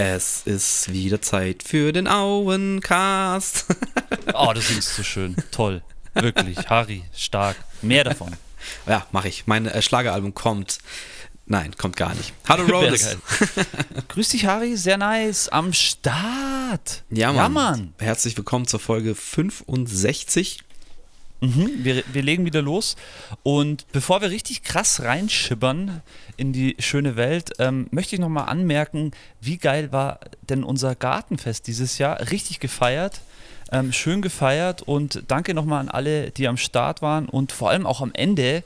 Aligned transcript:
Es 0.00 0.42
ist 0.44 0.92
wieder 0.92 1.20
Zeit 1.20 1.64
für 1.64 1.90
den 1.90 2.06
Auencast. 2.06 3.66
oh, 4.32 4.52
du 4.54 4.60
singst 4.60 4.94
so 4.94 5.02
schön. 5.02 5.34
Toll. 5.50 5.82
Wirklich. 6.14 6.56
Harry, 6.70 7.02
stark. 7.12 7.56
Mehr 7.82 8.04
davon. 8.04 8.30
Ja, 8.86 9.06
mache 9.12 9.28
ich. 9.28 9.46
Mein 9.46 9.66
äh, 9.66 9.80
Schlageralbum 9.80 10.34
kommt. 10.34 10.78
Nein, 11.46 11.74
kommt 11.78 11.96
gar 11.96 12.14
nicht. 12.14 12.34
Hallo 12.48 12.64
Rhodes. 12.68 13.16
Grüß 14.08 14.28
dich, 14.28 14.46
Harry. 14.46 14.76
Sehr 14.76 14.98
nice. 14.98 15.48
Am 15.48 15.72
Start. 15.72 17.04
Ja, 17.08 17.28
Mann. 17.28 17.36
Ja, 17.36 17.48
Mann. 17.48 17.94
Herzlich 17.98 18.36
willkommen 18.36 18.66
zur 18.66 18.80
Folge 18.80 19.14
65 19.14 20.60
Mhm, 21.40 21.84
wir, 21.84 22.02
wir 22.12 22.22
legen 22.22 22.44
wieder 22.44 22.62
los. 22.62 22.96
Und 23.42 23.86
bevor 23.92 24.20
wir 24.20 24.30
richtig 24.30 24.62
krass 24.62 25.02
reinschibbern 25.02 26.02
in 26.36 26.52
die 26.52 26.76
schöne 26.78 27.16
Welt, 27.16 27.52
ähm, 27.58 27.86
möchte 27.90 28.16
ich 28.16 28.20
nochmal 28.20 28.48
anmerken, 28.48 29.12
wie 29.40 29.56
geil 29.56 29.92
war 29.92 30.20
denn 30.48 30.64
unser 30.64 30.94
Gartenfest 30.94 31.66
dieses 31.66 31.98
Jahr? 31.98 32.20
Richtig 32.30 32.60
gefeiert. 32.60 33.20
Ähm, 33.70 33.92
schön 33.92 34.22
gefeiert 34.22 34.82
und 34.82 35.24
danke 35.28 35.52
nochmal 35.52 35.80
an 35.80 35.90
alle, 35.90 36.30
die 36.30 36.48
am 36.48 36.56
Start 36.56 37.02
waren 37.02 37.28
und 37.28 37.52
vor 37.52 37.68
allem 37.68 37.86
auch 37.86 38.00
am 38.00 38.12
Ende 38.14 38.64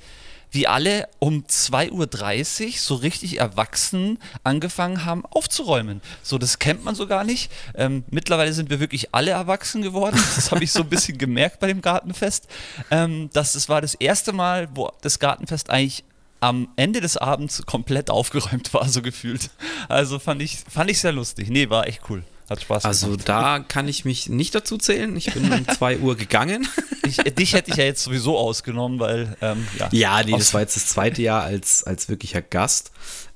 wie 0.53 0.67
alle 0.67 1.09
um 1.19 1.45
2.30 1.45 2.67
Uhr 2.67 2.73
so 2.77 2.95
richtig 2.95 3.41
erwachsen 3.41 4.19
angefangen 4.45 5.05
haben 5.05 5.25
aufzuräumen. 5.27 6.03
So, 6.23 6.39
das 6.39 6.59
kennt 6.59 6.85
man 6.85 6.95
so 6.95 7.07
gar 7.07 7.25
nicht. 7.25 7.51
Ähm, 7.75 8.05
mittlerweile 8.11 8.53
sind 8.53 8.71
wir 8.71 8.79
wirklich 8.79 9.15
alle 9.15 9.33
erwachsen 9.33 9.83
geworden. 9.83 10.23
Das 10.37 10.51
habe 10.51 10.63
ich 10.63 10.73
so 10.73 10.81
ein 10.81 10.89
bisschen 10.89 11.19
gemerkt 11.19 11.61
bei 11.61 11.67
dem 11.67 11.81
Gartenfest. 11.81 12.47
Ähm, 12.91 13.31
das, 13.33 13.53
das 13.53 13.69
war 13.69 13.81
das 13.81 13.95
erste 13.95 14.33
Mal, 14.33 14.69
wo 14.75 14.91
das 15.01 15.19
Gartenfest 15.19 15.71
eigentlich 15.71 16.05
am 16.41 16.69
Ende 16.77 17.01
des 17.01 17.17
Abends 17.17 17.65
komplett 17.65 18.11
aufgeräumt 18.11 18.75
war, 18.75 18.89
so 18.89 19.01
gefühlt. 19.01 19.51
Also 19.89 20.19
fand 20.19 20.43
ich, 20.43 20.59
fand 20.59 20.91
ich 20.91 21.01
sehr 21.01 21.13
lustig. 21.13 21.49
Nee, 21.49 21.71
war 21.71 21.87
echt 21.87 22.03
cool. 22.11 22.25
Hat 22.53 22.63
Spaß 22.63 22.85
also 22.85 23.07
gemacht. 23.09 23.29
Da 23.29 23.59
kann 23.61 23.89
ich 23.89 24.05
mich 24.05 24.29
nicht 24.29 24.55
dazu 24.55 24.77
zählen. 24.77 25.17
Ich 25.17 25.33
bin 25.33 25.51
um 25.51 25.67
2 25.77 25.99
Uhr 25.99 26.17
gegangen. 26.17 26.69
Ich, 27.07 27.17
dich 27.17 27.55
hätte 27.55 27.71
ich 27.71 27.79
ja 27.79 27.85
jetzt 27.85 28.05
sowieso 28.05 28.37
ausgenommen, 28.37 29.01
weil 29.01 29.37
ähm, 29.41 29.67
ja. 29.79 29.89
Ja, 29.91 30.23
nee, 30.23 30.33
das 30.33 30.53
war 30.53 30.61
jetzt 30.61 30.77
das 30.77 30.87
zweite 30.87 31.23
Jahr 31.23 31.43
als, 31.43 31.83
als 31.85 32.09
wirklicher 32.09 32.43
Gast. 32.43 32.93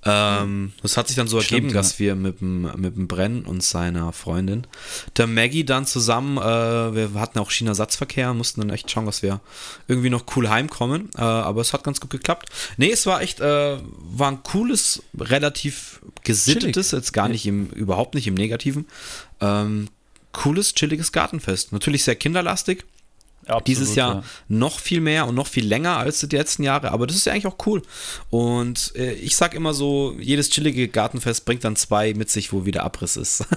Ähm, 0.07 0.73
das 0.83 0.97
hat 0.97 1.09
sich 1.09 1.17
dann 1.17 1.29
so 1.29 1.41
Stimmt, 1.41 1.53
ergeben, 1.53 1.69
ja. 1.75 1.75
dass 1.75 1.99
wir 1.99 2.15
mit 2.15 2.41
dem, 2.41 2.63
mit 2.77 2.97
dem 2.97 3.09
Brenn 3.09 3.45
und 3.45 3.63
seiner 3.63 4.13
Freundin, 4.13 4.67
der 5.17 5.27
Maggie, 5.27 5.65
dann 5.65 5.87
zusammen, 5.87 6.39
äh, 6.39 6.41
wir 6.43 7.15
hatten 7.15 7.39
auch 7.39 7.51
China-Satzverkehr, 7.51 8.33
mussten 8.35 8.61
dann 8.61 8.71
echt 8.71 8.91
schauen, 8.91 9.07
dass 9.07 9.23
wir 9.23 9.41
irgendwie 9.89 10.11
noch 10.11 10.25
cool 10.37 10.49
heimkommen. 10.49 11.11
Äh, 11.17 11.23
aber 11.23 11.61
es 11.61 11.73
hat 11.73 11.85
ganz 11.85 12.01
gut 12.01 12.11
geklappt. 12.11 12.49
Nee, 12.77 12.91
es 12.91 13.07
war 13.07 13.21
echt, 13.21 13.41
äh, 13.41 13.79
war 13.99 14.31
ein 14.31 14.43
cooles, 14.43 15.03
relativ 15.19 16.01
gesittetes, 16.25 16.91
chillig. 16.91 17.05
jetzt 17.05 17.13
gar 17.13 17.29
nicht 17.29 17.47
im, 17.47 17.69
überhaupt 17.71 18.15
nicht 18.15 18.27
im 18.27 18.35
Negativen, 18.35 18.87
ähm, 19.41 19.89
cooles, 20.33 20.75
chilliges 20.75 21.13
Gartenfest. 21.13 21.73
Natürlich 21.73 22.05
sehr 22.05 22.17
kinderlastig. 22.17 22.85
Absolut, 23.47 23.67
Dieses 23.69 23.95
Jahr 23.95 24.17
ja. 24.17 24.23
noch 24.49 24.81
viel 24.81 25.01
mehr 25.01 25.27
und 25.27 25.35
noch 25.35 25.47
viel 25.47 25.67
länger 25.67 25.97
als 25.99 26.21
die 26.21 26.37
letzten 26.37 26.65
Jahre, 26.65 26.91
aber 26.91 27.07
das 27.07 27.17
ist 27.17 27.27
ja 27.27 27.33
eigentlich 27.33 27.47
auch 27.47 27.67
cool. 27.67 27.83
Und 28.31 28.93
äh, 28.97 29.13
ich 29.13 29.37
sag 29.37 29.55
immer 29.55 29.73
so, 29.73 30.17
jedes 30.19 30.51
chillige 30.51 30.89
Gartenfest 30.89 31.45
bringt 31.45 31.65
dann 31.65 31.77
zwei 31.77 32.13
mit 32.15 32.29
sich, 32.29 32.53
wo 32.53 32.67
wieder 32.67 32.83
Abriss 32.83 33.17
ist. 33.17 33.45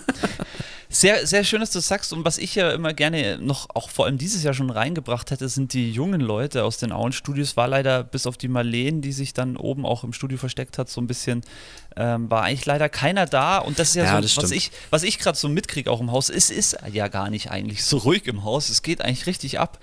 Sehr, 0.91 1.27
sehr 1.27 1.43
schön, 1.43 1.59
dass 1.59 1.69
du 1.69 1.79
sagst. 1.81 2.13
Und 2.13 2.25
was 2.25 2.39
ich 2.39 2.55
ja 2.55 2.71
immer 2.71 2.95
gerne 2.95 3.37
noch, 3.37 3.67
auch 3.75 3.91
vor 3.91 4.07
allem 4.07 4.17
dieses 4.17 4.41
Jahr 4.41 4.55
schon 4.55 4.71
reingebracht 4.71 5.29
hätte, 5.29 5.47
sind 5.47 5.73
die 5.73 5.91
jungen 5.91 6.19
Leute 6.19 6.63
aus 6.63 6.79
den 6.79 6.91
Auen-Studios. 6.91 7.55
War 7.55 7.67
leider 7.67 8.03
bis 8.03 8.25
auf 8.25 8.37
die 8.37 8.47
Marleen, 8.47 9.01
die 9.01 9.11
sich 9.11 9.33
dann 9.33 9.55
oben 9.55 9.85
auch 9.85 10.03
im 10.03 10.13
Studio 10.13 10.39
versteckt 10.39 10.79
hat, 10.79 10.89
so 10.89 10.99
ein 10.99 11.05
bisschen, 11.05 11.43
ähm, 11.95 12.29
war 12.29 12.43
eigentlich 12.43 12.65
leider 12.65 12.87
keiner 12.87 13.25
da. 13.25 13.57
Und 13.57 13.79
das 13.79 13.89
ist 13.89 13.95
ja, 13.95 14.05
ja 14.05 14.21
so, 14.21 14.41
was 14.41 14.51
ich, 14.51 14.71
was 14.89 15.03
ich 15.03 15.19
gerade 15.19 15.37
so 15.37 15.49
mitkriege 15.49 15.91
auch 15.91 15.99
im 15.99 16.11
Haus. 16.11 16.29
Es 16.29 16.49
ist 16.49 16.77
ja 16.91 17.07
gar 17.07 17.29
nicht 17.29 17.51
eigentlich 17.51 17.83
so 17.83 17.97
ruhig 17.97 18.25
im 18.27 18.43
Haus. 18.43 18.69
Es 18.69 18.81
geht 18.81 19.01
eigentlich 19.01 19.25
richtig 19.25 19.59
ab. 19.59 19.79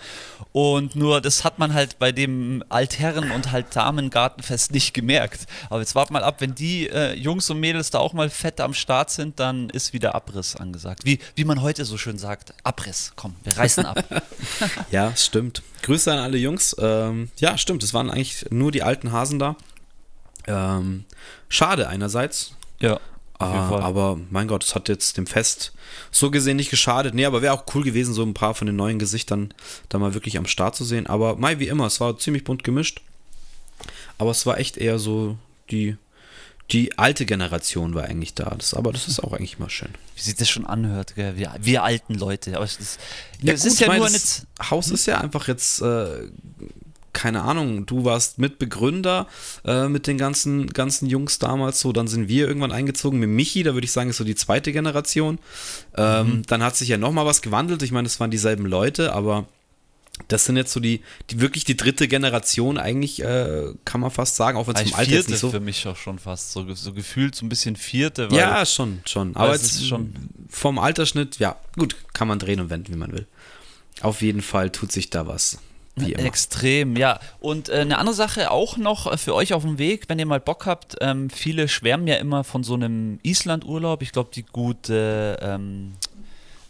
Und 0.53 0.97
nur, 0.97 1.21
das 1.21 1.44
hat 1.44 1.59
man 1.59 1.75
halt 1.75 1.99
bei 1.99 2.12
dem 2.12 2.65
Altherren- 2.69 3.33
und 3.33 3.53
halt 3.53 3.75
Damengartenfest 3.75 4.72
nicht 4.72 4.94
gemerkt. 4.94 5.47
Aber 5.69 5.81
jetzt 5.81 5.94
wart 5.94 6.11
mal 6.11 6.25
ab, 6.25 6.37
wenn 6.41 6.55
die 6.55 6.89
äh, 6.89 7.15
Jungs 7.15 7.50
und 7.50 7.61
Mädels 7.61 7.91
da 7.91 7.99
auch 7.99 8.12
mal 8.12 8.31
fett 8.31 8.61
am 8.61 8.73
Start 8.73 9.11
sind, 9.11 9.38
dann 9.41 9.69
ist 9.71 9.93
wieder 9.93 10.15
Abriss 10.15 10.56
angesagt 10.56 10.77
gesagt. 10.77 11.05
Wie, 11.05 11.19
wie 11.34 11.44
man 11.44 11.62
heute 11.62 11.84
so 11.84 11.99
schön 11.99 12.19
sagt, 12.19 12.55
Abriss, 12.62 13.12
komm, 13.17 13.34
wir 13.43 13.56
reißen 13.56 13.84
ab. 13.84 14.05
ja, 14.91 15.15
stimmt. 15.17 15.62
Grüße 15.83 16.12
an 16.12 16.19
alle 16.19 16.38
Jungs. 16.38 16.77
Ähm, 16.78 17.31
ja, 17.38 17.59
stimmt, 17.59 17.83
es 17.83 17.93
waren 17.93 18.11
eigentlich 18.11 18.47
nur 18.50 18.71
die 18.71 18.83
alten 18.83 19.12
Hasen 19.12 19.38
da. 19.38 19.56
Ähm, 20.47 21.05
schade 21.49 21.89
einerseits. 21.89 22.53
Ja. 22.81 23.01
Äh, 23.39 23.45
aber 23.45 24.19
mein 24.31 24.49
Gott, 24.49 24.65
es 24.65 24.75
hat 24.75 24.89
jetzt 24.89 25.17
dem 25.17 25.27
Fest 25.27 25.73
so 26.11 26.31
gesehen 26.31 26.57
nicht 26.57 26.71
geschadet. 26.71 27.15
Nee, 27.15 27.27
aber 27.27 27.43
wäre 27.43 27.53
auch 27.55 27.65
cool 27.75 27.83
gewesen, 27.83 28.15
so 28.15 28.23
ein 28.23 28.34
paar 28.34 28.55
von 28.55 28.67
den 28.67 28.77
neuen 28.77 28.99
Gesichtern 28.99 29.53
da 29.89 29.99
mal 29.99 30.15
wirklich 30.15 30.39
am 30.39 30.47
Start 30.47 30.77
zu 30.77 30.85
sehen. 30.85 31.06
Aber 31.06 31.37
Mai, 31.37 31.59
wie 31.59 31.69
immer, 31.69 31.87
es 31.87 32.01
war 32.01 32.19
ziemlich 32.19 32.45
bunt 32.45 32.65
gemischt. 32.65 33.03
Aber 34.19 34.31
es 34.31 34.47
war 34.47 34.59
echt 34.59 34.79
eher 34.79 34.99
so 34.99 35.37
die 35.71 35.97
die 36.73 36.99
alte 36.99 37.27
Generation 37.27 37.95
war 37.95 38.05
eigentlich 38.05 38.35
da. 38.35 38.55
Das, 38.56 38.75
aber 38.75 38.93
das 38.93 39.06
ist 39.06 39.23
auch 39.23 39.33
eigentlich 39.33 39.59
mal 39.59 39.71
schön. 39.71 39.91
Wie 40.17 40.23
sich 40.23 40.35
das 40.35 40.49
schon 40.49 40.67
anhört, 40.67 41.15
gell? 41.15 41.37
Wir, 41.37 41.55
wir 41.61 41.85
alten 41.85 42.15
Leute. 42.15 42.56
Aber 42.56 42.65
es 42.65 42.77
ist, 42.79 42.99
ja, 43.41 43.53
gut, 43.53 43.65
ist 43.65 43.81
ja 43.81 43.97
nur 43.97 44.09
das 44.09 44.47
Haus 44.71 44.91
ist 44.91 45.06
ja 45.06 45.21
einfach 45.21 45.47
jetzt, 45.47 45.81
äh, 45.81 46.29
keine 47.16 47.43
Ahnung, 47.43 47.87
du 47.87 48.04
warst 48.04 48.38
Mitbegründer 48.38 49.27
äh, 49.65 49.88
mit 49.88 50.06
den 50.06 50.19
ganzen, 50.19 50.66
ganzen 50.66 51.06
Jungs 51.09 51.38
damals 51.38 51.81
so. 51.81 51.93
Dann 51.93 52.09
sind 52.09 52.28
wir 52.28 52.47
irgendwann 52.47 52.72
eingezogen 52.72 53.19
mit 53.19 53.31
Michi, 53.31 53.62
da 53.62 53.72
würde 53.72 53.87
ich 53.87 53.93
sagen, 53.93 54.10
ist 54.10 54.19
so 54.19 54.25
die 54.25 54.34
zweite 54.34 54.71
Generation. 54.71 55.38
Ähm, 55.97 56.26
mhm. 56.26 56.43
Dann 56.47 56.62
hat 56.62 56.76
sich 56.76 56.91
ja 56.91 56.99
nochmal 56.99 57.25
was 57.25 57.41
gewandelt. 57.41 57.82
Ich 57.82 57.91
meine, 57.91 58.05
es 58.05 58.21
waren 58.21 58.31
dieselben 58.31 58.66
Leute, 58.66 59.15
aber 59.15 59.47
das 60.28 60.44
sind 60.44 60.59
jetzt 60.59 60.72
so 60.72 60.78
die, 60.78 61.00
die 61.31 61.41
wirklich 61.41 61.65
die 61.65 61.75
dritte 61.75 62.06
Generation 62.06 62.76
eigentlich, 62.76 63.22
äh, 63.22 63.72
kann 63.87 64.03
man 64.03 64.10
fast 64.10 64.37
sagen, 64.37 64.59
auch 64.59 64.66
wenn 64.66 64.76
es 64.76 64.82
vom 64.82 64.94
Alter 64.94 65.10
jetzt 65.12 65.31
nicht 65.31 65.38
so... 65.38 65.50
für 65.50 65.60
mich 65.60 65.87
auch 65.88 65.97
schon 65.97 66.19
fast, 66.19 66.53
so, 66.53 66.71
so 66.75 66.93
gefühlt 66.93 67.34
so 67.34 67.47
ein 67.47 67.49
bisschen 67.49 67.76
vierte. 67.76 68.31
Weil, 68.31 68.37
ja, 68.37 68.66
schon, 68.66 69.00
schon. 69.06 69.34
Aber 69.37 69.55
jetzt 69.55 69.87
schon 69.87 70.12
vom 70.50 70.78
Altersschnitt, 70.78 71.38
ja, 71.38 71.56
gut, 71.78 71.97
kann 72.12 72.28
man 72.28 72.38
drehen 72.38 72.60
und 72.60 72.69
wenden, 72.69 72.93
wie 72.93 72.99
man 72.99 73.12
will. 73.12 73.26
Auf 74.03 74.21
jeden 74.21 74.43
Fall 74.43 74.69
tut 74.69 74.93
sich 74.93 75.09
da 75.09 75.26
was. 75.26 75.59
Wie 75.97 76.12
immer. 76.12 76.25
Extrem, 76.25 76.97
ja. 76.97 77.19
Und 77.41 77.71
äh, 77.71 77.77
eine 77.77 77.99
andere 77.99 78.15
Sache 78.15 78.51
auch 78.51 78.77
noch 78.77 79.11
äh, 79.11 79.17
für 79.17 79.34
euch 79.34 79.55
auf 79.55 79.62
dem 79.62 79.79
Weg, 79.79 80.09
wenn 80.09 80.19
ihr 80.19 80.27
mal 80.27 80.41
Bock 80.41 80.67
habt, 80.67 80.97
ähm, 81.01 81.31
viele 81.31 81.69
schwärmen 81.69 82.07
ja 82.07 82.17
immer 82.17 82.45
von 82.45 82.62
so 82.62 82.75
einem 82.75 83.19
Island-Urlaub. 83.23 84.03
Ich 84.03 84.12
glaube, 84.12 84.31
die 84.35 84.45
gute 84.45 85.39
ähm, 85.41 85.95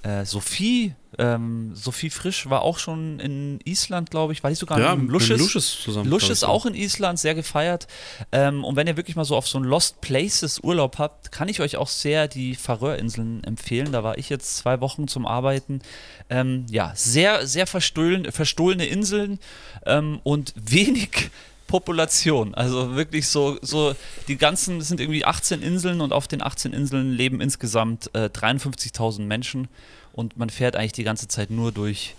äh, 0.07 0.25
Sophie 0.25 0.95
ähm, 1.19 1.75
Sophie 1.75 2.11
Frisch 2.11 2.49
war 2.49 2.63
auch 2.63 2.79
schon 2.79 3.21
in 3.21 3.61
Island, 3.65 4.11
glaube 4.11 4.33
ich. 4.33 4.43
War 4.43 4.51
die 4.51 4.57
sogar 4.57 4.79
ja, 4.79 4.93
in 4.93 5.09
Lusches? 5.09 5.41
Lusches 5.41 5.81
zusammen. 5.83 6.11
Lusches 6.11 6.45
auch 6.45 6.67
in 6.67 6.75
Island, 6.75 7.19
sehr 7.19 7.35
gefeiert. 7.35 7.87
Ähm, 8.33 8.65
und 8.65 8.77
wenn 8.77 8.87
ihr 8.87 8.97
wirklich 8.97 9.17
mal 9.17 9.25
so 9.25 9.37
auf 9.37 9.49
so 9.49 9.59
einen 9.59 9.67
Lost 9.67 10.01
Places 10.01 10.61
Urlaub 10.61 10.99
habt, 10.99 11.33
kann 11.33 11.49
ich 11.49 11.61
euch 11.61 11.77
auch 11.77 11.89
sehr 11.89 12.29
die 12.29 12.55
Färöerinseln 12.55 13.43
empfehlen. 13.45 13.93
Da 13.93 14.05
war 14.05 14.19
ich 14.19 14.29
jetzt 14.29 14.57
zwei 14.57 14.81
Wochen 14.81 15.09
zum 15.09 15.27
Arbeiten. 15.27 15.81
Ähm, 16.29 16.67
ja, 16.71 16.93
sehr, 16.95 17.47
sehr 17.47 17.67
verstohlen, 17.67 18.31
verstohlene 18.31 18.87
Inseln 18.87 19.39
ähm, 19.87 20.21
und 20.23 20.53
wenig 20.57 21.31
Population. 21.67 22.55
Also 22.55 22.95
wirklich 22.95 23.29
so, 23.29 23.59
so 23.63 23.95
die 24.29 24.37
ganzen, 24.37 24.79
es 24.79 24.89
sind 24.89 25.01
irgendwie 25.01 25.25
18 25.25 25.63
Inseln 25.63 26.01
und 26.01 26.13
auf 26.13 26.29
den 26.29 26.43
18 26.43 26.73
Inseln 26.73 27.13
leben 27.13 27.41
insgesamt 27.41 28.11
äh, 28.15 28.27
53.000 28.27 29.23
Menschen 29.23 29.69
und 30.17 30.37
man 30.37 30.51
fährt 30.51 30.75
eigentlich 30.75 30.93
die 30.93 31.05
ganze 31.05 31.29
Zeit 31.29 31.51
nur 31.51 31.71
durch 31.71 32.15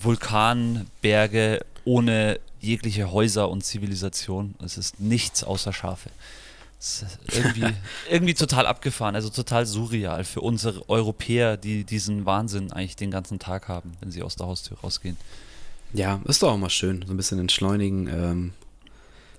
Vulkanberge 0.00 1.64
ohne 1.84 2.40
jegliche 2.60 3.10
Häuser 3.10 3.50
und 3.50 3.62
Zivilisation. 3.64 4.54
Es 4.64 4.78
ist 4.78 5.00
nichts 5.00 5.42
außer 5.42 5.72
Schafe. 5.72 6.10
Es 6.80 7.02
ist 7.02 7.36
irgendwie, 7.36 7.66
irgendwie 8.10 8.34
total 8.34 8.66
abgefahren, 8.66 9.14
also 9.16 9.28
total 9.28 9.66
surreal 9.66 10.24
für 10.24 10.40
unsere 10.40 10.88
Europäer, 10.88 11.56
die 11.56 11.84
diesen 11.84 12.24
Wahnsinn 12.24 12.72
eigentlich 12.72 12.96
den 12.96 13.10
ganzen 13.10 13.38
Tag 13.38 13.68
haben, 13.68 13.92
wenn 14.00 14.10
sie 14.10 14.22
aus 14.22 14.36
der 14.36 14.46
Haustür 14.46 14.78
rausgehen. 14.78 15.16
Ja, 15.92 16.20
ist 16.24 16.42
doch 16.42 16.52
auch 16.52 16.56
mal 16.56 16.70
schön, 16.70 17.04
so 17.06 17.12
ein 17.12 17.16
bisschen 17.16 17.38
entschleunigen. 17.38 18.06
Ähm, 18.06 18.52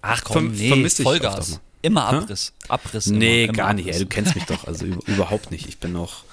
Ach 0.02 0.22
komm, 0.24 0.54
Ver 0.54 0.76
nee, 0.76 0.90
Vollgas. 0.90 1.60
Immer 1.82 2.06
Abriss. 2.06 2.54
Abriss. 2.68 3.08
Nee, 3.08 3.46
immer, 3.46 3.54
gar 3.54 3.72
immer 3.72 3.82
nicht. 3.82 3.90
Ey, 3.90 4.00
du 4.00 4.06
kennst 4.06 4.36
mich 4.36 4.46
doch. 4.46 4.64
Also 4.68 4.86
überhaupt 4.86 5.52
nicht. 5.52 5.68
Ich 5.68 5.80
bin 5.80 5.94
noch 5.94 6.24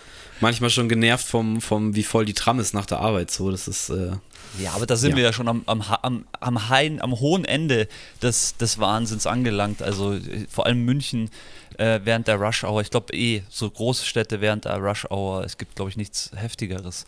manchmal 0.40 0.70
schon 0.70 0.88
genervt 0.88 1.26
vom, 1.26 1.60
vom, 1.60 1.94
wie 1.94 2.02
voll 2.02 2.25
die 2.25 2.34
Tram 2.34 2.58
ist 2.60 2.75
nach 2.75 2.87
der 2.87 2.98
Arbeit. 3.00 3.31
So, 3.31 3.50
das 3.50 3.69
ist. 3.69 3.90
Äh, 3.90 4.12
ja, 4.58 4.72
aber 4.72 4.87
da 4.87 4.96
sind 4.96 5.10
ja. 5.10 5.16
wir 5.16 5.22
ja 5.25 5.32
schon 5.32 5.48
am, 5.48 5.62
am, 5.66 5.82
am, 6.02 6.25
am, 6.40 6.69
Hain, 6.69 7.00
am 7.00 7.20
hohen 7.20 7.44
Ende 7.44 7.87
des, 8.22 8.56
des 8.56 8.78
Wahnsinns 8.78 9.26
angelangt. 9.26 9.82
Also 9.82 10.19
vor 10.48 10.66
allem 10.66 10.84
München 10.84 11.31
äh, 11.78 12.00
während 12.04 12.26
der 12.26 12.37
Rush 12.37 12.64
Hour. 12.64 12.81
Ich 12.81 12.90
glaube 12.90 13.14
eh, 13.14 13.42
so 13.48 13.70
große 13.70 14.04
Städte 14.04 14.40
während 14.40 14.64
der 14.64 14.76
Rush 14.78 15.06
Hour. 15.10 15.44
Es 15.44 15.56
gibt, 15.56 15.76
glaube 15.76 15.90
ich, 15.90 15.96
nichts 15.96 16.31
Heftigeres. 16.34 17.06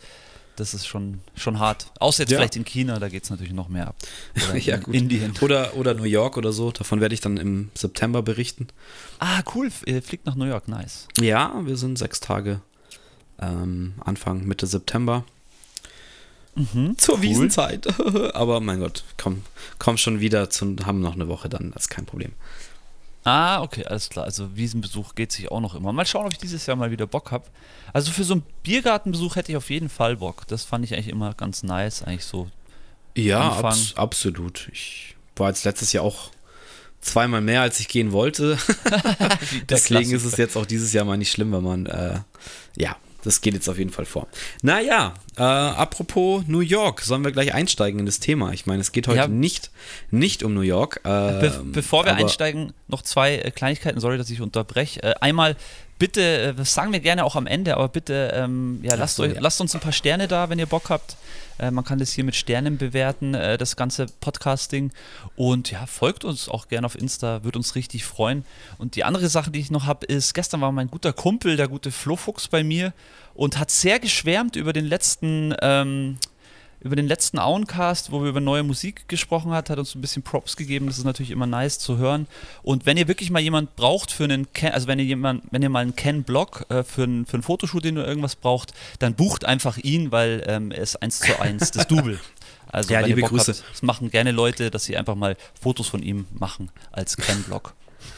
das 0.55 0.73
ist 0.73 0.85
schon, 0.85 1.19
schon 1.35 1.59
hart. 1.59 1.87
Außer 1.99 2.23
jetzt 2.23 2.31
Ja. 2.31 2.37
vielleicht 2.37 2.55
in 2.55 2.63
China, 2.63 2.99
da 2.99 3.09
geht 3.09 3.23
es 3.23 3.29
natürlich 3.29 3.53
noch 3.53 3.67
mehr 3.69 3.87
ab. 3.87 3.95
Oder 4.49 4.57
Ja, 4.57 4.75
in 4.75 4.83
gut. 4.83 4.95
Indien. 4.95 5.33
Oder, 5.41 5.75
oder 5.75 5.95
New 5.95 6.03
York 6.03 6.37
oder 6.37 6.53
so. 6.53 6.71
Davon 6.71 7.01
werde 7.01 7.13
ich 7.15 7.21
dann 7.21 7.37
im 7.37 7.71
September 7.73 8.21
berichten. 8.21 8.67
Ah, 9.19 9.41
cool, 9.55 9.69
äh, 9.85 9.99
fliegt 9.99 10.25
nach 10.27 10.35
New 10.35 10.45
York, 10.45 10.67
nice. 10.67 11.07
Ja, 11.19 11.53
wir 11.63 11.75
sind 11.75 11.97
sechs 11.97 12.19
Tage 12.19 12.61
ähm, 13.43 13.93
Anfang, 14.03 14.45
Mitte 14.45 14.67
September. 14.67 15.23
Mhm, 16.55 16.97
Zur 16.97 17.15
cool. 17.15 17.21
Wiesenzeit. 17.23 17.87
Aber 18.35 18.59
mein 18.59 18.79
Gott, 18.79 19.03
komm, 19.17 19.43
komm 19.79 19.97
schon 19.97 20.19
wieder 20.19 20.49
zu, 20.49 20.75
haben 20.85 21.01
noch 21.01 21.15
eine 21.15 21.27
Woche 21.27 21.49
dann, 21.49 21.71
das 21.71 21.83
ist 21.83 21.89
kein 21.89 22.05
Problem. 22.05 22.33
Ah, 23.25 23.61
okay, 23.61 23.85
alles 23.85 24.09
klar. 24.09 24.25
Also 24.25 24.55
Wiesenbesuch 24.55 25.15
geht 25.15 25.31
sich 25.31 25.49
auch 25.49 25.61
noch 25.61 25.75
immer. 25.75 25.93
Mal 25.93 26.05
schauen, 26.05 26.25
ob 26.25 26.33
ich 26.33 26.37
dieses 26.37 26.65
Jahr 26.65 26.75
mal 26.75 26.91
wieder 26.91 27.07
Bock 27.07 27.31
habe. 27.31 27.45
Also 27.93 28.11
für 28.11 28.25
so 28.25 28.33
einen 28.33 28.43
Biergartenbesuch 28.63 29.37
hätte 29.37 29.51
ich 29.51 29.57
auf 29.57 29.69
jeden 29.69 29.89
Fall 29.89 30.17
Bock. 30.17 30.45
Das 30.47 30.63
fand 30.65 30.83
ich 30.83 30.93
eigentlich 30.93 31.07
immer 31.07 31.33
ganz 31.33 31.63
nice, 31.63 32.03
eigentlich 32.03 32.25
so. 32.25 32.49
Ja, 33.15 33.53
abs 33.53 33.93
absolut. 33.95 34.69
Ich 34.73 35.15
war 35.37 35.49
jetzt 35.49 35.63
letztes 35.63 35.93
Jahr 35.93 36.03
auch 36.03 36.31
zweimal 36.99 37.41
mehr, 37.41 37.61
als 37.61 37.79
ich 37.79 37.87
gehen 37.87 38.11
wollte. 38.11 38.57
Deswegen 39.69 40.11
ist 40.11 40.25
es 40.25 40.35
jetzt 40.35 40.57
auch 40.57 40.65
dieses 40.65 40.91
Jahr 40.91 41.05
mal 41.05 41.17
nicht 41.17 41.31
schlimm, 41.31 41.53
wenn 41.53 41.63
man, 41.63 41.85
äh, 41.85 42.19
ja, 42.75 42.97
das 43.23 43.41
geht 43.41 43.53
jetzt 43.53 43.67
auf 43.69 43.77
jeden 43.77 43.91
Fall 43.91 44.05
vor. 44.05 44.27
Naja, 44.61 45.13
äh, 45.37 45.41
apropos 45.41 46.43
New 46.47 46.59
York, 46.59 47.01
sollen 47.01 47.23
wir 47.23 47.31
gleich 47.31 47.53
einsteigen 47.53 47.99
in 47.99 48.05
das 48.05 48.19
Thema? 48.19 48.51
Ich 48.53 48.65
meine, 48.65 48.81
es 48.81 48.91
geht 48.91 49.07
heute 49.07 49.17
Ja. 49.17 49.27
nicht, 49.27 49.71
nicht 50.11 50.43
um 50.43 50.53
New 50.53 50.61
York. 50.61 51.01
Be 51.03 51.53
ähm, 51.59 51.71
bevor 51.71 52.05
wir 52.05 52.15
einsteigen, 52.15 52.73
noch 52.87 53.01
zwei 53.01 53.37
äh, 53.37 53.51
Kleinigkeiten. 53.51 53.99
Sorry, 53.99 54.17
dass 54.17 54.29
ich 54.29 54.41
unterbreche. 54.41 55.01
Äh, 55.03 55.13
einmal, 55.21 55.55
bitte, 55.99 56.21
äh, 56.21 56.53
das 56.53 56.73
sagen 56.73 56.91
wir 56.91 56.99
gerne 56.99 57.23
auch 57.23 57.35
am 57.35 57.47
Ende, 57.47 57.75
aber 57.75 57.89
bitte, 57.89 58.31
ähm, 58.33 58.79
ja, 58.83 58.95
lasst, 58.95 59.17
so, 59.17 59.23
euch, 59.23 59.33
ja. 59.33 59.41
lasst 59.41 59.61
uns 59.61 59.73
ein 59.73 59.81
paar 59.81 59.91
Sterne 59.91 60.27
da, 60.27 60.49
wenn 60.49 60.59
ihr 60.59 60.65
Bock 60.65 60.89
habt. 60.89 61.17
Äh, 61.59 61.71
man 61.71 61.83
kann 61.83 61.99
das 61.99 62.11
hier 62.11 62.23
mit 62.23 62.35
Sternen 62.35 62.77
bewerten, 62.77 63.33
äh, 63.33 63.57
das 63.57 63.75
ganze 63.75 64.07
Podcasting. 64.19 64.91
Und 65.35 65.71
ja, 65.71 65.85
folgt 65.85 66.25
uns 66.25 66.49
auch 66.49 66.67
gerne 66.67 66.85
auf 66.85 66.95
Insta, 66.95 67.43
würde 67.43 67.59
uns 67.59 67.75
richtig 67.75 68.05
freuen. 68.05 68.45
Und 68.77 68.95
die 68.95 69.03
andere 69.03 69.29
Sache, 69.29 69.51
die 69.51 69.59
ich 69.59 69.71
noch 69.71 69.85
habe, 69.85 70.05
ist, 70.05 70.33
gestern 70.33 70.61
war 70.61 70.71
mein 70.71 70.89
guter 70.89 71.13
Kumpel, 71.13 71.57
der 71.57 71.67
gute 71.67 71.91
Flo 71.91 72.15
Fuchs 72.15 72.47
bei 72.47 72.63
mir 72.63 72.93
und 73.33 73.59
hat 73.59 73.71
sehr 73.71 73.99
geschwärmt 73.99 74.55
über 74.55 74.73
den 74.73 74.85
letzten, 74.85 75.55
ähm, 75.61 76.17
über 76.83 76.97
den 76.97 77.07
letzten 77.07 77.39
Auencast, 77.39 78.11
wo 78.11 78.21
wir 78.21 78.29
über 78.29 78.41
neue 78.41 78.63
Musik 78.63 79.07
gesprochen 79.07 79.51
hat, 79.51 79.69
hat 79.69 79.79
uns 79.79 79.95
ein 79.95 80.01
bisschen 80.01 80.21
Props 80.21 80.57
gegeben. 80.57 80.85
Das 80.87 80.97
ist 80.97 81.05
natürlich 81.05 81.31
immer 81.31 81.47
nice 81.47 81.79
zu 81.79 81.97
hören. 81.97 82.27
Und 82.61 82.85
wenn 82.85 82.97
ihr 82.97 83.07
wirklich 83.07 83.31
mal 83.31 83.39
jemand 83.39 83.75
braucht 83.77 84.11
für 84.11 84.25
einen 84.25 84.51
Ken, 84.51 84.73
also 84.73 84.87
wenn 84.87 84.99
ihr 84.99 85.05
jemand, 85.05 85.43
wenn 85.51 85.61
ihr 85.61 85.69
mal 85.69 85.79
einen 85.79 85.95
Ken-Blog 85.95 86.65
äh, 86.69 86.83
für, 86.83 87.05
ein, 87.05 87.25
für 87.25 87.37
ein 87.37 87.41
Fotoshooting 87.41 87.97
oder 87.97 88.07
irgendwas 88.07 88.35
braucht, 88.35 88.73
dann 88.99 89.15
bucht 89.15 89.45
einfach 89.45 89.77
ihn, 89.77 90.11
weil 90.11 90.43
ähm, 90.45 90.71
er 90.71 90.83
ist 90.83 91.01
eins 91.01 91.19
zu 91.19 91.39
eins 91.39 91.71
das 91.71 91.87
Double. 91.87 92.19
Also 92.67 92.93
Ja, 92.93 92.99
liebe 92.99 93.21
Grüße. 93.21 93.53
Habt, 93.53 93.63
das 93.71 93.81
machen 93.81 94.11
gerne 94.11 94.31
Leute, 94.31 94.69
dass 94.69 94.83
sie 94.83 94.97
einfach 94.97 95.15
mal 95.15 95.37
Fotos 95.59 95.87
von 95.87 96.03
ihm 96.03 96.25
machen 96.33 96.69
als 96.91 97.15
Ken-Blog. 97.15 97.73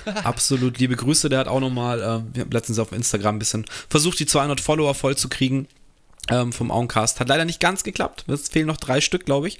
Absolut 0.24 0.80
liebe 0.80 0.96
Grüße. 0.96 1.30
Der 1.30 1.40
hat 1.40 1.48
auch 1.48 1.60
nochmal, 1.60 2.00
äh, 2.00 2.36
wir 2.36 2.42
haben 2.44 2.52
letztens 2.52 2.80
auf 2.80 2.92
Instagram 2.92 3.36
ein 3.36 3.40
bisschen 3.40 3.66
versucht, 3.90 4.20
die 4.20 4.26
200 4.26 4.60
Follower 4.60 4.96
voll 4.96 5.16
zu 5.16 5.30
kriegen 5.30 5.68
ähm, 6.32 6.52
vom 6.54 6.72
Auencast. 6.72 7.20
Hat 7.20 7.30
leider 7.30 7.46
nicht 7.46 7.60
ganz 7.60 7.84
geklappt. 7.84 8.26
Es 8.28 8.50
fehlen 8.50 8.68
noch 8.68 8.78
drei 8.78 9.02
Stück, 9.02 9.26
glaube 9.26 9.48
ich. 9.48 9.60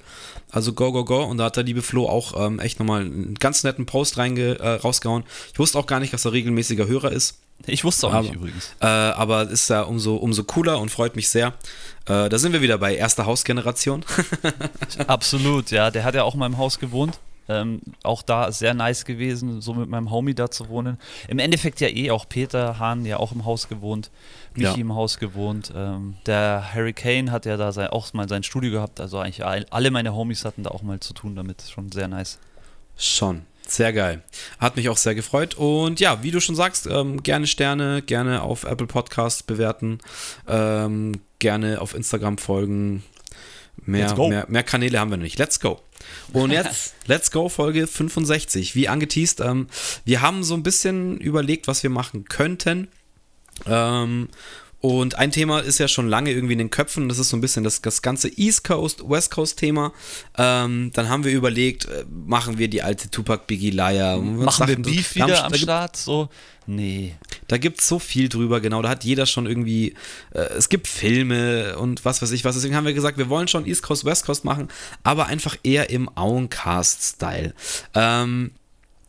Also 0.50 0.72
go, 0.72 0.92
go, 0.92 1.04
go. 1.04 1.22
Und 1.24 1.38
da 1.38 1.44
hat 1.44 1.56
der 1.56 1.64
liebe 1.64 1.82
Flo 1.82 2.08
auch 2.08 2.46
ähm, 2.46 2.58
echt 2.58 2.78
nochmal 2.78 3.02
einen 3.02 3.34
ganz 3.34 3.62
netten 3.64 3.86
Post 3.86 4.18
reinge 4.18 4.58
äh, 4.58 4.68
rausgehauen. 4.74 5.24
Ich 5.52 5.58
wusste 5.58 5.78
auch 5.78 5.86
gar 5.86 6.00
nicht, 6.00 6.12
dass 6.12 6.24
er 6.24 6.32
regelmäßiger 6.32 6.86
Hörer 6.86 7.12
ist. 7.12 7.38
Ich 7.66 7.84
wusste 7.84 8.08
auch 8.08 8.12
Aber- 8.12 8.22
nicht 8.22 8.34
übrigens. 8.34 8.70
Äh, 8.80 8.86
aber 8.86 9.48
ist 9.48 9.70
ja 9.70 9.82
umso, 9.82 10.16
umso 10.16 10.44
cooler 10.44 10.78
und 10.80 10.90
freut 10.90 11.16
mich 11.16 11.28
sehr. 11.28 11.48
Äh, 12.06 12.28
da 12.28 12.38
sind 12.38 12.52
wir 12.52 12.60
wieder 12.62 12.78
bei 12.78 12.94
erster 12.94 13.26
Hausgeneration. 13.26 14.04
Absolut, 15.06 15.70
ja. 15.70 15.90
Der 15.90 16.04
hat 16.04 16.14
ja 16.14 16.22
auch 16.24 16.34
in 16.34 16.40
meinem 16.40 16.58
Haus 16.58 16.78
gewohnt. 16.78 17.18
Ähm, 17.48 17.80
auch 18.02 18.22
da 18.22 18.50
sehr 18.50 18.74
nice 18.74 19.04
gewesen, 19.04 19.60
so 19.60 19.74
mit 19.74 19.88
meinem 19.88 20.10
Homie 20.10 20.34
da 20.34 20.50
zu 20.50 20.68
wohnen. 20.68 20.98
Im 21.28 21.38
Endeffekt 21.38 21.80
ja 21.80 21.88
eh 21.88 22.10
auch 22.10 22.28
Peter 22.28 22.78
Hahn 22.78 23.04
ja 23.06 23.18
auch 23.18 23.32
im 23.32 23.44
Haus 23.44 23.68
gewohnt, 23.68 24.10
Michi 24.54 24.64
Ja. 24.70 24.74
im 24.74 24.94
Haus 24.94 25.18
gewohnt. 25.18 25.72
Ähm, 25.74 26.14
der 26.26 26.72
Harry 26.74 26.92
Kane 26.92 27.30
hat 27.30 27.46
ja 27.46 27.56
da 27.56 27.70
sein, 27.72 27.88
auch 27.88 28.12
mal 28.14 28.28
sein 28.28 28.42
Studio 28.42 28.72
gehabt, 28.72 29.00
also 29.00 29.18
eigentlich 29.18 29.44
all- 29.44 29.66
alle 29.70 29.90
meine 29.90 30.14
Homies 30.14 30.44
hatten 30.44 30.62
da 30.64 30.70
auch 30.70 30.82
mal 30.82 30.98
zu 31.00 31.14
tun 31.14 31.36
damit. 31.36 31.62
Schon 31.72 31.92
sehr 31.92 32.08
nice. 32.08 32.38
Schon. 32.96 33.42
Sehr 33.68 33.92
geil. 33.92 34.22
Hat 34.60 34.76
mich 34.76 34.88
auch 34.88 34.96
sehr 34.96 35.16
gefreut. 35.16 35.54
Und 35.54 35.98
ja, 35.98 36.22
wie 36.22 36.30
du 36.30 36.40
schon 36.40 36.54
sagst, 36.54 36.86
ähm, 36.86 37.24
gerne 37.24 37.48
Sterne, 37.48 38.00
gerne 38.00 38.42
auf 38.42 38.62
Apple 38.62 38.86
Podcasts 38.86 39.42
bewerten, 39.42 39.98
ähm, 40.46 41.20
gerne 41.40 41.80
auf 41.80 41.94
Instagram 41.94 42.38
folgen. 42.38 43.02
Mehr, 43.84 44.16
mehr, 44.16 44.46
mehr 44.48 44.62
Kanäle 44.62 44.98
haben 44.98 45.10
wir 45.10 45.16
noch 45.16 45.24
nicht. 45.24 45.38
Let's 45.38 45.60
go. 45.60 45.80
Und 46.32 46.50
jetzt, 46.50 46.94
let's 47.06 47.30
go, 47.30 47.48
Folge 47.48 47.86
65. 47.86 48.74
Wie 48.74 48.88
angeteased, 48.88 49.40
ähm, 49.40 49.68
wir 50.04 50.22
haben 50.22 50.42
so 50.42 50.54
ein 50.54 50.62
bisschen 50.62 51.18
überlegt, 51.18 51.68
was 51.68 51.82
wir 51.82 51.90
machen 51.90 52.24
könnten. 52.24 52.88
Ähm, 53.66 54.28
und 54.80 55.16
ein 55.16 55.30
Thema 55.30 55.60
ist 55.60 55.78
ja 55.78 55.88
schon 55.88 56.08
lange 56.08 56.30
irgendwie 56.30 56.52
in 56.52 56.58
den 56.58 56.70
Köpfen, 56.70 57.08
das 57.08 57.18
ist 57.18 57.30
so 57.30 57.36
ein 57.36 57.40
bisschen 57.40 57.64
das, 57.64 57.80
das 57.80 58.02
ganze 58.02 58.28
East 58.28 58.62
Coast, 58.64 59.08
West 59.08 59.30
Coast 59.30 59.58
Thema. 59.58 59.92
Ähm, 60.36 60.90
dann 60.92 61.08
haben 61.08 61.24
wir 61.24 61.32
überlegt, 61.32 61.86
äh, 61.86 62.04
machen 62.08 62.58
wir 62.58 62.68
die 62.68 62.82
alte 62.82 63.10
Tupac 63.10 63.46
Biggie 63.46 63.70
Leier. 63.70 64.18
Machen 64.18 64.68
wir 64.68 64.76
Beef 64.76 65.14
wieder 65.14 65.28
da, 65.28 65.44
am 65.46 65.54
Start? 65.54 65.96
So, 65.96 66.28
nee. 66.66 67.14
da 67.48 67.56
gibt 67.56 67.80
es 67.80 67.88
so 67.88 67.98
viel 67.98 68.28
drüber, 68.28 68.60
genau. 68.60 68.82
Da 68.82 68.90
hat 68.90 69.04
jeder 69.04 69.24
schon 69.24 69.46
irgendwie, 69.46 69.94
äh, 70.32 70.40
es 70.56 70.68
gibt 70.68 70.88
Filme 70.88 71.78
und 71.78 72.04
was 72.04 72.20
weiß 72.20 72.30
ich 72.32 72.44
was. 72.44 72.54
Deswegen 72.54 72.76
haben 72.76 72.86
wir 72.86 72.94
gesagt, 72.94 73.16
wir 73.16 73.30
wollen 73.30 73.48
schon 73.48 73.66
East 73.66 73.82
Coast, 73.82 74.04
West 74.04 74.26
Coast 74.26 74.44
machen, 74.44 74.68
aber 75.02 75.26
einfach 75.26 75.56
eher 75.62 75.88
im 75.88 76.10
Auencast-Style. 76.16 77.54
Ähm, 77.94 78.50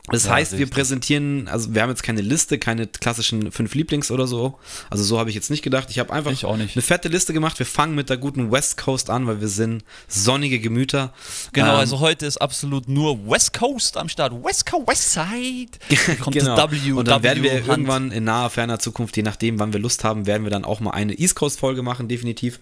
das 0.10 0.26
Ja, 0.26 0.32
heißt, 0.32 0.54
wir 0.54 0.60
richtig. 0.60 0.74
präsentieren, 0.74 1.48
also 1.48 1.74
wir 1.74 1.82
haben 1.82 1.90
jetzt 1.90 2.04
keine 2.04 2.22
Liste, 2.22 2.58
keine 2.58 2.88
klassischen 2.88 3.52
fünf 3.52 3.76
Lieblings 3.76 4.10
oder 4.12 4.26
so. 4.28 4.58
Also 4.90 5.04
so 5.04 5.20
habe 5.20 5.30
ich 5.30 5.36
jetzt 5.36 5.50
nicht 5.50 5.64
gedacht. 5.64 5.88
Ich 5.90 6.00
habe 6.00 6.14
einfach 6.14 6.32
Ich 6.32 6.46
auch 6.46 6.56
nicht. 6.58 6.76
eine 6.76 6.82
fette 6.82 7.10
Liste 7.10 7.34
gemacht. 7.34 7.60
Wir 7.60 7.66
fangen 7.66 7.94
mit 7.96 8.10
der 8.10 8.18
guten 8.18 8.52
West 8.52 8.78
Coast 8.78 9.10
an, 9.10 9.28
weil 9.28 9.42
wir 9.42 9.50
sind 9.50 9.84
sonnige 10.08 10.60
Gemüter. 10.60 11.14
Genau, 11.54 11.74
Ähm, 11.74 11.76
also 11.80 12.00
heute 12.00 12.26
ist 12.26 12.38
absolut 12.38 12.88
nur 12.88 13.28
West 13.30 13.54
Coast 13.54 13.98
am 13.98 14.08
Start. 14.10 14.32
West 14.44 14.66
Coast, 14.66 14.88
West 14.88 15.12
Side. 15.14 16.18
Kommt 16.22 16.36
genau. 16.38 16.56
das 16.56 16.72
W. 16.72 16.92
und 16.94 17.08
dann 17.08 17.24
werden 17.24 17.44
wir 17.44 17.52
W-Hand. 17.52 17.68
irgendwann 17.68 18.12
in 18.12 18.24
naher, 18.24 18.50
ferner 18.50 18.80
Zukunft, 18.80 19.18
je 19.18 19.24
nachdem, 19.24 19.60
wann 19.60 19.74
wir 19.74 19.80
Lust 19.80 20.04
haben, 20.04 20.26
werden 20.26 20.44
wir 20.44 20.52
dann 20.52 20.64
auch 20.66 20.80
mal 20.80 20.92
eine 20.92 21.14
East 21.20 21.36
Coast-Folge 21.36 21.82
machen, 21.84 22.08
definitiv. 22.08 22.60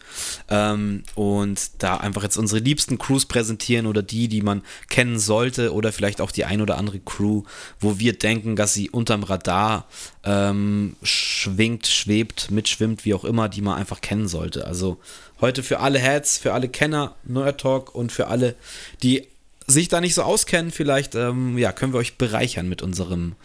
Ähm, 0.50 1.04
und 1.16 1.84
da 1.84 1.98
einfach 1.98 2.24
jetzt 2.24 2.38
unsere 2.38 2.60
liebsten 2.62 2.98
Crews 2.98 3.26
präsentieren 3.26 3.86
oder 3.86 4.02
die, 4.04 4.28
die 4.28 4.42
man 4.42 4.64
kennen 4.90 5.20
sollte 5.20 5.74
oder 5.74 5.92
vielleicht 5.92 6.22
auch 6.22 6.32
die 6.32 6.46
ein 6.46 6.62
oder 6.62 6.78
andere 6.78 7.00
Crew, 7.00 7.35
wo 7.80 8.00
wir 8.00 8.18
denken, 8.18 8.56
dass 8.56 8.74
sie 8.74 8.90
unterm 8.90 9.24
Radar 9.24 9.88
ähm, 10.24 10.96
schwingt, 11.04 11.88
schwebt, 11.88 12.52
mitschwimmt, 12.52 13.04
wie 13.04 13.14
auch 13.14 13.26
immer, 13.26 13.50
die 13.50 13.62
man 13.62 13.78
einfach 13.78 14.02
kennen 14.02 14.28
sollte. 14.28 14.66
Also 14.66 14.98
heute 15.42 15.64
für 15.64 15.80
alle 15.80 16.00
Heads, 16.00 16.38
für 16.38 16.54
alle 16.54 16.70
Kenner, 16.70 17.16
Nerd 17.24 17.60
Talk 17.60 17.94
und 17.94 18.12
für 18.12 18.28
alle, 18.28 18.56
die 19.04 19.28
sich 19.68 19.88
da 19.88 20.02
nicht 20.02 20.14
so 20.14 20.24
auskennen, 20.24 20.72
vielleicht 20.72 21.16
ähm, 21.16 21.58
ja, 21.58 21.72
können 21.72 21.94
wir 21.94 22.00
euch 22.00 22.18
bereichern 22.18 22.70
mit 22.70 22.82
unserem, 22.82 23.36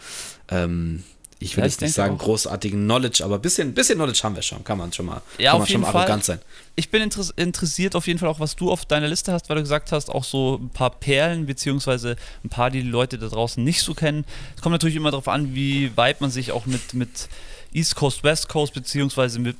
ähm, 0.49 1.03
ich 1.41 1.57
will 1.57 1.63
Ja, 1.63 1.67
jetzt 1.67 1.81
nicht 1.81 1.93
sagen 1.93 2.15
auch. 2.15 2.19
großartigen 2.23 2.83
Knowledge, 2.85 3.23
aber 3.25 3.35
ein 3.35 3.41
bisschen, 3.41 3.73
bisschen 3.73 3.95
Knowledge 3.95 4.19
haben 4.23 4.35
wir 4.35 4.41
schon, 4.41 4.63
kann 4.63 4.77
man 4.77 4.93
schon 4.93 5.07
mal, 5.07 5.21
Ja, 5.37 5.51
kann 5.51 5.55
auf 5.55 5.59
man 5.59 5.67
schon 5.67 5.71
jeden 5.73 5.81
mal 5.81 5.91
Fall. 5.91 6.01
arrogant 6.01 6.23
sein. 6.23 6.39
Ich 6.75 6.89
bin 6.89 7.01
interess 7.01 7.31
interessiert 7.35 7.95
auf 7.95 8.07
jeden 8.07 8.19
Fall 8.19 8.29
auch, 8.29 8.39
was 8.39 8.55
du 8.55 8.71
auf 8.71 8.85
deiner 8.85 9.07
Liste 9.07 9.33
hast, 9.33 9.49
weil 9.49 9.55
du 9.57 9.61
gesagt 9.61 9.91
hast, 9.91 10.09
auch 10.09 10.23
so 10.23 10.57
ein 10.61 10.69
paar 10.69 10.91
Perlen, 10.91 11.45
beziehungsweise 11.45 12.15
ein 12.43 12.49
paar, 12.49 12.69
die 12.71 12.81
die 12.83 12.89
Leute 12.89 13.17
da 13.17 13.27
draußen 13.27 13.63
nicht 13.63 13.81
so 13.81 13.93
kennen. 13.93 14.23
Es 14.55 14.61
kommt 14.61 14.71
natürlich 14.73 14.95
immer 14.95 15.11
darauf 15.11 15.27
an, 15.27 15.53
wie 15.55 15.95
weit 15.97 16.21
man 16.21 16.31
sich 16.31 16.51
auch 16.51 16.65
mit, 16.65 16.93
mit 16.93 17.27
East 17.73 17.95
Coast, 17.95 18.23
West 18.23 18.47
Coast, 18.49 18.73
beziehungsweise 18.73 19.39
mit, 19.39 19.57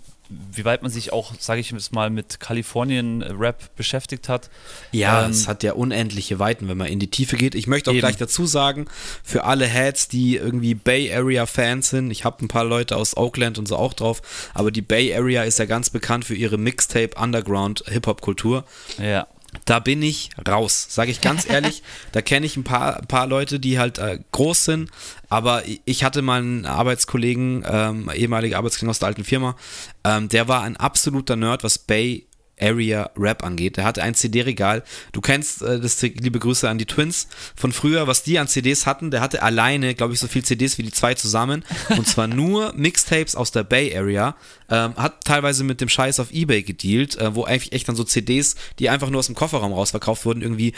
wie 0.53 0.65
weit 0.65 0.81
man 0.81 0.91
sich 0.91 1.13
auch, 1.13 1.33
sage 1.39 1.61
ich 1.61 1.71
jetzt 1.71 1.93
mal, 1.93 2.09
mit 2.09 2.39
Kalifornien-Rap 2.39 3.75
beschäftigt 3.75 4.29
hat. 4.29 4.50
Ja, 4.91 5.25
Ähm, 5.25 5.31
es 5.31 5.47
hat 5.47 5.63
ja 5.63 5.73
unendliche 5.73 6.39
Weiten, 6.39 6.67
wenn 6.67 6.77
man 6.77 6.88
in 6.88 7.00
die 7.00 7.09
Tiefe 7.09 7.38
geht. 7.38 7.55
Ich 7.55 7.67
möchte 7.67 7.89
auch 7.89 7.93
Eben. 7.93 8.01
gleich 8.01 8.17
dazu 8.17 8.45
sagen, 8.45 8.85
für 9.23 9.43
alle 9.43 9.65
Heads, 9.65 10.07
die 10.07 10.38
irgendwie 10.38 10.73
Bay 10.73 11.13
Area 11.13 11.45
Fans 11.45 11.89
sind, 11.89 12.11
ich 12.11 12.25
habe 12.25 12.43
ein 12.45 12.47
paar 12.47 12.63
Leute 12.65 12.95
aus 12.95 13.17
Oakland 13.17 13.59
und 13.59 13.67
so 13.67 13.75
auch 13.75 13.93
drauf, 13.93 14.21
aber 14.53 14.71
die 14.71 14.81
Bay 14.81 15.13
Area 15.15 15.43
ist 15.43 15.59
ja 15.59 15.65
ganz 15.65 15.89
bekannt 15.89 16.25
für 16.25 16.35
ihre 16.35 16.57
Mixtape 16.57 17.15
Underground 17.19 17.83
Hip-Hop 17.88 18.21
Kultur. 18.21 18.63
Ja. 18.97 19.27
Da 19.65 19.79
bin 19.79 20.01
ich 20.01 20.29
raus, 20.48 20.88
sage 20.89 21.12
ich 21.12 21.22
ganz 21.22 21.46
ehrlich. 21.50 21.84
da 22.12 22.22
kenne 22.22 22.46
ich 22.46 22.58
ein 22.58 22.63
paar, 22.63 22.98
ein 22.98 23.08
paar 23.08 23.27
Leute, 23.27 23.60
die 23.60 23.79
halt 23.79 23.98
äh, 23.98 24.20
groß 24.31 24.65
sind, 24.65 24.91
aber 25.29 25.63
ich 25.86 26.03
hatte 26.03 26.22
mal 26.22 26.41
einen 26.41 26.65
Arbeitskollegen, 26.65 27.65
ähm, 27.67 28.12
ehemaliger 28.13 28.58
Arbeitskollegen 28.58 28.89
aus 28.89 29.00
der 29.00 29.10
alten 29.10 29.24
Firma, 29.24 29.55
ähm, 30.03 30.29
der 30.29 30.48
war 30.48 30.63
ein 30.63 30.77
absoluter 30.77 31.36
Nerd, 31.36 31.63
was 31.63 31.77
Bay 31.77 32.25
Area 32.61 33.09
Rap 33.17 33.43
angeht. 33.43 33.77
Der 33.77 33.83
hatte 33.83 34.03
ein 34.03 34.15
CD-Regal. 34.15 34.83
Du 35.11 35.21
kennst 35.21 35.61
äh, 35.61 35.79
das, 35.79 36.01
liebe 36.01 36.39
Grüße 36.39 36.69
an 36.69 36.77
die 36.77 36.85
Twins 36.85 37.27
von 37.55 37.71
früher, 37.71 38.07
was 38.07 38.23
die 38.23 38.39
an 38.39 38.47
CDs 38.47 38.85
hatten. 38.85 39.11
Der 39.11 39.21
hatte 39.21 39.43
alleine, 39.43 39.95
glaube 39.95 40.13
ich, 40.13 40.19
so 40.19 40.27
viel 40.27 40.43
CDs 40.43 40.77
wie 40.77 40.83
die 40.83 40.91
zwei 40.91 41.13
zusammen. 41.13 41.63
Und 41.89 42.07
zwar 42.07 42.27
nur 42.27 42.73
Mixtapes 42.73 43.35
aus 43.35 43.51
der 43.51 43.63
Bay 43.63 43.95
Area. 43.95 44.35
Ähm, 44.69 44.95
hat 44.95 45.25
teilweise 45.25 45.63
mit 45.63 45.81
dem 45.81 45.89
Scheiß 45.89 46.19
auf 46.19 46.31
Ebay 46.31 46.63
gedealt, 46.63 47.17
äh, 47.17 47.35
wo 47.35 47.43
eigentlich 47.43 47.73
echt 47.73 47.87
dann 47.87 47.95
so 47.95 48.03
CDs, 48.03 48.55
die 48.79 48.89
einfach 48.89 49.09
nur 49.09 49.19
aus 49.19 49.27
dem 49.27 49.35
Kofferraum 49.35 49.73
rausverkauft 49.73 50.25
wurden, 50.25 50.41
irgendwie 50.41 50.73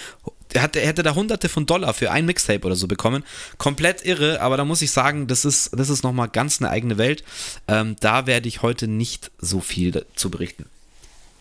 er, 0.53 0.61
hat, 0.61 0.75
er 0.75 0.87
hätte 0.87 1.03
da 1.03 1.15
hunderte 1.15 1.49
von 1.49 1.65
Dollar 1.65 1.93
für 1.93 2.11
ein 2.11 2.25
Mixtape 2.25 2.65
oder 2.65 2.75
so 2.75 2.87
bekommen. 2.87 3.23
Komplett 3.57 4.05
irre, 4.05 4.41
aber 4.41 4.57
da 4.57 4.65
muss 4.65 4.81
ich 4.81 4.91
sagen, 4.91 5.27
das 5.27 5.45
ist, 5.45 5.71
das 5.73 5.89
ist 5.89 6.03
nochmal 6.03 6.29
ganz 6.29 6.61
eine 6.61 6.69
eigene 6.69 6.97
Welt. 6.97 7.23
Ähm, 7.67 7.95
da 7.99 8.25
werde 8.27 8.47
ich 8.47 8.61
heute 8.61 8.87
nicht 8.87 9.31
so 9.39 9.59
viel 9.59 10.05
zu 10.15 10.29
berichten. 10.29 10.65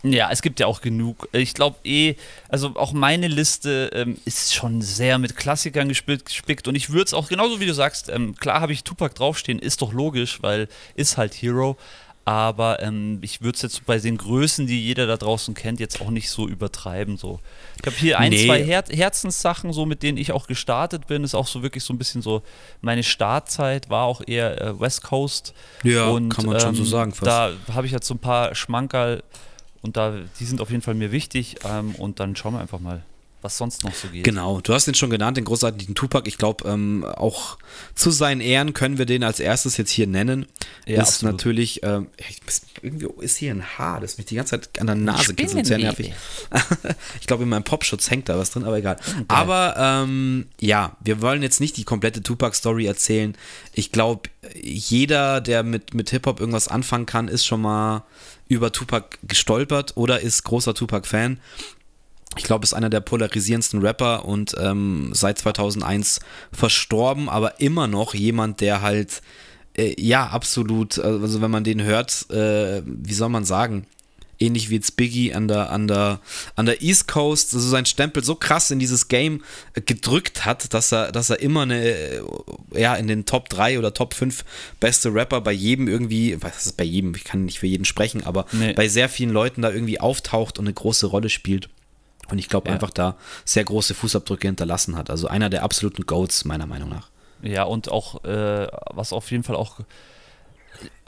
Ja, 0.02 0.30
es 0.32 0.42
gibt 0.42 0.59
ja 0.59 0.66
auch 0.66 0.80
genug. 0.80 1.28
Ich 1.32 1.54
glaube 1.54 1.76
eh, 1.85 2.14
also 2.49 2.75
auch 2.75 2.92
meine 2.92 3.28
Liste 3.28 3.90
ähm, 3.94 4.18
ist 4.25 4.52
schon 4.52 4.82
sehr 4.82 5.18
mit 5.18 5.37
Klassikern 5.37 5.88
gespickt 5.88 6.66
und 6.66 6.75
ich 6.75 6.90
würde 6.90 7.04
es 7.04 7.14
auch 7.14 7.28
genauso 7.28 7.61
wie 7.61 7.66
du 7.66 7.75
sagst, 7.75 8.09
ähm, 8.09 8.35
klar 8.35 8.61
habe 8.61 8.73
ich 8.73 8.82
Tupac 8.82 9.14
draufstehen, 9.14 9.61
ist 9.61 9.80
doch 9.80 9.92
logisch, 9.92 10.42
weil 10.42 10.68
ist 10.97 11.16
halt 11.16 11.35
Hero. 11.35 11.76
Aber 12.25 12.80
ähm, 12.80 13.18
ich 13.23 13.42
würde 13.42 13.56
es 13.56 13.62
jetzt 13.62 13.85
bei 13.85 13.99
den 13.99 14.16
Größen, 14.16 14.68
die 14.68 14.80
jeder 14.80 15.09
da 15.09 15.16
draußen 15.16 15.54
kennt, 15.54 15.80
jetzt 15.80 16.00
auch 16.00 16.11
nicht 16.11 16.30
so 16.30 16.47
übertreiben. 16.47 17.16
So. 17.16 17.40
Ich 17.80 17.87
habe 17.87 17.97
hier 17.97 18.18
ein, 18.21 18.30
nee. 18.30 18.47
zwei 18.47 18.62
Her 18.62 18.85
Herzenssachen, 18.88 19.73
so 19.73 19.87
mit 19.87 20.04
denen 20.04 20.18
ich 20.18 20.30
auch 20.30 20.47
gestartet 20.47 21.09
bin. 21.09 21.25
Ist 21.25 21.35
auch 21.35 21.49
so 21.49 21.64
wirklich 21.64 21.82
so 21.82 21.92
ein 21.92 21.99
bisschen 21.99 22.23
so, 22.23 22.42
meine 22.80 23.02
Startzeit 23.02 23.90
war 23.90 24.04
auch 24.04 24.23
eher 24.25 24.61
äh, 24.61 24.80
West 24.80 25.02
Coast. 25.02 25.52
Ja, 25.82 26.06
und, 26.06 26.28
kann 26.28 26.47
man 26.47 26.61
schon 26.61 26.76
so 26.76 26.82
ähm, 26.82 26.88
sagen. 26.88 27.12
Fast. 27.12 27.26
Da 27.26 27.52
habe 27.75 27.87
ich 27.87 27.92
jetzt 27.92 28.06
so 28.06 28.14
ein 28.14 28.21
paar 28.21 28.54
Schmankerl 28.54 29.25
und 29.83 29.97
da, 29.97 30.15
die 30.39 30.45
sind 30.45 30.61
auf 30.61 30.71
jeden 30.71 30.83
Fall 30.83 30.95
mir 30.95 31.12
wichtig. 31.12 31.57
Ähm, 31.65 31.95
und 31.97 32.21
dann 32.21 32.37
schauen 32.37 32.55
wir 32.55 32.61
einfach 32.61 32.81
mal, 32.81 33.03
was 33.43 33.59
sonst 33.59 33.83
noch 33.83 33.95
so 33.95 34.09
geht. 34.09 34.23
Genau, 34.23 34.61
du 34.61 34.73
hast 34.73 34.87
den 34.87 34.95
schon 34.95 35.11
genannt, 35.11 35.37
den 35.37 35.45
großartigen 35.45 35.95
Tupac. 35.95 36.29
Ich 36.29 36.39
glaube, 36.39 36.69
ähm, 36.69 37.05
auch 37.05 37.59
zu 37.95 38.11
seinen 38.11 38.41
Ehren 38.41 38.73
können 38.73 38.99
wir 38.99 39.07
den 39.07 39.25
als 39.25 39.41
erstes 39.41 39.77
jetzt 39.77 39.91
hier 39.91 40.07
nennen. 40.07 40.47
Ja, 40.87 41.03
ist 41.03 41.09
absolut. 41.09 41.33
natürlich, 41.33 41.83
ähm, 41.83 42.07
irgendwie 42.83 43.09
ist 43.21 43.37
hier 43.37 43.53
ein 43.53 43.65
Haar, 43.79 44.01
das 44.01 44.19
mich 44.19 44.27
die 44.27 44.37
ganze 44.37 44.61
Zeit 44.61 44.81
an 44.81 44.87
der 44.87 44.97
Nase 44.97 45.35
kitzelt, 45.35 45.67
sehr 45.67 45.79
nervig. 45.79 46.12
ich 47.21 47.27
glaube, 47.27 47.43
in 47.43 47.49
meinem 47.49 47.65
Popschutz 47.65 48.11
hängt 48.11 48.29
da 48.29 48.39
was 48.39 48.51
drin, 48.51 48.65
aber 48.65 48.79
egal. 48.79 48.97
Okay. 49.01 49.25
Aber 49.27 49.75
ähm, 49.77 50.47
ja, 50.61 50.97
wir 51.01 51.21
wollen 51.21 51.43
jetzt 51.43 51.61
nicht 51.61 51.77
die 51.77 51.85
komplette 51.85 52.23
Tupac-Story 52.23 52.87
erzählen. 52.87 53.37
Ich 53.73 53.91
glaube, 53.91 54.31
jeder, 54.55 55.41
der 55.41 55.65
mit, 55.65 55.95
mit 55.95 56.11
Hip-Hop 56.11 56.39
irgendwas 56.39 56.69
anfangen 56.69 57.07
kann, 57.07 57.27
ist 57.27 57.45
schon 57.45 57.61
mal 57.61 58.05
über 58.52 58.73
Tupac 58.73 59.18
gestolpert 59.23 59.97
oder 59.97 60.21
ist 60.21 60.44
großer 60.44 60.75
Tupac-Fan? 60.75 61.38
Ich 62.37 62.44
glaube, 62.44 62.64
ist 62.64 62.73
einer 62.73 62.90
der 62.90 63.00
polarisierendsten 63.00 63.80
Rapper 63.80 64.25
und 64.25 64.54
ähm, 64.59 65.11
seit 65.12 65.38
2001 65.38 66.21
verstorben, 66.52 67.28
aber 67.28 67.61
immer 67.61 67.87
noch 67.87 68.14
jemand, 68.14 68.61
der 68.61 68.80
halt, 68.80 69.21
äh, 69.76 69.94
ja, 70.00 70.28
absolut, 70.28 70.99
also 70.99 71.42
wenn 71.42 71.50
man 71.50 71.64
den 71.64 71.82
hört, 71.82 72.30
äh, 72.30 72.82
wie 72.87 73.12
soll 73.12 73.28
man 73.28 73.44
sagen, 73.44 73.87
ähnlich 74.42 74.70
wie 74.70 74.75
jetzt 74.75 74.96
Biggie 74.96 75.32
an 75.32 75.49
der, 75.49 75.70
an 75.70 75.88
der, 75.88 76.20
an 76.56 76.66
der 76.66 76.82
East 76.82 77.08
Coast, 77.08 77.54
also 77.54 77.68
sein 77.68 77.87
Stempel 77.87 78.25
so 78.25 78.34
krass 78.34 78.70
in 78.70 78.78
dieses 78.78 79.08
Game 79.08 79.42
äh, 79.75 79.80
gedrückt 79.80 80.44
hat, 80.44 80.75
dass 80.75 80.92
er, 80.92 81.12
dass 81.12 81.30
er 81.30 81.40
immer 81.40 81.62
eine, 81.62 81.82
äh, 81.82 82.22
ja, 82.75 82.94
in 82.94 83.06
den 83.06 83.25
Top 83.25 83.49
3 83.49 83.78
oder 83.78 83.94
Top 83.94 84.14
5 84.14 84.44
beste 84.80 85.14
Rapper 85.14 85.40
bei 85.40 85.52
jedem 85.52 85.88
irgendwie, 85.88 86.37
was 86.42 86.66
ist 86.66 86.76
bei 86.76 86.84
jedem, 86.84 87.14
ich 87.14 87.25
kann 87.25 87.44
nicht 87.44 87.58
für 87.58 87.66
jeden 87.66 87.84
sprechen, 87.84 88.25
aber 88.25 88.46
nee. 88.52 88.72
bei 88.72 88.88
sehr 88.88 89.08
vielen 89.08 89.30
Leuten 89.30 89.62
da 89.62 89.70
irgendwie 89.70 90.00
auftaucht 90.00 90.58
und 90.58 90.66
eine 90.66 90.75
große 90.75 91.06
Rolle 91.06 91.30
spielt. 91.30 91.68
Und 92.28 92.38
ich 92.38 92.49
glaube, 92.49 92.68
ja. 92.68 92.75
einfach 92.75 92.90
da 92.90 93.16
sehr 93.44 93.64
große 93.64 93.94
Fußabdrücke 93.94 94.49
hinterlassen 94.49 94.96
hat. 94.96 95.11
Also 95.11 95.26
einer 95.28 95.50
der 95.50 95.62
absoluten 95.64 96.06
Goats, 96.06 96.44
meiner 96.44 96.66
Meinung 96.66 96.88
nach. 96.88 97.11
Ja, 97.42 97.64
und 97.64 97.90
auch, 97.90 98.25
äh, 98.25 98.68
was 98.90 99.12
auf 99.12 99.30
jeden 99.30 99.42
Fall 99.42 99.56
auch 99.56 99.80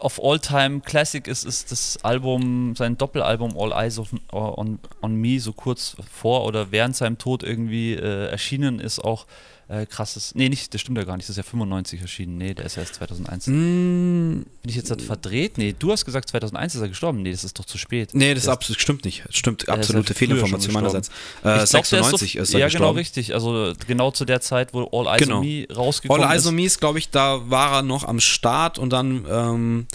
auf 0.04 0.23
All-Time 0.23 0.80
Classic 0.80 1.26
ist, 1.26 1.44
ist 1.44 1.73
das 1.73 1.99
Album, 2.04 2.76
sein 2.76 2.99
Doppelalbum 2.99 3.56
All 3.58 3.73
Eyes 3.73 3.99
of, 3.99 4.11
on, 4.32 4.78
on 5.00 5.16
Me, 5.16 5.40
so 5.40 5.54
kurz 5.54 5.96
vor 6.12 6.44
oder 6.44 6.70
während 6.70 6.94
seinem 6.94 7.16
Tod 7.16 7.42
irgendwie 7.42 7.94
äh, 7.94 8.26
erschienen 8.26 8.80
ist, 8.80 8.99
auch 8.99 9.26
äh, 9.68 9.87
krasses. 9.87 10.35
Nee, 10.35 10.49
nicht, 10.49 10.75
das 10.75 10.80
stimmt 10.80 10.99
ja 10.99 11.04
gar 11.04 11.16
nicht. 11.16 11.28
Das 11.28 11.37
ist 11.37 11.37
ja 11.37 11.42
95 11.42 12.00
erschienen. 12.00 12.37
Nee, 12.37 12.54
der 12.54 12.66
ist 12.66 12.76
erst 12.76 12.97
2001. 12.97 13.47
Mm. 13.47 13.50
Bin 13.50 14.47
ich 14.64 14.76
jetzt 14.76 15.00
verdreht? 15.02 15.59
Nee, 15.59 15.75
du 15.78 15.90
hast 15.90 16.04
gesagt, 16.04 16.28
2001 16.28 16.75
ist 16.75 16.80
er 16.80 16.88
gestorben. 16.88 17.23
Nee, 17.23 17.33
das 17.33 17.44
ist 17.44 17.59
doch 17.59 17.64
zu 17.64 17.78
spät. 17.78 18.11
Nee, 18.14 18.35
das, 18.35 18.49
absolut, 18.49 18.80
stimmt 18.80 19.04
nicht. 19.04 19.25
Stimmt, 19.30 19.68
absolute 19.68 20.09
halt 20.09 20.18
Fehlinformation 20.18 20.75
meinerseits. 20.75 21.09
Äh, 21.42 21.64
96 21.64 22.37
ist, 22.37 22.38
so, 22.38 22.42
ist 22.42 22.54
er 22.54 22.61
Ja, 22.61 22.68
genau, 22.68 22.90
richtig. 22.90 23.35
Also 23.35 23.73
genau 23.87 24.11
zu 24.11 24.25
der 24.25 24.40
Zeit, 24.40 24.75
wo 24.75 24.88
All 24.92 25.06
Eyes 25.06 25.23
genau. 25.23 25.38
on 25.38 25.47
Me 25.47 25.66
rausgekommen 25.75 26.23
All 26.23 26.26
ist. 26.26 26.30
All 26.30 26.37
Eyes 26.37 26.47
on 26.47 26.54
Me 26.54 26.64
ist, 26.64 26.80
glaube 26.80 26.99
ich, 26.99 27.11
da 27.11 27.49
war 27.49 27.76
er 27.76 27.83
noch 27.83 28.04
am 28.04 28.21
Start 28.21 28.78
und 28.78 28.90
dann 28.90 29.25
ähm, 29.28 29.87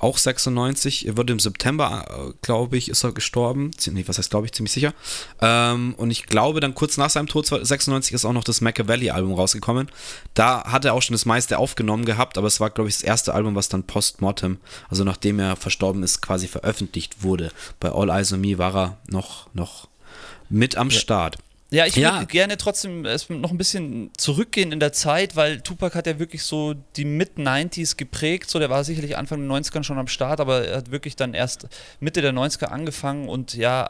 auch 0.00 0.16
96, 0.16 1.06
er 1.06 1.16
wurde 1.18 1.34
im 1.34 1.38
September, 1.38 2.06
äh, 2.08 2.32
glaube 2.40 2.78
ich, 2.78 2.88
ist 2.88 3.04
er 3.04 3.12
gestorben. 3.12 3.70
Nee, 3.86 4.04
was 4.06 4.16
heißt 4.16 4.30
glaube 4.30 4.46
ich, 4.46 4.52
ziemlich 4.52 4.72
sicher. 4.72 4.94
Ähm, 5.42 5.94
und 5.98 6.10
ich 6.10 6.24
glaube, 6.24 6.60
dann 6.60 6.74
kurz 6.74 6.96
nach 6.96 7.10
seinem 7.10 7.26
Tod, 7.26 7.46
96, 7.46 8.14
ist 8.14 8.24
auch 8.24 8.32
noch 8.32 8.44
das 8.44 8.62
Machiavelli-Album 8.62 9.34
rausgekommen. 9.34 9.90
Da 10.32 10.64
hat 10.64 10.86
er 10.86 10.94
auch 10.94 11.02
schon 11.02 11.14
das 11.14 11.26
meiste 11.26 11.58
aufgenommen 11.58 12.06
gehabt, 12.06 12.38
aber 12.38 12.46
es 12.46 12.60
war, 12.60 12.70
glaube 12.70 12.88
ich, 12.88 12.96
das 12.96 13.02
erste 13.02 13.34
Album, 13.34 13.54
was 13.54 13.68
dann 13.68 13.84
post-mortem, 13.84 14.58
also 14.88 15.04
nachdem 15.04 15.38
er 15.38 15.54
verstorben 15.56 16.02
ist, 16.02 16.22
quasi 16.22 16.48
veröffentlicht 16.48 17.22
wurde. 17.22 17.52
Bei 17.78 17.92
All 17.92 18.08
Eyes 18.08 18.32
on 18.32 18.40
Me 18.40 18.56
war 18.56 18.74
er 18.74 18.98
noch, 19.06 19.52
noch 19.52 19.88
mit 20.48 20.76
am 20.76 20.88
ja. 20.88 20.98
Start. 20.98 21.36
Ja, 21.72 21.86
ich 21.86 21.96
würde 21.96 22.26
gerne 22.26 22.56
trotzdem 22.56 23.02
noch 23.02 23.50
ein 23.50 23.58
bisschen 23.58 24.10
zurückgehen 24.16 24.72
in 24.72 24.80
der 24.80 24.92
Zeit, 24.92 25.36
weil 25.36 25.60
Tupac 25.60 25.96
hat 25.96 26.06
ja 26.06 26.18
wirklich 26.18 26.42
so 26.42 26.74
die 26.96 27.04
Mid-90s 27.04 27.96
geprägt. 27.96 28.50
So, 28.50 28.58
der 28.58 28.70
war 28.70 28.82
sicherlich 28.82 29.16
Anfang 29.16 29.46
der 29.46 29.56
90er 29.56 29.84
schon 29.84 29.98
am 29.98 30.08
Start, 30.08 30.40
aber 30.40 30.66
er 30.66 30.78
hat 30.78 30.90
wirklich 30.90 31.14
dann 31.14 31.32
erst 31.32 31.68
Mitte 32.00 32.22
der 32.22 32.32
90er 32.32 32.66
angefangen. 32.66 33.28
Und 33.28 33.54
ja, 33.54 33.88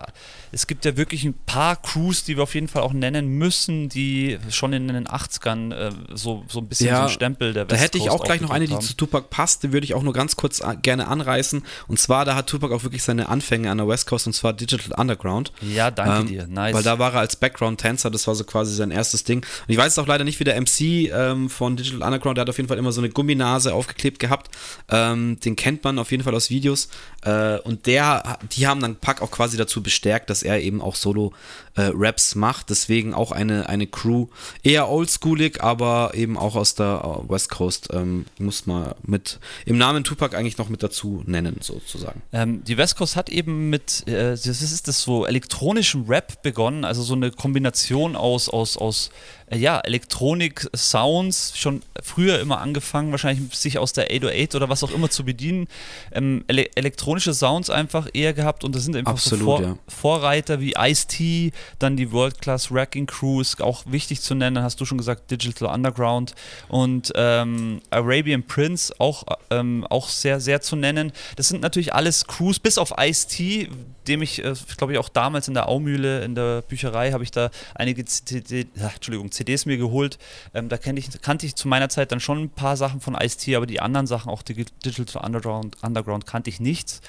es 0.52 0.66
gibt 0.66 0.84
ja 0.84 0.98
wirklich 0.98 1.24
ein 1.24 1.34
paar 1.46 1.80
Crews, 1.80 2.24
die 2.24 2.36
wir 2.36 2.42
auf 2.42 2.54
jeden 2.54 2.68
Fall 2.68 2.82
auch 2.82 2.92
nennen 2.92 3.28
müssen, 3.28 3.88
die 3.88 4.38
schon 4.50 4.74
in 4.74 4.88
den 4.88 5.08
80ern 5.08 5.72
äh, 5.72 5.90
so, 6.12 6.44
so 6.48 6.60
ein 6.60 6.68
bisschen 6.68 6.88
ja, 6.88 6.96
so 6.96 7.00
einen 7.02 7.10
Stempel 7.10 7.54
der 7.54 7.62
West 7.62 7.72
Da 7.72 7.82
hätte 7.82 7.96
ich 7.96 8.10
auch 8.10 8.22
gleich 8.22 8.42
noch 8.42 8.50
eine, 8.50 8.66
die 8.66 8.74
haben. 8.74 8.82
zu 8.82 8.94
Tupac 8.94 9.30
passt, 9.30 9.62
die 9.62 9.72
würde 9.72 9.84
ich 9.84 9.94
auch 9.94 10.02
nur 10.02 10.12
ganz 10.12 10.36
kurz 10.36 10.60
äh, 10.60 10.76
gerne 10.82 11.08
anreißen. 11.08 11.62
Und 11.88 11.98
zwar, 11.98 12.26
da 12.26 12.34
hat 12.34 12.46
Tupac 12.46 12.74
auch 12.74 12.82
wirklich 12.82 13.02
seine 13.02 13.30
Anfänge 13.30 13.70
an 13.70 13.78
der 13.78 13.88
West 13.88 14.06
Coast 14.06 14.26
und 14.26 14.34
zwar 14.34 14.52
Digital 14.52 15.00
Underground. 15.00 15.52
Ja, 15.62 15.90
danke 15.90 16.20
ähm, 16.20 16.26
dir. 16.26 16.46
Nice. 16.46 16.74
Weil 16.74 16.82
da 16.82 16.98
war 16.98 17.14
er 17.14 17.20
als 17.20 17.36
Background 17.36 17.69
Underground-Tänzer, 17.70 18.10
das 18.10 18.26
war 18.26 18.34
so 18.34 18.44
quasi 18.44 18.74
sein 18.74 18.90
erstes 18.90 19.24
Ding. 19.24 19.38
Und 19.38 19.72
ich 19.72 19.76
weiß 19.76 19.98
auch 19.98 20.06
leider 20.06 20.24
nicht, 20.24 20.40
wie 20.40 20.44
der 20.44 20.60
MC 20.60 21.10
ähm, 21.12 21.50
von 21.50 21.76
Digital 21.76 22.02
Underground, 22.02 22.36
der 22.36 22.42
hat 22.42 22.50
auf 22.50 22.56
jeden 22.56 22.68
Fall 22.68 22.78
immer 22.78 22.92
so 22.92 23.00
eine 23.00 23.10
Gumminase 23.10 23.72
aufgeklebt 23.74 24.18
gehabt. 24.18 24.50
Ähm, 24.90 25.38
den 25.40 25.56
kennt 25.56 25.84
man 25.84 25.98
auf 25.98 26.10
jeden 26.10 26.22
Fall 26.22 26.34
aus 26.34 26.50
Videos. 26.50 26.88
Äh, 27.22 27.58
und 27.60 27.86
der, 27.86 28.38
die 28.52 28.66
haben 28.66 28.80
dann 28.80 28.96
Pack 28.96 29.22
auch 29.22 29.30
quasi 29.30 29.56
dazu 29.56 29.82
bestärkt, 29.82 30.30
dass 30.30 30.42
er 30.42 30.60
eben 30.60 30.80
auch 30.80 30.96
Solo-Raps 30.96 31.34
äh, 31.76 31.90
macht. 32.34 32.70
Deswegen 32.70 33.14
auch 33.14 33.32
eine, 33.32 33.68
eine 33.68 33.86
Crew, 33.86 34.26
eher 34.62 34.88
oldschoolig, 34.88 35.62
aber 35.62 36.12
eben 36.14 36.36
auch 36.36 36.56
aus 36.56 36.74
der 36.74 37.02
äh, 37.26 37.30
West 37.30 37.50
Coast. 37.50 37.88
Ähm, 37.92 38.26
muss 38.38 38.66
man 38.66 38.94
mit 39.02 39.38
im 39.66 39.78
Namen 39.78 40.04
Tupac 40.04 40.36
eigentlich 40.36 40.58
noch 40.58 40.68
mit 40.68 40.82
dazu 40.82 41.22
nennen, 41.26 41.56
sozusagen. 41.60 42.22
Ähm, 42.32 42.64
die 42.64 42.76
West 42.76 42.96
Coast 42.96 43.16
hat 43.16 43.30
eben 43.30 43.70
mit, 43.70 44.06
äh, 44.06 44.30
das 44.30 44.46
ist 44.46 44.88
das 44.88 45.02
so 45.02 45.26
elektronischem 45.26 46.06
Rap 46.08 46.42
begonnen, 46.42 46.84
also 46.84 47.02
so 47.02 47.14
eine 47.14 47.30
Kombination 47.30 48.16
aus, 48.16 48.48
aus, 48.48 48.76
aus 48.76 49.10
äh, 49.50 49.58
ja, 49.58 49.80
Elektronik-Sounds, 49.80 51.52
schon 51.56 51.82
früher 52.02 52.40
immer 52.40 52.60
angefangen, 52.60 53.10
wahrscheinlich 53.10 53.54
sich 53.56 53.78
aus 53.78 53.92
der 53.92 54.04
808 54.04 54.54
oder 54.54 54.68
was 54.68 54.82
auch 54.82 54.92
immer 54.92 55.10
zu 55.10 55.24
bedienen. 55.24 55.68
Ähm, 56.12 56.44
ele 56.48 56.70
elektronische 56.74 57.34
Sounds 57.34 57.68
einfach 57.68 58.08
eher 58.12 58.32
gehabt 58.32 58.64
und 58.64 58.74
das 58.74 58.84
sind 58.84 58.96
einfach 58.96 59.12
Absolut, 59.12 59.40
so 59.40 59.46
Vor 59.46 59.62
ja. 59.62 59.78
Vorreiter 59.88 60.60
wie 60.60 60.74
Ice-T, 60.78 61.52
dann 61.78 61.96
die 61.96 62.12
World 62.12 62.40
Class 62.40 62.70
Wrecking 62.70 63.06
Crew 63.06 63.40
ist 63.40 63.60
auch 63.60 63.84
wichtig 63.86 64.20
zu 64.20 64.34
nennen, 64.34 64.62
hast 64.62 64.80
du 64.80 64.84
schon 64.84 64.98
gesagt, 64.98 65.30
Digital 65.30 65.74
Underground 65.74 66.34
und 66.68 67.12
ähm, 67.16 67.80
Arabian 67.90 68.42
Prince 68.42 68.94
auch, 68.98 69.24
ähm, 69.50 69.86
auch 69.90 70.08
sehr, 70.08 70.40
sehr 70.40 70.60
zu 70.60 70.76
nennen. 70.76 71.12
Das 71.36 71.48
sind 71.48 71.60
natürlich 71.60 71.92
alles 71.94 72.26
Crews, 72.26 72.58
bis 72.58 72.78
auf 72.78 72.94
Ice-T, 72.98 73.68
dem 74.10 74.22
ich, 74.22 74.44
äh, 74.44 74.54
glaube 74.76 74.92
ich, 74.92 74.98
auch 74.98 75.08
damals 75.08 75.48
in 75.48 75.54
der 75.54 75.68
Aumühle, 75.68 76.22
in 76.24 76.34
der 76.34 76.62
Bücherei, 76.62 77.12
habe 77.12 77.24
ich 77.24 77.30
da 77.30 77.50
einige 77.74 78.04
CD, 78.04 78.66
ach, 78.82 78.96
Entschuldigung, 78.96 79.30
CDs 79.30 79.64
mir 79.64 79.78
geholt. 79.78 80.18
Ähm, 80.52 80.68
da 80.68 80.76
ich, 80.76 81.22
kannte 81.22 81.46
ich 81.46 81.54
zu 81.54 81.68
meiner 81.68 81.88
Zeit 81.88 82.12
dann 82.12 82.20
schon 82.20 82.42
ein 82.42 82.50
paar 82.50 82.76
Sachen 82.76 83.00
von 83.00 83.14
Ice-T, 83.14 83.56
aber 83.56 83.66
die 83.66 83.80
anderen 83.80 84.06
Sachen, 84.06 84.30
auch 84.30 84.42
Digital 84.42 85.24
Underground, 85.24 85.76
Underground 85.82 86.26
kannte 86.26 86.50
ich 86.50 86.60
nichts. 86.60 87.00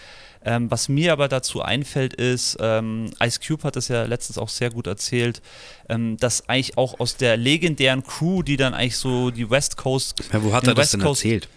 Ähm, 0.43 0.71
was 0.71 0.89
mir 0.89 1.13
aber 1.13 1.27
dazu 1.27 1.61
einfällt, 1.61 2.15
ist, 2.15 2.57
ähm, 2.59 3.11
Ice 3.23 3.39
Cube 3.45 3.63
hat 3.63 3.75
das 3.75 3.89
ja 3.89 4.03
letztens 4.03 4.37
auch 4.39 4.49
sehr 4.49 4.71
gut 4.71 4.87
erzählt, 4.87 5.41
ähm, 5.87 6.17
dass 6.17 6.49
eigentlich 6.49 6.77
auch 6.77 6.99
aus 6.99 7.15
der 7.15 7.37
legendären 7.37 8.03
Crew, 8.03 8.41
die 8.41 8.57
dann 8.57 8.73
eigentlich 8.73 8.97
so 8.97 9.29
die 9.29 9.49
West 9.49 9.77
Coast. 9.77 10.15
Ja, 10.33 10.43
wo 10.43 10.51
hat 10.51 10.65
er 10.65 10.73
das 10.73 10.91
denn 10.91 11.01
Coast, 11.01 11.23
erzählt? 11.23 11.47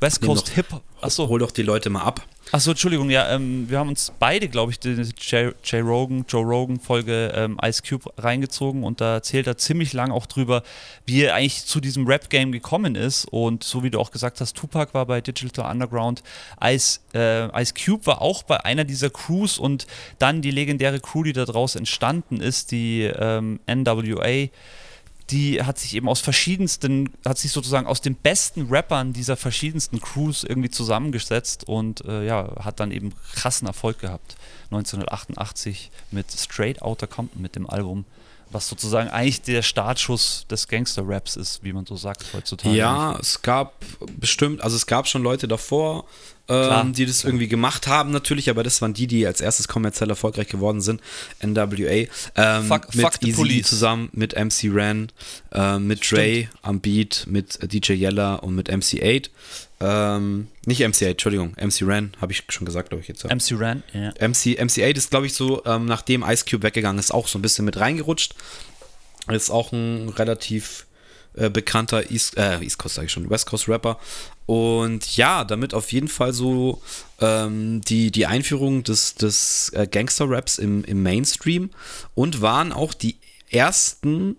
West 0.00 0.22
Coast 0.22 0.50
Hip. 0.50 0.66
Achso. 1.00 1.28
Hol 1.28 1.38
doch 1.38 1.50
die 1.50 1.62
Leute 1.62 1.90
mal 1.90 2.02
ab. 2.02 2.26
Achso, 2.52 2.70
Entschuldigung, 2.70 3.10
ja, 3.10 3.28
ähm, 3.34 3.68
wir 3.68 3.80
haben 3.80 3.88
uns 3.88 4.12
beide, 4.20 4.48
glaube 4.48 4.70
ich, 4.70 4.78
die 4.78 4.90
J, 4.90 5.54
J. 5.64 5.84
Rogan, 5.84 6.24
Joe 6.28 6.44
Rogan 6.44 6.78
Folge 6.78 7.32
ähm, 7.34 7.58
Ice 7.64 7.82
Cube 7.82 8.08
reingezogen 8.18 8.84
und 8.84 9.00
da 9.00 9.14
erzählt 9.14 9.48
er 9.48 9.58
ziemlich 9.58 9.92
lang 9.92 10.12
auch 10.12 10.26
drüber, 10.26 10.62
wie 11.06 11.22
er 11.22 11.34
eigentlich 11.34 11.64
zu 11.64 11.80
diesem 11.80 12.06
Rap-Game 12.06 12.52
gekommen 12.52 12.94
ist 12.94 13.24
und 13.24 13.64
so 13.64 13.82
wie 13.82 13.90
du 13.90 13.98
auch 13.98 14.12
gesagt 14.12 14.40
hast, 14.40 14.56
Tupac 14.56 14.94
war 14.94 15.06
bei 15.06 15.20
Digital 15.20 15.68
Underground, 15.68 16.22
Ice, 16.62 17.00
äh, 17.14 17.48
Ice 17.60 17.74
Cube 17.74 18.06
war 18.06 18.22
auch 18.22 18.44
bei 18.44 18.64
einer 18.64 18.84
dieser 18.84 19.10
Crews 19.10 19.58
und 19.58 19.88
dann 20.20 20.40
die 20.40 20.52
legendäre 20.52 21.00
Crew, 21.00 21.24
die 21.24 21.32
daraus 21.32 21.74
entstanden 21.74 22.40
ist, 22.40 22.70
die 22.70 23.02
ähm, 23.02 23.58
NWA, 23.66 24.48
die 25.30 25.62
hat 25.62 25.78
sich 25.78 25.94
eben 25.94 26.08
aus 26.08 26.20
verschiedensten, 26.20 27.10
hat 27.24 27.38
sich 27.38 27.50
sozusagen 27.50 27.86
aus 27.86 28.00
den 28.00 28.14
besten 28.14 28.68
Rappern 28.68 29.12
dieser 29.12 29.36
verschiedensten 29.36 30.00
Crews 30.00 30.44
irgendwie 30.44 30.70
zusammengesetzt 30.70 31.64
und 31.68 32.04
äh, 32.04 32.24
ja, 32.24 32.52
hat 32.64 32.78
dann 32.78 32.92
eben 32.92 33.12
krassen 33.34 33.66
Erfolg 33.66 33.98
gehabt. 33.98 34.36
1988 34.70 35.90
mit 36.12 36.30
Straight 36.30 36.82
Outta 36.82 37.06
Compton, 37.06 37.42
mit 37.42 37.56
dem 37.56 37.68
Album, 37.68 38.04
was 38.50 38.68
sozusagen 38.68 39.10
eigentlich 39.10 39.42
der 39.42 39.62
Startschuss 39.62 40.46
des 40.48 40.68
Gangster-Raps 40.68 41.36
ist, 41.36 41.64
wie 41.64 41.72
man 41.72 41.86
so 41.86 41.96
sagt 41.96 42.24
heutzutage. 42.32 42.76
Ja, 42.76 43.16
es 43.18 43.42
gab 43.42 43.74
bestimmt, 44.18 44.60
also 44.60 44.76
es 44.76 44.86
gab 44.86 45.08
schon 45.08 45.22
Leute 45.22 45.48
davor, 45.48 46.04
ähm, 46.48 46.92
die 46.92 47.06
das 47.06 47.24
irgendwie 47.24 47.48
gemacht 47.48 47.86
haben 47.86 48.12
natürlich, 48.12 48.50
aber 48.50 48.62
das 48.62 48.80
waren 48.80 48.94
die, 48.94 49.06
die 49.06 49.26
als 49.26 49.40
erstes 49.40 49.68
kommerziell 49.68 50.10
erfolgreich 50.10 50.48
geworden 50.48 50.80
sind. 50.80 51.00
NWA. 51.42 52.06
Ähm, 52.36 52.64
fuck, 52.66 52.94
mit 52.94 53.04
fuck 53.04 53.22
Easy 53.22 53.62
zusammen, 53.62 54.08
mit 54.12 54.34
MC 54.34 54.70
Ren, 54.72 55.10
äh, 55.52 55.78
mit 55.78 56.04
Stimmt. 56.04 56.20
Dre 56.20 56.48
am 56.62 56.80
Beat, 56.80 57.26
mit 57.28 57.58
DJ 57.72 57.94
Yella 57.94 58.36
und 58.36 58.54
mit 58.54 58.70
MC8. 58.70 59.30
Ähm, 59.78 60.48
nicht 60.64 60.82
MC8, 60.82 61.10
Entschuldigung, 61.10 61.54
MC 61.60 61.82
Ren, 61.82 62.12
habe 62.20 62.32
ich 62.32 62.44
schon 62.48 62.64
gesagt, 62.64 62.88
glaube 62.90 63.02
ich 63.02 63.08
jetzt. 63.08 63.24
MC 63.24 63.58
Ren, 63.58 63.82
ja. 63.92 64.10
MC, 64.26 64.58
MC8 64.58 64.96
ist, 64.96 65.10
glaube 65.10 65.26
ich, 65.26 65.34
so, 65.34 65.64
ähm, 65.66 65.84
nachdem 65.84 66.22
Ice 66.22 66.44
Cube 66.48 66.62
weggegangen 66.62 66.98
ist, 66.98 67.12
auch 67.12 67.28
so 67.28 67.38
ein 67.38 67.42
bisschen 67.42 67.64
mit 67.64 67.78
reingerutscht. 67.78 68.34
Ist 69.28 69.50
auch 69.50 69.72
ein 69.72 70.08
relativ 70.10 70.86
äh, 71.36 71.50
bekannter 71.50 72.10
East, 72.10 72.36
äh, 72.36 72.58
East 72.60 72.78
Coast, 72.78 72.96
sage 72.96 73.06
ich 73.06 73.12
schon, 73.12 73.28
West 73.30 73.46
Coast 73.46 73.68
Rapper. 73.68 73.98
Und 74.46 75.16
ja, 75.16 75.44
damit 75.44 75.74
auf 75.74 75.92
jeden 75.92 76.08
Fall 76.08 76.32
so 76.32 76.80
ähm, 77.20 77.80
die, 77.82 78.10
die 78.10 78.26
Einführung 78.26 78.84
des, 78.84 79.14
des 79.14 79.70
äh, 79.74 79.86
Gangster-Raps 79.86 80.58
im, 80.58 80.84
im 80.84 81.02
Mainstream 81.02 81.70
und 82.14 82.40
waren 82.42 82.72
auch 82.72 82.94
die 82.94 83.16
ersten, 83.50 84.36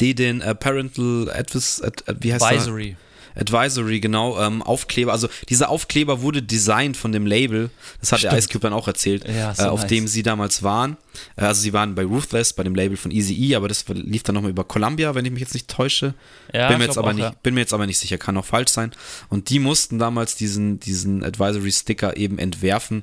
die 0.00 0.14
den 0.14 0.40
äh, 0.40 0.54
Parental 0.54 1.30
Advis, 1.32 1.82
ad, 1.82 2.04
wie 2.20 2.32
heißt 2.32 2.44
Advisory. 2.44 2.90
Der? 2.90 3.07
Advisory, 3.34 4.00
genau, 4.00 4.40
ähm, 4.40 4.62
Aufkleber. 4.62 5.12
Also 5.12 5.28
dieser 5.48 5.68
Aufkleber 5.70 6.22
wurde 6.22 6.42
designt 6.42 6.96
von 6.96 7.12
dem 7.12 7.26
Label, 7.26 7.70
das 8.00 8.12
hat 8.12 8.20
Stimmt. 8.20 8.32
der 8.32 8.38
Ice 8.38 8.48
Cube 8.48 8.60
dann 8.60 8.72
auch 8.72 8.88
erzählt, 8.88 9.28
ja, 9.28 9.54
so 9.54 9.64
äh, 9.64 9.66
auf 9.66 9.80
nice. 9.80 9.88
dem 9.90 10.08
sie 10.08 10.22
damals 10.22 10.62
waren. 10.62 10.96
Äh, 11.36 11.44
also 11.44 11.60
sie 11.60 11.72
waren 11.72 11.94
bei 11.94 12.04
Ruthless, 12.04 12.52
bei 12.52 12.62
dem 12.62 12.74
Label 12.74 12.96
von 12.96 13.10
Easy 13.10 13.34
E, 13.34 13.54
aber 13.54 13.68
das 13.68 13.84
lief 13.88 14.22
dann 14.22 14.34
nochmal 14.34 14.50
über 14.50 14.64
Columbia, 14.64 15.14
wenn 15.14 15.24
ich 15.24 15.30
mich 15.30 15.40
jetzt 15.40 15.54
nicht 15.54 15.68
täusche. 15.68 16.14
Ja, 16.52 16.68
bin, 16.68 16.78
mir 16.78 16.84
jetzt 16.84 16.98
aber 16.98 17.08
auch, 17.08 17.12
nicht, 17.12 17.24
ja. 17.24 17.34
bin 17.42 17.54
mir 17.54 17.60
jetzt 17.60 17.74
aber 17.74 17.86
nicht 17.86 17.98
sicher, 17.98 18.18
kann 18.18 18.36
auch 18.36 18.44
falsch 18.44 18.70
sein. 18.70 18.92
Und 19.28 19.50
die 19.50 19.58
mussten 19.58 19.98
damals 19.98 20.36
diesen, 20.36 20.80
diesen 20.80 21.24
Advisory-Sticker 21.24 22.16
eben 22.16 22.38
entwerfen. 22.38 23.02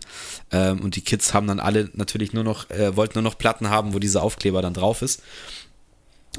Ähm, 0.52 0.82
und 0.82 0.96
die 0.96 1.02
Kids 1.02 1.34
haben 1.34 1.48
dann 1.48 1.60
alle 1.60 1.90
natürlich 1.94 2.34
nur 2.34 2.44
noch, 2.44 2.70
äh, 2.70 2.96
wollten 2.96 3.16
nur 3.16 3.24
noch 3.24 3.38
Platten 3.38 3.70
haben, 3.70 3.94
wo 3.94 4.00
dieser 4.00 4.24
Aufkleber 4.24 4.62
dann 4.62 4.74
drauf 4.74 5.02
ist. 5.02 5.22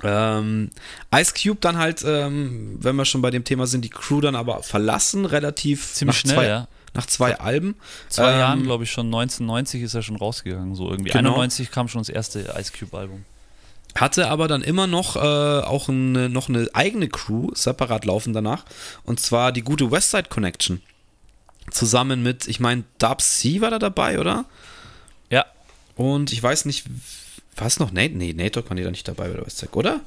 Ähm, 0.03 0.71
Ice 1.15 1.33
Cube 1.35 1.59
dann 1.61 1.79
halt, 1.79 2.05
ähm, 2.07 2.77
wenn 2.81 2.97
wir 2.97 3.05
schon 3.05 3.23
bei 3.23 3.31
dem 3.31 3.45
Thema 3.45 3.67
sind, 3.67 3.85
die 3.85 3.91
Crew 3.91 4.21
dann 4.21 4.37
aber 4.37 4.63
verlassen, 4.63 5.25
relativ 5.25 5.93
ziemlich 5.93 6.19
schnell, 6.19 6.35
zwei, 6.35 6.47
ja. 6.47 6.69
Nach 6.95 7.07
zwei 7.07 7.39
Alben. 7.39 7.77
Zwei 8.09 8.33
ähm, 8.33 8.39
Jahren, 8.39 8.63
glaube 8.63 8.85
ich, 8.85 8.91
schon 8.91 9.07
1990 9.07 9.83
ist 9.83 9.95
er 9.95 10.03
schon 10.03 10.17
rausgegangen, 10.17 10.75
so 10.75 10.91
irgendwie. 10.91 11.11
Genau. 11.11 11.35
91 11.35 11.71
kam 11.71 11.89
schon 11.89 12.01
das 12.01 12.09
erste 12.09 12.55
Ice 12.59 12.73
Cube-Album. 12.73 13.25
Hatte 13.95 14.29
aber 14.29 14.49
dann 14.49 14.63
immer 14.63 14.87
noch 14.87 15.17
äh, 15.17 15.19
auch 15.19 15.89
eine, 15.89 16.29
noch 16.29 16.49
eine 16.49 16.69
eigene 16.75 17.09
Crew 17.09 17.49
separat 17.55 18.05
laufen 18.05 18.33
danach. 18.33 18.65
Und 19.05 19.21
zwar 19.21 19.53
die 19.53 19.63
gute 19.63 19.91
Westside 19.91 20.29
Connection. 20.29 20.83
Zusammen 21.71 22.23
mit, 22.23 22.47
ich 22.47 22.61
meine, 22.61 22.85
Dub 22.99 23.21
C 23.21 23.61
war 23.61 23.71
da 23.71 23.79
dabei, 23.79 24.19
oder? 24.19 24.45
Ja. 25.31 25.47
Und 25.97 26.33
ich 26.33 26.43
weiß 26.43 26.67
nicht, 26.67 26.87
war 27.57 27.67
es 27.67 27.79
noch 27.79 27.93
Nate? 27.93 28.15
Nee, 28.17 28.33
Nate 28.33 28.69
war 28.69 28.77
da 28.77 28.91
nicht 28.91 29.09
dabei 29.09 29.29
bei 29.29 29.35
der 29.35 29.47
Westside, 29.47 29.73
oder? 29.73 30.01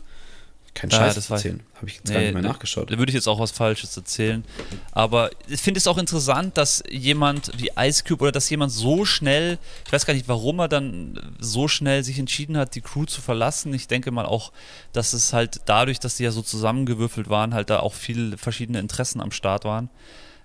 Kein 0.76 0.92
Scheiß 0.92 1.28
ja, 1.28 1.36
erzählen. 1.36 1.62
Habe 1.76 1.88
ich 1.88 1.96
jetzt 1.96 2.08
nee, 2.08 2.14
gar 2.14 2.22
nicht 2.22 2.34
mehr 2.34 2.44
nachgeschaut. 2.44 2.92
Da 2.92 2.98
würde 2.98 3.10
ich 3.10 3.16
jetzt 3.16 3.28
auch 3.28 3.40
was 3.40 3.52
Falsches 3.52 3.98
erzählen. 3.98 4.46
Aber 4.92 5.30
ich 5.48 5.60
finde 5.60 5.80
es 5.80 5.88
auch 5.88 5.98
interessant, 5.98 6.58
dass 6.58 6.84
jemand 6.90 7.52
wie 7.58 7.72
Ice 7.78 8.04
Cube 8.04 8.22
oder 8.22 8.32
dass 8.32 8.50
jemand 8.50 8.72
so 8.72 9.04
schnell, 9.04 9.58
ich 9.86 9.92
weiß 9.92 10.06
gar 10.06 10.14
nicht, 10.14 10.28
warum 10.28 10.60
er 10.60 10.68
dann 10.68 11.20
so 11.40 11.68
schnell 11.68 12.04
sich 12.04 12.20
entschieden 12.20 12.56
hat, 12.56 12.76
die 12.76 12.82
Crew 12.82 13.06
zu 13.06 13.20
verlassen. 13.20 13.74
Ich 13.74 13.88
denke 13.88 14.12
mal 14.12 14.26
auch, 14.26 14.52
dass 14.94 15.14
es 15.14 15.34
halt 15.34 15.62
dadurch, 15.66 16.00
dass 16.00 16.18
die 16.18 16.24
ja 16.24 16.32
so 16.32 16.42
zusammengewürfelt 16.42 17.30
waren, 17.30 17.54
halt 17.54 17.70
da 17.70 17.80
auch 17.80 17.94
viele 17.94 18.38
verschiedene 18.38 18.80
Interessen 18.80 19.22
am 19.22 19.32
Start 19.32 19.66
waren. 19.66 19.90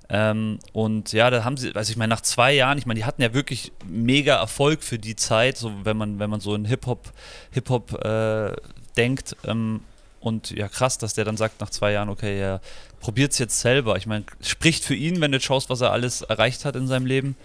Ähm, 0.09 0.59
und 0.73 1.13
ja, 1.13 1.31
da 1.31 1.45
haben 1.45 1.57
sie, 1.57 1.75
also 1.75 1.91
ich 1.91 1.97
meine, 1.97 2.11
nach 2.11 2.21
zwei 2.21 2.53
Jahren, 2.53 2.79
ich 2.79 2.87
meine, 2.87 2.99
die 2.99 3.05
hatten 3.05 3.23
ja 3.23 3.33
wirklich 3.33 3.73
mega 3.87 4.37
Erfolg 4.37 4.83
für 4.83 4.99
die 4.99 5.17
Zeit, 5.17 5.57
so 5.57 5.73
wenn 5.85 5.97
man, 5.97 6.19
wenn 6.19 6.31
man 6.31 6.41
so 6.41 6.55
in 6.55 6.67
Hip-Hop, 6.67 7.13
Hip-Hop 7.53 8.05
äh, 8.05 8.53
denkt. 8.97 9.37
Ähm, 9.45 9.81
und 10.21 10.51
ja, 10.51 10.69
krass, 10.69 10.99
dass 10.99 11.15
der 11.15 11.25
dann 11.25 11.37
sagt 11.37 11.61
nach 11.61 11.71
zwei 11.71 11.93
Jahren, 11.93 12.09
okay, 12.09 12.41
er 12.41 12.61
probiert 13.01 13.33
es 13.33 13.39
jetzt 13.39 13.61
selber. 13.61 13.97
Ich 13.97 14.07
meine, 14.07 14.25
spricht 14.41 14.85
für 14.85 14.95
ihn, 14.95 15.21
wenn 15.21 15.33
du 15.33 15.41
schaust, 15.41 15.71
was 15.71 15.81
er 15.81 15.93
alles 15.93 16.23
erreicht 16.23 16.65
hat 16.65 16.77
in 16.77 16.87
seinem 16.87 17.07
Leben 17.07 17.37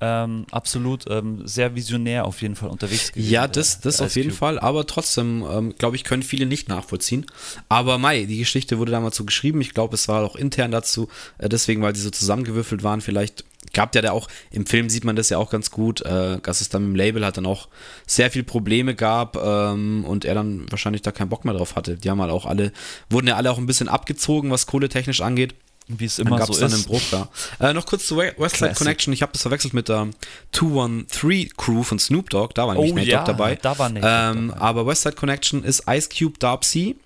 ähm, 0.00 0.46
absolut 0.50 1.04
ähm, 1.08 1.46
sehr 1.46 1.74
visionär 1.74 2.24
auf 2.24 2.42
jeden 2.42 2.56
Fall 2.56 2.68
unterwegs 2.68 3.12
gewesen. 3.12 3.30
Ja, 3.30 3.48
das, 3.48 3.80
das 3.80 4.00
auf 4.00 4.14
jeden 4.16 4.30
Fall, 4.30 4.58
aber 4.58 4.86
trotzdem, 4.86 5.44
ähm, 5.50 5.74
glaube 5.76 5.96
ich, 5.96 6.04
können 6.04 6.22
viele 6.22 6.46
nicht 6.46 6.68
nachvollziehen. 6.68 7.26
Aber 7.68 7.98
Mai, 7.98 8.24
die 8.24 8.38
Geschichte 8.38 8.78
wurde 8.78 8.92
damals 8.92 9.16
so 9.16 9.24
geschrieben. 9.24 9.60
Ich 9.60 9.74
glaube, 9.74 9.94
es 9.94 10.08
war 10.08 10.24
auch 10.24 10.36
intern 10.36 10.70
dazu, 10.70 11.08
äh, 11.38 11.48
deswegen, 11.48 11.82
weil 11.82 11.92
die 11.92 12.00
so 12.00 12.10
zusammengewürfelt 12.10 12.82
waren. 12.82 13.00
Vielleicht 13.00 13.44
gab 13.72 13.94
ja 13.94 14.02
da 14.02 14.12
auch, 14.12 14.28
im 14.50 14.66
Film 14.66 14.88
sieht 14.88 15.04
man 15.04 15.16
das 15.16 15.28
ja 15.30 15.38
auch 15.38 15.50
ganz 15.50 15.70
gut, 15.70 16.00
äh, 16.02 16.38
dass 16.40 16.60
es 16.60 16.68
dann 16.68 16.82
mit 16.82 16.92
dem 16.92 16.96
Label 16.96 17.26
hat 17.26 17.36
dann 17.36 17.46
auch 17.46 17.68
sehr 18.06 18.30
viel 18.30 18.44
Probleme 18.44 18.94
gab 18.94 19.36
ähm, 19.36 20.04
und 20.04 20.24
er 20.24 20.34
dann 20.34 20.70
wahrscheinlich 20.70 21.02
da 21.02 21.12
keinen 21.12 21.28
Bock 21.28 21.44
mehr 21.44 21.54
drauf 21.54 21.76
hatte. 21.76 21.96
Die 21.96 22.10
haben 22.10 22.20
halt 22.20 22.30
auch 22.30 22.46
alle, 22.46 22.72
wurden 23.10 23.26
ja 23.26 23.36
alle 23.36 23.50
auch 23.50 23.58
ein 23.58 23.66
bisschen 23.66 23.88
abgezogen, 23.88 24.50
was 24.50 24.66
kohletechnisch 24.66 25.20
angeht. 25.20 25.54
Wie 25.88 26.04
es 26.04 26.18
immer 26.18 26.44
so 26.44 26.52
ist. 26.52 26.60
dann 26.60 26.72
einen 26.72 26.84
Bruch 26.84 27.00
da. 27.10 27.28
Äh, 27.60 27.72
noch 27.72 27.86
kurz 27.86 28.06
zu 28.06 28.18
Westside 28.18 28.74
Connection. 28.74 29.12
Ich 29.14 29.22
habe 29.22 29.32
das 29.32 29.42
verwechselt 29.42 29.72
mit 29.72 29.88
der 29.88 30.08
213 30.52 31.56
Crew 31.56 31.82
von 31.82 31.98
Snoop 31.98 32.28
Dogg. 32.28 32.52
Da 32.54 32.66
war 32.66 32.74
nämlich 32.74 32.92
oh, 32.92 32.96
Nate 32.96 33.08
ja, 33.08 33.24
Dogg 33.24 33.26
dabei. 33.26 33.56
Da 33.56 33.78
war 33.78 33.88
Nate 33.88 34.06
ähm, 34.06 34.48
dabei. 34.48 34.60
Aber 34.60 34.86
Westside 34.86 35.16
Connection 35.16 35.64
ist 35.64 35.84
Ice 35.88 36.10
Cube, 36.10 36.38
Darb 36.38 36.64
C. 36.64 36.96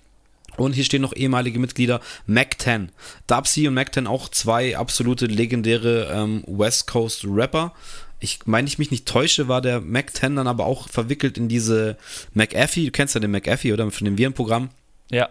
Und 0.57 0.73
hier 0.73 0.83
stehen 0.83 1.01
noch 1.01 1.15
ehemalige 1.15 1.59
Mitglieder 1.59 2.01
Mac 2.27 2.61
10. 2.61 2.91
Darb 3.25 3.47
C 3.47 3.67
und 3.67 3.73
Mac 3.73 3.93
10 3.93 4.05
auch 4.05 4.27
zwei 4.29 4.77
absolute 4.77 5.27
legendäre 5.27 6.11
ähm, 6.13 6.43
West 6.45 6.87
Coast 6.87 7.25
Rapper. 7.25 7.73
Ich 8.19 8.39
meine, 8.45 8.67
ich 8.67 8.77
mich 8.77 8.91
nicht 8.91 9.05
täusche, 9.05 9.47
war 9.47 9.61
der 9.61 9.79
Mac 9.79 10.13
10 10.13 10.35
dann 10.35 10.47
aber 10.47 10.65
auch 10.65 10.89
verwickelt 10.89 11.37
in 11.37 11.47
diese 11.47 11.97
McAfee. 12.33 12.85
Du 12.85 12.91
kennst 12.91 13.15
ja 13.15 13.21
den 13.21 13.31
McAfee, 13.31 13.71
oder? 13.71 13.89
Von 13.89 14.05
dem 14.05 14.17
Virenprogramm. 14.17 14.69
Ja 15.09 15.29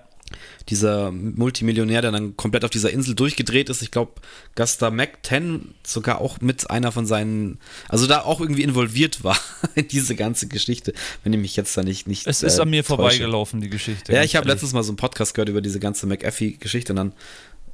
dieser 0.68 1.10
Multimillionär, 1.10 2.02
der 2.02 2.12
dann 2.12 2.36
komplett 2.36 2.64
auf 2.64 2.70
dieser 2.70 2.90
Insel 2.90 3.14
durchgedreht 3.14 3.68
ist. 3.68 3.82
Ich 3.82 3.90
glaube, 3.90 4.12
Gasta 4.54 4.90
Mac 4.90 5.18
10 5.24 5.74
sogar 5.84 6.20
auch 6.20 6.40
mit 6.40 6.70
einer 6.70 6.92
von 6.92 7.06
seinen, 7.06 7.58
also 7.88 8.06
da 8.06 8.22
auch 8.22 8.40
irgendwie 8.40 8.62
involviert 8.62 9.24
war 9.24 9.38
in 9.74 9.88
diese 9.88 10.14
ganze 10.14 10.48
Geschichte, 10.48 10.92
wenn 11.24 11.32
ich 11.32 11.40
mich 11.40 11.56
jetzt 11.56 11.76
da 11.76 11.82
nicht. 11.82 12.06
nicht 12.06 12.26
es 12.26 12.42
ist 12.42 12.58
äh, 12.58 12.62
an 12.62 12.70
mir 12.70 12.84
vorbeigelaufen, 12.84 13.60
die 13.60 13.70
Geschichte. 13.70 14.12
Ja, 14.12 14.22
ich 14.22 14.36
habe 14.36 14.48
letztens 14.48 14.72
mal 14.72 14.82
so 14.82 14.90
einen 14.90 14.96
Podcast 14.96 15.34
gehört 15.34 15.48
über 15.48 15.60
diese 15.60 15.80
ganze 15.80 16.06
McAfee-Geschichte 16.06 16.92
und 16.92 16.96
dann 16.96 17.12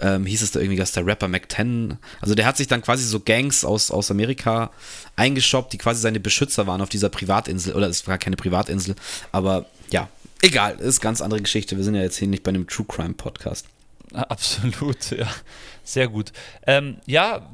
ähm, 0.00 0.26
hieß 0.26 0.42
es 0.42 0.52
da 0.52 0.60
irgendwie, 0.60 0.78
dass 0.78 0.92
der 0.92 1.04
Rapper 1.04 1.28
Mac 1.28 1.50
10, 1.50 1.98
also 2.20 2.34
der 2.34 2.46
hat 2.46 2.56
sich 2.56 2.68
dann 2.68 2.82
quasi 2.82 3.04
so 3.04 3.20
Gangs 3.20 3.64
aus, 3.64 3.90
aus 3.90 4.10
Amerika 4.10 4.70
eingeschoppt, 5.16 5.72
die 5.72 5.78
quasi 5.78 6.00
seine 6.00 6.20
Beschützer 6.20 6.66
waren 6.66 6.80
auf 6.80 6.88
dieser 6.88 7.08
Privatinsel, 7.08 7.74
oder 7.74 7.88
es 7.88 8.06
war 8.06 8.18
keine 8.18 8.36
Privatinsel, 8.36 8.94
aber 9.32 9.66
ja, 9.90 10.08
Egal, 10.40 10.78
ist 10.78 11.00
ganz 11.00 11.20
andere 11.20 11.42
Geschichte. 11.42 11.76
Wir 11.76 11.84
sind 11.84 11.94
ja 11.94 12.02
jetzt 12.02 12.16
hier 12.16 12.28
nicht 12.28 12.42
bei 12.44 12.50
einem 12.50 12.66
True 12.66 12.86
Crime 12.88 13.14
Podcast. 13.14 13.66
Absolut, 14.28 15.10
ja. 15.10 15.26
Sehr 15.84 16.08
gut. 16.08 16.32
Ähm, 16.66 16.98
ja, 17.06 17.48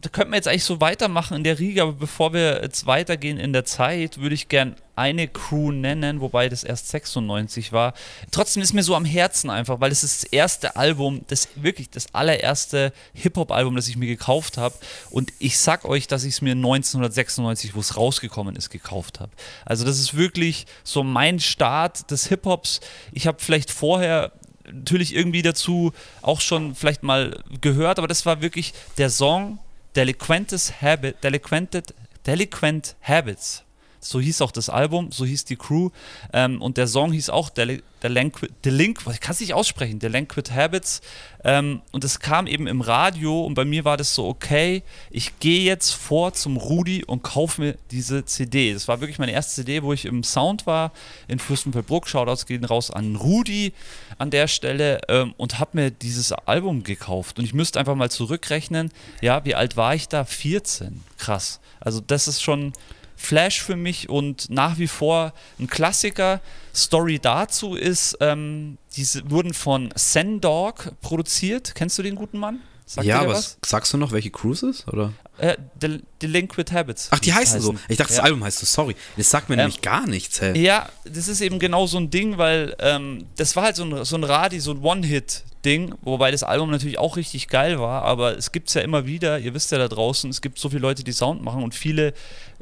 da 0.00 0.08
könnten 0.08 0.32
wir 0.32 0.36
jetzt 0.36 0.48
eigentlich 0.48 0.64
so 0.64 0.80
weitermachen 0.80 1.36
in 1.36 1.44
der 1.44 1.58
Riege, 1.58 1.82
aber 1.82 1.92
bevor 1.92 2.32
wir 2.32 2.62
jetzt 2.62 2.86
weitergehen 2.86 3.38
in 3.38 3.52
der 3.52 3.64
Zeit, 3.64 4.18
würde 4.18 4.34
ich 4.34 4.48
gern 4.48 4.76
eine 4.96 5.28
Crew 5.28 5.72
nennen, 5.72 6.20
wobei 6.20 6.48
das 6.50 6.62
erst 6.62 6.88
96 6.88 7.72
war. 7.72 7.94
Trotzdem 8.30 8.62
ist 8.62 8.74
mir 8.74 8.82
so 8.82 8.94
am 8.94 9.06
Herzen 9.06 9.48
einfach, 9.48 9.80
weil 9.80 9.92
es 9.92 10.04
ist 10.04 10.24
das 10.24 10.30
erste 10.30 10.76
Album, 10.76 11.22
das 11.28 11.48
wirklich 11.54 11.88
das 11.88 12.14
allererste 12.14 12.92
Hip-Hop-Album, 13.14 13.76
das 13.76 13.88
ich 13.88 13.96
mir 13.96 14.06
gekauft 14.08 14.58
habe. 14.58 14.74
Und 15.10 15.32
ich 15.38 15.58
sag 15.58 15.86
euch, 15.86 16.06
dass 16.06 16.24
ich 16.24 16.34
es 16.34 16.42
mir 16.42 16.52
1996, 16.52 17.74
wo 17.74 17.80
es 17.80 17.96
rausgekommen 17.96 18.56
ist, 18.56 18.68
gekauft 18.68 19.20
habe. 19.20 19.32
Also 19.64 19.84
das 19.84 19.98
ist 19.98 20.16
wirklich 20.16 20.66
so 20.84 21.02
mein 21.02 21.40
Start 21.40 22.10
des 22.10 22.26
Hip-Hops. 22.26 22.80
Ich 23.12 23.26
habe 23.26 23.38
vielleicht 23.40 23.70
vorher 23.70 24.32
natürlich 24.72 25.14
irgendwie 25.14 25.42
dazu 25.42 25.92
auch 26.22 26.40
schon 26.40 26.74
vielleicht 26.74 27.02
mal 27.02 27.42
gehört, 27.60 27.98
aber 27.98 28.08
das 28.08 28.26
war 28.26 28.42
wirklich 28.42 28.72
der 28.98 29.10
Song 29.10 29.58
Delinquentes 29.96 30.80
Habit, 30.80 31.22
Delinquented, 31.24 31.94
Delinquent 32.26 32.96
Habits 33.02 33.64
so 34.00 34.20
hieß 34.20 34.40
auch 34.40 34.50
das 34.50 34.70
Album, 34.70 35.12
so 35.12 35.24
hieß 35.24 35.44
die 35.44 35.56
Crew. 35.56 35.90
Ähm, 36.32 36.60
und 36.62 36.76
der 36.76 36.86
Song 36.86 37.12
hieß 37.12 37.30
auch 37.30 37.50
Delinquent, 37.50 38.52
Delinqu 38.64 39.10
ich 39.10 39.20
kann 39.20 39.32
es 39.32 39.40
nicht 39.40 39.54
aussprechen, 39.54 39.98
Delinquent 39.98 40.52
Habits. 40.52 41.02
Ähm, 41.44 41.82
und 41.92 42.04
es 42.04 42.20
kam 42.20 42.46
eben 42.46 42.66
im 42.66 42.80
Radio 42.80 43.44
und 43.44 43.54
bei 43.54 43.64
mir 43.64 43.84
war 43.84 43.96
das 43.96 44.14
so, 44.14 44.26
okay, 44.26 44.82
ich 45.10 45.38
gehe 45.38 45.62
jetzt 45.62 45.92
vor 45.92 46.32
zum 46.32 46.56
Rudi 46.56 47.04
und 47.04 47.22
kaufe 47.22 47.60
mir 47.60 47.78
diese 47.90 48.24
CD. 48.24 48.72
Das 48.72 48.88
war 48.88 49.00
wirklich 49.00 49.18
meine 49.18 49.32
erste 49.32 49.54
CD, 49.54 49.82
wo 49.82 49.92
ich 49.92 50.06
im 50.06 50.24
Sound 50.24 50.66
war, 50.66 50.92
in 51.28 51.38
Fürstenfeldbruck. 51.38 52.08
Shoutouts 52.08 52.46
gehen 52.46 52.64
raus 52.64 52.90
an 52.90 53.16
Rudi 53.16 53.72
an 54.18 54.30
der 54.30 54.48
Stelle 54.48 55.00
ähm, 55.08 55.34
und 55.36 55.58
habe 55.58 55.70
mir 55.74 55.90
dieses 55.90 56.32
Album 56.32 56.84
gekauft. 56.84 57.38
Und 57.38 57.44
ich 57.44 57.54
müsste 57.54 57.78
einfach 57.78 57.94
mal 57.94 58.10
zurückrechnen, 58.10 58.92
ja, 59.20 59.44
wie 59.44 59.54
alt 59.54 59.76
war 59.76 59.94
ich 59.94 60.08
da? 60.08 60.24
14. 60.24 61.02
Krass. 61.18 61.60
Also 61.80 62.00
das 62.00 62.28
ist 62.28 62.42
schon 62.42 62.72
Flash 63.20 63.62
für 63.62 63.76
mich 63.76 64.08
und 64.08 64.48
nach 64.48 64.78
wie 64.78 64.88
vor 64.88 65.34
ein 65.58 65.66
Klassiker. 65.66 66.40
Story 66.74 67.18
dazu 67.20 67.74
ist, 67.74 68.16
ähm, 68.20 68.78
diese 68.96 69.28
wurden 69.30 69.52
von 69.52 69.92
Sendog 69.94 70.92
produziert. 71.02 71.74
Kennst 71.74 71.98
du 71.98 72.02
den 72.02 72.14
guten 72.14 72.38
Mann? 72.38 72.60
Sagt 72.86 73.06
ja, 73.06 73.20
aber 73.20 73.34
was? 73.34 73.58
sagst 73.64 73.92
du 73.92 73.98
noch, 73.98 74.10
welche 74.10 74.30
Cruises? 74.30 74.88
Oder? 74.88 75.12
Äh, 75.38 75.56
Del 75.80 76.02
Delinquent 76.20 76.72
Habits. 76.72 77.08
Ach, 77.12 77.20
die 77.20 77.32
heißen, 77.32 77.58
heißen, 77.58 77.76
so. 77.76 77.78
Ich 77.88 77.96
dachte, 77.96 78.12
ja. 78.14 78.18
das 78.18 78.24
Album 78.24 78.42
heißt 78.42 78.58
so, 78.58 78.66
sorry. 78.66 78.96
Das 79.16 79.30
sagt 79.30 79.48
mir 79.48 79.54
ähm, 79.54 79.60
nämlich 79.60 79.80
gar 79.80 80.08
nichts, 80.08 80.40
hey. 80.40 80.58
Ja, 80.58 80.88
das 81.04 81.28
ist 81.28 81.40
eben 81.40 81.60
genau 81.60 81.86
so 81.86 81.98
ein 81.98 82.10
Ding, 82.10 82.36
weil 82.36 82.74
ähm, 82.80 83.26
das 83.36 83.54
war 83.54 83.64
halt 83.64 83.76
so 83.76 83.84
ein, 83.84 84.04
so 84.04 84.16
ein 84.16 84.24
Radi, 84.24 84.58
so 84.58 84.72
ein 84.72 84.82
One-Hit-Ding, 84.82 85.94
wobei 86.02 86.32
das 86.32 86.42
Album 86.42 86.70
natürlich 86.70 86.98
auch 86.98 87.16
richtig 87.16 87.46
geil 87.46 87.78
war, 87.78 88.02
aber 88.02 88.36
es 88.36 88.50
gibt 88.50 88.68
es 88.68 88.74
ja 88.74 88.80
immer 88.80 89.06
wieder, 89.06 89.38
ihr 89.38 89.54
wisst 89.54 89.70
ja 89.70 89.78
da 89.78 89.86
draußen, 89.86 90.28
es 90.28 90.40
gibt 90.40 90.58
so 90.58 90.68
viele 90.68 90.82
Leute, 90.82 91.04
die 91.04 91.12
Sound 91.12 91.44
machen 91.44 91.62
und 91.62 91.76
viele 91.76 92.12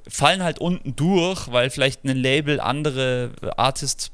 fallen 0.08 0.42
halt 0.42 0.58
unten 0.58 0.96
durch, 0.96 1.50
weil 1.52 1.70
vielleicht 1.70 2.04
ein 2.04 2.16
Label 2.16 2.60
andere 2.60 3.30
Artists 3.56 4.10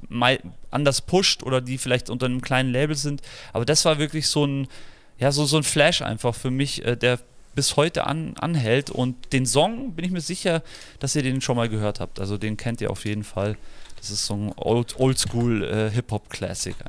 anders 0.70 1.02
pusht 1.02 1.42
oder 1.42 1.60
die 1.60 1.78
vielleicht 1.78 2.10
unter 2.10 2.26
einem 2.26 2.40
kleinen 2.40 2.72
Label 2.72 2.96
sind. 2.96 3.22
Aber 3.52 3.64
das 3.64 3.84
war 3.84 3.98
wirklich 3.98 4.26
so 4.26 4.44
ein, 4.46 4.68
ja, 5.18 5.32
so, 5.32 5.44
so 5.46 5.56
ein 5.56 5.62
Flash 5.62 6.02
einfach 6.02 6.34
für 6.34 6.50
mich, 6.50 6.84
äh, 6.84 6.96
der 6.96 7.20
bis 7.54 7.76
heute 7.76 8.06
an, 8.06 8.34
anhält. 8.38 8.90
Und 8.90 9.32
den 9.32 9.46
Song 9.46 9.92
bin 9.94 10.04
ich 10.04 10.10
mir 10.10 10.20
sicher, 10.20 10.62
dass 10.98 11.14
ihr 11.14 11.22
den 11.22 11.40
schon 11.40 11.56
mal 11.56 11.68
gehört 11.68 12.00
habt. 12.00 12.18
Also 12.20 12.36
den 12.36 12.56
kennt 12.56 12.80
ihr 12.80 12.90
auf 12.90 13.04
jeden 13.04 13.24
Fall. 13.24 13.56
Das 13.96 14.10
ist 14.10 14.26
so 14.26 14.34
ein 14.34 14.52
Old, 14.56 14.98
Oldschool 14.98 15.62
äh, 15.64 15.92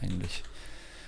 eigentlich. 0.01 0.43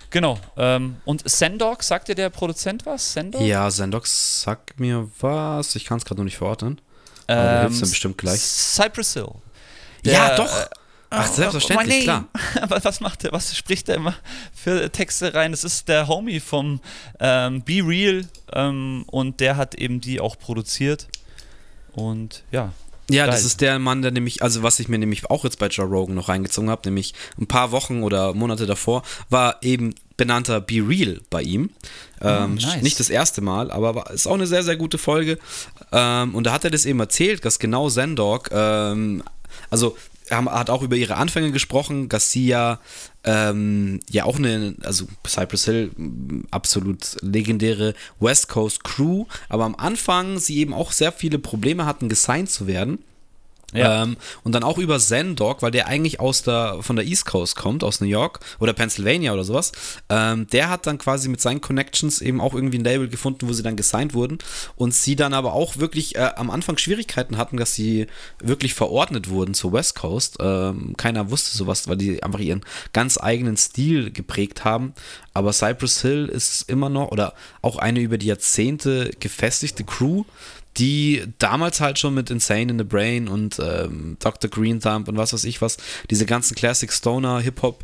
Genau. 0.09 0.39
Ähm, 0.55 0.97
und 1.03 1.27
Sendog, 1.27 1.83
sagt 1.83 2.07
dir 2.07 2.15
der 2.15 2.29
Produzent 2.29 2.85
was? 2.85 3.13
Sendog? 3.13 3.41
Ja, 3.41 3.69
Sendog 3.71 4.07
sagt 4.07 4.79
mir 4.79 5.09
was. 5.19 5.75
Ich 5.75 5.85
kann 5.85 5.97
es 5.97 6.05
gerade 6.05 6.21
noch 6.21 6.25
nicht 6.25 6.37
verorten. 6.37 6.79
Ähm, 7.27 7.37
du 7.37 7.61
hilfst 7.61 7.81
dann 7.81 7.89
bestimmt 7.89 8.17
gleich. 8.17 8.41
Cypress 8.41 9.13
Hill. 9.13 9.31
Der, 10.05 10.13
ja, 10.13 10.35
doch. 10.35 10.61
Äh, 10.61 10.65
Ach, 11.09 11.27
selbstverständlich, 11.27 12.03
klar. 12.03 12.25
Aber 12.61 12.79
was 12.83 12.99
macht 12.99 13.23
er, 13.23 13.31
was 13.31 13.55
spricht 13.55 13.87
er 13.87 13.95
immer 13.95 14.13
für 14.53 14.91
Texte 14.91 15.33
rein? 15.33 15.51
Das 15.51 15.63
ist 15.63 15.87
der 15.87 16.07
Homie 16.07 16.41
vom 16.41 16.81
ähm, 17.19 17.63
Be 17.63 17.81
Real 17.81 18.25
ähm, 18.53 19.05
und 19.07 19.39
der 19.39 19.55
hat 19.55 19.75
eben 19.75 20.01
die 20.01 20.19
auch 20.19 20.37
produziert. 20.37 21.07
Und 21.93 22.43
ja. 22.51 22.73
Ja, 23.09 23.25
geil. 23.25 23.31
das 23.31 23.45
ist 23.45 23.61
der 23.61 23.79
Mann, 23.79 24.01
der 24.01 24.11
nämlich, 24.11 24.43
also 24.43 24.63
was 24.63 24.79
ich 24.79 24.89
mir 24.89 24.97
nämlich 24.97 25.29
auch 25.29 25.43
jetzt 25.43 25.59
bei 25.59 25.67
Joe 25.67 25.85
Rogan 25.85 26.15
noch 26.15 26.29
reingezogen 26.29 26.69
habe, 26.69 26.81
nämlich 26.85 27.13
ein 27.39 27.47
paar 27.47 27.71
Wochen 27.71 28.03
oder 28.03 28.33
Monate 28.33 28.65
davor, 28.65 29.03
war 29.29 29.57
eben 29.61 29.95
benannter 30.17 30.59
Be 30.59 30.83
Real 30.85 31.21
bei 31.29 31.41
ihm. 31.41 31.69
Ähm, 32.21 32.57
oh, 32.59 32.65
nice. 32.65 32.81
Nicht 32.81 32.99
das 32.99 33.09
erste 33.09 33.41
Mal, 33.41 33.71
aber 33.71 34.11
ist 34.11 34.27
auch 34.27 34.33
eine 34.33 34.47
sehr, 34.47 34.63
sehr 34.63 34.75
gute 34.75 34.97
Folge. 34.97 35.37
Ähm, 35.91 36.35
und 36.35 36.45
da 36.45 36.51
hat 36.51 36.65
er 36.65 36.71
das 36.71 36.85
eben 36.85 36.99
erzählt, 36.99 37.45
dass 37.45 37.59
genau 37.59 37.89
Zendog, 37.89 38.49
ähm, 38.51 39.23
also 39.69 39.95
er 40.29 40.45
hat 40.45 40.69
auch 40.69 40.81
über 40.81 40.95
ihre 40.95 41.15
Anfänge 41.15 41.51
gesprochen, 41.51 42.09
ja, 42.47 42.79
ähm, 43.23 43.99
ja 44.09 44.25
auch 44.25 44.37
eine, 44.37 44.75
also 44.83 45.05
Cypress 45.25 45.65
Hill, 45.65 45.91
absolut 46.51 47.17
legendäre 47.21 47.93
West 48.19 48.49
Coast 48.49 48.83
Crew, 48.83 49.25
aber 49.49 49.65
am 49.65 49.75
Anfang 49.75 50.39
sie 50.39 50.57
eben 50.57 50.73
auch 50.73 50.91
sehr 50.91 51.11
viele 51.11 51.39
Probleme 51.39 51.85
hatten, 51.85 52.09
gesigned 52.09 52.49
zu 52.49 52.67
werden. 52.67 52.99
Ja. 53.73 54.03
Ähm, 54.03 54.15
und 54.43 54.53
dann 54.53 54.63
auch 54.63 54.77
über 54.77 54.97
Zendog, 54.97 55.61
weil 55.61 55.71
der 55.71 55.87
eigentlich 55.87 56.21
aus 56.21 56.41
der, 56.41 56.77
von 56.81 56.95
der 56.95 57.05
East 57.05 57.25
Coast 57.25 57.57
kommt, 57.57 57.83
aus 57.83 57.99
New 57.99 58.07
York 58.07 58.39
oder 58.59 58.71
Pennsylvania 58.71 59.33
oder 59.33 59.43
sowas. 59.43 59.73
Ähm, 60.07 60.47
der 60.47 60.69
hat 60.69 60.87
dann 60.87 60.97
quasi 60.97 61.27
mit 61.27 61.41
seinen 61.41 61.59
Connections 61.59 62.21
eben 62.21 62.39
auch 62.39 62.53
irgendwie 62.53 62.77
ein 62.77 62.83
Label 62.85 63.09
gefunden, 63.09 63.47
wo 63.47 63.51
sie 63.51 63.63
dann 63.63 63.75
gesigned 63.75 64.13
wurden. 64.13 64.37
Und 64.77 64.93
sie 64.93 65.17
dann 65.17 65.33
aber 65.33 65.53
auch 65.53 65.77
wirklich 65.77 66.15
äh, 66.15 66.31
am 66.37 66.49
Anfang 66.49 66.77
Schwierigkeiten 66.77 67.37
hatten, 67.37 67.57
dass 67.57 67.73
sie 67.73 68.07
wirklich 68.41 68.73
verordnet 68.73 69.29
wurden 69.29 69.53
zur 69.53 69.73
West 69.73 69.95
Coast. 69.95 70.37
Ähm, 70.39 70.95
keiner 70.95 71.29
wusste 71.29 71.57
sowas, 71.57 71.89
weil 71.89 71.97
die 71.97 72.23
einfach 72.23 72.39
ihren 72.39 72.63
ganz 72.93 73.19
eigenen 73.19 73.57
Stil 73.57 74.11
geprägt 74.11 74.63
haben. 74.63 74.93
Aber 75.33 75.51
Cypress 75.51 76.01
Hill 76.01 76.25
ist 76.25 76.69
immer 76.69 76.89
noch, 76.89 77.11
oder 77.11 77.33
auch 77.61 77.77
eine 77.77 77.99
über 77.99 78.17
die 78.17 78.27
Jahrzehnte 78.27 79.11
gefestigte 79.19 79.83
Crew 79.83 80.23
die 80.77 81.23
damals 81.39 81.81
halt 81.81 81.99
schon 81.99 82.13
mit 82.13 82.29
Insane 82.29 82.71
in 82.71 82.77
the 82.77 82.83
Brain 82.83 83.27
und 83.27 83.59
ähm, 83.59 84.17
Dr. 84.19 84.49
Green 84.49 84.79
Thumb 84.79 85.07
und 85.07 85.17
was 85.17 85.33
weiß 85.33 85.43
ich 85.45 85.61
was, 85.61 85.77
diese 86.09 86.25
ganzen 86.25 86.55
Classic 86.55 86.91
Stoner 86.91 87.39
Hip-Hop 87.39 87.83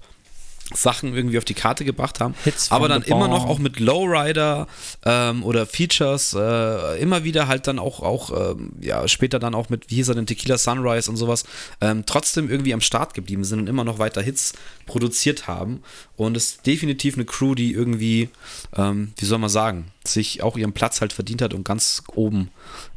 Sachen 0.74 1.16
irgendwie 1.16 1.38
auf 1.38 1.46
die 1.46 1.54
Karte 1.54 1.86
gebracht 1.86 2.20
haben, 2.20 2.36
Hits 2.44 2.72
aber 2.72 2.88
dann 2.88 3.04
immer 3.04 3.28
noch 3.28 3.46
auch 3.46 3.60
mit 3.60 3.80
Lowrider 3.80 4.68
ähm, 5.06 5.44
oder 5.44 5.66
Features 5.66 6.34
äh, 6.34 7.02
immer 7.02 7.24
wieder 7.24 7.48
halt 7.48 7.68
dann 7.68 7.80
auch, 7.80 8.02
auch 8.02 8.52
ähm, 8.52 8.74
ja, 8.82 9.08
später 9.08 9.40
dann 9.40 9.56
auch 9.56 9.70
mit, 9.70 9.90
wie 9.90 9.96
hieß 9.96 10.10
er 10.10 10.16
denn, 10.16 10.26
Tequila 10.26 10.58
Sunrise 10.58 11.10
und 11.12 11.18
sowas, 11.18 11.44
ähm, 11.82 12.06
trotzdem 12.06 12.50
irgendwie 12.50 12.74
am 12.74 12.82
Start 12.82 13.14
geblieben 13.14 13.44
sind 13.44 13.60
und 13.60 13.68
immer 13.68 13.84
noch 13.84 14.00
weiter 14.00 14.22
Hits 14.22 14.54
produziert 14.86 15.48
haben 15.48 15.82
und 16.16 16.38
es 16.38 16.44
ist 16.52 16.66
definitiv 16.66 17.16
eine 17.16 17.26
Crew, 17.26 17.56
die 17.56 17.74
irgendwie, 17.74 18.30
ähm, 18.76 19.14
wie 19.18 19.26
soll 19.26 19.40
man 19.40 19.50
sagen, 19.50 19.92
sich 20.06 20.44
auch 20.44 20.58
ihren 20.58 20.74
Platz 20.74 21.02
halt 21.02 21.14
verdient 21.14 21.42
hat 21.42 21.54
und 21.54 21.66
ganz 21.66 22.04
oben 22.08 22.50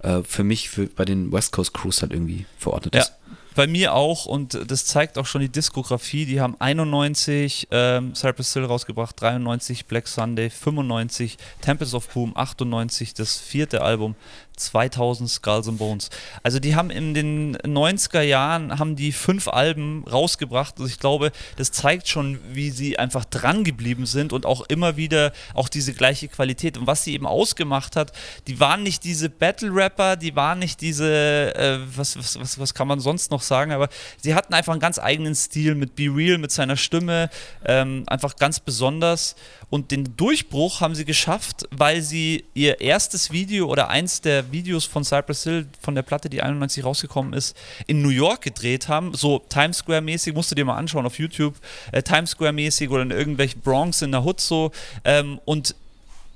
äh, 0.03 0.23
für 0.23 0.45
mich 0.45 0.71
für, 0.71 0.87
bei 0.87 1.05
den 1.05 1.33
West 1.33 1.53
Coast 1.53 1.75
Crews 1.75 2.03
halt 2.03 2.13
irgendwie 2.13 2.47
verordnet 2.59 2.95
ja. 2.95 3.03
ist. 3.03 3.13
Bei 3.57 3.67
mir 3.67 3.95
auch 3.95 4.27
und 4.27 4.71
das 4.71 4.85
zeigt 4.85 5.17
auch 5.17 5.25
schon 5.25 5.41
die 5.41 5.49
Diskografie. 5.49 6.27
Die 6.27 6.43
haben 6.43 6.57
91 6.59 7.69
ähm, 7.71 8.15
Cypress 8.15 8.53
Hill 8.53 8.67
rausgebracht, 8.67 9.19
93 9.19 9.87
Black 9.87 10.09
Sunday, 10.09 10.51
95 10.51 11.39
Tempest 11.63 11.95
of 11.95 12.07
Boom, 12.09 12.37
98 12.37 13.15
das 13.15 13.39
vierte 13.39 13.81
Album, 13.81 14.15
2000 14.57 15.29
Skulls 15.29 15.69
and 15.69 15.79
Bones. 15.79 16.11
Also 16.43 16.59
die 16.59 16.75
haben 16.75 16.91
in 16.91 17.15
den 17.15 17.57
90er 17.59 18.23
Jahren 18.23 18.79
haben 18.79 18.97
die 18.97 19.13
fünf 19.13 19.49
Alben 19.49 20.05
rausgebracht. 20.05 20.75
Also 20.79 20.91
ich 20.91 20.99
glaube, 20.99 21.33
das 21.57 21.73
zeigt 21.73 22.09
schon, 22.09 22.39
wie 22.53 22.71
sie 22.71 22.99
einfach 22.99 23.25
dran 23.25 23.65
geblieben 23.65 24.07
sind 24.07 24.33
und 24.33 24.47
auch 24.47 24.63
immer 24.69 24.97
wieder 24.97 25.33
auch 25.55 25.69
diese 25.69 25.93
gleiche 25.93 26.29
Qualität. 26.29 26.79
Und 26.79 26.87
was 26.87 27.05
sie 27.05 27.15
eben 27.15 27.27
ausgemacht 27.27 27.97
hat, 27.97 28.13
die 28.47 28.59
waren 28.61 28.83
nicht 28.83 29.05
diese 29.05 29.29
Battle 29.29 29.75
Rapper, 29.75 30.17
die 30.17 30.35
waren 30.35 30.59
nicht 30.59 30.81
diese, 30.81 31.55
äh, 31.55 31.79
was, 31.97 32.19
was, 32.19 32.41
was, 32.41 32.59
was 32.59 32.75
kann 32.75 32.89
man 32.89 33.01
sonst 33.01 33.31
noch 33.31 33.43
sagen, 33.43 33.73
aber 33.73 33.89
sie 34.21 34.35
hatten 34.35 34.55
einfach 34.55 34.73
einen 34.73 34.81
ganz 34.81 34.99
eigenen 34.99 35.35
Stil 35.35 35.75
mit 35.75 35.95
Be 35.95 36.05
Real, 36.05 36.39
mit 36.39 36.51
seiner 36.51 36.77
Stimme, 36.77 37.31
ähm, 37.65 38.05
einfach 38.07 38.37
ganz 38.37 38.61
besonders. 38.61 39.37
Und 39.69 39.91
den 39.91 40.17
Durchbruch 40.17 40.81
haben 40.81 40.95
sie 40.95 41.05
geschafft, 41.05 41.69
weil 41.71 42.01
sie 42.01 42.45
ihr 42.55 42.81
erstes 42.81 43.33
Video 43.33 43.67
oder 43.67 43.89
eins 43.89 44.21
der 44.21 44.46
Videos 44.51 44.85
von 44.85 45.05
Cypress 45.05 45.45
Hill, 45.45 45.67
von 45.81 45.95
der 45.95 46.03
Platte, 46.03 46.29
die 46.29 46.43
91 46.43 46.85
rausgekommen 46.85 47.33
ist, 47.33 47.57
in 47.87 48.03
New 48.03 48.11
York 48.11 48.43
gedreht 48.43 48.89
haben. 48.89 49.15
So 49.15 49.41
Times 49.49 49.79
Square-mäßig, 49.79 50.35
musst 50.35 50.51
du 50.51 50.55
dir 50.55 50.65
mal 50.65 50.77
anschauen 50.77 51.07
auf 51.07 51.19
YouTube. 51.19 51.55
Äh, 51.93 52.03
Times 52.03 52.31
Square-mäßig 52.31 52.91
oder 52.91 53.03
in 53.03 53.11
irgendwelchen 53.11 53.61
Bronx 53.61 54.03
in 54.03 54.13
der 54.13 54.25
Hood 54.25 54.41
so. 54.41 54.73
Ähm, 55.05 55.41
und 55.45 55.75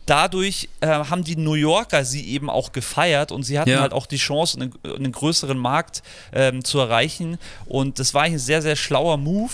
dadurch 0.06 0.68
äh, 0.80 0.88
haben 0.88 1.22
die 1.22 1.36
New 1.36 1.54
Yorker 1.54 2.04
sie 2.04 2.26
eben 2.30 2.50
auch 2.50 2.72
gefeiert 2.72 3.30
und 3.30 3.44
sie 3.44 3.58
hatten 3.58 3.70
ja. 3.70 3.80
halt 3.80 3.92
auch 3.92 4.06
die 4.06 4.16
Chance, 4.16 4.60
einen, 4.60 4.74
einen 4.96 5.12
größeren 5.12 5.56
Markt 5.56 6.02
ähm, 6.32 6.64
zu 6.64 6.80
erreichen. 6.80 7.38
Und 7.66 7.98
das 7.98 8.12
war 8.12 8.22
eigentlich 8.22 8.34
ein 8.34 8.38
sehr, 8.40 8.62
sehr 8.62 8.76
schlauer 8.76 9.16
Move 9.18 9.52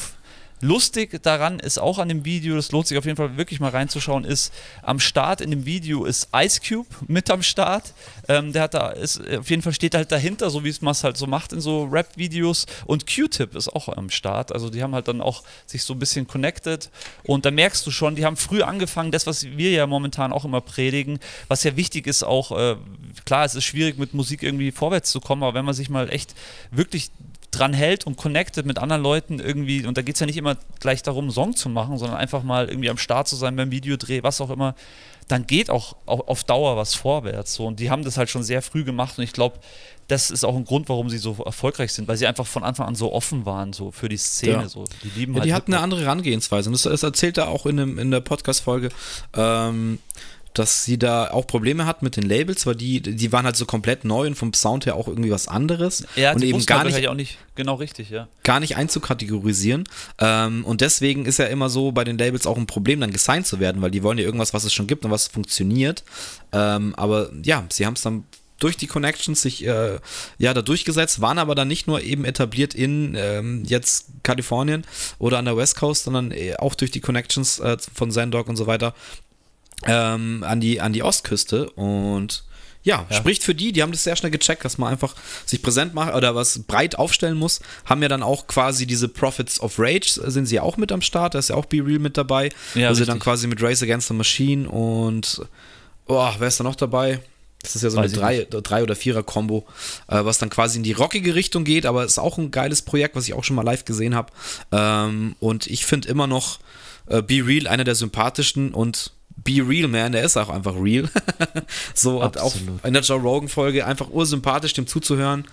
Lustig 0.63 1.23
daran 1.23 1.59
ist 1.59 1.77
auch 1.79 1.99
an 1.99 2.09
dem 2.09 2.25
Video, 2.25 2.57
das 2.57 2.73
lohnt 2.73 2.87
sich 2.87 2.97
auf 2.97 3.05
jeden 3.05 3.19
Fall 3.19 3.37
wirklich 3.37 3.61
mal 3.61 3.71
reinzuschauen, 3.71 4.25
ist 4.25 4.55
am 4.83 4.99
Start 5.01 5.43
in 5.43 5.51
dem 5.51 5.67
Video 5.67 6.07
ist 6.07 6.29
Ice 6.35 6.61
Cube 6.67 6.89
mit 7.07 7.31
am 7.31 7.43
Start. 7.43 7.93
Ähm, 8.27 8.55
der 8.55 8.63
hat 8.63 8.73
da, 8.73 8.89
ist, 8.89 9.21
auf 9.21 9.51
jeden 9.51 9.61
Fall 9.61 9.75
steht 9.75 9.95
halt 9.95 10.11
dahinter, 10.11 10.49
so 10.49 10.65
wie 10.65 10.71
es 10.71 10.81
man 10.81 10.93
es 10.93 11.05
halt 11.05 11.19
so 11.19 11.27
macht 11.27 11.53
in 11.53 11.61
so 11.61 11.85
Rap-Videos. 11.85 12.65
Und 12.87 13.07
Q-Tip 13.07 13.55
ist 13.55 13.69
auch 13.69 13.89
am 13.89 14.09
Start. 14.09 14.51
Also 14.51 14.71
die 14.71 14.83
haben 14.83 14.95
halt 14.95 15.09
dann 15.09 15.21
auch 15.21 15.43
sich 15.67 15.85
so 15.85 15.93
ein 15.93 15.99
bisschen 15.99 16.27
connected. 16.27 16.91
Und 17.25 17.45
da 17.45 17.51
merkst 17.51 17.87
du 17.87 17.91
schon, 17.91 18.17
die 18.17 18.25
haben 18.25 18.39
früh 18.39 18.63
angefangen, 18.63 19.11
das, 19.11 19.27
was 19.27 19.45
wir 19.45 19.73
ja 19.73 19.87
momentan 19.87 20.33
auch 20.33 20.47
immer 20.47 20.63
predigen, 20.63 21.19
was 21.49 21.65
ja 21.65 21.77
wichtig 21.77 22.07
ist, 22.07 22.23
auch, 22.23 22.53
äh, 22.53 22.77
klar, 23.27 23.45
es 23.45 23.55
ist 23.55 23.65
schwierig 23.65 23.99
mit 23.99 24.15
Musik 24.15 24.43
irgendwie 24.43 24.73
vorwärts 24.73 25.11
zu 25.11 25.21
kommen, 25.21 25.43
aber 25.43 25.53
wenn 25.53 25.67
man 25.67 25.75
sich 25.75 25.91
mal 25.91 26.11
echt 26.11 26.35
wirklich 26.71 27.11
dran 27.57 27.73
hält 27.73 28.07
und 28.07 28.17
connectet 28.17 28.67
mit 28.67 28.79
anderen 28.79 29.03
Leuten 29.03 29.39
irgendwie, 29.39 29.85
und 29.87 29.97
da 29.97 30.03
geht 30.03 30.15
es 30.15 30.21
ja 30.21 30.27
nicht 30.27 30.37
immer 30.37 30.57
gleich 30.81 31.03
darum, 31.03 31.25
einen 31.25 31.33
Song 31.33 31.57
zu 31.57 31.69
machen, 31.69 31.99
sondern 31.99 32.19
einfach 32.19 32.43
mal 32.43 32.69
irgendwie 32.69 32.91
am 32.91 32.99
Start 32.99 33.29
zu 33.29 33.37
sein 33.37 33.57
beim 33.57 33.71
Videodreh, 33.71 34.23
was 34.23 34.41
auch 34.41 34.51
immer, 34.51 34.75
dann 35.29 35.47
geht 35.47 35.71
auch 35.71 35.97
auf 36.07 36.45
Dauer 36.45 36.77
was 36.77 36.95
vorwärts. 36.95 37.55
So. 37.55 37.67
Und 37.67 37.81
die 37.81 37.91
haben 37.91 38.05
das 38.05 38.17
halt 38.17 38.31
schon 38.31 38.43
sehr 38.43 38.63
früh 38.63 38.85
gemacht 38.85 39.19
und 39.19 39.25
ich 39.25 39.33
glaube, 39.33 39.59
das 40.09 40.31
ist 40.31 40.45
auch 40.45 40.55
ein 40.55 40.65
Grund, 40.65 40.89
warum 40.89 41.11
sie 41.11 41.19
so 41.19 41.37
erfolgreich 41.45 41.93
sind, 41.93 42.07
weil 42.07 42.17
sie 42.17 42.29
einfach 42.29 42.47
von 42.47 42.63
Anfang 42.63 42.87
an 42.87 42.95
so 42.95 43.13
offen 43.13 43.45
waren, 43.45 43.73
so 43.73 43.91
für 43.91 44.09
die 44.09 44.17
Szene. 44.17 44.53
Ja. 44.63 44.69
So. 44.69 44.85
Die 45.03 45.09
lieben 45.19 45.33
ja, 45.35 45.41
halt 45.41 45.49
die 45.49 45.55
hatten 45.55 45.75
eine 45.75 45.83
andere 45.83 46.03
Herangehensweise. 46.03 46.69
Und 46.69 46.75
das, 46.75 46.83
das 46.83 47.03
erzählt 47.03 47.39
er 47.39 47.49
auch 47.49 47.67
in, 47.67 47.77
dem, 47.77 47.99
in 47.99 48.13
der 48.13 48.21
Podcast-Folge. 48.21 48.91
Ähm, 49.35 49.99
dass 50.59 50.85
sie 50.85 50.99
da 50.99 51.31
auch 51.31 51.47
Probleme 51.47 51.87
hat 51.87 52.03
mit 52.03 52.17
den 52.17 52.25
Labels, 52.25 52.67
weil 52.67 52.75
die, 52.75 53.01
die 53.01 53.33
waren 53.33 53.45
halt 53.45 53.57
so 53.57 53.67
komplett 53.67 54.05
neu 54.05 54.27
und 54.27 54.35
vom 54.35 54.53
Sound 54.53 54.87
her 54.87 54.97
auch 54.97 55.09
irgendwie 55.09 55.31
was 55.31 55.49
anderes. 55.49 56.07
Ja, 56.17 56.33
und 56.33 56.43
eben 56.43 56.65
gar 56.65 56.85
nicht, 56.85 57.09
auch 57.09 57.15
nicht 57.15 57.39
genau 57.55 57.75
richtig, 57.75 58.11
ja. 58.11 58.29
Gar 58.43 58.61
nicht 58.61 58.77
einzukategorisieren. 58.77 59.85
Ähm, 60.19 60.65
und 60.65 60.81
deswegen 60.81 61.27
ist 61.27 61.39
ja 61.39 61.47
immer 61.47 61.69
so 61.69 61.93
bei 61.93 62.05
den 62.05 62.19
Labels 62.19 62.47
auch 62.47 62.57
ein 62.57 62.67
Problem, 62.67 63.01
dann 63.01 63.13
gesigned 63.13 63.47
zu 63.47 63.61
werden, 63.61 63.83
weil 63.83 63.91
die 63.91 64.03
wollen 64.03 64.19
ja 64.19 64.25
irgendwas, 64.25 64.55
was 64.55 64.65
es 64.65 64.73
schon 64.73 64.87
gibt 64.87 65.05
und 65.05 65.11
was 65.11 65.29
funktioniert. 65.29 66.05
Ähm, 66.53 66.95
aber 66.97 67.31
ja, 67.43 67.65
sie 67.71 67.87
haben 67.87 67.95
es 67.95 68.03
dann 68.03 68.25
durch 68.59 68.77
die 68.77 68.87
Connections 68.87 69.43
sich 69.43 69.67
äh, 69.67 69.99
ja 70.39 70.55
da 70.55 70.63
durchgesetzt, 70.63 71.21
waren 71.21 71.39
aber 71.39 71.55
dann 71.55 71.69
nicht 71.69 71.87
nur 71.87 72.03
eben 72.03 72.25
etabliert 72.25 72.75
in 72.75 73.15
ähm, 73.15 73.65
jetzt 73.67 74.07
Kalifornien 74.23 74.85
oder 75.19 75.39
an 75.39 75.45
der 75.45 75.57
West 75.57 75.77
Coast, 75.77 76.05
sondern 76.05 76.31
äh, 76.31 76.55
auch 76.57 76.75
durch 76.75 76.91
die 76.91 77.01
Connections 77.01 77.59
äh, 77.59 77.77
von 77.95 78.11
Zendog 78.11 78.49
und 78.49 78.57
so 78.57 78.67
weiter 78.67 78.95
ähm, 79.85 80.45
an, 80.47 80.61
die, 80.61 80.81
an 80.81 80.93
die 80.93 81.03
Ostküste 81.03 81.71
und 81.71 82.45
ja, 82.87 83.05
ja, 83.11 83.17
spricht 83.17 83.43
für 83.43 83.55
die, 83.55 83.73
die 83.73 83.83
haben 83.83 83.91
das 83.91 84.05
sehr 84.05 84.15
schnell 84.15 84.31
gecheckt, 84.31 84.65
dass 84.65 84.79
man 84.79 84.93
einfach 84.93 85.17
sich 85.45 85.61
präsent 85.61 85.93
macht 85.93 86.15
oder 86.15 86.37
was 86.37 86.61
breit 86.61 86.97
aufstellen 86.97 87.37
muss. 87.37 87.59
Haben 87.85 88.01
ja 88.01 88.09
dann 88.09 88.23
auch 88.23 88.47
quasi 88.47 88.87
diese 88.87 89.09
Prophets 89.09 89.59
of 89.59 89.75
Rage, 89.79 90.21
sind 90.31 90.47
sie 90.47 90.55
ja 90.55 90.63
auch 90.63 90.77
mit 90.77 90.93
am 90.93 91.03
Start, 91.03 91.35
da 91.35 91.41
ist 91.41 91.49
ja 91.49 91.57
auch 91.57 91.65
Be 91.65 91.85
Real 91.85 91.99
mit 91.99 92.17
dabei. 92.17 92.51
Ja, 92.77 92.91
wo 92.91 92.95
sie 92.95 93.05
dann 93.05 93.19
quasi 93.19 93.49
mit 93.49 93.61
Race 93.61 93.83
Against 93.83 94.07
the 94.07 94.15
Machine 94.15 94.69
und 94.69 95.43
oh, 96.07 96.31
wer 96.39 96.47
ist 96.47 96.61
da 96.61 96.65
noch 96.65 96.77
dabei? 96.77 97.19
Das 97.61 97.75
ist 97.75 97.83
ja 97.83 97.91
so 97.91 97.97
Weiß 97.97 98.13
eine 98.13 98.21
drei, 98.21 98.61
drei, 98.61 98.83
oder 98.85 98.95
vierer 98.95 99.25
Combo, 99.25 99.67
äh, 100.07 100.25
was 100.25 100.39
dann 100.39 100.51
quasi 100.51 100.79
in 100.79 100.85
die 100.85 100.93
rockige 100.93 101.35
Richtung 101.35 101.65
geht, 101.65 101.87
aber 101.87 102.05
ist 102.05 102.19
auch 102.19 102.39
ein 102.39 102.53
geiles 102.53 102.83
Projekt, 102.83 103.17
was 103.17 103.27
ich 103.27 103.35
auch 103.35 103.43
schon 103.43 103.57
mal 103.57 103.65
live 103.65 103.85
gesehen 103.85 104.15
habe. 104.15 104.33
Ähm, 104.71 105.35
und 105.41 105.67
ich 105.67 105.85
finde 105.85 106.09
immer 106.09 106.29
noch 106.29 106.61
äh, 107.09 107.21
Be 107.21 107.45
Real 107.45 107.67
einer 107.67 107.83
der 107.83 107.97
sympathischsten 107.97 108.73
und 108.73 109.11
Be 109.37 109.63
Real 109.67 109.89
Man, 109.89 110.13
der 110.13 110.25
ist 110.25 110.37
auch 110.37 110.49
einfach 110.49 110.75
real. 110.81 111.09
so 111.95 112.23
und 112.23 112.39
auch 112.39 112.55
in 112.83 112.93
der 112.93 113.03
Joe 113.03 113.21
Rogan 113.21 113.49
Folge 113.49 113.87
einfach 113.87 114.11
ursympathisch 114.11 114.73
dem 114.75 114.87
zuzuhören. 114.87 115.45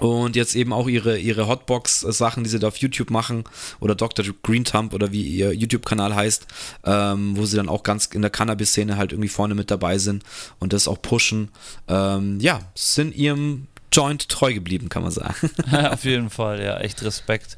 Und 0.00 0.36
jetzt 0.36 0.54
eben 0.54 0.72
auch 0.72 0.86
ihre, 0.86 1.18
ihre 1.18 1.48
Hotbox-Sachen, 1.48 2.44
die 2.44 2.50
sie 2.50 2.60
da 2.60 2.68
auf 2.68 2.76
YouTube 2.76 3.10
machen, 3.10 3.44
oder 3.80 3.96
Dr. 3.96 4.24
Green 4.42 4.64
Thumb 4.64 4.94
oder 4.94 5.10
wie 5.10 5.22
ihr 5.22 5.52
YouTube-Kanal 5.52 6.14
heißt, 6.14 6.46
ähm, 6.84 7.36
wo 7.36 7.46
sie 7.46 7.56
dann 7.56 7.68
auch 7.68 7.82
ganz 7.82 8.06
in 8.06 8.22
der 8.22 8.30
Cannabis-Szene 8.30 8.96
halt 8.96 9.12
irgendwie 9.12 9.28
vorne 9.28 9.56
mit 9.56 9.70
dabei 9.70 9.98
sind 9.98 10.22
und 10.60 10.72
das 10.72 10.86
auch 10.86 11.02
pushen. 11.02 11.50
Ähm, 11.88 12.38
ja, 12.40 12.60
sind 12.74 13.14
ihrem 13.16 13.66
Joint 13.90 14.28
treu 14.28 14.54
geblieben, 14.54 14.88
kann 14.88 15.02
man 15.02 15.10
sagen. 15.10 15.50
auf 15.90 16.04
jeden 16.04 16.30
Fall, 16.30 16.62
ja, 16.62 16.78
echt 16.78 17.02
Respekt. 17.02 17.56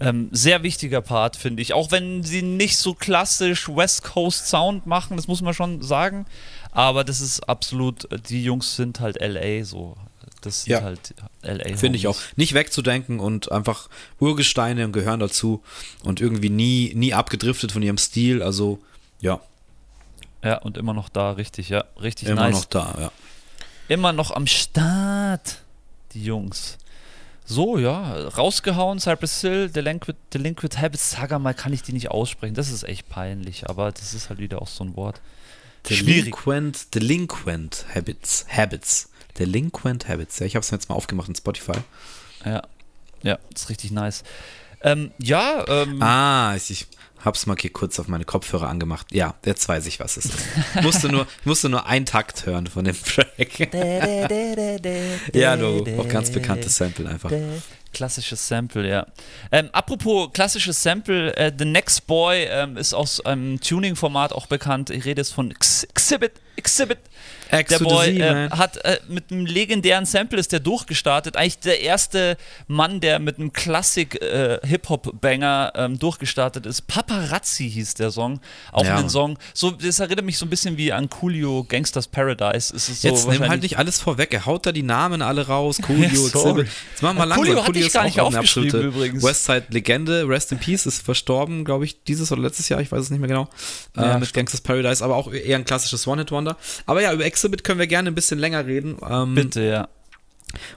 Ähm, 0.00 0.28
sehr 0.32 0.62
wichtiger 0.62 1.02
Part, 1.02 1.36
finde 1.36 1.60
ich. 1.60 1.74
Auch 1.74 1.90
wenn 1.90 2.22
sie 2.22 2.40
nicht 2.40 2.78
so 2.78 2.94
klassisch 2.94 3.68
West 3.68 4.02
Coast 4.02 4.48
Sound 4.48 4.86
machen, 4.86 5.16
das 5.16 5.28
muss 5.28 5.42
man 5.42 5.52
schon 5.52 5.82
sagen. 5.82 6.26
Aber 6.72 7.04
das 7.04 7.20
ist 7.20 7.48
absolut, 7.48 8.08
die 8.30 8.42
Jungs 8.42 8.76
sind 8.76 9.00
halt 9.00 9.20
LA 9.20 9.64
so. 9.64 9.96
Das 10.40 10.62
sind 10.62 10.72
ja. 10.72 10.82
halt 10.82 11.14
LA. 11.42 11.76
Finde 11.76 11.98
ich 11.98 12.06
auch. 12.06 12.16
Nicht 12.36 12.54
wegzudenken 12.54 13.20
und 13.20 13.52
einfach 13.52 13.88
Urgesteine 14.18 14.86
und 14.86 14.92
gehören 14.92 15.20
dazu 15.20 15.62
und 16.02 16.20
irgendwie 16.20 16.50
nie, 16.50 16.92
nie 16.94 17.12
abgedriftet 17.12 17.72
von 17.72 17.82
ihrem 17.82 17.98
Stil. 17.98 18.42
Also, 18.42 18.78
ja. 19.20 19.40
Ja, 20.42 20.58
und 20.58 20.78
immer 20.78 20.94
noch 20.94 21.10
da, 21.10 21.32
richtig, 21.32 21.68
ja. 21.68 21.84
Richtig 22.00 22.28
immer 22.28 22.42
nice. 22.42 22.50
Immer 22.50 22.58
noch 22.58 22.94
da, 22.94 23.00
ja. 23.00 23.12
Immer 23.88 24.12
noch 24.12 24.30
am 24.30 24.46
Start, 24.46 25.58
die 26.12 26.24
Jungs. 26.24 26.78
So, 27.50 27.78
ja, 27.78 28.28
rausgehauen, 28.28 29.00
Cypress 29.00 29.40
Hill, 29.40 29.70
Delinquent, 29.70 30.16
Delinquent 30.32 30.78
Habits, 30.80 31.10
sag 31.10 31.36
mal, 31.40 31.52
kann 31.52 31.72
ich 31.72 31.82
die 31.82 31.92
nicht 31.92 32.08
aussprechen. 32.08 32.54
Das 32.54 32.70
ist 32.70 32.84
echt 32.84 33.08
peinlich, 33.08 33.68
aber 33.68 33.90
das 33.90 34.14
ist 34.14 34.28
halt 34.28 34.38
wieder 34.38 34.62
auch 34.62 34.68
so 34.68 34.84
ein 34.84 34.94
Wort. 34.94 35.20
Delinquent, 35.88 36.94
Delinquent 36.94 37.86
Habits, 37.92 38.46
Habits. 38.48 39.10
Delinquent 39.36 40.06
Habits. 40.06 40.38
Ja, 40.38 40.46
ich 40.46 40.54
habe 40.54 40.62
es 40.62 40.70
jetzt 40.70 40.88
mal 40.88 40.94
aufgemacht 40.94 41.28
in 41.28 41.34
Spotify. 41.34 41.78
Ja, 42.44 42.62
ja, 43.24 43.36
ist 43.52 43.68
richtig 43.68 43.90
nice. 43.90 44.22
Ähm, 44.82 45.10
ja, 45.18 45.64
ähm, 45.66 46.00
Ah, 46.00 46.54
ich, 46.54 46.86
Hab's 47.24 47.46
mal 47.46 47.56
hier 47.58 47.72
kurz 47.72 47.98
auf 48.00 48.08
meine 48.08 48.24
Kopfhörer 48.24 48.68
angemacht. 48.68 49.06
Ja, 49.12 49.34
jetzt 49.44 49.68
weiß 49.68 49.86
ich, 49.86 50.00
was 50.00 50.16
es 50.16 50.26
ist. 50.26 50.38
Musste 50.82 51.08
nur, 51.08 51.26
ich 51.40 51.46
musste 51.46 51.68
nur 51.68 51.86
einen 51.86 52.06
Takt 52.06 52.46
hören 52.46 52.66
von 52.66 52.84
dem 52.84 52.96
Track. 53.00 53.58
ja, 55.34 55.56
du, 55.56 55.84
auch 55.98 56.08
ganz 56.08 56.30
bekanntes 56.30 56.76
Sample 56.76 57.08
einfach. 57.08 57.30
Klassisches 57.92 58.46
Sample, 58.46 58.88
ja. 58.88 59.06
Ähm, 59.50 59.68
apropos 59.72 60.32
klassisches 60.32 60.82
Sample, 60.82 61.36
äh, 61.36 61.52
The 61.56 61.64
Next 61.64 62.06
Boy 62.06 62.44
ähm, 62.44 62.76
ist 62.76 62.94
aus 62.94 63.24
einem 63.24 63.60
Tuning-Format 63.60 64.32
auch 64.32 64.46
bekannt. 64.46 64.90
Ich 64.90 65.04
rede 65.04 65.20
jetzt 65.20 65.32
von 65.32 65.50
Exhibit, 65.50 66.32
Exhibit. 66.56 66.98
X 67.52 67.68
der 67.68 67.78
Boy 67.80 68.20
äh, 68.20 68.48
hat 68.50 68.76
äh, 68.84 69.00
mit 69.08 69.32
einem 69.32 69.46
legendären 69.46 70.04
Sample 70.06 70.38
ist 70.38 70.52
der 70.52 70.60
durchgestartet. 70.60 71.36
Eigentlich 71.36 71.58
der 71.58 71.80
erste 71.80 72.36
Mann, 72.68 73.00
der 73.00 73.18
mit 73.18 73.38
einem 73.38 73.52
Klassik-Hip-Hop-Banger 73.52 75.72
äh, 75.74 75.84
ähm, 75.84 75.98
durchgestartet 75.98 76.64
ist. 76.66 76.86
Paparazzi 76.86 77.68
hieß 77.70 77.94
der 77.94 78.12
Song. 78.12 78.40
Auch 78.72 78.84
ja. 78.84 78.98
ein 78.98 79.08
Song. 79.08 79.38
So, 79.52 79.72
das 79.72 79.98
erinnert 80.00 80.24
mich 80.24 80.38
so 80.38 80.46
ein 80.46 80.50
bisschen 80.50 80.76
wie 80.76 80.92
an 80.92 81.10
Coolio 81.10 81.64
Gangsters 81.64 82.06
Paradise. 82.06 82.72
So 82.78 82.92
Jetzt 83.06 83.28
nimm 83.28 83.48
halt 83.48 83.62
nicht 83.62 83.78
alles 83.78 83.98
vorweg. 83.98 84.32
Er 84.32 84.46
haut 84.46 84.64
da 84.66 84.72
die 84.72 84.82
Namen 84.82 85.22
alle 85.22 85.46
raus. 85.46 85.78
Coolio, 85.86 86.06
ja, 86.06 86.12
Jetzt 86.12 86.34
machen 87.02 87.02
wir 87.02 87.12
mal 87.14 87.24
langsam. 87.24 87.46
Coolio, 87.46 87.64
Coolio 87.64 87.79
ist 87.86 87.92
gar 87.92 88.04
nicht 88.04 88.20
auch 88.20 88.28
eine 88.28 88.38
absolute 88.38 88.80
übrigens. 88.80 89.22
Westside-Legende. 89.22 90.28
Rest 90.28 90.52
in 90.52 90.58
Peace 90.58 90.86
ist 90.86 91.02
verstorben, 91.02 91.64
glaube 91.64 91.84
ich, 91.84 92.02
dieses 92.04 92.30
oder 92.32 92.42
letztes 92.42 92.68
Jahr. 92.68 92.80
Ich 92.80 92.90
weiß 92.90 93.00
es 93.00 93.10
nicht 93.10 93.20
mehr 93.20 93.28
genau. 93.28 93.48
Ja, 93.96 94.16
äh, 94.16 94.18
mit 94.18 94.32
Gangsters 94.32 94.60
Paradise. 94.60 95.04
Aber 95.04 95.16
auch 95.16 95.32
eher 95.32 95.56
ein 95.56 95.64
klassisches 95.64 96.06
One-Hit-Wonder. 96.06 96.56
Aber 96.86 97.02
ja, 97.02 97.12
über 97.12 97.24
Exhibit 97.24 97.64
können 97.64 97.78
wir 97.78 97.86
gerne 97.86 98.10
ein 98.10 98.14
bisschen 98.14 98.38
länger 98.38 98.66
reden. 98.66 98.96
Ähm, 99.08 99.34
Bitte, 99.34 99.62
ja. 99.62 99.88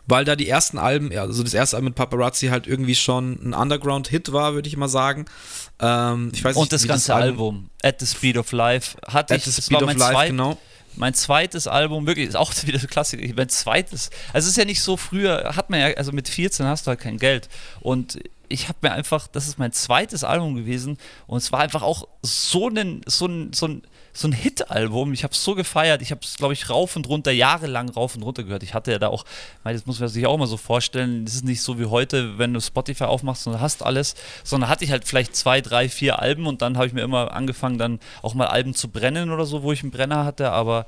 Weil 0.06 0.26
da 0.26 0.36
die 0.36 0.48
ersten 0.48 0.78
Alben, 0.78 1.16
also 1.18 1.44
das 1.44 1.54
erste 1.54 1.78
Album 1.78 1.90
mit 1.90 1.96
Paparazzi 1.96 2.48
halt 2.48 2.68
irgendwie 2.68 2.96
schon 2.96 3.40
ein 3.44 3.54
Underground-Hit 3.54 4.32
war, 4.32 4.54
würde 4.54 4.68
ich 4.68 4.78
mal 4.78 4.88
sagen. 4.88 5.26
Ähm, 5.80 6.32
ich 6.34 6.44
weiß 6.44 6.56
Und 6.56 6.64
nicht, 6.64 6.74
das 6.74 6.88
ganze 6.88 7.08
das 7.08 7.16
Album, 7.16 7.56
Album, 7.56 7.70
At 7.82 8.00
the 8.00 8.06
Speed 8.06 8.38
of 8.38 8.52
Life, 8.52 8.98
hatte 9.08 9.34
At 9.34 9.40
ich, 9.40 9.54
the 9.54 9.62
Speed 9.62 9.82
of 9.82 9.94
Life, 9.96 10.28
genau. 10.28 10.58
Mein 10.96 11.14
zweites 11.14 11.68
Album, 11.68 12.06
wirklich, 12.08 12.30
ist 12.30 12.36
auch 12.36 12.54
wieder 12.66 12.80
so 12.80 12.88
Klassiker. 12.88 13.24
Mein 13.36 13.50
zweites, 13.50 14.10
also 14.34 14.46
es 14.46 14.52
ist 14.52 14.58
ja 14.58 14.66
nicht 14.66 14.82
so, 14.82 14.98
früher 14.98 15.56
hat 15.56 15.70
man 15.70 15.80
ja, 15.80 15.88
also 15.96 16.12
mit 16.12 16.28
14 16.30 16.66
hast 16.66 16.86
du 16.86 16.90
halt 16.90 17.00
kein 17.00 17.18
Geld. 17.18 17.50
Und 17.82 18.20
ich 18.50 18.68
habe 18.68 18.78
mir 18.82 18.92
einfach, 18.92 19.28
das 19.28 19.48
ist 19.48 19.58
mein 19.58 19.72
zweites 19.72 20.24
Album 20.24 20.56
gewesen 20.56 20.98
und 21.28 21.38
es 21.38 21.52
war 21.52 21.62
einfach 21.62 21.82
auch 21.82 22.08
so 22.22 22.70
ein, 22.70 23.02
so 23.08 23.26
ein, 23.26 23.54
so 23.54 23.68
ein 23.68 23.82
so 24.14 24.28
ein 24.28 24.32
Hit-Album. 24.32 25.12
Ich 25.14 25.24
habe 25.24 25.34
es 25.34 25.44
so 25.44 25.56
gefeiert. 25.56 26.02
Ich 26.04 26.12
habe 26.12 26.22
es, 26.24 26.38
glaube 26.38 26.54
ich, 26.54 26.70
rauf 26.70 26.96
und 26.96 27.08
runter, 27.10 27.32
jahrelang 27.32 27.90
rauf 27.90 28.16
und 28.16 28.22
runter 28.22 28.44
gehört. 28.44 28.64
Ich 28.64 28.74
hatte 28.74 28.92
ja 28.92 29.00
da 29.00 29.08
auch, 29.08 29.26
das 29.64 29.86
muss 29.88 30.00
man 30.00 30.10
sich 30.10 30.26
auch 30.28 30.38
mal 30.38 30.48
so 30.48 30.58
vorstellen, 30.58 31.26
das 31.26 31.36
ist 31.36 31.44
nicht 31.44 31.62
so 31.62 31.80
wie 31.80 31.86
heute, 31.86 32.38
wenn 32.38 32.54
du 32.54 32.62
Spotify 32.62 33.06
aufmachst 33.06 33.48
und 33.48 33.60
hast 33.60 33.84
alles, 33.84 34.16
sondern 34.44 34.70
hatte 34.70 34.86
ich 34.86 34.92
halt 34.92 35.08
vielleicht 35.08 35.36
zwei, 35.36 35.62
drei, 35.62 35.90
vier 35.90 36.20
Alben 36.20 36.46
und 36.46 36.62
dann 36.62 36.78
habe 36.78 36.86
ich 36.88 36.94
mir 36.94 37.02
immer 37.02 37.34
angefangen, 37.34 37.80
dann 37.80 38.00
auch 38.22 38.36
mal 38.36 38.48
Alben 38.48 38.76
zu 38.76 38.88
brennen 38.88 39.32
oder 39.32 39.46
so, 39.46 39.64
wo 39.64 39.72
ich 39.72 39.82
einen 39.82 39.92
Brenner 39.92 40.26
hatte, 40.26 40.52
aber 40.52 40.86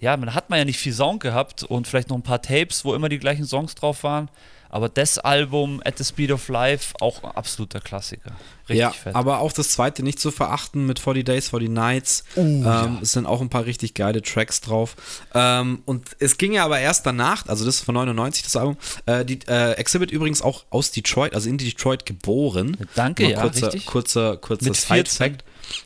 ja, 0.00 0.16
man 0.16 0.34
hat 0.34 0.48
man 0.48 0.60
ja 0.60 0.64
nicht 0.64 0.78
viel 0.78 0.92
Sound 0.92 1.20
gehabt 1.20 1.64
und 1.64 1.88
vielleicht 1.88 2.08
noch 2.08 2.16
ein 2.16 2.22
paar 2.22 2.40
Tapes, 2.40 2.84
wo 2.84 2.94
immer 2.94 3.08
die 3.08 3.18
gleichen 3.18 3.44
Songs 3.44 3.74
drauf 3.74 4.04
waren. 4.04 4.28
Aber 4.70 4.88
das 4.88 5.18
Album 5.18 5.80
At 5.84 5.98
the 5.98 6.04
Speed 6.04 6.30
of 6.30 6.48
Life, 6.48 6.94
auch 7.00 7.22
ein 7.24 7.30
absoluter 7.30 7.80
Klassiker. 7.80 8.32
Richtig 8.68 8.80
ja, 8.80 8.90
fett. 8.90 9.14
aber 9.14 9.40
auch 9.40 9.52
das 9.52 9.70
zweite 9.70 10.02
nicht 10.02 10.20
zu 10.20 10.30
verachten 10.30 10.86
mit 10.86 10.98
40 10.98 11.24
Days, 11.24 11.48
40 11.48 11.70
Nights. 11.70 12.24
Uh, 12.36 12.40
ähm, 12.40 12.64
ja. 12.64 12.98
Es 13.00 13.12
sind 13.12 13.26
auch 13.26 13.40
ein 13.40 13.48
paar 13.48 13.64
richtig 13.64 13.94
geile 13.94 14.20
Tracks 14.20 14.60
drauf. 14.60 14.96
Ähm, 15.34 15.82
und 15.86 16.08
es 16.18 16.36
ging 16.36 16.52
ja 16.52 16.64
aber 16.64 16.78
erst 16.78 17.06
danach, 17.06 17.46
also 17.46 17.64
das 17.64 17.76
ist 17.76 17.84
von 17.84 17.94
99 17.94 18.42
das 18.42 18.56
Album, 18.56 18.76
äh, 19.06 19.24
die, 19.24 19.38
äh, 19.48 19.72
Exhibit 19.72 20.10
übrigens 20.10 20.42
auch 20.42 20.64
aus 20.70 20.90
Detroit, 20.90 21.34
also 21.34 21.48
in 21.48 21.56
Detroit 21.56 22.04
geboren. 22.04 22.76
Danke, 22.94 23.22
Nur 23.22 23.32
ja, 23.32 23.40
kurzer, 23.40 23.66
richtig. 23.68 23.86
Kurzer, 23.86 24.36
kurzer 24.36 24.74
Side-Fact. 24.74 25.44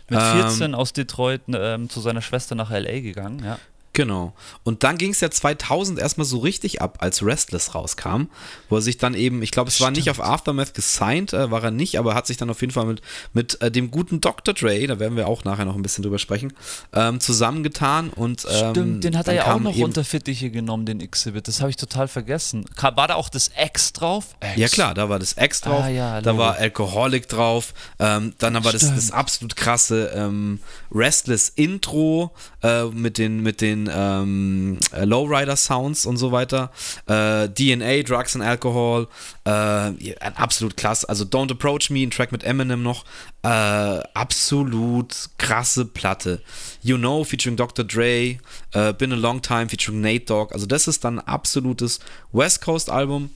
Mit 0.09 0.21
14 0.21 0.63
ähm, 0.63 0.75
aus 0.75 0.93
Detroit 0.93 1.43
ähm, 1.49 1.89
zu 1.89 2.01
seiner 2.01 2.23
Schwester 2.23 2.55
nach 2.55 2.71
L.A. 2.71 3.01
gegangen, 3.01 3.43
ja. 3.45 3.59
Genau. 3.95 4.33
Und 4.63 4.85
dann 4.85 4.97
ging 4.97 5.11
es 5.11 5.21
ja 5.21 5.31
2000 5.31 5.99
erstmal 5.99 6.25
so 6.25 6.39
richtig 6.39 6.81
ab, 6.81 6.99
als 7.01 7.23
Restless 7.23 7.75
rauskam, 7.75 8.25
wo 8.71 8.77
er 8.77 8.83
sich 8.83 8.97
dann 8.97 9.13
eben, 9.13 9.43
ich 9.43 9.51
glaube, 9.51 9.69
es 9.69 9.81
war 9.83 9.91
nicht 9.91 10.09
auf 10.09 10.21
Aftermath 10.21 10.73
gesigned, 10.73 11.35
äh, 11.35 11.51
war 11.51 11.63
er 11.63 11.71
nicht, 11.71 11.99
aber 11.99 12.15
hat 12.15 12.27
sich 12.27 12.39
dann 12.39 12.49
auf 12.49 12.63
jeden 12.63 12.73
Fall 12.73 12.87
mit, 12.87 13.03
mit 13.35 13.61
äh, 13.61 13.71
dem 13.71 13.91
guten 13.91 14.21
Dr. 14.21 14.55
Dre, 14.55 14.87
da 14.87 14.99
werden 14.99 15.17
wir 15.17 15.29
auch 15.29 15.45
nachher 15.45 15.67
noch 15.67 15.75
ein 15.75 15.83
bisschen 15.83 16.03
drüber 16.03 16.19
sprechen, 16.19 16.55
ähm, 16.95 17.21
zusammengetan 17.21 18.09
und 18.09 18.47
ähm, 18.51 18.71
Stimmt, 18.71 19.05
den 19.05 19.19
hat 19.19 19.29
er 19.29 19.35
ja 19.35 19.55
auch 19.55 19.61
noch 19.61 19.77
unter 19.77 20.05
Fittiche 20.05 20.51
genommen, 20.51 20.87
den 20.87 21.01
Exhibit. 21.01 21.47
Das 21.47 21.61
habe 21.61 21.69
ich 21.69 21.77
total 21.77 22.09
vergessen. 22.09 22.65
War 22.81 23.09
da 23.09 23.15
auch 23.15 23.29
das 23.29 23.51
X 23.63 23.93
drauf? 23.93 24.37
X. 24.41 24.57
Ja 24.57 24.69
klar, 24.69 24.95
da 24.95 25.11
war 25.11 25.19
das 25.19 25.37
X 25.39 25.61
drauf, 25.61 25.85
ah, 25.85 25.89
ja, 25.89 26.23
da 26.23 26.39
war 26.39 26.57
Alcoholic 26.57 27.29
drauf, 27.29 27.75
ähm, 27.99 28.33
dann 28.39 28.55
war 28.65 28.73
das, 28.73 28.95
das 28.95 29.11
absolut 29.11 29.55
krasse 29.57 30.13
ähm, 30.15 30.61
Restless 30.91 31.51
Intro 31.51 32.33
äh, 32.63 32.85
mit 32.85 33.19
den, 33.19 33.43
mit 33.43 33.61
den 33.61 33.82
ähm, 33.93 34.79
äh, 34.93 35.05
Lowrider-Sounds 35.05 36.07
und 36.07 36.17
so 36.17 36.33
weiter. 36.33 36.71
Äh, 37.07 37.49
DNA, 37.49 38.03
Drugs 38.03 38.35
and 38.37 38.45
Alcohol, 38.45 39.09
äh, 39.45 40.15
absolut 40.35 40.77
klasse. 40.77 41.09
Also 41.09 41.25
Don't 41.25 41.51
Approach 41.51 41.91
Me, 41.91 42.03
ein 42.03 42.11
Track 42.11 42.33
mit 42.33 42.45
Eminem 42.45 42.83
noch. 42.83 43.05
Äh, 43.43 43.49
absolut 43.49 45.31
krasse 45.39 45.85
Platte. 45.85 46.43
You 46.83 46.97
Know 46.97 47.25
featuring 47.25 47.57
Dr. 47.57 47.85
Dre, 47.85 48.39
äh, 48.73 48.93
Been 48.93 49.13
a 49.13 49.17
Long 49.17 49.43
Time 49.43 49.69
featuring 49.69 50.01
Nate 50.01 50.27
Dogg. 50.27 50.53
Also 50.53 50.67
das 50.67 50.89
ist 50.89 51.05
dann 51.05 51.19
ein 51.19 51.27
absolutes 51.27 52.01
West 52.33 52.63
Coast 52.63 52.91
Album. 52.91 53.31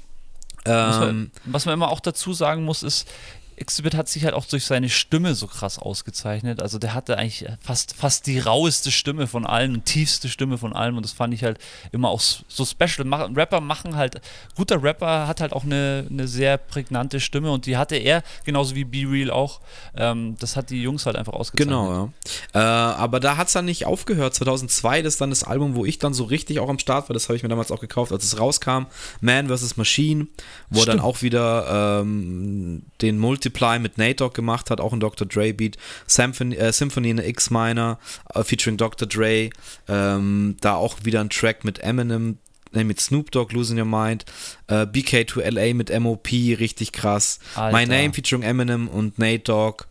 was, 0.64 0.98
man, 0.98 1.08
ähm, 1.08 1.30
was 1.44 1.64
man 1.64 1.74
immer 1.74 1.88
auch 1.88 2.00
dazu 2.00 2.32
sagen 2.32 2.64
muss, 2.64 2.82
ist, 2.82 3.08
Exhibit 3.56 3.94
hat 3.94 4.08
sich 4.08 4.24
halt 4.24 4.34
auch 4.34 4.44
durch 4.44 4.64
seine 4.64 4.90
Stimme 4.90 5.34
so 5.34 5.46
krass 5.46 5.78
ausgezeichnet. 5.78 6.60
Also 6.60 6.78
der 6.78 6.92
hatte 6.92 7.16
eigentlich 7.16 7.46
fast, 7.60 7.96
fast 7.96 8.26
die 8.26 8.38
raueste 8.38 8.90
Stimme 8.90 9.26
von 9.26 9.46
allen, 9.46 9.84
tiefste 9.84 10.28
Stimme 10.28 10.58
von 10.58 10.74
allem 10.74 10.98
und 10.98 11.04
das 11.04 11.12
fand 11.12 11.32
ich 11.32 11.42
halt 11.42 11.58
immer 11.90 12.10
auch 12.10 12.20
so 12.20 12.64
special. 12.64 13.12
Rapper 13.34 13.62
machen 13.62 13.96
halt, 13.96 14.20
guter 14.56 14.82
Rapper 14.82 15.26
hat 15.26 15.40
halt 15.40 15.54
auch 15.54 15.64
eine, 15.64 16.06
eine 16.10 16.28
sehr 16.28 16.58
prägnante 16.58 17.18
Stimme 17.18 17.50
und 17.50 17.64
die 17.64 17.78
hatte 17.78 17.96
er, 17.96 18.22
genauso 18.44 18.74
wie 18.74 18.84
Be 18.84 19.10
Real 19.10 19.30
auch. 19.30 19.60
Ähm, 19.96 20.36
das 20.38 20.56
hat 20.56 20.68
die 20.68 20.82
Jungs 20.82 21.06
halt 21.06 21.16
einfach 21.16 21.32
ausgezeichnet. 21.32 21.68
Genau, 21.68 22.12
ja. 22.52 22.60
Äh, 22.60 22.96
aber 22.96 23.20
da 23.20 23.38
hat 23.38 23.46
es 23.46 23.54
dann 23.54 23.64
nicht 23.64 23.86
aufgehört. 23.86 24.34
2002, 24.34 25.00
das 25.00 25.14
ist 25.14 25.20
dann 25.20 25.30
das 25.30 25.44
Album, 25.44 25.74
wo 25.74 25.86
ich 25.86 25.98
dann 25.98 26.12
so 26.12 26.24
richtig 26.24 26.60
auch 26.60 26.68
am 26.68 26.78
Start 26.78 27.08
war. 27.08 27.14
Das 27.14 27.28
habe 27.28 27.36
ich 27.36 27.42
mir 27.42 27.48
damals 27.48 27.72
auch 27.72 27.80
gekauft, 27.80 28.12
als 28.12 28.24
es 28.24 28.38
rauskam. 28.38 28.86
Man 29.22 29.48
vs. 29.48 29.78
Machine, 29.78 30.26
wo 30.68 30.80
Stimmt. 30.80 30.88
er 30.88 30.96
dann 30.96 31.04
auch 31.04 31.22
wieder 31.22 32.00
ähm, 32.02 32.82
den 33.00 33.18
Multi 33.18 33.45
Multiply 33.46 33.78
mit 33.78 33.96
Nate 33.96 34.16
Dogg 34.16 34.34
gemacht 34.34 34.70
hat, 34.70 34.80
auch 34.80 34.92
ein 34.92 35.00
Dr. 35.00 35.26
Dre 35.26 35.52
Beat, 35.52 35.76
Symphony, 36.06 36.56
äh, 36.56 36.72
Symphony 36.72 37.10
in 37.10 37.18
X 37.18 37.50
Minor, 37.50 37.98
äh, 38.34 38.42
featuring 38.42 38.76
Dr. 38.76 39.06
Dre, 39.06 39.50
ähm, 39.88 40.56
da 40.60 40.74
auch 40.74 40.96
wieder 41.04 41.20
ein 41.20 41.30
Track 41.30 41.64
mit 41.64 41.78
Eminem, 41.78 42.38
äh, 42.74 42.82
mit 42.82 43.00
Snoop 43.00 43.30
Dogg, 43.30 43.54
Losing 43.54 43.78
Your 43.78 43.84
Mind, 43.84 44.24
äh, 44.66 44.84
BK2LA 44.84 45.74
mit 45.74 45.96
MOP, 46.00 46.28
richtig 46.32 46.92
krass, 46.92 47.38
Alter. 47.54 47.76
My 47.76 47.86
Name 47.86 48.12
featuring 48.12 48.42
Eminem 48.42 48.88
und 48.88 49.18
Nate 49.18 49.44
Dogg, 49.44 49.84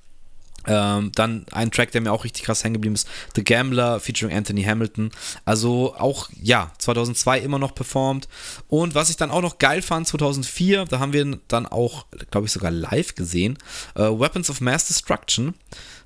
ähm, 0.68 1.12
dann 1.14 1.46
ein 1.52 1.72
Track, 1.72 1.92
der 1.92 2.02
mir 2.02 2.12
auch 2.12 2.24
richtig 2.24 2.44
krass 2.44 2.64
hängen 2.64 2.74
geblieben 2.74 2.96
ist, 2.96 3.08
The 3.36 3.44
Gambler 3.44 4.00
featuring 4.00 4.36
Anthony 4.36 4.64
Hamilton. 4.64 5.12
Also 5.46 5.96
auch, 5.98 6.30
ja, 6.42 6.72
2002 6.80 7.40
immer 7.40 7.60
noch 7.60 7.76
performt. 7.76 8.28
Und 8.68 8.96
was 8.96 9.10
ich 9.10 9.18
dann 9.18 9.32
auch 9.32 9.42
noch 9.42 9.58
geil 9.58 9.82
fand, 9.82 10.08
2004, 10.08 10.86
da 10.86 11.00
haben 11.00 11.14
wir 11.14 11.40
dann 11.48 11.66
auch, 11.66 12.06
glaube 12.32 12.48
ich, 12.48 12.54
sogar 12.54 12.72
live 12.72 13.16
gesehen, 13.16 13.58
äh, 13.96 14.02
Weapons 14.02 14.50
of 14.50 14.62
Mass 14.62 14.88
Destruction. 14.88 15.54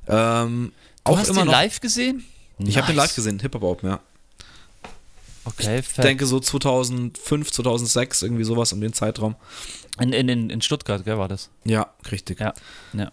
Ähm, 0.08 0.72
du 1.04 1.12
auch 1.12 1.18
hast 1.18 1.30
immer 1.30 1.42
den 1.42 1.48
noch, 1.48 1.54
live 1.54 1.80
gesehen? 1.80 2.26
Ich 2.60 2.66
nice. 2.66 2.78
habe 2.78 2.88
den 2.88 2.96
live 2.96 3.16
gesehen, 3.16 3.40
Hip-Hop 3.40 3.64
Open, 3.64 3.90
ja. 3.90 4.00
Okay. 5.46 5.80
Ich 5.80 5.94
denke 5.94 6.26
so 6.26 6.40
2005, 6.40 7.52
2006, 7.52 8.22
irgendwie 8.22 8.44
sowas 8.44 8.74
um 8.74 8.82
den 8.82 8.94
Zeitraum. 8.94 9.36
In, 10.00 10.14
in, 10.14 10.50
in 10.50 10.62
Stuttgart, 10.62 11.04
gell, 11.06 11.18
war 11.18 11.28
das? 11.28 11.50
Ja, 11.64 11.94
richtig. 12.12 12.40
Ja, 12.40 12.54
ja. 12.94 13.12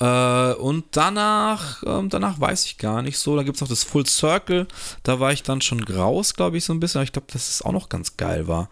Äh, 0.00 0.52
und 0.54 0.84
danach, 0.92 1.82
ähm, 1.84 2.08
danach 2.08 2.40
weiß 2.40 2.64
ich 2.66 2.78
gar 2.78 3.02
nicht 3.02 3.18
so. 3.18 3.36
Da 3.36 3.42
gibt 3.42 3.56
es 3.56 3.60
noch 3.60 3.68
das 3.68 3.84
Full 3.84 4.06
Circle. 4.06 4.66
Da 5.02 5.20
war 5.20 5.32
ich 5.32 5.42
dann 5.42 5.60
schon 5.60 5.82
raus, 5.82 6.34
glaube 6.34 6.56
ich, 6.56 6.64
so 6.64 6.72
ein 6.72 6.80
bisschen. 6.80 7.00
Aber 7.00 7.04
ich 7.04 7.12
glaube, 7.12 7.28
dass 7.32 7.48
es 7.48 7.62
auch 7.62 7.72
noch 7.72 7.88
ganz 7.88 8.16
geil 8.16 8.46
war. 8.46 8.70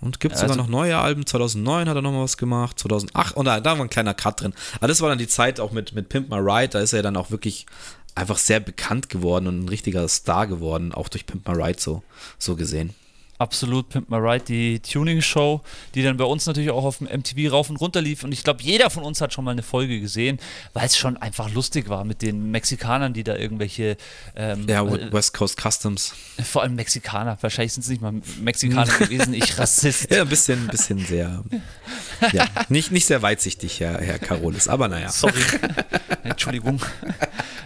Und 0.00 0.20
gibt 0.20 0.34
es 0.34 0.42
also, 0.42 0.54
sogar 0.54 0.66
noch 0.66 0.70
neue 0.70 0.98
Alben. 0.98 1.24
2009 1.24 1.88
hat 1.88 1.96
er 1.96 2.02
nochmal 2.02 2.24
was 2.24 2.36
gemacht. 2.36 2.78
2008, 2.78 3.36
und 3.36 3.46
da, 3.46 3.60
da 3.60 3.78
war 3.78 3.84
ein 3.84 3.90
kleiner 3.90 4.14
Cut 4.14 4.42
drin. 4.42 4.54
Aber 4.76 4.88
das 4.88 5.00
war 5.00 5.08
dann 5.08 5.18
die 5.18 5.28
Zeit 5.28 5.60
auch 5.60 5.72
mit, 5.72 5.94
mit 5.94 6.08
Pimp 6.08 6.30
My 6.30 6.38
Ride. 6.38 6.68
Da 6.68 6.80
ist 6.80 6.92
er 6.92 7.02
dann 7.02 7.16
auch 7.16 7.30
wirklich 7.30 7.66
einfach 8.14 8.38
sehr 8.38 8.60
bekannt 8.60 9.08
geworden 9.08 9.46
und 9.46 9.64
ein 9.64 9.68
richtiger 9.68 10.06
Star 10.08 10.46
geworden. 10.46 10.92
Auch 10.92 11.08
durch 11.08 11.26
Pimp 11.26 11.48
My 11.48 11.54
Ride 11.54 11.80
so, 11.80 12.02
so 12.38 12.56
gesehen 12.56 12.94
absolut 13.38 13.88
Pimp 13.88 14.10
My 14.10 14.16
Ride, 14.16 14.44
die 14.44 14.80
Tuning-Show, 14.80 15.60
die 15.94 16.02
dann 16.02 16.16
bei 16.16 16.24
uns 16.24 16.46
natürlich 16.46 16.70
auch 16.70 16.84
auf 16.84 16.98
dem 16.98 17.06
MTV 17.06 17.52
rauf 17.52 17.70
und 17.70 17.76
runter 17.76 18.00
lief. 18.00 18.24
Und 18.24 18.32
ich 18.32 18.44
glaube, 18.44 18.62
jeder 18.62 18.90
von 18.90 19.02
uns 19.02 19.20
hat 19.20 19.32
schon 19.32 19.44
mal 19.44 19.52
eine 19.52 19.62
Folge 19.62 20.00
gesehen, 20.00 20.38
weil 20.72 20.86
es 20.86 20.96
schon 20.96 21.16
einfach 21.16 21.50
lustig 21.52 21.88
war 21.88 22.04
mit 22.04 22.22
den 22.22 22.50
Mexikanern, 22.50 23.12
die 23.12 23.24
da 23.24 23.36
irgendwelche. 23.36 23.96
Ähm, 24.34 24.66
ja, 24.68 24.84
äh, 24.84 25.12
West 25.12 25.34
Coast 25.34 25.60
Customs. 25.60 26.14
Vor 26.42 26.62
allem 26.62 26.74
Mexikaner. 26.74 27.38
Wahrscheinlich 27.40 27.72
sind 27.72 27.82
es 27.82 27.88
nicht 27.88 28.02
mal 28.02 28.12
Mexikaner 28.40 28.92
gewesen, 28.98 29.34
ich 29.34 29.58
Rassist. 29.58 30.10
Ja, 30.10 30.22
ein 30.22 30.28
bisschen, 30.28 30.64
ein 30.64 30.68
bisschen 30.68 30.98
sehr. 30.98 31.42
ja, 32.32 32.46
nicht, 32.68 32.92
nicht 32.92 33.06
sehr 33.06 33.22
weitsichtig, 33.22 33.80
Herr, 33.80 34.00
Herr 34.00 34.18
Carolis, 34.18 34.68
aber 34.68 34.88
naja. 34.88 35.08
Sorry. 35.10 35.42
Entschuldigung. 36.24 36.80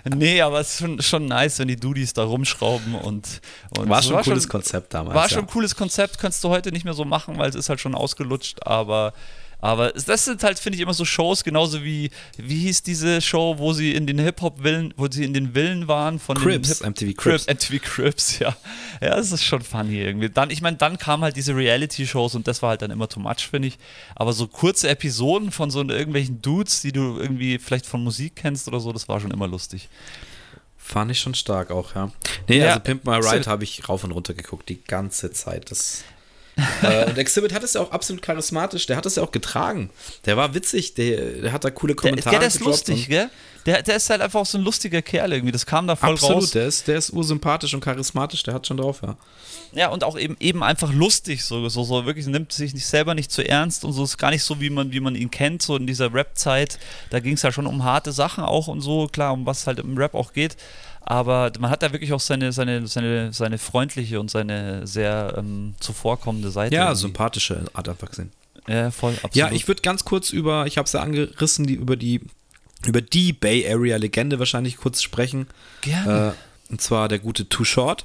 Nee, 0.04 0.40
aber 0.40 0.60
es 0.60 0.70
ist 0.70 0.78
schon, 0.78 1.02
schon 1.02 1.26
nice, 1.26 1.58
wenn 1.58 1.68
die 1.68 1.76
Dudis 1.76 2.12
da 2.12 2.24
rumschrauben 2.24 2.94
und. 2.94 3.40
und 3.76 3.88
war 3.88 4.02
schon 4.02 4.16
ein 4.16 4.24
cooles 4.24 4.44
schon, 4.44 4.50
Konzept 4.50 4.94
damals. 4.94 5.14
War 5.14 5.24
ja. 5.24 5.28
schon 5.28 5.40
ein 5.40 5.46
cooles 5.46 5.74
Konzept, 5.74 6.18
kannst 6.18 6.42
du 6.44 6.48
heute 6.48 6.72
nicht 6.72 6.84
mehr 6.84 6.94
so 6.94 7.04
machen, 7.04 7.38
weil 7.38 7.50
es 7.50 7.54
ist 7.54 7.68
halt 7.68 7.80
schon 7.80 7.94
ausgelutscht, 7.94 8.66
aber 8.66 9.12
aber 9.60 9.92
das 9.92 10.24
sind 10.24 10.42
halt, 10.42 10.58
finde 10.58 10.76
ich, 10.76 10.82
immer 10.82 10.94
so 10.94 11.04
Shows, 11.04 11.44
genauso 11.44 11.84
wie, 11.84 12.10
wie 12.36 12.58
hieß 12.60 12.82
diese 12.82 13.20
Show, 13.20 13.56
wo 13.58 13.72
sie 13.72 13.92
in 13.92 14.06
den 14.06 14.18
Hip-Hop-Villen, 14.18 14.94
wo 14.96 15.08
sie 15.10 15.24
in 15.24 15.34
den 15.34 15.52
Villen 15.52 15.88
waren 15.88 16.18
von 16.18 16.38
Crips, 16.38 16.80
MTV 16.80 17.14
Crips. 17.16 17.46
MTV 17.46 17.82
Crips, 17.82 18.38
ja. 18.40 18.56
Ja, 19.00 19.16
das 19.16 19.32
ist 19.32 19.44
schon 19.44 19.62
funny 19.62 20.00
irgendwie. 20.00 20.30
Dann, 20.30 20.50
ich 20.50 20.62
meine, 20.62 20.76
dann 20.76 20.98
kamen 20.98 21.22
halt 21.22 21.36
diese 21.36 21.54
Reality-Shows 21.54 22.34
und 22.34 22.48
das 22.48 22.62
war 22.62 22.70
halt 22.70 22.82
dann 22.82 22.90
immer 22.90 23.08
too 23.08 23.20
much, 23.20 23.48
finde 23.50 23.68
ich. 23.68 23.78
Aber 24.14 24.32
so 24.32 24.46
kurze 24.46 24.88
Episoden 24.88 25.50
von 25.50 25.70
so 25.70 25.82
irgendwelchen 25.82 26.40
Dudes, 26.40 26.80
die 26.80 26.92
du 26.92 27.18
irgendwie 27.18 27.58
vielleicht 27.58 27.86
von 27.86 28.02
Musik 28.02 28.36
kennst 28.36 28.68
oder 28.68 28.80
so, 28.80 28.92
das 28.92 29.08
war 29.08 29.20
schon 29.20 29.30
immer 29.30 29.48
lustig. 29.48 29.88
Fand 30.78 31.10
ich 31.10 31.20
schon 31.20 31.34
stark 31.34 31.70
auch, 31.70 31.94
ja. 31.94 32.10
Nee, 32.48 32.58
ja, 32.58 32.68
also 32.68 32.80
Pimp 32.80 33.04
My 33.04 33.16
Ride 33.16 33.46
habe 33.46 33.64
ich 33.64 33.88
rauf 33.88 34.02
und 34.02 34.12
runter 34.12 34.34
geguckt, 34.34 34.68
die 34.68 34.82
ganze 34.82 35.30
Zeit. 35.30 35.70
Das 35.70 36.04
äh, 36.82 37.06
und 37.06 37.18
Exhibit 37.18 37.52
hat 37.52 37.62
es 37.62 37.74
ja 37.74 37.80
auch 37.80 37.90
absolut 37.90 38.22
charismatisch, 38.22 38.86
der 38.86 38.96
hat 38.96 39.06
es 39.06 39.16
ja 39.16 39.22
auch 39.22 39.32
getragen. 39.32 39.90
Der 40.26 40.36
war 40.36 40.54
witzig, 40.54 40.94
der, 40.94 41.42
der 41.42 41.52
hat 41.52 41.64
da 41.64 41.70
coole 41.70 41.94
Kommentare. 41.94 42.30
Der, 42.30 42.40
der 42.40 42.48
ist 42.48 42.60
lustig, 42.60 43.08
gell? 43.08 43.30
Der, 43.66 43.82
der 43.82 43.96
ist 43.96 44.08
halt 44.08 44.22
einfach 44.22 44.40
auch 44.40 44.46
so 44.46 44.56
ein 44.56 44.64
lustiger 44.64 45.02
Kerl 45.02 45.32
irgendwie, 45.32 45.52
das 45.52 45.66
kam 45.66 45.86
da 45.86 45.94
voll 45.94 46.14
absolut, 46.14 46.36
raus. 46.36 46.50
Der 46.52 46.66
ist, 46.66 46.88
der 46.88 46.96
ist 46.96 47.12
ursympathisch 47.12 47.74
und 47.74 47.82
charismatisch, 47.82 48.42
der 48.42 48.54
hat 48.54 48.66
schon 48.66 48.78
drauf, 48.78 49.02
ja. 49.02 49.16
Ja, 49.72 49.88
und 49.90 50.02
auch 50.02 50.18
eben, 50.18 50.36
eben 50.40 50.62
einfach 50.62 50.92
lustig, 50.92 51.44
so, 51.44 51.68
so, 51.68 51.84
so 51.84 52.06
wirklich, 52.06 52.26
nimmt 52.26 52.52
sich 52.52 52.74
nicht 52.74 52.86
selber 52.86 53.14
nicht 53.14 53.30
zu 53.30 53.46
ernst 53.46 53.84
und 53.84 53.92
so 53.92 54.04
ist 54.04 54.16
gar 54.16 54.30
nicht 54.30 54.42
so, 54.42 54.60
wie 54.60 54.70
man, 54.70 54.92
wie 54.92 55.00
man 55.00 55.14
ihn 55.14 55.30
kennt, 55.30 55.62
so 55.62 55.76
in 55.76 55.86
dieser 55.86 56.12
Rap-Zeit. 56.12 56.78
Da 57.10 57.20
ging 57.20 57.34
es 57.34 57.42
ja 57.42 57.52
schon 57.52 57.66
um 57.66 57.84
harte 57.84 58.12
Sachen 58.12 58.44
auch 58.44 58.68
und 58.68 58.80
so, 58.80 59.06
klar, 59.06 59.32
um 59.32 59.46
was 59.46 59.66
halt 59.66 59.78
im 59.78 59.96
Rap 59.96 60.14
auch 60.14 60.32
geht. 60.32 60.56
Aber 61.00 61.50
man 61.58 61.70
hat 61.70 61.82
da 61.82 61.92
wirklich 61.92 62.12
auch 62.12 62.20
seine, 62.20 62.52
seine, 62.52 62.86
seine, 62.86 63.32
seine 63.32 63.58
freundliche 63.58 64.20
und 64.20 64.30
seine 64.30 64.86
sehr 64.86 65.34
ähm, 65.38 65.74
zuvorkommende 65.80 66.50
Seite. 66.50 66.74
Ja, 66.74 66.84
irgendwie. 66.84 67.00
sympathische 67.00 67.64
Art 67.72 67.88
einfach 67.88 68.08
gesehen. 68.08 68.30
Ja, 68.68 68.90
voll, 68.90 69.14
absolut. 69.14 69.34
Ja, 69.34 69.50
ich 69.50 69.66
würde 69.66 69.82
ganz 69.82 70.04
kurz 70.04 70.30
über, 70.30 70.66
ich 70.66 70.78
habe 70.78 70.86
es 70.86 70.92
ja 70.92 71.00
angerissen, 71.00 71.66
die, 71.66 71.74
über 71.74 71.96
die 71.96 72.20
über 72.86 73.02
die 73.02 73.32
Bay 73.32 73.70
Area 73.70 73.96
Legende 73.96 74.38
wahrscheinlich 74.38 74.76
kurz 74.76 75.02
sprechen. 75.02 75.48
Gerne. 75.82 76.34
Äh, 76.68 76.72
und 76.72 76.80
zwar 76.80 77.08
der 77.08 77.18
gute 77.18 77.48
Too 77.48 77.64
Short. 77.64 78.04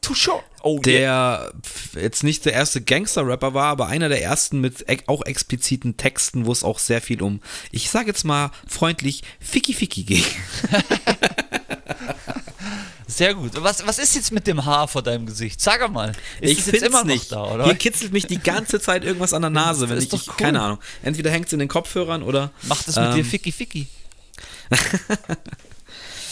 Too 0.00 0.14
Short. 0.14 0.44
Oh, 0.62 0.80
der 0.80 1.00
yeah. 1.00 1.52
jetzt 2.00 2.24
nicht 2.24 2.44
der 2.44 2.52
erste 2.52 2.80
Gangster-Rapper 2.80 3.54
war, 3.54 3.66
aber 3.66 3.86
einer 3.86 4.08
der 4.08 4.22
ersten 4.22 4.60
mit 4.60 4.84
auch 5.06 5.24
expliziten 5.24 5.96
Texten, 5.96 6.46
wo 6.46 6.52
es 6.52 6.64
auch 6.64 6.78
sehr 6.80 7.00
viel 7.00 7.22
um, 7.22 7.40
ich 7.70 7.90
sage 7.90 8.08
jetzt 8.08 8.24
mal 8.24 8.50
freundlich, 8.66 9.22
Ficky 9.40 9.74
Ficky 9.74 10.04
ging. 10.04 10.24
Sehr 13.06 13.34
gut. 13.34 13.52
Was, 13.56 13.86
was 13.86 13.98
ist 13.98 14.14
jetzt 14.14 14.32
mit 14.32 14.46
dem 14.46 14.64
Haar 14.64 14.88
vor 14.88 15.02
deinem 15.02 15.26
Gesicht? 15.26 15.60
Sag 15.60 15.90
mal. 15.90 16.12
Ist 16.40 16.58
ich 16.58 16.62
finde 16.62 16.86
immer 16.86 17.04
nicht. 17.04 17.30
da, 17.30 17.44
oder? 17.44 17.64
Hier 17.64 17.74
kitzelt 17.74 18.12
mich 18.12 18.26
die 18.26 18.38
ganze 18.38 18.80
Zeit 18.80 19.04
irgendwas 19.04 19.34
an 19.34 19.42
der 19.42 19.50
Nase, 19.50 19.88
wenn 19.88 19.98
ich, 19.98 20.10
cool. 20.12 20.20
keine 20.38 20.62
Ahnung. 20.62 20.78
Entweder 21.02 21.30
hängt 21.30 21.46
es 21.46 21.52
in 21.52 21.58
den 21.58 21.68
Kopfhörern 21.68 22.22
oder. 22.22 22.50
Macht 22.62 22.88
es 22.88 22.96
mit 22.96 23.04
ähm, 23.04 23.14
dir 23.16 23.24
Ficky 23.24 23.52
Ficky. 23.52 23.86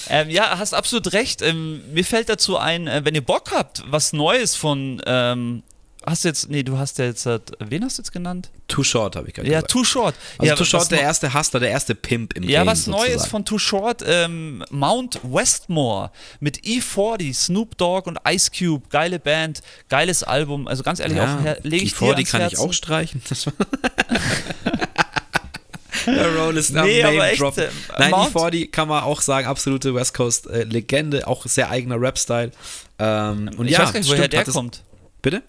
ähm, 0.09 0.31
ja, 0.31 0.59
hast 0.59 0.73
absolut 0.73 1.13
recht. 1.13 1.43
Ähm, 1.43 1.83
mir 1.93 2.05
fällt 2.05 2.31
dazu 2.31 2.57
ein, 2.57 2.87
äh, 2.87 3.05
wenn 3.05 3.15
ihr 3.15 3.25
Bock 3.25 3.51
habt, 3.53 3.83
was 3.87 4.15
Neues 4.15 4.57
von 4.57 5.03
ähm, 5.05 5.63
hast 6.07 6.25
du 6.25 6.29
jetzt, 6.29 6.49
nee, 6.51 6.63
du 6.63 6.79
hast 6.79 6.99
ja 6.99 7.05
jetzt, 7.07 7.27
äh, 7.27 7.39
wen 7.59 7.85
hast 7.85 7.99
du 7.99 8.03
jetzt 8.03 8.13
genannt? 8.13 8.51
Too 8.69 8.83
Short 8.83 9.17
habe 9.17 9.29
ich 9.29 9.35
gerade 9.35 9.49
Ja, 9.49 9.59
gesagt. 9.59 9.71
Too 9.73 9.85
Short. 9.85 10.15
Also 10.39 10.49
ja, 10.51 10.57
Too 10.57 10.65
Short, 10.65 10.91
der 10.91 11.01
erste 11.03 11.33
Hustler, 11.35 11.61
der 11.61 11.71
erste 11.71 11.95
Pimp 11.95 12.35
im 12.37 12.45
Ja, 12.45 12.61
Game 12.61 12.69
was 12.69 12.87
neu 12.87 12.99
ist 12.99 13.05
sozusagen. 13.13 13.31
von 13.31 13.45
Too 13.45 13.59
Short, 13.59 14.05
ähm, 14.07 14.65
Mount 14.71 15.21
Westmore 15.23 16.11
mit 16.41 16.59
E40, 16.65 17.35
Snoop 17.35 17.77
Dogg 17.79 18.09
und 18.09 18.19
Ice 18.29 18.51
Cube, 18.57 18.87
geile 18.91 19.19
Band, 19.19 19.61
geiles 19.89 20.23
Album, 20.23 20.67
also 20.69 20.83
ganz 20.83 21.01
ehrlich, 21.01 21.17
ja, 21.19 21.57
lege 21.63 21.77
ich 21.77 21.83
die 21.83 21.89
dir 21.91 21.95
vor, 21.97 22.15
die 22.15 22.23
ans 22.23 22.31
kann 22.31 22.41
ich 22.43 22.53
Herzen. 22.53 22.69
auch 22.69 22.73
streichen. 22.73 23.23
Der 26.07 26.35
Roll 26.39 26.57
ist 26.57 26.75
am 26.77 26.87
Nee, 26.87 27.03
aber 27.03 27.13
Name 27.17 27.31
echt, 27.31 27.41
Drop. 27.41 27.59
äh, 27.59 27.69
Nein, 27.99 28.11
Mount- 28.11 28.35
E40 28.35 28.71
kann 28.71 28.89
man 28.89 29.03
auch 29.03 29.21
sagen, 29.21 29.47
absolute 29.47 29.95
West 29.95 30.15
Coast 30.15 30.47
äh, 30.49 30.63
Legende, 30.65 31.27
auch 31.27 31.45
sehr 31.47 31.71
eigener 31.71 32.01
Rap-Style. 32.01 32.53
Ähm, 32.99 33.51
und 33.57 33.67
ich 33.67 33.73
ja, 33.73 33.81
weiß 33.81 33.93
gar 33.93 34.01
nicht, 34.01 34.09
woher 34.09 34.25
stimmt, 34.25 34.33
der 34.33 34.45
kommt. 34.53 34.83
Bitte? 35.23 35.43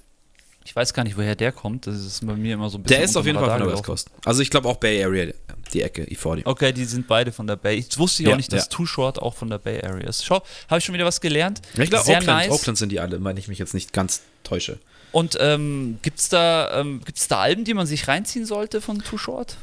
Ich 0.63 0.75
weiß 0.75 0.93
gar 0.93 1.03
nicht, 1.03 1.17
woher 1.17 1.35
der 1.35 1.51
kommt. 1.51 1.87
Das 1.87 1.95
ist 1.95 2.25
bei 2.25 2.35
mir 2.35 2.53
immer 2.53 2.69
so 2.69 2.77
ein 2.77 2.83
bisschen. 2.83 2.97
Der 2.97 3.03
ist 3.05 3.17
auf 3.17 3.25
jeden 3.25 3.39
Fall 3.39 3.49
von 3.49 3.59
der 3.59 3.73
West. 3.73 3.83
Coast. 3.83 4.09
Also 4.25 4.41
ich 4.41 4.49
glaube 4.49 4.67
auch 4.69 4.77
Bay 4.77 5.03
Area, 5.03 5.33
die 5.73 5.81
Ecke, 5.81 6.03
E40. 6.03 6.41
Okay, 6.45 6.71
die 6.71 6.85
sind 6.85 7.07
beide 7.07 7.31
von 7.31 7.47
der 7.47 7.55
Bay. 7.55 7.75
Ich 7.77 7.97
wusste 7.97 8.23
ja 8.23 8.29
Ja, 8.29 8.35
auch 8.35 8.37
nicht, 8.37 8.53
dass 8.53 8.65
ja. 8.65 8.69
Too 8.69 8.85
Short 8.85 9.19
auch 9.19 9.33
von 9.33 9.49
der 9.49 9.57
Bay 9.57 9.81
Area 9.83 10.07
ist. 10.07 10.23
Schau, 10.23 10.41
habe 10.69 10.77
ich 10.79 10.85
schon 10.85 10.93
wieder 10.93 11.05
was 11.05 11.19
gelernt. 11.19 11.61
Ich 11.73 11.89
glaube, 11.89 12.07
Oakland, 12.07 12.25
nice. 12.27 12.51
Oakland 12.51 12.77
sind 12.77 12.91
die 12.91 12.99
alle, 12.99 13.23
wenn 13.23 13.37
ich 13.37 13.47
mich 13.47 13.57
jetzt 13.59 13.73
nicht 13.73 13.91
ganz 13.91 14.21
täusche. 14.43 14.77
Und 15.11 15.37
ähm, 15.41 15.97
gibt's 16.03 16.29
da, 16.29 16.79
ähm, 16.79 17.01
gibt's 17.03 17.27
da 17.27 17.39
Alben, 17.41 17.65
die 17.65 17.73
man 17.73 17.85
sich 17.87 18.07
reinziehen 18.07 18.45
sollte 18.45 18.79
von 18.81 18.99
Too 18.99 19.17
Short? 19.17 19.57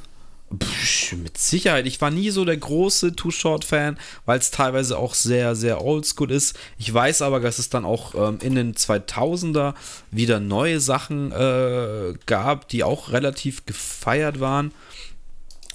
Mit 0.50 1.36
Sicherheit. 1.36 1.86
Ich 1.86 2.00
war 2.00 2.10
nie 2.10 2.30
so 2.30 2.44
der 2.44 2.56
große 2.56 3.14
Too 3.14 3.30
Short 3.30 3.64
Fan, 3.64 3.98
weil 4.24 4.38
es 4.38 4.50
teilweise 4.50 4.98
auch 4.98 5.12
sehr, 5.12 5.54
sehr 5.54 5.84
oldschool 5.84 6.30
ist. 6.30 6.58
Ich 6.78 6.92
weiß 6.92 7.20
aber, 7.22 7.40
dass 7.40 7.58
es 7.58 7.68
dann 7.68 7.84
auch 7.84 8.14
ähm, 8.14 8.38
in 8.40 8.54
den 8.54 8.74
2000er 8.74 9.74
wieder 10.10 10.40
neue 10.40 10.80
Sachen 10.80 11.32
äh, 11.32 12.14
gab, 12.24 12.68
die 12.68 12.82
auch 12.82 13.12
relativ 13.12 13.66
gefeiert 13.66 14.40
waren. 14.40 14.72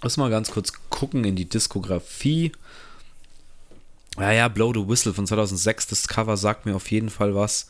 Lass 0.01 0.17
mal 0.17 0.32
ganz 0.32 0.49
kurz 0.49 0.74
gucken 0.89 1.24
in 1.24 1.36
die 1.36 1.47
Diskografie. 1.47 2.51
Ja, 4.17 4.32
ja, 4.32 4.47
Blow 4.47 4.74
the 4.74 4.88
Whistle 4.88 5.13
von 5.13 5.28
2006, 5.28 5.88
das 5.88 6.07
Cover 6.07 6.38
sagt 6.38 6.65
mir 6.65 6.76
auf 6.76 6.89
jeden 6.91 7.09
Fall 7.09 7.36
was. 7.36 7.67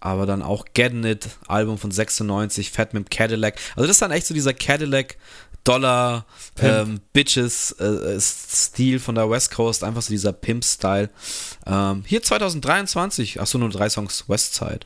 Aber 0.00 0.26
dann 0.26 0.42
auch 0.42 0.64
Getting 0.74 1.04
It, 1.04 1.28
Album 1.46 1.78
von 1.78 1.90
96, 1.90 2.70
Fat 2.70 2.92
mit 2.92 3.10
Cadillac. 3.10 3.54
Also 3.76 3.86
das 3.86 3.96
ist 3.96 4.02
dann 4.02 4.10
echt 4.10 4.26
so 4.26 4.34
dieser 4.34 4.52
Cadillac 4.52 5.16
Dollar 5.64 6.26
ähm, 6.58 7.00
Bitches 7.12 7.72
äh, 7.78 7.84
äh, 7.84 8.20
Stil 8.20 8.98
von 8.98 9.14
der 9.14 9.30
West 9.30 9.52
Coast, 9.54 9.84
einfach 9.84 10.02
so 10.02 10.10
dieser 10.10 10.32
Pimp-Style. 10.32 11.08
Ähm, 11.66 12.02
hier 12.06 12.22
2023, 12.22 13.40
achso, 13.40 13.58
nur 13.58 13.70
drei 13.70 13.88
Songs 13.88 14.24
Westside. 14.28 14.80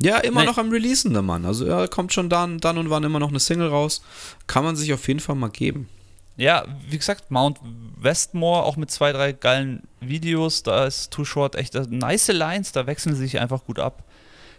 Ja, 0.00 0.18
immer 0.18 0.40
Nee. 0.42 0.46
noch 0.46 0.58
am 0.58 0.70
Releasen, 0.70 1.12
der 1.12 1.22
Mann. 1.22 1.44
Also 1.44 1.66
er 1.66 1.88
kommt 1.88 2.12
schon 2.12 2.30
dann, 2.30 2.58
dann 2.58 2.78
und 2.78 2.88
wann 2.88 3.02
immer 3.04 3.18
noch 3.18 3.30
eine 3.30 3.40
Single 3.40 3.68
raus. 3.68 4.00
Kann 4.46 4.64
man 4.64 4.76
sich 4.76 4.92
auf 4.94 5.06
jeden 5.08 5.20
Fall 5.20 5.34
mal 5.34 5.50
geben. 5.50 5.88
Ja, 6.36 6.64
wie 6.88 6.96
gesagt, 6.96 7.32
Mount 7.32 7.58
Westmore 7.96 8.62
auch 8.62 8.76
mit 8.76 8.92
zwei, 8.92 9.10
drei 9.12 9.32
geilen 9.32 9.82
Videos. 10.00 10.62
Da 10.62 10.86
ist 10.86 11.10
Too 11.10 11.24
Short 11.24 11.56
echt 11.56 11.74
äh, 11.74 11.84
nice 11.90 12.28
Lines, 12.28 12.70
da 12.70 12.86
wechseln 12.86 13.14
sie 13.16 13.22
sich 13.22 13.40
einfach 13.40 13.64
gut 13.64 13.80
ab. 13.80 14.04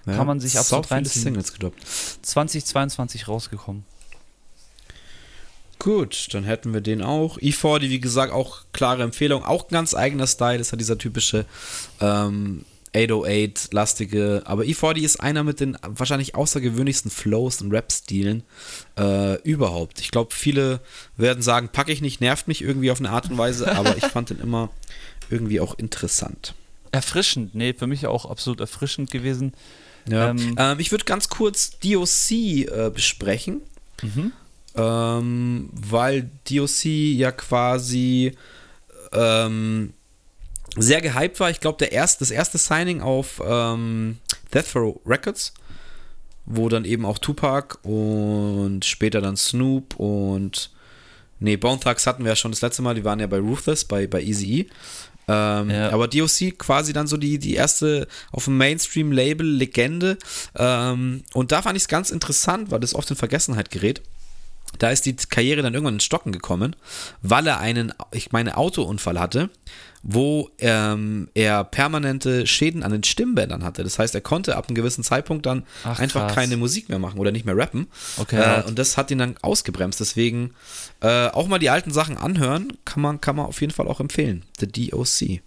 Ja, 0.05 0.18
Kann 0.18 0.28
man 0.28 0.41
sich 0.41 0.60
absolut 0.60 0.91
reinziehen. 0.91 1.24
Singles 1.24 1.53
gedroppt. 1.53 1.82
2022 2.22 3.28
rausgekommen. 3.30 3.86
Gut, 5.80 6.27
dann 6.34 6.43
hätten 6.43 6.73
wir 6.73 6.82
den 6.82 7.01
auch. 7.01 7.38
E40, 7.39 7.82
wie 7.84 8.01
gesagt, 8.01 8.34
auch 8.34 8.63
klare 8.73 9.03
Empfehlung. 9.03 9.45
Auch 9.45 9.63
ein 9.63 9.71
ganz 9.71 9.95
eigener 9.95 10.27
Style, 10.27 10.59
ist 10.59 10.71
ja 10.71 10.77
dieser 10.77 10.97
typische 10.97 11.45
ähm, 12.01 12.65
808-lastige. 12.93 14.41
Aber 14.45 14.63
E40 14.63 15.01
ist 15.03 15.21
einer 15.21 15.43
mit 15.43 15.61
den 15.61 15.77
wahrscheinlich 15.82 16.36
außergewöhnlichsten 16.36 17.09
Flows 17.09 17.61
und 17.61 17.71
Rap-Stilen 17.71 18.43
äh, 18.97 19.41
überhaupt. 19.43 20.01
Ich 20.01 20.11
glaube, 20.11 20.34
viele 20.34 20.82
werden 21.15 21.41
sagen, 21.41 21.69
packe 21.69 21.93
ich 21.93 22.01
nicht, 22.01 22.19
nervt 22.19 22.47
mich 22.47 22.61
irgendwie 22.61 22.91
auf 22.91 22.99
eine 22.99 23.11
Art 23.11 23.30
und 23.30 23.38
Weise, 23.38 23.71
aber 23.77 23.95
ich 23.95 24.05
fand 24.05 24.32
den 24.32 24.39
immer 24.39 24.69
irgendwie 25.30 25.61
auch 25.61 25.77
interessant. 25.77 26.55
Erfrischend, 26.91 27.53
nee, 27.53 27.73
für 27.73 27.88
mich 27.88 28.07
auch 28.07 28.25
absolut 28.25 28.59
erfrischend 28.59 29.11
gewesen. 29.11 29.53
Ja. 30.09 30.32
Ähm, 30.32 30.55
Ähm, 30.57 30.80
ich 30.80 30.91
würde 30.91 31.05
ganz 31.05 31.30
kurz 31.30 31.77
DOC 31.80 32.32
äh, 32.32 32.91
besprechen. 32.93 33.61
Mhm. 34.01 34.34
Ähm, 34.76 35.70
weil 35.74 36.30
DOC 36.49 36.86
ja 36.86 37.32
quasi 37.32 38.34
ähm, 39.11 39.93
sehr 40.78 41.01
gehypt 41.01 41.39
war. 41.39 41.49
Ich 41.49 41.59
glaube, 41.59 41.78
der 41.80 41.91
erst, 41.91 42.22
das 42.22 42.32
erste 42.32 42.57
Signing 42.57 43.01
auf 43.01 43.41
ähm, 43.45 44.17
Death 44.53 44.76
Row 44.76 44.99
Records, 45.05 45.53
wo 46.45 46.70
dann 46.70 46.86
eben 46.86 47.05
auch 47.05 47.17
Tupac 47.17 47.78
und 47.84 48.86
später 48.86 49.22
dann 49.22 49.38
Snoop 49.38 49.95
und 49.97 50.72
nee, 51.39 51.57
Bone 51.57 51.80
Thugs 51.80 52.05
hatten 52.07 52.24
wir 52.24 52.32
ja 52.32 52.36
schon 52.36 52.51
das 52.51 52.61
letzte 52.61 52.82
Mal, 52.82 52.95
die 52.95 53.03
waren 53.03 53.20
ja 53.20 53.28
bei 53.28 53.39
Ruthless, 53.39 53.86
bei, 53.86 54.07
bei 54.07 54.22
Eazy-E. 54.22 54.67
Ähm, 55.28 55.70
Ja. 55.70 55.91
Aber 55.91 56.07
DOC 56.07 56.57
quasi 56.57 56.91
dann 56.91 57.07
so 57.07 57.17
die, 57.17 57.38
die 57.38 57.53
erste 57.53 58.07
auf 58.32 58.45
dem 58.45 58.57
Mainstream-Label 58.57 59.45
Legende. 59.45 60.17
Ähm, 60.55 61.24
und 61.34 61.51
da 61.51 61.61
fand 61.61 61.78
ich 61.78 61.84
es 61.84 61.88
ganz 61.88 62.09
interessant, 62.09 62.72
weil 62.72 62.80
das 62.80 62.95
oft 62.95 63.09
in 63.09 63.15
Vergessenheit 63.15 63.70
gerät. 63.70 64.01
Da 64.78 64.91
ist 64.91 65.05
die 65.05 65.15
Karriere 65.15 65.61
dann 65.61 65.74
irgendwann 65.74 65.95
ins 65.95 66.03
Stocken 66.05 66.32
gekommen, 66.32 66.76
weil 67.22 67.45
er 67.47 67.59
einen, 67.59 67.91
ich 68.11 68.32
meine, 68.32 68.55
Autounfall 68.55 69.20
hatte, 69.20 69.49
wo 70.03 70.49
ähm, 70.59 71.28
er 71.34 71.65
permanente 71.65 72.47
Schäden 72.47 72.84
an 72.84 72.91
den 72.93 73.03
Stimmbändern 73.03 73.63
hatte. 73.65 73.84
Das 73.84 73.99
heißt, 73.99 74.15
er 74.15 74.22
konnte 74.22 74.55
ab 74.55 74.67
einem 74.70 74.76
gewissen 74.76 75.03
Zeitpunkt 75.03 75.45
dann 75.45 75.63
Ach, 75.84 75.99
einfach 75.99 76.28
krass. 76.28 76.36
keine 76.36 76.55
Musik 76.55 76.88
mehr 76.88 76.99
machen 76.99 77.20
oder 77.20 77.32
nicht 77.32 77.45
mehr 77.45 77.57
rappen. 77.57 77.88
Okay, 78.17 78.38
Äh, 78.39 78.63
und 78.63 78.80
das 78.80 78.95
hat 78.95 79.11
ihn 79.11 79.17
dann 79.17 79.36
ausgebremst. 79.41 79.99
Deswegen 79.99 80.51
äh, 81.01 81.28
auch 81.28 81.47
mal 81.47 81.59
die 81.59 81.70
alten 81.70 81.91
Sachen 81.91 82.17
anhören, 82.17 82.72
kann 82.86 83.01
man, 83.01 83.20
kann 83.20 83.36
man 83.36 83.47
auf 83.47 83.59
jeden 83.59 83.74
Fall 83.74 83.88
auch 83.89 83.99
empfehlen. 83.99 84.45
The 84.59 84.67
DOC. 84.89 85.41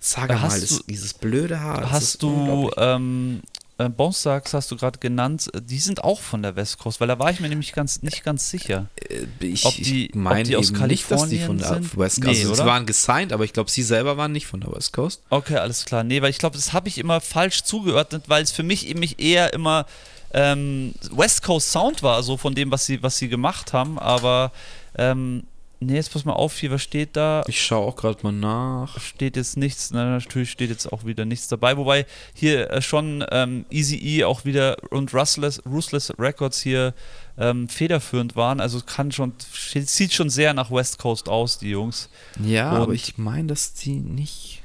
Sage 0.00 0.40
Hast 0.40 0.60
mal, 0.72 0.78
du- 0.78 0.84
dieses 0.88 1.14
blöde 1.14 1.60
Haar. 1.60 1.92
Hast 1.92 2.24
du, 2.24 2.72
ähm, 2.76 3.42
äh, 3.86 3.88
Bones 3.88 4.22
Thugs 4.22 4.54
hast 4.54 4.70
du 4.70 4.76
gerade 4.76 4.98
genannt, 4.98 5.48
äh, 5.54 5.60
die 5.62 5.78
sind 5.78 6.02
auch 6.04 6.20
von 6.20 6.42
der 6.42 6.56
West 6.56 6.78
Coast, 6.78 7.00
weil 7.00 7.08
da 7.08 7.18
war 7.18 7.30
ich 7.30 7.40
mir 7.40 7.48
nämlich 7.48 7.72
ganz, 7.72 8.02
nicht 8.02 8.24
ganz 8.24 8.50
sicher. 8.50 8.86
Äh, 8.96 9.26
ich, 9.46 9.64
ob 9.64 9.74
die- 9.74 10.06
ich 10.06 10.14
meine 10.14 10.42
die 10.44 10.56
aus 10.56 10.70
eben 10.70 10.86
nicht, 10.86 11.10
dass 11.10 11.28
die 11.28 11.38
von 11.38 11.58
der 11.58 11.66
Kalifornien 11.68 11.90
sind? 11.90 11.98
West 11.98 12.22
Coast 12.22 12.36
Nee, 12.38 12.42
also, 12.50 12.54
Sie 12.62 12.66
waren 12.68 12.86
gesigned, 12.86 13.32
aber 13.32 13.44
ich 13.44 13.52
glaube, 13.52 13.70
sie 13.70 13.82
selber 13.82 14.16
waren 14.16 14.32
nicht 14.32 14.46
von 14.46 14.60
der 14.60 14.72
West 14.72 14.92
Coast. 14.92 15.22
Okay, 15.30 15.56
alles 15.56 15.84
klar. 15.84 16.04
Nee, 16.04 16.22
weil 16.22 16.30
ich 16.30 16.38
glaube, 16.38 16.56
das 16.56 16.72
habe 16.72 16.88
ich 16.88 16.98
immer 16.98 17.20
falsch 17.20 17.62
zugeordnet, 17.64 18.24
weil 18.28 18.42
es 18.42 18.50
für 18.52 18.62
mich 18.62 18.86
eben 18.88 19.00
mich 19.00 19.18
eher 19.20 19.52
immer 19.52 19.86
ähm, 20.34 20.94
West 21.10 21.42
Coast 21.42 21.70
Sound 21.72 22.02
war, 22.02 22.22
so 22.22 22.36
von 22.36 22.54
dem, 22.54 22.70
was 22.70 22.86
sie, 22.86 23.02
was 23.02 23.18
sie 23.18 23.28
gemacht 23.28 23.72
haben. 23.72 23.98
Aber 23.98 24.50
ähm, 24.96 25.44
nee, 25.82 25.94
jetzt 25.94 26.12
pass 26.12 26.24
mal 26.24 26.32
auf, 26.32 26.56
hier, 26.58 26.70
was 26.70 26.82
steht 26.82 27.16
da? 27.16 27.42
Ich 27.46 27.62
schaue 27.64 27.86
auch 27.86 27.96
gerade 27.96 28.18
mal 28.22 28.32
nach. 28.32 29.00
Steht 29.00 29.36
jetzt 29.36 29.56
nichts, 29.56 29.90
na, 29.90 30.04
natürlich 30.04 30.50
steht 30.50 30.70
jetzt 30.70 30.92
auch 30.92 31.04
wieder 31.04 31.24
nichts 31.24 31.48
dabei, 31.48 31.76
wobei 31.76 32.06
hier 32.34 32.70
äh, 32.70 32.82
schon 32.82 33.24
ähm, 33.30 33.64
Easy 33.70 33.96
E 33.96 34.24
auch 34.24 34.44
wieder 34.44 34.76
und 34.90 35.12
Ruthless, 35.14 35.62
Ruthless 35.66 36.12
Records 36.18 36.60
hier 36.60 36.94
ähm, 37.38 37.68
federführend 37.68 38.36
waren. 38.36 38.60
Also 38.60 38.80
kann 38.80 39.12
schon, 39.12 39.32
sieht 39.74 40.12
schon 40.12 40.30
sehr 40.30 40.54
nach 40.54 40.70
West 40.70 40.98
Coast 40.98 41.28
aus, 41.28 41.58
die 41.58 41.70
Jungs. 41.70 42.08
Ja, 42.42 42.72
Und- 42.76 42.82
aber 42.82 42.92
ich 42.92 43.18
meine, 43.18 43.48
dass 43.48 43.74
die 43.74 43.92
nicht. 43.94 44.62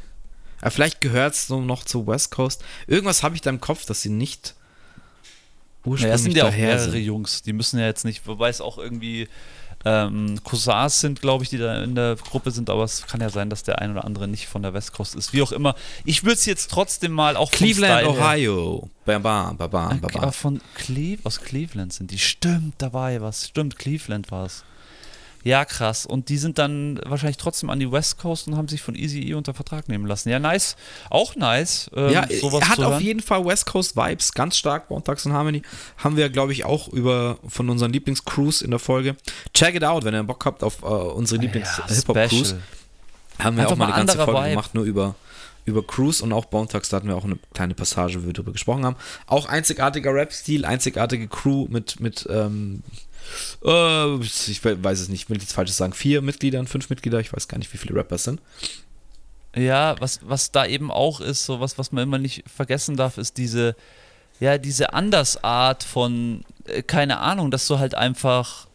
Aber 0.62 0.72
vielleicht 0.72 1.02
gehört 1.02 1.36
es 1.36 1.48
so 1.48 1.62
noch 1.62 1.84
zu 1.84 2.08
West 2.08 2.32
Coast. 2.32 2.64
Irgendwas 2.88 3.22
habe 3.22 3.36
ich 3.36 3.42
da 3.42 3.50
im 3.52 3.62
Kopf, 3.62 3.86
dass 3.86 4.02
sie 4.02 4.10
nicht 4.10 4.56
ursprünglich 5.86 6.02
Naja, 6.04 6.16
es 6.16 6.24
sind 6.24 6.36
ja 6.36 6.48
auch 6.48 6.52
mehrere 6.52 6.92
sind. 6.92 6.96
Jungs, 7.04 7.44
die 7.44 7.54
müssen 7.54 7.80
ja 7.80 7.86
jetzt 7.86 8.06
nicht, 8.06 8.26
wobei 8.28 8.50
es 8.50 8.60
auch 8.60 8.78
irgendwie 8.78 9.28
ähm, 9.86 10.40
Cousins 10.44 11.00
sind, 11.00 11.22
glaube 11.22 11.44
ich, 11.44 11.50
die 11.50 11.58
da 11.58 11.84
in 11.84 11.96
der 11.96 12.16
Gruppe 12.16 12.52
sind, 12.52 12.70
aber 12.70 12.84
es 12.84 13.06
kann 13.06 13.22
ja 13.22 13.30
sein, 13.30 13.50
dass 13.50 13.64
der 13.64 13.80
ein 13.80 13.92
oder 13.92 14.04
andere 14.04 14.28
nicht 14.28 14.48
von 14.48 14.62
der 14.62 14.74
West 14.74 14.94
Coast 14.94 15.16
ist. 15.16 15.34
Wie 15.34 15.42
auch 15.42 15.52
immer. 15.52 15.76
Ich 16.04 16.24
würde 16.24 16.34
es 16.34 16.46
jetzt 16.46 16.72
trotzdem 16.72 17.12
mal 17.12 17.38
auch 17.38 17.52
Cleveland, 17.52 18.02
Style 18.02 18.10
Ohio. 18.10 18.90
Bam, 19.06 19.22
bam, 19.22 19.58
bam, 19.58 19.70
bam, 19.70 20.02
bam, 20.02 20.12
bam. 20.12 20.34
von 20.34 20.62
Cle 20.76 21.18
aus 21.24 21.42
Cleveland 21.42 21.94
sind 21.94 22.12
die. 22.12 22.20
Stimmt, 22.20 22.76
da 22.80 22.92
war 22.94 23.12
ja 23.12 23.22
was. 23.22 23.48
Stimmt, 23.48 23.78
Cleveland 23.78 24.32
war 24.32 24.46
es. 24.46 24.64
Ja, 25.48 25.64
krass. 25.64 26.06
Und 26.06 26.28
die 26.28 26.38
sind 26.38 26.58
dann 26.58 27.00
wahrscheinlich 27.06 27.38
trotzdem 27.38 27.70
an 27.70 27.80
die 27.80 27.90
West 27.90 28.18
Coast 28.18 28.48
und 28.50 28.58
haben 28.58 28.68
sich 28.68 28.82
von 28.82 28.96
Easy 28.96 29.22
E 29.30 29.34
unter 29.34 29.54
Vertrag 29.54 29.88
nehmen 29.88 30.06
lassen. 30.06 30.28
Ja, 30.28 30.40
nice. 30.40 30.76
Auch 31.10 31.36
nice. 31.38 31.90
ähm, 31.96 32.12
Ja, 32.12 32.28
sowas 32.42 32.62
er 32.64 32.70
hat 32.70 32.80
auf 32.80 32.94
hören. 32.96 33.04
jeden 33.04 33.22
Fall 33.22 33.46
West 33.46 33.66
Coast 33.66 33.96
Vibes, 33.96 34.34
ganz 34.34 34.58
stark. 34.58 34.90
Bone 34.90 35.04
Thugs 35.06 35.26
and 35.26 35.34
Harmony 35.34 35.62
haben 36.00 36.18
wir, 36.18 36.30
glaube 36.30 36.52
ich, 36.52 36.66
auch 36.66 36.90
über 36.90 37.38
von 37.48 37.70
unseren 37.70 37.94
Lieblingscrews 37.94 38.62
in 38.62 38.72
der 38.72 38.80
Folge. 38.80 39.16
Check 39.54 39.76
it 39.76 39.86
out, 39.86 40.04
wenn 40.04 40.14
ihr 40.14 40.24
Bock 40.24 40.44
habt 40.46 40.64
auf 40.64 40.82
äh, 40.84 40.86
unsere 40.86 41.40
Lieblings-Hip-Hop-Crews. 41.40 42.50
Special. 42.50 42.62
Haben 43.40 43.56
wir 43.56 43.64
Einfach 43.64 43.74
auch 43.74 43.78
mal 43.78 43.86
eine 43.86 43.96
ganze 44.06 44.18
Folge 44.18 44.40
Vibe. 44.42 44.50
gemacht, 44.50 44.76
nur 44.76 44.84
über, 44.84 45.16
über 45.66 45.86
Cruise 45.86 46.24
und 46.24 46.34
auch 46.34 46.46
Bone 46.46 46.68
Thugs, 46.68 46.90
da 46.90 46.98
hatten 46.98 47.08
wir 47.08 47.16
auch 47.16 47.24
eine 47.24 47.38
kleine 47.54 47.74
Passage, 47.74 48.22
wo 48.22 48.26
wir 48.26 48.34
darüber 48.34 48.52
gesprochen 48.52 48.84
haben. 48.86 48.96
Auch 49.28 49.46
einzigartiger 49.48 50.14
Rap-Stil, 50.14 50.66
einzigartige 50.66 51.28
Crew 51.28 51.68
mit, 51.70 52.00
mit 52.00 52.28
ähm, 52.30 52.82
äh, 53.64 54.16
ich 54.24 54.64
we- 54.64 54.84
weiß 54.84 55.00
es 55.00 55.10
nicht, 55.10 55.24
ich 55.24 55.30
will 55.30 55.38
jetzt 55.40 55.54
falsches 55.54 55.78
sagen, 55.78 55.94
vier 55.94 56.22
Mitgliedern, 56.22 56.68
fünf 56.68 56.90
Mitglieder, 56.90 57.20
ich 57.20 57.34
weiß 57.34 57.48
gar 57.48 57.58
nicht, 57.58 57.72
wie 57.74 57.78
viele 57.78 57.96
Rappers 57.96 58.24
sind. 58.26 58.42
Ja, 59.56 59.96
was, 60.00 60.20
was 60.24 60.52
da 60.52 60.66
eben 60.66 60.92
auch 60.92 61.20
ist, 61.20 61.46
so 61.46 61.60
was, 61.60 61.78
was 61.78 61.92
man 61.92 62.04
immer 62.04 62.20
nicht 62.20 62.44
vergessen 62.54 62.96
darf, 62.96 63.18
ist 63.18 63.38
diese, 63.38 63.76
ja, 64.40 64.58
diese 64.60 64.94
Andersart 64.94 65.84
von, 65.84 66.44
äh, 66.66 66.84
keine 66.84 67.20
Ahnung, 67.20 67.50
dass 67.50 67.66
du 67.68 67.80
halt 67.80 67.96
einfach 67.96 68.68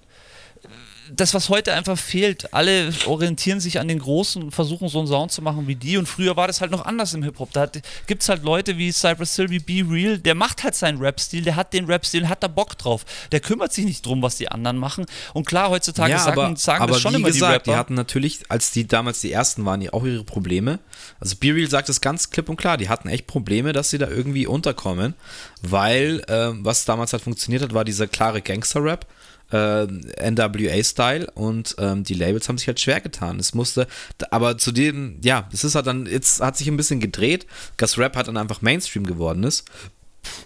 das, 1.10 1.34
was 1.34 1.48
heute 1.48 1.72
einfach 1.72 1.98
fehlt, 1.98 2.54
alle 2.54 2.92
orientieren 3.06 3.60
sich 3.60 3.80
an 3.80 3.88
den 3.88 3.98
Großen 3.98 4.42
und 4.42 4.50
versuchen 4.52 4.88
so 4.88 4.98
einen 4.98 5.08
Sound 5.08 5.32
zu 5.32 5.42
machen 5.42 5.66
wie 5.66 5.74
die. 5.74 5.96
Und 5.96 6.06
früher 6.06 6.36
war 6.36 6.46
das 6.46 6.60
halt 6.60 6.70
noch 6.70 6.84
anders 6.84 7.12
im 7.14 7.22
Hip-Hop. 7.22 7.52
Da 7.52 7.66
gibt 8.06 8.22
es 8.22 8.28
halt 8.28 8.44
Leute 8.44 8.78
wie 8.78 8.92
Cypress 8.92 9.36
Hill, 9.36 9.50
wie 9.50 9.58
Be 9.58 9.84
Real, 9.88 10.18
der 10.18 10.34
macht 10.34 10.62
halt 10.62 10.74
seinen 10.74 10.98
Rap-Stil, 10.98 11.42
der 11.42 11.56
hat 11.56 11.72
den 11.72 11.86
Rap-Stil, 11.86 12.28
hat 12.28 12.42
da 12.42 12.48
Bock 12.48 12.78
drauf. 12.78 13.04
Der 13.32 13.40
kümmert 13.40 13.72
sich 13.72 13.84
nicht 13.84 14.06
drum, 14.06 14.22
was 14.22 14.36
die 14.36 14.48
anderen 14.48 14.78
machen. 14.78 15.06
Und 15.34 15.46
klar, 15.46 15.70
heutzutage 15.70 16.12
ja, 16.12 16.18
sagen, 16.18 16.40
aber, 16.40 16.56
sagen 16.56 16.82
aber 16.82 16.92
das 16.92 17.02
schon 17.02 17.12
wie 17.12 17.16
immer 17.16 17.28
gesagt, 17.28 17.66
die 17.66 17.70
Rapper. 17.70 17.72
die 17.72 17.76
hatten 17.76 17.94
natürlich, 17.94 18.40
als 18.48 18.70
die 18.70 18.86
damals 18.86 19.20
die 19.20 19.32
ersten 19.32 19.64
waren, 19.64 19.80
die 19.80 19.92
auch 19.92 20.04
ihre 20.04 20.24
Probleme. 20.24 20.78
Also 21.18 21.36
Be 21.36 21.54
Real 21.54 21.68
sagt 21.68 21.88
es 21.88 22.00
ganz 22.00 22.30
klipp 22.30 22.48
und 22.48 22.56
klar, 22.56 22.76
die 22.76 22.88
hatten 22.88 23.08
echt 23.08 23.26
Probleme, 23.26 23.72
dass 23.72 23.90
sie 23.90 23.98
da 23.98 24.08
irgendwie 24.08 24.46
unterkommen, 24.46 25.14
weil 25.62 26.20
äh, 26.28 26.50
was 26.64 26.84
damals 26.84 27.12
halt 27.12 27.22
funktioniert 27.22 27.62
hat, 27.62 27.74
war 27.74 27.84
dieser 27.84 28.06
klare 28.06 28.40
Gangster-Rap 28.40 29.06
äh, 29.52 29.86
NWA-Style 30.30 31.30
und 31.34 31.76
ähm, 31.78 32.04
die 32.04 32.14
Labels 32.14 32.48
haben 32.48 32.58
sich 32.58 32.66
halt 32.66 32.80
schwer 32.80 33.00
getan. 33.00 33.38
Es 33.38 33.54
musste, 33.54 33.86
aber 34.30 34.58
zu 34.58 34.72
dem, 34.72 35.18
ja, 35.22 35.48
es 35.52 35.64
ist 35.64 35.74
halt 35.74 35.86
dann, 35.86 36.06
jetzt 36.06 36.40
hat 36.40 36.56
sich 36.56 36.68
ein 36.68 36.76
bisschen 36.76 37.00
gedreht, 37.00 37.46
dass 37.76 37.98
Rap 37.98 38.16
halt 38.16 38.28
dann 38.28 38.36
einfach 38.36 38.62
Mainstream 38.62 39.06
geworden 39.06 39.44
ist. 39.44 39.64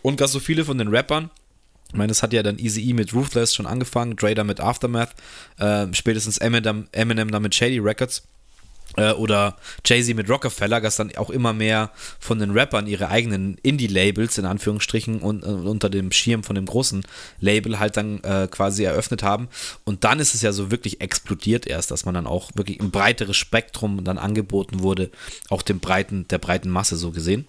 Und 0.02 0.20
dass 0.20 0.32
so 0.32 0.40
viele 0.40 0.64
von 0.64 0.78
den 0.78 0.88
Rappern. 0.88 1.30
Ich 1.88 1.94
meine, 1.94 2.08
das 2.08 2.22
hat 2.22 2.32
ja 2.32 2.42
dann 2.42 2.58
Easy 2.58 2.82
E 2.88 2.92
mit 2.94 3.14
Ruthless 3.14 3.54
schon 3.54 3.66
angefangen, 3.66 4.16
Dre 4.16 4.42
mit 4.42 4.60
Aftermath, 4.60 5.14
äh, 5.58 5.86
spätestens 5.92 6.38
Eminem, 6.38 6.88
Eminem 6.92 7.30
dann 7.30 7.42
mit 7.42 7.54
Shady 7.54 7.78
Records 7.78 8.22
oder 9.12 9.56
Jay-Z 9.84 10.16
mit 10.16 10.28
Rockefeller, 10.28 10.80
dass 10.80 10.96
dann 10.96 11.14
auch 11.16 11.30
immer 11.30 11.52
mehr 11.52 11.90
von 12.18 12.38
den 12.38 12.50
Rappern 12.50 12.86
ihre 12.86 13.08
eigenen 13.08 13.56
Indie-Labels 13.62 14.38
in 14.38 14.46
Anführungsstrichen 14.46 15.20
und 15.20 15.44
äh, 15.44 15.46
unter 15.46 15.90
dem 15.90 16.12
Schirm 16.12 16.42
von 16.42 16.56
dem 16.56 16.66
großen 16.66 17.04
Label 17.40 17.78
halt 17.78 17.96
dann 17.96 18.22
äh, 18.24 18.48
quasi 18.50 18.84
eröffnet 18.84 19.22
haben. 19.22 19.48
Und 19.84 20.04
dann 20.04 20.20
ist 20.20 20.34
es 20.34 20.42
ja 20.42 20.52
so 20.52 20.70
wirklich 20.70 21.00
explodiert 21.00 21.66
erst, 21.66 21.90
dass 21.90 22.04
man 22.04 22.14
dann 22.14 22.26
auch 22.26 22.50
wirklich 22.54 22.80
ein 22.80 22.90
breiteres 22.90 23.36
Spektrum 23.36 24.04
dann 24.04 24.18
angeboten 24.18 24.80
wurde, 24.80 25.10
auch 25.48 25.62
dem 25.62 25.80
breiten, 25.80 26.26
der 26.28 26.38
breiten 26.38 26.70
Masse 26.70 26.96
so 26.96 27.10
gesehen. 27.10 27.46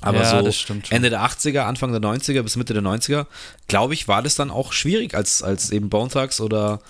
Aber 0.00 0.22
Ja, 0.22 0.42
so 0.42 0.74
Ende 0.90 1.10
der 1.10 1.22
80er, 1.22 1.60
Anfang 1.60 1.90
der 1.90 2.00
90er 2.00 2.42
bis 2.42 2.56
Mitte 2.56 2.72
der 2.72 2.82
90er, 2.82 3.26
glaube 3.66 3.94
ich, 3.94 4.06
war 4.06 4.22
das 4.22 4.36
dann 4.36 4.50
auch 4.50 4.72
schwierig, 4.72 5.14
als, 5.14 5.42
als 5.42 5.70
eben 5.70 5.88
Bone 5.88 6.08
Thugs 6.08 6.40
oder 6.40 6.80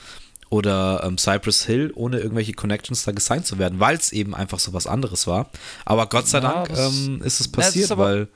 oder 0.50 1.02
ähm, 1.04 1.18
Cypress 1.18 1.64
Hill 1.66 1.92
ohne 1.94 2.18
irgendwelche 2.18 2.52
Connections 2.54 3.04
da 3.04 3.12
gesigned 3.12 3.46
zu 3.46 3.58
werden, 3.58 3.80
weil 3.80 3.96
es 3.96 4.12
eben 4.12 4.34
einfach 4.34 4.58
so 4.58 4.72
was 4.72 4.86
anderes 4.86 5.26
war. 5.26 5.50
Aber 5.84 6.06
Gott 6.06 6.26
sei 6.28 6.38
Ja, 6.38 6.52
Dank 6.64 6.68
das- 6.68 6.96
ähm, 6.96 7.22
ist 7.22 7.40
es 7.40 7.46
Ja, 7.46 7.52
passiert, 7.52 7.90
aber- 7.90 8.04
weil 8.04 8.28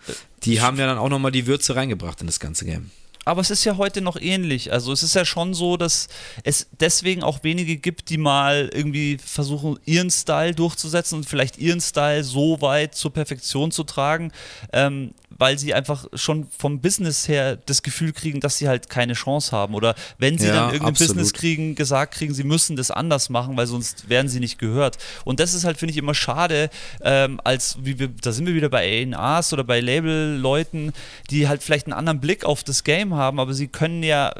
die 0.44 0.60
haben 0.60 0.78
ja 0.78 0.86
dann 0.86 0.98
auch 0.98 1.08
nochmal 1.08 1.32
die 1.32 1.46
Würze 1.46 1.74
reingebracht 1.76 2.20
in 2.20 2.26
das 2.26 2.40
ganze 2.40 2.64
Game. 2.64 2.90
Aber 3.24 3.40
es 3.40 3.50
ist 3.50 3.62
ja 3.62 3.76
heute 3.76 4.00
noch 4.00 4.16
ähnlich. 4.20 4.72
Also 4.72 4.90
es 4.92 5.04
ist 5.04 5.14
ja 5.14 5.24
schon 5.24 5.54
so, 5.54 5.76
dass 5.76 6.08
es 6.42 6.66
deswegen 6.80 7.22
auch 7.22 7.44
wenige 7.44 7.76
gibt, 7.76 8.10
die 8.10 8.18
mal 8.18 8.68
irgendwie 8.74 9.16
versuchen, 9.24 9.78
ihren 9.84 10.10
Style 10.10 10.56
durchzusetzen 10.56 11.18
und 11.18 11.24
vielleicht 11.28 11.56
ihren 11.56 11.80
Style 11.80 12.24
so 12.24 12.60
weit 12.60 12.96
zur 12.96 13.12
Perfektion 13.12 13.70
zu 13.70 13.84
tragen, 13.84 14.32
ähm, 14.72 15.14
weil 15.42 15.58
sie 15.58 15.74
einfach 15.74 16.06
schon 16.14 16.46
vom 16.56 16.80
Business 16.80 17.26
her 17.26 17.56
das 17.56 17.82
Gefühl 17.82 18.12
kriegen, 18.12 18.38
dass 18.38 18.58
sie 18.58 18.68
halt 18.68 18.88
keine 18.88 19.14
Chance 19.14 19.50
haben. 19.50 19.74
Oder 19.74 19.96
wenn 20.16 20.38
sie 20.38 20.46
Ja, 20.46 20.54
dann 20.54 20.66
irgendein 20.66 20.90
absolut. 20.90 21.16
Business 21.16 21.32
kriegen, 21.32 21.74
gesagt 21.74 22.14
kriegen, 22.14 22.32
sie 22.32 22.44
müssen 22.44 22.76
das 22.76 22.92
anders 22.92 23.28
machen, 23.28 23.56
weil 23.56 23.66
sonst 23.66 24.08
werden 24.08 24.28
sie 24.28 24.38
nicht 24.38 24.60
gehört. 24.60 24.98
Und 25.24 25.40
das 25.40 25.52
ist 25.52 25.64
halt, 25.64 25.78
finde 25.78 25.90
ich, 25.90 25.98
immer 25.98 26.14
schade, 26.14 26.70
ähm, 27.02 27.40
als 27.42 27.76
wie 27.82 27.98
wir, 27.98 28.06
da 28.06 28.30
sind 28.30 28.46
wir 28.46 28.54
wieder 28.54 28.68
bei 28.68 29.04
A&Rs 29.12 29.52
oder 29.52 29.64
bei 29.64 29.80
Label-Leuten, 29.80 30.92
die 31.28 31.48
halt 31.48 31.64
vielleicht 31.64 31.86
einen 31.86 31.94
anderen 31.94 32.20
Blick 32.20 32.44
auf 32.44 32.62
das 32.62 32.84
Game 32.84 33.16
haben, 33.16 33.40
aber 33.40 33.52
sie 33.52 33.66
können 33.66 34.04
ja, 34.04 34.32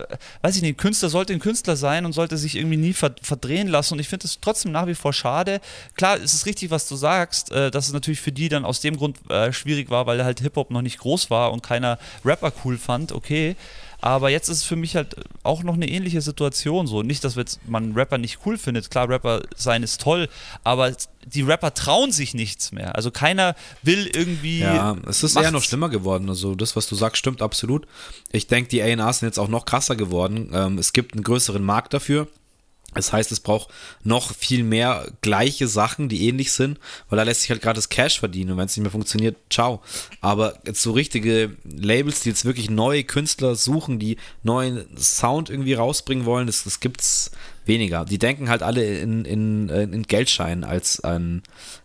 weiß 0.43 0.55
ich 0.55 0.63
nicht, 0.63 0.75
ein 0.75 0.77
Künstler 0.77 1.09
sollte 1.09 1.33
ein 1.33 1.41
Künstler 1.41 1.75
sein 1.75 2.07
und 2.07 2.13
sollte 2.13 2.37
sich 2.37 2.55
irgendwie 2.55 2.77
nie 2.77 2.93
ver 2.93 3.13
verdrehen 3.23 3.67
lassen. 3.67 3.95
Und 3.95 3.99
ich 3.99 4.09
finde 4.09 4.29
es 4.29 4.39
trotzdem 4.41 4.71
nach 4.71 4.87
wie 4.87 4.95
vor 4.95 5.13
schade. 5.13 5.61
Klar, 5.97 6.19
es 6.23 6.33
ist 6.33 6.47
richtig, 6.47 6.71
was 6.71 6.87
du 6.87 6.95
sagst, 6.95 7.51
äh, 7.51 7.73
dass 7.73 7.89
es 7.89 7.93
natürlich 7.93 8.21
für 8.21 8.31
die 8.31 8.49
dann 8.49 8.65
aus 8.65 8.81
dem 8.81 8.97
Grund 8.97 9.19
äh, 9.29 9.53
schwierig 9.53 9.91
war, 9.91 10.07
weil 10.07 10.25
halt 10.25 10.39
Hip-Hop 10.41 10.71
noch 10.71 10.83
nicht 10.83 10.92
groß 10.99 11.31
war 11.31 11.53
und 11.53 11.63
keiner 11.63 11.99
Rapper 12.25 12.53
cool 12.65 12.79
fand, 12.79 13.13
okay. 13.13 13.57
Aber 14.03 14.31
jetzt 14.31 14.49
ist 14.49 14.59
es 14.59 14.65
für 14.65 14.75
mich 14.75 14.97
halt 14.97 15.15
auch 15.45 15.63
noch 15.63 15.75
eine 15.75 15.89
ähnliche 15.89 16.21
Situation 16.21 16.89
so. 16.89 17.03
Nicht, 17.05 17.23
dass 17.23 17.37
jetzt 17.37 17.61
man 17.69 17.93
Rapper 17.93 18.19
nicht 18.19 18.41
cool 18.45 18.59
findet. 18.59 18.91
Klar, 18.91 19.09
Rapper 19.09 19.43
sein 19.55 19.85
ist 19.85 20.01
toll, 20.01 20.29
aber 20.65 20.93
die 21.25 21.43
Rapper 21.43 21.73
trauen 21.73 22.11
sich 22.11 22.35
nichts 22.35 22.73
mehr. 22.73 22.97
Also 22.97 23.13
keiner 23.13 23.55
will 23.83 24.11
irgendwie. 24.13 24.59
Ja, 24.59 24.97
es 25.07 25.23
ist 25.23 25.37
eher 25.37 25.43
macht's. 25.43 25.53
noch 25.53 25.63
schlimmer 25.63 25.89
geworden. 25.89 26.29
Also 26.29 26.57
das, 26.57 26.75
was 26.75 26.89
du 26.89 26.97
sagst, 26.97 27.19
stimmt 27.19 27.43
absolut. 27.43 27.87
Ich 28.33 28.49
denke, 28.49 28.71
die 28.71 28.83
A&Rs 28.83 29.21
sind 29.21 29.29
jetzt 29.29 29.39
auch 29.39 29.47
noch 29.47 29.67
krasser 29.67 29.95
geworden. 29.95 30.51
Ähm, 30.53 30.79
es 30.79 30.93
gibt 30.93 31.15
einen 31.15 31.23
größeren 31.23 31.63
Markt 31.63 31.95
dafür. 31.95 32.27
Das 32.95 33.13
heißt, 33.13 33.33
es 33.33 33.41
braucht 33.41 33.69
noch 34.05 34.35
viel 34.35 34.65
mehr 34.65 35.07
gleiche 35.23 35.67
Sachen, 35.67 36.09
die 36.09 36.29
ähnlich 36.29 36.53
sind, 36.53 36.79
weil 37.09 37.17
da 37.17 37.23
lässt 37.23 37.43
sich 37.43 37.51
halt 37.51 37.63
gerade 37.63 37.79
das 37.79 37.89
Cash 37.89 38.19
verdienen 38.21 38.53
und 38.53 38.59
wenn 38.59 38.67
es 38.67 38.77
nicht 38.77 38.83
mehr 38.83 38.91
funktioniert, 38.91 39.37
ciao. 39.51 39.83
Aber 40.21 40.59
jetzt 40.67 40.83
so 40.83 40.93
richtige 40.93 41.57
Labels, 41.65 42.21
die 42.21 42.29
jetzt 42.29 42.45
wirklich 42.45 42.69
neue 42.71 43.05
Künstler 43.05 43.55
suchen, 43.55 43.99
die 43.99 44.19
neuen 44.43 44.85
Sound 44.97 45.49
irgendwie 45.49 45.75
rausbringen 45.75 46.27
wollen, 46.27 46.47
das, 46.47 46.65
das 46.65 46.81
gibt's 46.81 47.31
weniger. 47.65 48.05
Die 48.05 48.19
denken 48.19 48.49
halt 48.49 48.63
alle 48.63 48.99
in, 48.99 49.25
in, 49.25 49.69
in 49.69 50.03
Geldscheinen 50.03 50.65
als 50.65 51.01
an, 51.01 51.43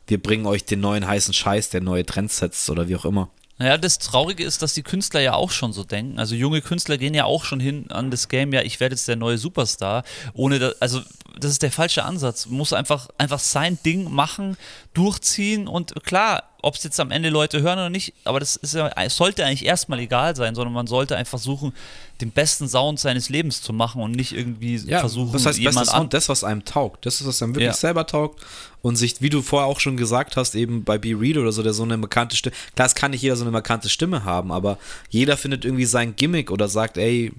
wir 0.07 0.21
bringen 0.21 0.45
euch 0.45 0.65
den 0.65 0.79
neuen 0.79 1.07
heißen 1.07 1.33
Scheiß, 1.33 1.69
der 1.69 1.81
neue 1.81 2.05
Trends 2.05 2.37
setzt 2.37 2.69
oder 2.69 2.87
wie 2.87 2.95
auch 2.95 3.05
immer. 3.05 3.29
Naja, 3.59 3.77
das 3.77 3.97
Traurige 3.97 4.43
ist, 4.43 4.61
dass 4.61 4.73
die 4.73 4.83
Künstler 4.83 5.19
ja 5.19 5.33
auch 5.33 5.51
schon 5.51 5.73
so 5.73 5.83
denken. 5.83 6.19
Also 6.19 6.35
junge 6.35 6.61
Künstler 6.61 6.97
gehen 6.97 7.13
ja 7.13 7.25
auch 7.25 7.43
schon 7.43 7.59
hin 7.59 7.89
an 7.89 8.11
das 8.11 8.27
Game, 8.27 8.53
ja, 8.53 8.61
ich 8.61 8.79
werde 8.79 8.93
jetzt 8.93 9.07
der 9.07 9.15
neue 9.15 9.37
Superstar. 9.37 10.03
Ohne 10.33 10.59
da, 10.59 10.71
also 10.79 11.01
das 11.39 11.51
ist 11.51 11.63
der 11.63 11.71
falsche 11.71 12.03
Ansatz. 12.03 12.45
Muss 12.47 12.73
einfach, 12.73 13.09
einfach 13.17 13.39
sein 13.39 13.79
Ding 13.83 14.11
machen, 14.11 14.57
durchziehen 14.93 15.67
und 15.67 15.93
klar, 16.03 16.43
ob 16.61 16.75
es 16.75 16.83
jetzt 16.83 16.99
am 16.99 17.11
Ende 17.11 17.29
Leute 17.29 17.61
hören 17.61 17.77
oder 17.77 17.89
nicht, 17.89 18.13
aber 18.23 18.39
das 18.39 18.55
ist 18.55 18.73
ja, 18.73 18.91
sollte 19.09 19.45
eigentlich 19.45 19.65
erstmal 19.65 19.99
egal 19.99 20.35
sein, 20.35 20.55
sondern 20.55 20.73
man 20.73 20.87
sollte 20.87 21.15
einfach 21.15 21.29
versuchen, 21.31 21.73
den 22.21 22.31
besten 22.31 22.67
Sound 22.67 22.99
seines 22.99 23.29
Lebens 23.29 23.61
zu 23.61 23.73
machen 23.73 24.01
und 24.01 24.11
nicht 24.11 24.31
irgendwie 24.33 24.75
Ja, 24.77 24.99
versuchen, 25.01 25.33
das 25.33 25.45
heißt, 25.45 25.59
jemand 25.59 25.89
an. 25.89 25.95
Sound, 26.01 26.13
das, 26.13 26.29
was 26.29 26.43
einem 26.43 26.65
taugt. 26.65 27.05
Das 27.05 27.21
ist, 27.21 27.27
was 27.27 27.41
einem 27.43 27.53
wirklich 27.53 27.67
Ja. 27.67 27.73
selber 27.73 28.07
taugt. 28.07 28.43
Und 28.81 28.95
sich, 28.95 29.21
wie 29.21 29.29
du 29.29 29.41
vorher 29.41 29.67
auch 29.67 29.79
schon 29.79 29.97
gesagt 29.97 30.35
hast, 30.37 30.55
eben 30.55 30.83
bei 30.83 30.97
Be 30.97 31.09
Real 31.19 31.37
oder 31.39 31.51
so, 31.51 31.61
der 31.63 31.73
so 31.73 31.83
eine 31.83 31.97
markante 31.97 32.35
Stimme. 32.35 32.55
Klar, 32.75 32.85
es 32.87 32.95
kann 32.95 33.11
nicht 33.11 33.21
jeder 33.21 33.35
so 33.35 33.43
eine 33.43 33.51
markante 33.51 33.89
Stimme 33.89 34.23
haben, 34.23 34.51
aber 34.51 34.77
jeder 35.09 35.37
findet 35.37 35.63
irgendwie 35.65 35.85
sein 35.85 36.15
Gimmick 36.15 36.49
oder 36.51 36.67
sagt, 36.67 36.97
ey, 36.97 37.31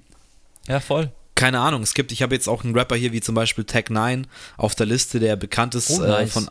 Ja, 0.67 0.79
voll. 0.79 1.11
keine 1.35 1.59
Ahnung, 1.61 1.81
es 1.81 1.93
gibt, 1.93 2.11
ich 2.11 2.21
habe 2.21 2.35
jetzt 2.35 2.47
auch 2.49 2.63
einen 2.63 2.75
Rapper 2.77 2.95
hier 2.97 3.13
wie 3.13 3.21
zum 3.21 3.33
Beispiel 3.35 3.63
Tech 3.63 3.85
9 3.89 4.27
auf 4.57 4.75
der 4.75 4.85
Liste, 4.85 5.19
der 5.19 5.35
bekannt 5.37 5.73
ist, 5.75 5.89
Oh, 5.89 6.03
äh, 6.03 6.07
nice. 6.07 6.31
von, 6.33 6.49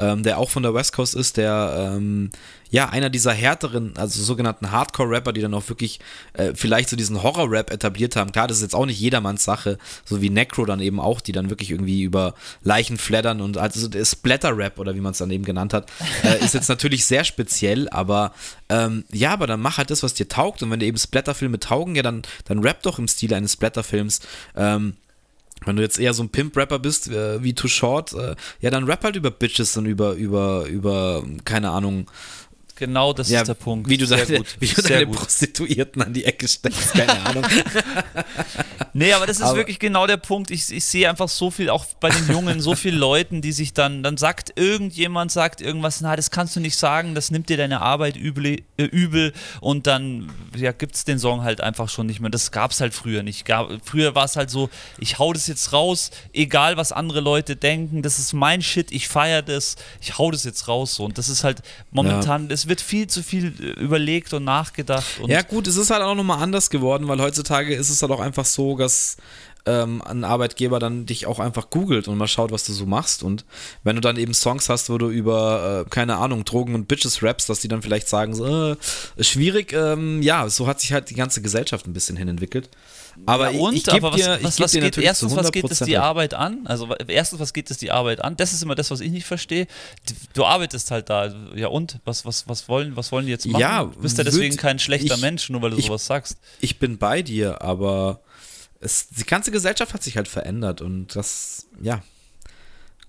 ähm, 0.00 0.22
der 0.22 0.38
auch 0.38 0.50
von 0.50 0.62
der 0.62 0.74
West 0.74 0.92
Coast 0.92 1.14
ist, 1.14 1.36
der 1.36 1.94
ähm, 1.96 2.30
ja 2.70 2.88
einer 2.88 3.10
dieser 3.10 3.32
härteren, 3.32 3.94
also 3.96 4.22
sogenannten 4.22 4.70
Hardcore-Rapper, 4.70 5.32
die 5.32 5.40
dann 5.40 5.54
auch 5.54 5.68
wirklich 5.68 6.00
äh, 6.34 6.52
vielleicht 6.54 6.88
so 6.88 6.96
diesen 6.96 7.22
Horror-Rap 7.22 7.70
etabliert 7.70 8.16
haben. 8.16 8.32
Klar, 8.32 8.48
das 8.48 8.58
ist 8.58 8.62
jetzt 8.62 8.74
auch 8.74 8.86
nicht 8.86 9.00
jedermanns 9.00 9.44
Sache, 9.44 9.78
so 10.04 10.22
wie 10.22 10.30
Necro 10.30 10.64
dann 10.64 10.80
eben 10.80 11.00
auch, 11.00 11.20
die 11.20 11.32
dann 11.32 11.50
wirklich 11.50 11.70
irgendwie 11.70 12.02
über 12.02 12.34
Leichen 12.62 12.96
flattern 12.96 13.40
und 13.40 13.58
also 13.58 13.88
der 13.88 14.04
Splatter-Rap 14.04 14.78
oder 14.78 14.94
wie 14.94 15.00
man 15.00 15.12
es 15.12 15.18
dann 15.18 15.30
eben 15.30 15.44
genannt 15.44 15.74
hat, 15.74 15.90
äh, 16.24 16.44
ist 16.44 16.54
jetzt 16.54 16.68
natürlich 16.68 17.04
sehr 17.04 17.24
speziell, 17.24 17.88
aber 17.90 18.32
ähm, 18.68 19.04
ja, 19.12 19.32
aber 19.32 19.46
dann 19.46 19.60
mach 19.60 19.78
halt 19.78 19.90
das, 19.90 20.02
was 20.02 20.14
dir 20.14 20.28
taugt 20.28 20.62
und 20.62 20.70
wenn 20.70 20.80
dir 20.80 20.86
eben 20.86 20.98
Splatterfilme 20.98 21.58
taugen, 21.58 21.96
ja, 21.96 22.02
dann, 22.02 22.22
dann 22.44 22.60
rap 22.60 22.82
doch 22.82 22.98
im 22.98 23.08
Stil 23.08 23.34
eines 23.34 23.54
Splatterfilms. 23.54 24.20
Ähm, 24.56 24.94
wenn 25.64 25.76
du 25.76 25.82
jetzt 25.82 25.98
eher 25.98 26.14
so 26.14 26.22
ein 26.22 26.30
Pimp-Rapper 26.30 26.78
bist, 26.78 27.08
äh, 27.08 27.42
wie 27.42 27.54
Too 27.54 27.68
Short, 27.68 28.12
äh, 28.12 28.34
ja, 28.60 28.70
dann 28.70 28.84
rap 28.84 29.04
halt 29.04 29.16
über 29.16 29.30
Bitches 29.30 29.76
und 29.76 29.86
über, 29.86 30.14
über, 30.14 30.66
über, 30.66 31.24
keine 31.44 31.70
Ahnung, 31.70 32.10
Genau 32.80 33.12
das 33.12 33.28
ja, 33.28 33.42
ist 33.42 33.46
der 33.46 33.54
Punkt. 33.54 33.88
wie 33.90 33.98
du, 33.98 34.06
Sehr 34.06 34.24
deine, 34.24 34.38
gut. 34.38 34.56
wie 34.58 34.66
du 34.66 34.80
Sehr 34.80 34.90
deine 34.90 35.06
gut. 35.06 35.16
Prostituierten 35.18 36.00
an 36.02 36.14
die 36.14 36.24
Ecke 36.24 36.48
stellst, 36.48 36.92
keine 36.94 37.20
Ahnung. 37.26 37.44
Nee, 38.92 39.12
aber 39.12 39.26
das 39.26 39.36
ist 39.36 39.44
Aber- 39.44 39.56
wirklich 39.58 39.78
genau 39.78 40.06
der 40.08 40.16
Punkt. 40.16 40.50
Ich, 40.50 40.70
ich 40.72 40.84
sehe 40.84 41.08
einfach 41.08 41.28
so 41.28 41.50
viel, 41.52 41.70
auch 41.70 41.84
bei 42.00 42.08
den 42.10 42.28
Jungen, 42.28 42.60
so 42.60 42.74
viele 42.74 42.96
Leuten, 42.98 43.40
die 43.40 43.52
sich 43.52 43.72
dann, 43.72 44.02
dann 44.02 44.16
sagt 44.16 44.52
irgendjemand, 44.56 45.30
sagt 45.30 45.60
irgendwas, 45.60 46.00
na, 46.00 46.16
das 46.16 46.32
kannst 46.32 46.56
du 46.56 46.60
nicht 46.60 46.76
sagen, 46.76 47.14
das 47.14 47.30
nimmt 47.30 47.48
dir 47.48 47.56
deine 47.56 47.82
Arbeit 47.82 48.16
übel, 48.16 48.62
äh, 48.78 48.82
übel 48.84 49.32
und 49.60 49.86
dann 49.86 50.32
ja, 50.56 50.72
gibt 50.72 50.96
es 50.96 51.04
den 51.04 51.20
Song 51.20 51.44
halt 51.44 51.60
einfach 51.60 51.88
schon 51.88 52.06
nicht 52.06 52.18
mehr. 52.18 52.30
Das 52.30 52.50
gab 52.50 52.72
es 52.72 52.80
halt 52.80 52.92
früher 52.92 53.22
nicht. 53.22 53.44
Gab, 53.44 53.70
früher 53.84 54.16
war 54.16 54.24
es 54.24 54.34
halt 54.34 54.50
so, 54.50 54.70
ich 54.98 55.20
hau 55.20 55.32
das 55.32 55.46
jetzt 55.46 55.72
raus, 55.72 56.10
egal 56.32 56.76
was 56.76 56.90
andere 56.90 57.20
Leute 57.20 57.54
denken, 57.54 58.02
das 58.02 58.18
ist 58.18 58.32
mein 58.32 58.60
Shit, 58.60 58.90
ich 58.90 59.06
feiere 59.06 59.42
das, 59.42 59.76
ich 60.00 60.18
hau 60.18 60.32
das 60.32 60.42
jetzt 60.42 60.66
raus. 60.66 60.96
So. 60.96 61.04
Und 61.04 61.16
das 61.16 61.28
ist 61.28 61.44
halt 61.44 61.62
momentan, 61.92 62.50
es 62.50 62.66
wird 62.70 62.80
viel 62.80 63.06
zu 63.06 63.22
viel 63.22 63.52
äh, 63.60 63.80
überlegt 63.80 64.32
und 64.32 64.44
nachgedacht. 64.44 65.20
Und 65.20 65.28
ja, 65.28 65.42
gut, 65.42 65.66
es 65.66 65.76
ist 65.76 65.90
halt 65.90 66.02
auch 66.02 66.14
nochmal 66.14 66.42
anders 66.42 66.70
geworden, 66.70 67.06
weil 67.08 67.20
heutzutage 67.20 67.74
ist 67.74 67.90
es 67.90 68.00
halt 68.00 68.10
auch 68.12 68.20
einfach 68.20 68.46
so, 68.46 68.76
dass 68.78 69.18
ähm, 69.66 70.00
ein 70.02 70.24
Arbeitgeber 70.24 70.78
dann 70.78 71.04
dich 71.04 71.26
auch 71.26 71.38
einfach 71.38 71.68
googelt 71.70 72.08
und 72.08 72.16
mal 72.16 72.28
schaut, 72.28 72.50
was 72.50 72.64
du 72.64 72.72
so 72.72 72.86
machst. 72.86 73.22
Und 73.22 73.44
wenn 73.82 73.96
du 73.96 74.00
dann 74.00 74.16
eben 74.16 74.32
Songs 74.32 74.68
hast, 74.68 74.88
wo 74.88 74.96
du 74.96 75.10
über, 75.10 75.84
äh, 75.86 75.90
keine 75.90 76.16
Ahnung, 76.16 76.44
Drogen 76.44 76.74
und 76.74 76.88
Bitches 76.88 77.22
rappst, 77.22 77.48
dass 77.50 77.60
die 77.60 77.68
dann 77.68 77.82
vielleicht 77.82 78.08
sagen, 78.08 78.34
so, 78.34 78.72
äh, 78.72 78.76
schwierig, 79.22 79.72
ähm, 79.72 80.22
ja, 80.22 80.48
so 80.48 80.66
hat 80.66 80.80
sich 80.80 80.92
halt 80.92 81.10
die 81.10 81.14
ganze 81.14 81.42
Gesellschaft 81.42 81.86
ein 81.86 81.92
bisschen 81.92 82.16
hin 82.16 82.28
entwickelt. 82.28 82.70
Aber 83.26 83.50
ja, 83.50 83.60
und, 83.60 83.74
ich, 83.74 83.86
ich 83.86 83.92
aber 83.92 84.12
was, 84.12 84.20
dir, 84.20 84.38
was, 84.42 84.60
was 84.60 84.72
dir 84.72 84.80
geht, 84.80 84.98
erstens, 84.98 85.36
was 85.36 85.52
geht 85.52 85.70
es 85.70 85.78
die. 85.80 85.98
Arbeit 85.98 86.34
an? 86.34 86.66
Also 86.66 86.94
erstens, 87.06 87.38
was 87.40 87.52
geht 87.52 87.70
es 87.70 87.78
die 87.78 87.90
Arbeit 87.90 88.22
an? 88.24 88.36
Das 88.36 88.52
ist 88.52 88.62
immer 88.62 88.74
das, 88.74 88.90
was 88.90 89.00
ich 89.00 89.10
nicht 89.10 89.26
verstehe. 89.26 89.66
Du 90.32 90.44
arbeitest 90.44 90.90
halt 90.90 91.10
da. 91.10 91.32
Ja 91.54 91.68
und? 91.68 92.00
Was, 92.04 92.24
was, 92.24 92.48
was, 92.48 92.68
wollen, 92.68 92.96
was 92.96 93.12
wollen 93.12 93.26
die 93.26 93.32
jetzt 93.32 93.46
machen? 93.46 93.60
Ja, 93.60 93.84
du 93.84 94.00
bist 94.00 94.18
ja 94.18 94.24
deswegen 94.24 94.56
kein 94.56 94.78
schlechter 94.78 95.14
ich- 95.14 95.20
Mensch, 95.20 95.50
nur 95.50 95.62
weil 95.62 95.70
du 95.70 95.78
ich- 95.78 95.86
sowas 95.86 96.06
sagst. 96.06 96.38
Ich 96.60 96.78
bin 96.78 96.98
bei 96.98 97.22
dir, 97.22 97.62
aber 97.62 98.20
es, 98.80 99.08
die 99.08 99.24
ganze 99.24 99.50
Gesellschaft 99.50 99.92
hat 99.94 100.02
sich 100.02 100.16
halt 100.16 100.28
verändert 100.28 100.80
und 100.80 101.14
das, 101.14 101.66
ja, 101.80 102.02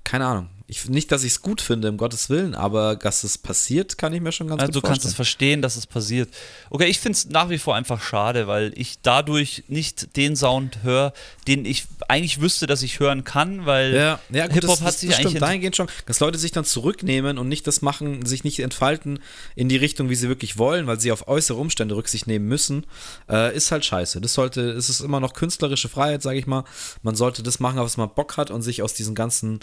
keine 0.04 0.26
Ahnung. 0.26 0.50
Ich, 0.74 0.88
nicht, 0.88 1.12
dass 1.12 1.26
ich 1.26 1.34
es 1.34 1.42
gut 1.42 1.60
finde, 1.60 1.90
um 1.90 1.98
Gottes 1.98 2.30
Willen, 2.30 2.56
aber 2.56 2.96
dass 2.96 3.26
es 3.26 3.38
passiert, 3.38 3.98
kann 3.98 4.14
ich 4.14 4.22
mir 4.22 4.32
schon 4.32 4.48
ganz 4.48 4.62
Also 4.62 4.72
gut 4.72 4.84
du 4.84 4.88
kannst 4.88 5.04
es 5.04 5.14
vorstellen. 5.14 5.60
verstehen, 5.60 5.62
dass 5.62 5.76
es 5.76 5.86
passiert. 5.86 6.30
Okay, 6.70 6.86
ich 6.86 6.98
finde 7.00 7.18
es 7.18 7.30
nach 7.30 7.50
wie 7.50 7.58
vor 7.58 7.76
einfach 7.76 8.02
schade, 8.02 8.48
weil 8.48 8.72
ich 8.78 9.02
dadurch 9.02 9.66
nicht 9.68 10.16
den 10.16 10.38
Sound 10.38 10.82
höre, 10.82 11.12
den 11.46 11.66
ich 11.66 11.88
eigentlich 12.08 12.40
wüsste, 12.40 12.68
dass 12.68 12.84
ich 12.84 13.02
hören 13.02 13.26
kann, 13.26 13.66
weil 13.66 13.94
Ja, 13.94 14.20
ja 14.30 14.48
Hip-Hop 14.48 14.80
hat 14.80 14.94
sich 14.94 15.10
das 15.10 15.20
eigentlich 15.20 15.32
stimmt 15.32 15.42
dahingehend 15.42 15.76
schon, 15.76 15.88
dass 16.06 16.22
Leute 16.22 16.38
sich 16.38 16.54
dann 16.54 16.64
zurücknehmen 16.64 17.38
und 17.38 17.50
nicht 17.50 17.68
das 17.68 17.82
machen, 17.82 18.26
sich 18.26 18.46
nicht 18.46 18.62
entfalten 18.62 19.20
in 19.56 19.68
die 19.68 19.76
Richtung, 19.76 20.10
wie 20.10 20.16
sie 20.16 20.30
wirklich 20.30 20.58
wollen, 20.58 20.88
weil 20.88 21.02
sie 21.02 21.12
auf 21.12 21.28
äußere 21.28 21.58
Umstände 21.58 21.98
Rücksicht 21.98 22.28
nehmen 22.28 22.48
müssen, 22.48 22.86
äh, 23.30 23.54
ist 23.54 23.72
halt 23.74 23.84
scheiße. 23.84 24.22
Das 24.22 24.34
sollte, 24.36 24.62
es 24.72 24.88
ist 24.88 25.02
immer 25.02 25.20
noch 25.20 25.34
künstlerische 25.34 25.90
Freiheit, 25.90 26.22
sage 26.22 26.40
ich 26.40 26.48
mal. 26.48 26.64
Man 27.04 27.16
sollte 27.16 27.44
das 27.44 27.60
machen, 27.60 27.78
auf 27.78 27.88
was 27.88 27.98
man 27.98 28.14
Bock 28.16 28.38
hat 28.38 28.52
und 28.52 28.62
sich 28.62 28.82
aus 28.82 28.94
diesen 28.94 29.16
ganzen 29.16 29.60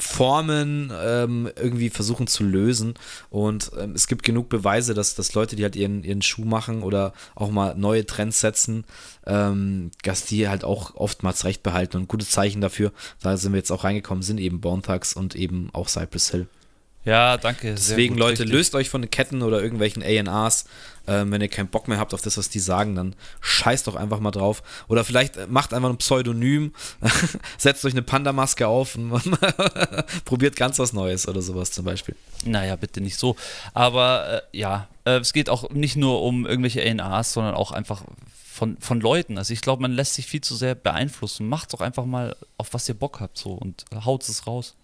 Formen 0.00 0.92
ähm, 1.00 1.50
irgendwie 1.56 1.90
versuchen 1.90 2.26
zu 2.26 2.44
lösen. 2.44 2.94
Und 3.30 3.70
ähm, 3.78 3.92
es 3.92 4.06
gibt 4.06 4.22
genug 4.22 4.48
Beweise, 4.48 4.94
dass, 4.94 5.14
dass 5.14 5.34
Leute, 5.34 5.56
die 5.56 5.62
halt 5.62 5.76
ihren, 5.76 6.04
ihren 6.04 6.22
Schuh 6.22 6.44
machen 6.44 6.82
oder 6.82 7.12
auch 7.34 7.50
mal 7.50 7.74
neue 7.74 8.06
Trends 8.06 8.40
setzen, 8.40 8.84
ähm, 9.26 9.90
dass 10.02 10.24
die 10.24 10.48
halt 10.48 10.64
auch 10.64 10.94
oftmals 10.94 11.44
recht 11.44 11.62
behalten. 11.62 11.96
Und 11.96 12.08
gutes 12.08 12.30
Zeichen 12.30 12.60
dafür, 12.60 12.92
da 13.22 13.36
sind 13.36 13.52
wir 13.52 13.58
jetzt 13.58 13.72
auch 13.72 13.84
reingekommen, 13.84 14.22
sind 14.22 14.40
eben 14.40 14.60
Bone 14.60 14.82
Thugs 14.82 15.12
und 15.14 15.34
eben 15.34 15.70
auch 15.72 15.88
Cypress 15.88 16.30
Hill. 16.30 16.48
Ja, 17.04 17.36
danke. 17.36 17.76
sehr 17.76 17.96
Deswegen, 17.96 18.14
gut, 18.14 18.20
Leute, 18.20 18.42
richtig. 18.42 18.52
löst 18.52 18.74
euch 18.74 18.90
von 18.90 19.02
den 19.02 19.10
Ketten 19.10 19.42
oder 19.42 19.62
irgendwelchen 19.62 20.02
ANAs. 20.02 20.64
Ähm, 21.06 21.32
wenn 21.32 21.40
ihr 21.40 21.48
keinen 21.48 21.68
Bock 21.68 21.88
mehr 21.88 21.98
habt 21.98 22.12
auf 22.12 22.20
das, 22.20 22.36
was 22.36 22.50
die 22.50 22.58
sagen, 22.58 22.94
dann 22.94 23.14
scheißt 23.40 23.86
doch 23.86 23.96
einfach 23.96 24.20
mal 24.20 24.30
drauf. 24.30 24.62
Oder 24.88 25.04
vielleicht 25.04 25.38
äh, 25.38 25.46
macht 25.46 25.72
einfach 25.72 25.88
ein 25.88 25.96
Pseudonym, 25.96 26.74
setzt 27.56 27.82
euch 27.86 27.94
eine 27.94 28.02
Panda-Maske 28.02 28.68
auf 28.68 28.94
und 28.94 29.10
probiert 30.26 30.56
ganz 30.56 30.78
was 30.78 30.92
Neues 30.92 31.26
oder 31.26 31.40
sowas 31.40 31.70
zum 31.72 31.86
Beispiel. 31.86 32.14
Naja, 32.44 32.76
bitte 32.76 33.00
nicht 33.00 33.16
so. 33.16 33.36
Aber 33.72 34.42
äh, 34.52 34.58
ja, 34.58 34.88
äh, 35.06 35.18
es 35.18 35.32
geht 35.32 35.48
auch 35.48 35.70
nicht 35.70 35.96
nur 35.96 36.20
um 36.20 36.44
irgendwelche 36.44 36.82
ANAs, 36.82 37.32
sondern 37.32 37.54
auch 37.54 37.72
einfach 37.72 38.02
von, 38.58 38.76
von 38.80 39.00
Leuten. 39.00 39.38
Also 39.38 39.54
ich 39.54 39.62
glaube, 39.62 39.80
man 39.80 39.92
lässt 39.92 40.14
sich 40.14 40.26
viel 40.26 40.42
zu 40.42 40.54
sehr 40.56 40.74
beeinflussen. 40.74 41.48
Macht 41.48 41.72
doch 41.72 41.80
einfach 41.80 42.04
mal, 42.04 42.36
auf 42.58 42.74
was 42.74 42.88
ihr 42.88 42.94
Bock 42.94 43.20
habt 43.20 43.38
so 43.38 43.52
und 43.52 43.86
haut 44.04 44.28
es 44.28 44.46
raus. 44.46 44.74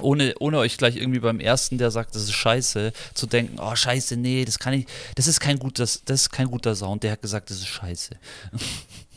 Ohne, 0.00 0.34
ohne 0.40 0.58
euch 0.58 0.76
gleich 0.76 0.96
irgendwie 0.96 1.20
beim 1.20 1.40
ersten, 1.40 1.78
der 1.78 1.90
sagt, 1.90 2.14
das 2.14 2.22
ist 2.24 2.32
scheiße, 2.32 2.92
zu 3.14 3.26
denken, 3.26 3.58
oh 3.60 3.76
scheiße, 3.76 4.16
nee, 4.16 4.44
das 4.44 4.58
kann 4.58 4.74
ich, 4.74 4.86
das 5.14 5.28
ist 5.28 5.40
kein 5.40 5.58
guter, 5.58 5.84
das 5.84 6.02
ist 6.04 6.30
kein 6.30 6.50
guter 6.50 6.74
Sound, 6.74 7.02
der 7.04 7.12
hat 7.12 7.22
gesagt, 7.22 7.50
das 7.50 7.58
ist 7.58 7.68
scheiße. 7.68 8.16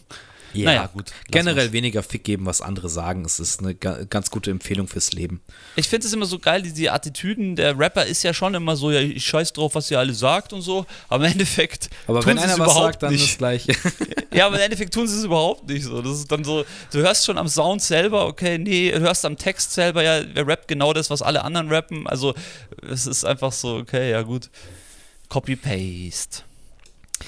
Naja, 0.53 0.87
gut, 0.87 1.11
Generell 1.29 1.71
weniger 1.71 2.03
Fick 2.03 2.23
geben, 2.23 2.45
was 2.45 2.61
andere 2.61 2.89
sagen. 2.89 3.25
Es 3.25 3.39
ist 3.39 3.59
eine 3.59 3.75
ga 3.75 4.03
ganz 4.09 4.31
gute 4.31 4.49
Empfehlung 4.51 4.87
fürs 4.87 5.11
Leben. 5.11 5.41
Ich 5.75 5.87
finde 5.87 6.07
es 6.07 6.13
immer 6.13 6.25
so 6.25 6.39
geil, 6.39 6.61
die, 6.61 6.73
die 6.73 6.89
Attitüden, 6.89 7.55
der 7.55 7.77
Rapper 7.77 8.05
ist 8.05 8.23
ja 8.23 8.33
schon 8.33 8.53
immer 8.55 8.75
so, 8.75 8.91
ja, 8.91 8.99
ich 8.99 9.25
scheiß 9.25 9.53
drauf, 9.53 9.75
was 9.75 9.91
ihr 9.91 9.99
alle 9.99 10.13
sagt 10.13 10.53
und 10.53 10.61
so, 10.61 10.85
aber 11.09 11.25
im 11.25 11.31
Endeffekt 11.33 11.89
Aber 12.07 12.21
tun 12.21 12.29
wenn 12.29 12.37
sie 12.37 12.43
einer 12.43 12.53
es 12.53 12.59
was 12.59 12.71
überhaupt 12.71 12.93
sagt, 12.93 13.03
dann 13.03 13.11
nicht. 13.13 13.31
das 13.31 13.37
Gleiche. 13.37 13.73
Ja, 14.33 14.47
aber 14.47 14.57
im 14.57 14.61
Endeffekt 14.63 14.93
tun 14.93 15.07
sie 15.07 15.17
es 15.17 15.23
überhaupt 15.23 15.67
nicht 15.67 15.85
so. 15.85 15.99
Das 15.99 16.19
ist 16.19 16.31
dann 16.31 16.43
so, 16.43 16.63
du 16.91 16.99
hörst 16.99 17.25
schon 17.25 17.39
am 17.39 17.47
Sound 17.47 17.81
selber, 17.81 18.27
okay, 18.27 18.59
nee, 18.59 18.91
du 18.91 18.99
hörst 18.99 19.25
am 19.25 19.35
Text 19.35 19.73
selber, 19.73 20.03
ja, 20.03 20.21
wer 20.31 20.45
rappt 20.45 20.67
genau 20.67 20.93
das, 20.93 21.09
was 21.09 21.23
alle 21.23 21.43
anderen 21.43 21.69
rappen. 21.69 22.05
Also 22.05 22.35
es 22.87 23.07
ist 23.07 23.25
einfach 23.25 23.51
so, 23.51 23.77
okay, 23.77 24.11
ja 24.11 24.21
gut. 24.21 24.49
Copy-Paste. 25.29 26.43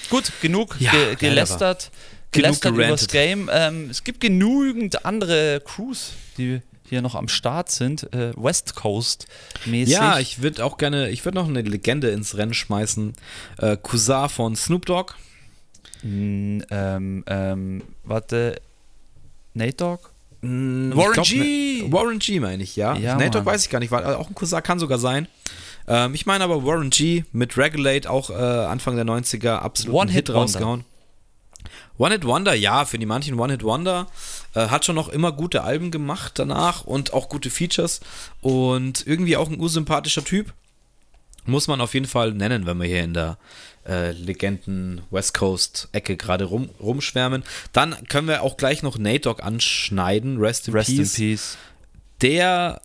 Gut, 0.10 0.32
genug 0.42 0.76
Ja, 0.80 0.92
ge 0.92 1.16
gelästert, 1.16 1.90
gelästert 2.32 2.74
übers 2.74 3.08
gerantet. 3.08 3.12
Game. 3.12 3.50
Ähm, 3.52 3.90
es 3.90 4.04
gibt 4.04 4.20
genügend 4.20 5.06
andere 5.06 5.62
Crews, 5.66 6.14
die 6.38 6.62
hier 6.90 7.02
noch 7.02 7.16
am 7.16 7.28
Start 7.28 7.70
sind, 7.70 8.12
äh, 8.14 8.34
West 8.36 8.76
Coast 8.76 9.28
mäßig. 9.66 9.94
ja, 9.94 10.20
ich 10.20 10.42
würde 10.42 10.66
auch 10.66 10.78
gerne, 10.78 11.10
ich 11.10 11.24
würde 11.24 11.38
noch 11.38 11.48
eine 11.48 11.62
Legende 11.62 12.10
ins 12.10 12.36
Rennen 12.36 12.54
schmeißen. 12.54 13.14
Äh, 13.60 13.78
Cousin 13.78 14.28
von 14.30 14.56
Snoop 14.56 14.86
Dogg. 14.86 15.14
Mm, 16.02 16.62
ähm, 16.72 17.24
ähm, 17.28 17.84
warte, 18.04 18.60
Nate 19.54 19.74
Dogg? 19.74 20.10
Mm, 20.42 20.96
Warren 20.96 21.14
glaub, 21.14 21.26
G. 21.26 21.84
Ne, 21.84 21.92
Warren 21.92 22.20
G 22.20 22.40
meine 22.40 22.64
ich, 22.64 22.76
ja. 22.76 22.96
Ja, 22.96 23.16
Nate 23.16 23.32
Dogg 23.32 23.46
weiß 23.46 23.66
ich 23.66 23.70
gar 23.70 23.80
nicht, 23.80 23.92
war 23.92 24.18
auch 24.18 24.30
ein 24.30 24.36
Cousin, 24.36 24.64
kann 24.64 24.80
sogar 24.80 24.98
sein. 24.98 25.28
Ähm, 25.88 26.16
ich 26.16 26.26
meine 26.26 26.44
aber 26.44 26.66
Warren 26.66 26.90
G 26.90 27.24
mit 27.32 27.58
Regulate 27.58 28.10
auch 28.10 28.30
äh, 28.30 28.34
Anfang 28.34 28.96
der 28.96 29.06
90er 29.06 29.58
absolut 29.58 29.96
One-Hit 29.96 30.16
Hit 30.16 30.30
Wonder. 30.30 30.42
rausgehauen. 30.42 30.86
One-Hit 32.00 32.26
Wonder, 32.26 32.54
ja, 32.56 32.86
für 32.86 32.98
die 32.98 33.06
manchen 33.06 33.40
One-Hit 33.40 33.64
Wonder. 33.64 34.08
Äh, 34.56 34.68
hat 34.68 34.86
schon 34.86 34.96
noch 34.96 35.10
immer 35.10 35.32
gute 35.32 35.64
Alben 35.64 35.92
gemacht 35.92 36.34
danach 36.36 36.84
und 36.86 37.14
auch 37.14 37.30
gute 37.30 37.50
Features 37.50 38.00
und 38.42 39.06
irgendwie 39.06 39.38
auch 39.38 39.50
ein 39.50 39.60
ursympathischer 39.60 40.24
Typ. 40.24 40.54
Muss 41.46 41.68
man 41.68 41.82
auf 41.82 41.94
jeden 41.94 42.08
Fall 42.08 42.34
nennen, 42.34 42.66
wenn 42.66 42.78
wir 42.78 42.88
hier 42.88 43.04
in 43.04 43.14
der 43.14 43.38
äh, 43.86 44.12
Legenden 44.12 45.02
West 45.12 45.34
Coast 45.34 45.90
Ecke 45.92 46.16
gerade 46.16 46.46
rum, 46.46 46.70
rumschwärmen. 46.80 47.44
Dann 47.74 47.96
können 48.08 48.28
wir 48.28 48.44
auch 48.44 48.56
gleich 48.56 48.82
noch 48.82 48.98
Nate 48.98 49.22
Dogg 49.22 49.44
anschneiden. 49.44 50.38
Rest 50.38 50.68
in 50.68 50.74
Rest 50.74 50.96
Peace. 50.96 51.18
in 51.18 51.26
Peace. 51.32 51.58
Der 52.22 52.82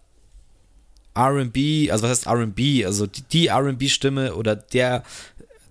RB, 1.17 1.91
also 1.91 2.03
was 2.03 2.11
heißt 2.11 2.27
RB? 2.27 2.85
Also 2.85 3.07
die, 3.07 3.23
die 3.23 3.49
RB-Stimme 3.49 4.35
oder 4.35 4.57
der, 4.57 5.05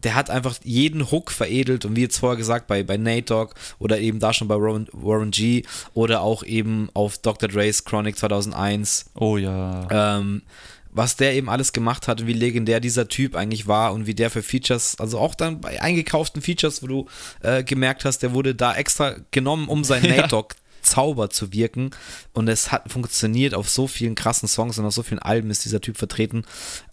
der 0.04 0.16
hat 0.16 0.30
einfach 0.30 0.56
jeden 0.64 1.12
Hook 1.12 1.32
veredelt 1.32 1.86
und 1.86 1.96
wie 1.96 2.02
jetzt 2.02 2.18
vorher 2.18 2.38
gesagt 2.38 2.68
bei, 2.68 2.84
bei 2.84 2.98
Nate 2.98 3.24
Dogg 3.24 3.54
oder 3.80 4.00
eben 4.00 4.20
da 4.20 4.34
schon 4.34 4.48
bei 4.48 4.56
Warren, 4.56 4.88
Warren 4.92 5.32
G 5.32 5.64
oder 5.94 6.22
auch 6.22 6.44
eben 6.44 6.90
auf 6.94 7.18
Dr. 7.18 7.50
Dre's 7.50 7.86
Chronic 7.86 8.18
2001 8.18 9.06
Oh 9.16 9.38
ja. 9.38 9.88
ähm, 10.18 10.44
was 10.92 11.16
der 11.16 11.34
eben 11.34 11.50
alles 11.50 11.74
gemacht 11.74 12.08
hat 12.08 12.22
und 12.22 12.28
wie 12.28 12.34
legendär 12.34 12.80
dieser 12.80 13.08
Typ 13.08 13.36
eigentlich 13.36 13.68
war 13.68 13.94
und 13.94 14.06
wie 14.06 14.14
der 14.14 14.30
für 14.30 14.44
Features, 14.44 15.00
also 15.00 15.18
auch 15.20 15.34
dann 15.36 15.60
bei 15.60 15.82
eingekauften 15.82 16.42
Features, 16.42 16.84
wo 16.84 16.88
du 16.88 17.08
äh, 17.42 17.64
gemerkt 17.64 18.06
hast, 18.06 18.20
der 18.20 18.34
wurde 18.34 18.54
da 18.54 18.76
extra 18.76 19.16
genommen, 19.32 19.68
um 19.68 19.84
seinen 19.84 20.06
Ja. 20.14 20.18
Nate 20.18 20.28
Dogg 20.30 20.56
Zauber 20.84 21.30
zu 21.30 21.54
wirken 21.54 21.92
und 22.34 22.50
es 22.50 22.72
hat 22.72 22.92
funktioniert 22.92 23.54
auf 23.54 23.70
so 23.70 23.88
vielen 23.88 24.16
krassen 24.16 24.50
Songs 24.50 24.78
und 24.78 24.86
auf 24.86 24.94
so 24.94 25.02
vielen 25.02 25.20
Alben 25.20 25.50
ist 25.50 25.64
dieser 25.64 25.80
Typ 25.80 25.98
vertreten 25.98 26.44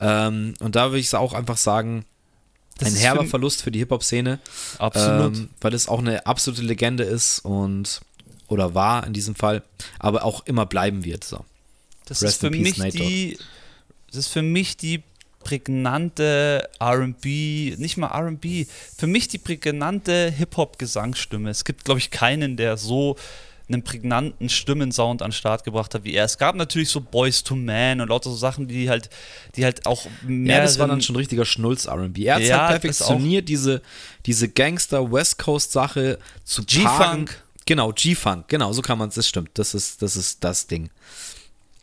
ähm, 0.01 0.55
und 0.61 0.77
da 0.77 0.91
würde 0.91 1.01
ich 1.01 1.13
auch 1.15 1.33
einfach 1.35 1.57
sagen, 1.57 2.05
ein 2.83 2.95
herber 2.95 3.25
Verlust 3.25 3.63
für 3.63 3.71
die 3.71 3.79
Hip-Hop-Szene, 3.81 4.39
Absolut. 4.79 5.37
ähm, 5.37 5.49
weil 5.61 5.75
es 5.75 5.89
auch 5.89 5.99
eine 5.99 6.27
absolute 6.27 6.63
Legende 6.63 7.05
ist 7.05 7.41
und 7.41 8.01
oder 8.49 8.75
war 8.75 9.07
in 9.07 9.13
diesem 9.13 9.35
Fall, 9.35 9.63
aber 9.99 10.25
auch 10.25 10.45
immer 10.47 10.67
bleiben 10.67 11.05
wird. 11.05 11.25
So. 11.25 11.45
das 12.07 12.23
Rest 12.23 12.35
ist 12.35 12.41
für 12.41 12.51
mich 12.51 12.75
die. 12.75 13.39
Das 14.09 14.17
ist 14.17 14.29
für 14.29 14.43
mich 14.43 14.77
die 14.77 15.05
prägnante 15.45 16.69
RB, 16.83 17.25
nicht 17.79 17.97
mal 17.97 18.09
RB, 18.09 18.67
für 18.97 19.07
mich 19.07 19.29
die 19.29 19.39
prägnante 19.39 20.31
Hip-Hop-Gesangsstimme. 20.31 21.49
Es 21.49 21.65
gibt, 21.65 21.85
glaube 21.85 21.99
ich, 22.01 22.11
keinen, 22.11 22.57
der 22.57 22.77
so 22.77 23.17
einen 23.73 23.83
prägnanten 23.85 24.49
Stimmensound 24.49 25.23
an 25.23 25.31
den 25.31 25.35
Start 25.35 25.65
gebracht 25.65 25.95
hat 25.95 26.05
wie 26.05 26.15
er. 26.15 26.25
Es 26.25 26.39
gab 26.39 26.55
natürlich 26.57 26.89
so 26.89 27.01
Boys 27.01 27.43
to 27.45 27.55
Man 27.57 28.01
und 28.01 28.09
lauter 28.09 28.31
so 28.31 28.37
Sachen, 28.37 28.69
die 28.69 28.91
halt, 28.91 29.11
die 29.57 29.65
halt 29.65 29.87
auch 29.87 30.07
mehr. 30.23 30.57
Ja, 30.59 30.63
das 30.63 30.79
war 30.79 30.89
dann 30.89 31.01
schon 31.03 31.17
richtiger 31.17 31.45
Schnulz-RB. 31.45 32.19
Er 32.19 32.35
hat 32.37 32.43
Ja, 32.43 32.69
halt 32.69 32.81
perfektioniert, 32.83 33.49
diese, 33.49 33.83
diese 34.27 34.49
Gangster-West 34.49 35.39
Coast-Sache 35.39 36.19
zu 36.45 36.65
G-Funk. 36.65 37.43
Genau, 37.67 37.93
G-Funk, 37.93 38.49
genau, 38.49 38.73
so 38.73 38.83
kann 38.83 38.99
man 38.99 39.11
es, 39.11 39.15
das 39.15 39.29
stimmt. 39.29 39.51
Das 39.55 39.75
ist, 39.75 40.03
das 40.03 40.17
ist 40.17 40.43
das 40.43 40.67
Ding. 40.67 40.91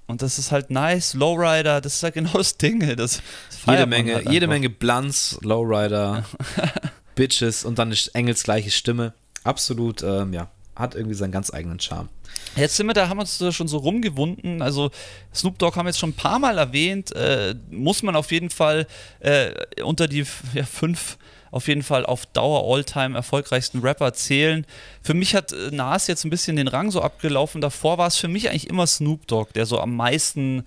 Und 0.08 0.22
das 0.22 0.40
ist 0.40 0.52
halt 0.52 0.70
nice, 0.70 1.14
Lowrider, 1.14 1.82
das 1.82 1.96
ist 1.96 2.04
halt 2.04 2.14
genau 2.14 2.34
das 2.34 2.58
Ding. 2.58 2.80
Das, 2.96 2.96
das 2.96 3.22
Jede 3.68 3.86
Menge, 3.86 4.16
halt 4.16 4.30
jede. 4.30 4.48
Menge 4.48 4.70
Blunts, 4.70 5.38
Lowrider, 5.42 6.26
Bitches 7.16 7.66
und 7.66 7.78
dann 7.78 7.92
ist 7.92 8.08
Engels 8.10 8.44
gleiche 8.44 8.72
Stimme. 8.72 9.14
Absolut, 9.44 10.04
ähm, 10.04 10.34
ja, 10.34 10.50
hat 10.78 10.96
irgendwie 10.96 11.16
seinen 11.16 11.32
ganz 11.32 11.54
eigenen 11.54 11.80
Charme. 11.80 12.10
Jetzt 12.56 12.76
sind 12.76 12.88
wir 12.88 12.94
da, 12.94 13.10
haben 13.10 13.18
wir 13.18 13.22
uns 13.22 13.56
schon 13.56 13.68
so 13.68 13.78
rumgewunden. 13.78 14.62
Also 14.62 14.92
Snoop 15.34 15.58
Dogg 15.60 15.76
haben 15.76 15.86
wir 15.86 15.90
jetzt 15.90 16.00
schon 16.00 16.12
ein 16.12 16.16
paar 16.16 16.40
Mal 16.40 16.58
erwähnt. 16.58 17.16
Äh, 17.16 17.56
muss 17.70 18.04
man 18.04 18.16
auf 18.16 18.32
jeden 18.32 18.50
Fall 18.50 18.88
äh, 19.20 19.52
unter 19.84 20.08
die 20.08 20.26
ja, 20.54 20.64
fünf 20.64 21.18
auf 21.52 21.68
jeden 21.68 21.84
Fall 21.84 22.06
auf 22.06 22.26
Dauer 22.26 22.74
Alltime 22.74 23.16
erfolgreichsten 23.16 23.80
Rapper 23.80 24.14
zählen. 24.14 24.66
Für 25.02 25.14
mich 25.14 25.36
hat 25.36 25.54
äh, 25.54 25.72
Nas 25.72 26.08
jetzt 26.08 26.26
ein 26.26 26.30
bisschen 26.30 26.56
den 26.56 26.68
Rang 26.68 26.92
so 26.92 27.02
abgelaufen. 27.02 27.62
Davor 27.62 27.98
war 27.98 28.08
es 28.08 28.18
für 28.18 28.28
mich 28.28 28.50
eigentlich 28.50 28.70
immer 28.70 28.88
Snoop 28.88 29.28
Dogg, 29.28 29.54
der 29.54 29.66
so 29.66 29.80
am 29.80 29.96
meisten 29.96 30.64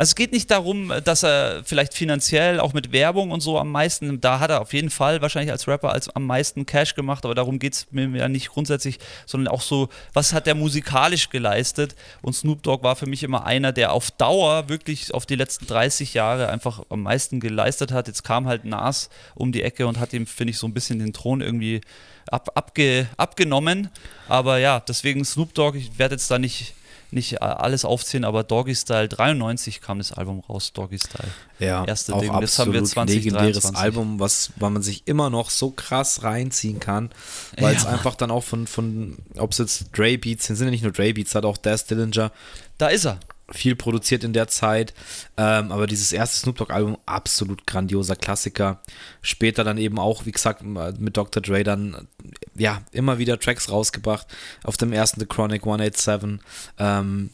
also 0.00 0.12
es 0.12 0.14
geht 0.14 0.32
nicht 0.32 0.50
darum, 0.50 0.90
dass 1.04 1.22
er 1.24 1.62
vielleicht 1.62 1.92
finanziell 1.92 2.58
auch 2.58 2.72
mit 2.72 2.90
Werbung 2.90 3.32
und 3.32 3.42
so 3.42 3.58
am 3.58 3.70
meisten, 3.70 4.18
da 4.18 4.40
hat 4.40 4.48
er 4.48 4.62
auf 4.62 4.72
jeden 4.72 4.88
Fall 4.88 5.20
wahrscheinlich 5.20 5.52
als 5.52 5.68
Rapper 5.68 5.92
als 5.92 6.08
am 6.08 6.24
meisten 6.24 6.64
Cash 6.64 6.94
gemacht, 6.94 7.26
aber 7.26 7.34
darum 7.34 7.58
geht 7.58 7.74
es 7.74 7.86
mir 7.90 8.08
ja 8.16 8.26
nicht 8.30 8.48
grundsätzlich, 8.48 8.98
sondern 9.26 9.52
auch 9.52 9.60
so, 9.60 9.90
was 10.14 10.32
hat 10.32 10.46
er 10.46 10.54
musikalisch 10.54 11.28
geleistet? 11.28 11.96
Und 12.22 12.32
Snoop 12.32 12.62
Dogg 12.62 12.82
war 12.82 12.96
für 12.96 13.04
mich 13.04 13.22
immer 13.22 13.44
einer, 13.44 13.72
der 13.72 13.92
auf 13.92 14.10
Dauer 14.10 14.70
wirklich 14.70 15.12
auf 15.12 15.26
die 15.26 15.36
letzten 15.36 15.66
30 15.66 16.14
Jahre 16.14 16.48
einfach 16.48 16.80
am 16.88 17.02
meisten 17.02 17.38
geleistet 17.38 17.92
hat. 17.92 18.08
Jetzt 18.08 18.24
kam 18.24 18.46
halt 18.46 18.64
Nas 18.64 19.10
um 19.34 19.52
die 19.52 19.62
Ecke 19.62 19.86
und 19.86 20.00
hat 20.00 20.14
ihm, 20.14 20.26
finde 20.26 20.52
ich, 20.52 20.58
so 20.58 20.66
ein 20.66 20.72
bisschen 20.72 20.98
den 20.98 21.12
Thron 21.12 21.42
irgendwie 21.42 21.82
ab, 22.30 22.48
abge, 22.54 23.06
abgenommen. 23.18 23.90
Aber 24.28 24.56
ja, 24.56 24.80
deswegen 24.80 25.26
Snoop 25.26 25.52
Dogg, 25.52 25.76
ich 25.76 25.98
werde 25.98 26.14
jetzt 26.14 26.30
da 26.30 26.38
nicht 26.38 26.72
nicht 27.12 27.42
alles 27.42 27.84
aufzählen, 27.84 28.24
aber 28.24 28.44
Doggy 28.44 28.74
Style 28.74 29.08
93 29.08 29.80
kam 29.80 29.98
das 29.98 30.12
Album 30.12 30.40
raus, 30.40 30.72
Doggy 30.72 30.98
Style. 30.98 31.28
Ja, 31.58 31.84
Erste 31.84 32.14
auch 32.14 32.20
Ding. 32.20 32.30
absolut 32.30 32.42
das 32.42 32.58
haben 32.58 32.72
wir 32.72 32.84
20, 32.84 33.16
legendäres 33.16 33.74
Album, 33.74 34.20
was 34.20 34.50
weil 34.56 34.70
man 34.70 34.82
sich 34.82 35.06
immer 35.06 35.30
noch 35.30 35.50
so 35.50 35.70
krass 35.70 36.22
reinziehen 36.22 36.80
kann, 36.80 37.10
weil 37.58 37.74
ja. 37.74 37.78
es 37.78 37.86
einfach 37.86 38.14
dann 38.14 38.30
auch 38.30 38.44
von, 38.44 38.66
von 38.66 39.18
ob 39.36 39.52
es 39.52 39.58
jetzt 39.58 39.96
Dre 39.96 40.16
Beats 40.18 40.46
sind, 40.46 40.56
sind 40.56 40.66
ja 40.66 40.70
nicht 40.70 40.82
nur 40.82 40.92
Dre 40.92 41.12
Beats, 41.12 41.34
hat 41.34 41.44
auch 41.44 41.56
Daz 41.56 41.86
Dillinger. 41.86 42.32
Da 42.78 42.88
ist 42.88 43.04
er 43.06 43.18
viel 43.50 43.76
produziert 43.76 44.24
in 44.24 44.32
der 44.32 44.48
Zeit. 44.48 44.94
Ähm, 45.36 45.72
aber 45.72 45.86
dieses 45.86 46.12
erste 46.12 46.38
Snoop 46.38 46.56
Dogg-Album, 46.56 46.98
absolut 47.06 47.66
grandioser 47.66 48.16
Klassiker. 48.16 48.82
Später 49.22 49.64
dann 49.64 49.78
eben 49.78 49.98
auch, 49.98 50.26
wie 50.26 50.32
gesagt, 50.32 50.62
mit 50.62 51.16
Dr. 51.16 51.42
Dre 51.42 51.64
dann, 51.64 52.08
ja, 52.54 52.82
immer 52.92 53.18
wieder 53.18 53.38
Tracks 53.38 53.70
rausgebracht. 53.70 54.26
Auf 54.64 54.76
dem 54.76 54.92
ersten 54.92 55.20
The 55.20 55.26
Chronic 55.26 55.62
187. 55.62 56.40
Ähm, 56.78 57.30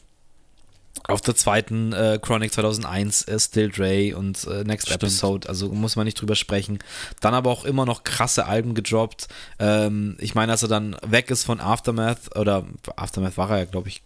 auf 1.09 1.21
der 1.21 1.37
zweiten 1.37 1.93
äh, 1.93 2.19
Chronic 2.21 2.53
2001 2.53 3.29
äh, 3.29 3.39
Still 3.39 3.71
Dre 3.71 4.17
und 4.17 4.45
äh, 4.47 4.65
Next 4.65 4.87
Stimmt. 4.87 5.05
Episode, 5.05 5.49
also 5.49 5.69
muss 5.69 5.95
man 5.95 6.05
nicht 6.05 6.21
drüber 6.21 6.35
sprechen. 6.35 6.79
Dann 7.21 7.35
aber 7.35 7.51
auch 7.51 7.65
immer 7.65 7.87
noch 7.87 8.03
krasse 8.03 8.47
Alben 8.47 8.75
gedroppt. 8.75 9.29
Ähm, 9.59 10.17
ich 10.19 10.35
meine, 10.35 10.53
als 10.53 10.63
er 10.63 10.69
dann 10.69 10.97
weg 11.07 11.31
ist 11.31 11.45
von 11.45 11.61
Aftermath, 11.61 12.35
oder 12.37 12.67
Aftermath 12.97 13.37
war 13.37 13.51
er 13.51 13.59
ja, 13.59 13.65
glaube 13.67 13.89
ich, 13.89 14.03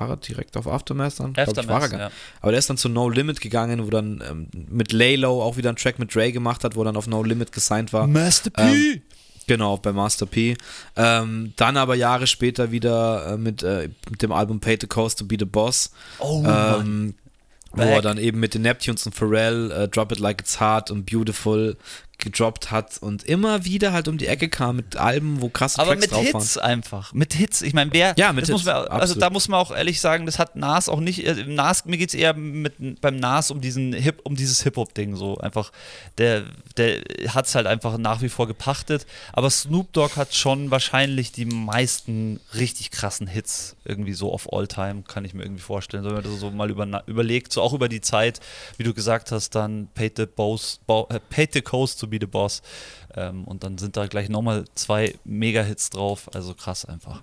war 0.00 0.10
er 0.10 0.16
direkt 0.16 0.56
auf 0.56 0.66
Aftermath 0.66 1.20
dann? 1.20 1.36
Aftermath, 1.36 1.64
ich, 1.64 1.68
war 1.68 1.92
er 1.92 1.98
ja. 1.98 2.10
Aber 2.40 2.52
der 2.52 2.58
ist 2.58 2.70
dann 2.70 2.78
zu 2.78 2.88
No 2.88 3.08
Limit 3.08 3.40
gegangen, 3.40 3.84
wo 3.86 3.90
dann 3.90 4.22
ähm, 4.28 4.48
mit 4.52 4.92
Laylow 4.92 5.42
auch 5.42 5.56
wieder 5.56 5.68
einen 5.68 5.76
Track 5.76 5.98
mit 5.98 6.14
Dre 6.14 6.32
gemacht 6.32 6.64
hat, 6.64 6.74
wo 6.74 6.82
dann 6.82 6.96
auf 6.96 7.06
No 7.06 7.22
Limit 7.22 7.52
gesigned 7.52 7.92
war. 7.92 8.06
Master 8.06 8.50
P! 8.50 8.62
Ähm, 8.62 9.02
genau, 9.46 9.76
bei 9.76 9.92
Master 9.92 10.26
P. 10.26 10.56
Ähm, 10.96 11.52
dann 11.56 11.76
aber 11.76 11.94
Jahre 11.94 12.26
später 12.26 12.72
wieder 12.72 13.34
äh, 13.34 13.36
mit, 13.36 13.62
äh, 13.62 13.90
mit 14.10 14.22
dem 14.22 14.32
Album 14.32 14.60
Pay 14.60 14.78
the 14.80 14.86
Coast 14.86 15.18
to 15.18 15.24
Be 15.24 15.36
the 15.38 15.44
Boss. 15.44 15.92
Oh, 16.18 16.42
ähm, 16.46 17.14
wo 17.72 17.82
er 17.82 18.02
dann 18.02 18.18
eben 18.18 18.40
mit 18.40 18.54
den 18.54 18.62
Neptunes 18.62 19.06
und 19.06 19.14
Pharrell 19.14 19.70
uh, 19.70 19.86
Drop 19.86 20.10
It 20.10 20.18
Like 20.18 20.40
It's 20.40 20.58
Hard 20.58 20.90
und 20.90 21.06
Beautiful 21.06 21.76
gedroppt 22.20 22.70
hat 22.70 22.98
und 23.00 23.24
immer 23.24 23.64
wieder 23.64 23.92
halt 23.92 24.08
um 24.08 24.18
die 24.18 24.26
Ecke 24.26 24.48
kam 24.48 24.76
mit 24.76 24.96
Alben, 24.96 25.40
wo 25.40 25.48
krasse 25.48 25.80
Aber 25.80 25.92
Tracks 25.92 26.02
mit 26.02 26.12
drauf 26.12 26.22
Hits 26.22 26.56
waren. 26.56 26.64
einfach. 26.64 27.12
Mit 27.12 27.34
Hits. 27.34 27.62
Ich 27.62 27.74
meine, 27.74 27.92
wer. 27.92 28.14
Ja, 28.16 28.32
mit 28.32 28.46
Hits. 28.46 28.64
Man, 28.64 28.88
also 28.88 29.14
da 29.14 29.30
muss 29.30 29.48
man 29.48 29.60
auch 29.60 29.70
ehrlich 29.70 30.00
sagen, 30.00 30.26
das 30.26 30.38
hat 30.38 30.56
Nas 30.56 30.88
auch 30.88 31.00
nicht. 31.00 31.26
Äh, 31.26 31.44
Nas, 31.46 31.84
mir 31.84 31.96
geht 31.96 32.10
es 32.10 32.14
eher 32.14 32.34
mit, 32.34 33.00
beim 33.00 33.16
Nas 33.16 33.50
um 33.50 33.60
diesen 33.60 33.92
Hip, 33.92 34.20
um 34.24 34.36
dieses 34.36 34.62
Hip-Hop-Ding 34.62 35.16
so. 35.16 35.38
Einfach, 35.38 35.72
der, 36.18 36.44
der 36.76 37.02
hat 37.28 37.46
es 37.46 37.54
halt 37.54 37.66
einfach 37.66 37.98
nach 37.98 38.22
wie 38.22 38.28
vor 38.28 38.46
gepachtet. 38.46 39.06
Aber 39.32 39.50
Snoop 39.50 39.92
Dogg 39.92 40.16
hat 40.16 40.34
schon 40.34 40.70
wahrscheinlich 40.70 41.32
die 41.32 41.46
meisten 41.46 42.40
richtig 42.54 42.90
krassen 42.90 43.26
Hits 43.26 43.76
irgendwie 43.84 44.12
so 44.12 44.32
auf 44.32 44.52
All-Time, 44.52 45.02
kann 45.06 45.24
ich 45.24 45.34
mir 45.34 45.42
irgendwie 45.42 45.62
vorstellen. 45.62 46.04
Wenn 46.04 46.12
man 46.12 46.22
das 46.22 46.38
so 46.38 46.50
mal 46.50 46.70
über, 46.70 47.02
überlegt, 47.06 47.52
so 47.52 47.62
auch 47.62 47.72
über 47.72 47.88
die 47.88 48.00
Zeit, 48.00 48.40
wie 48.76 48.84
du 48.84 48.94
gesagt 48.94 49.32
hast, 49.32 49.54
dann 49.54 49.88
Paid 49.94 50.16
the, 50.16 50.26
Bows, 50.26 50.80
äh, 50.88 51.18
Paid 51.30 51.54
the 51.54 51.62
Coast 51.62 52.00
to 52.00 52.06
be 52.10 52.18
the 52.20 52.26
Boss. 52.26 52.62
Ähm, 53.14 53.44
und 53.44 53.64
dann 53.64 53.78
sind 53.78 53.96
da 53.96 54.06
gleich 54.06 54.28
nochmal 54.28 54.64
zwei 54.74 55.14
Mega-Hits 55.24 55.90
drauf. 55.90 56.28
Also 56.34 56.54
krass 56.54 56.84
einfach. 56.84 57.22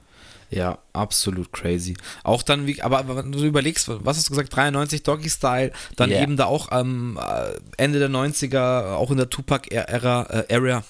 Ja, 0.49 0.77
absolut 0.93 1.51
crazy. 1.51 1.97
Auch 2.23 2.41
dann, 2.41 2.67
wie, 2.67 2.81
aber, 2.81 3.17
wenn 3.17 3.31
du 3.31 3.39
überlegst, 3.39 3.89
was 3.89 4.17
hast 4.17 4.29
du 4.29 4.31
gesagt, 4.31 4.55
93 4.55 5.03
Doggy 5.03 5.29
Style, 5.29 5.71
dann 5.97 6.09
yeah. 6.09 6.21
eben 6.21 6.37
da 6.37 6.45
auch 6.45 6.71
am 6.71 7.17
äh, 7.17 7.51
Ende 7.75 7.99
der 7.99 8.09
90er, 8.09 8.93
auch 8.93 9.11
in 9.11 9.17
der 9.17 9.29
Tupac-Ära, 9.29 10.45
äh, 10.47 10.55
Area, 10.55 10.83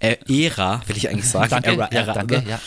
äh, 0.00 0.16
Ära, 0.28 0.82
will 0.86 0.98
ich 0.98 1.08
eigentlich 1.08 1.28
sagen. 1.28 1.48
danke, 1.50 1.70
Ära, 1.70 1.86
Ära, 1.86 2.12
danke, 2.12 2.44
ja. 2.46 2.60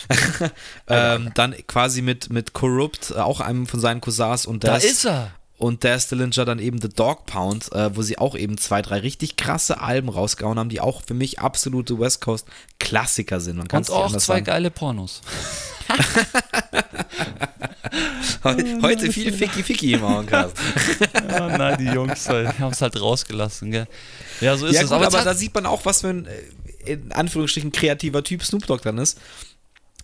ähm, 1.14 1.30
dann 1.36 1.54
quasi 1.68 2.02
mit, 2.02 2.30
mit 2.30 2.52
Corrupt, 2.52 3.16
auch 3.16 3.40
einem 3.40 3.66
von 3.66 3.78
seinen 3.78 4.00
Cousins 4.00 4.44
und 4.44 4.64
das. 4.64 4.82
Da 4.82 4.88
ist 4.88 5.04
er! 5.04 5.30
Und 5.62 5.84
Daz 5.84 6.08
Dillinger 6.08 6.44
dann 6.44 6.58
eben 6.58 6.80
The 6.80 6.88
Dog 6.88 7.24
Pound, 7.26 7.70
äh, 7.72 7.94
wo 7.94 8.02
sie 8.02 8.18
auch 8.18 8.34
eben 8.34 8.58
zwei, 8.58 8.82
drei 8.82 8.98
richtig 8.98 9.36
krasse 9.36 9.80
Alben 9.80 10.08
rausgehauen 10.08 10.58
haben, 10.58 10.68
die 10.70 10.80
auch 10.80 11.02
für 11.06 11.14
mich 11.14 11.38
absolute 11.38 12.00
West 12.00 12.20
Coast 12.20 12.48
Klassiker 12.80 13.40
sind. 13.40 13.58
Man 13.58 13.68
und 13.68 13.90
auch 13.90 14.10
zwei 14.10 14.18
sagen. 14.18 14.44
geile 14.44 14.72
Pornos. 14.72 15.20
Heute 18.42 19.12
viel 19.12 19.32
Ficky 19.32 19.62
Ficky 19.62 19.92
im 19.92 20.02
Augencast. 20.02 20.56
ja, 21.14 21.46
nein, 21.58 21.78
die 21.78 21.84
Jungs 21.94 22.24
die 22.24 22.48
haben 22.58 22.72
es 22.72 22.82
halt 22.82 23.00
rausgelassen, 23.00 23.70
gell? 23.70 23.86
Ja, 24.40 24.56
so 24.56 24.66
ist 24.66 24.74
ja, 24.74 24.82
es. 24.82 24.88
Gut, 24.88 24.96
aber, 24.96 25.06
aber 25.06 25.22
da 25.22 25.34
sieht 25.34 25.54
man 25.54 25.66
auch, 25.66 25.84
was 25.84 26.00
für 26.00 26.08
ein, 26.08 26.26
äh, 26.26 26.94
in 26.94 27.12
Anführungsstrichen, 27.12 27.70
kreativer 27.70 28.24
Typ 28.24 28.42
Snoop 28.42 28.66
Dogg 28.66 28.82
dann 28.82 28.98
ist. 28.98 29.16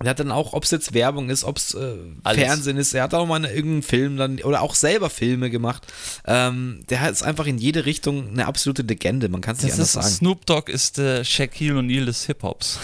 Er 0.00 0.10
hat 0.10 0.20
dann 0.20 0.30
auch, 0.30 0.52
ob 0.52 0.64
es 0.64 0.70
jetzt 0.70 0.94
Werbung 0.94 1.28
ist, 1.28 1.44
ob 1.44 1.56
es 1.56 1.74
äh, 1.74 1.96
Fernsehen 2.24 2.76
ist, 2.76 2.94
er 2.94 3.02
hat 3.02 3.14
auch 3.14 3.26
mal 3.26 3.36
eine, 3.36 3.48
irgendeinen 3.48 3.82
Film 3.82 4.16
dann 4.16 4.38
oder 4.40 4.62
auch 4.62 4.74
selber 4.74 5.10
Filme 5.10 5.50
gemacht. 5.50 5.82
Ähm, 6.24 6.82
der 6.88 7.08
ist 7.10 7.22
einfach 7.22 7.46
in 7.46 7.58
jede 7.58 7.84
Richtung 7.84 8.28
eine 8.28 8.46
absolute 8.46 8.82
Legende, 8.82 9.28
man 9.28 9.40
kann 9.40 9.56
es 9.56 9.62
nicht 9.62 9.72
anders 9.72 9.92
sagen. 9.92 10.06
Snoop 10.06 10.46
Dogg 10.46 10.70
ist 10.70 10.98
der 10.98 11.24
Shaquille 11.24 11.80
O'Neal 11.80 12.04
des 12.04 12.26
Hip-Hops. 12.26 12.78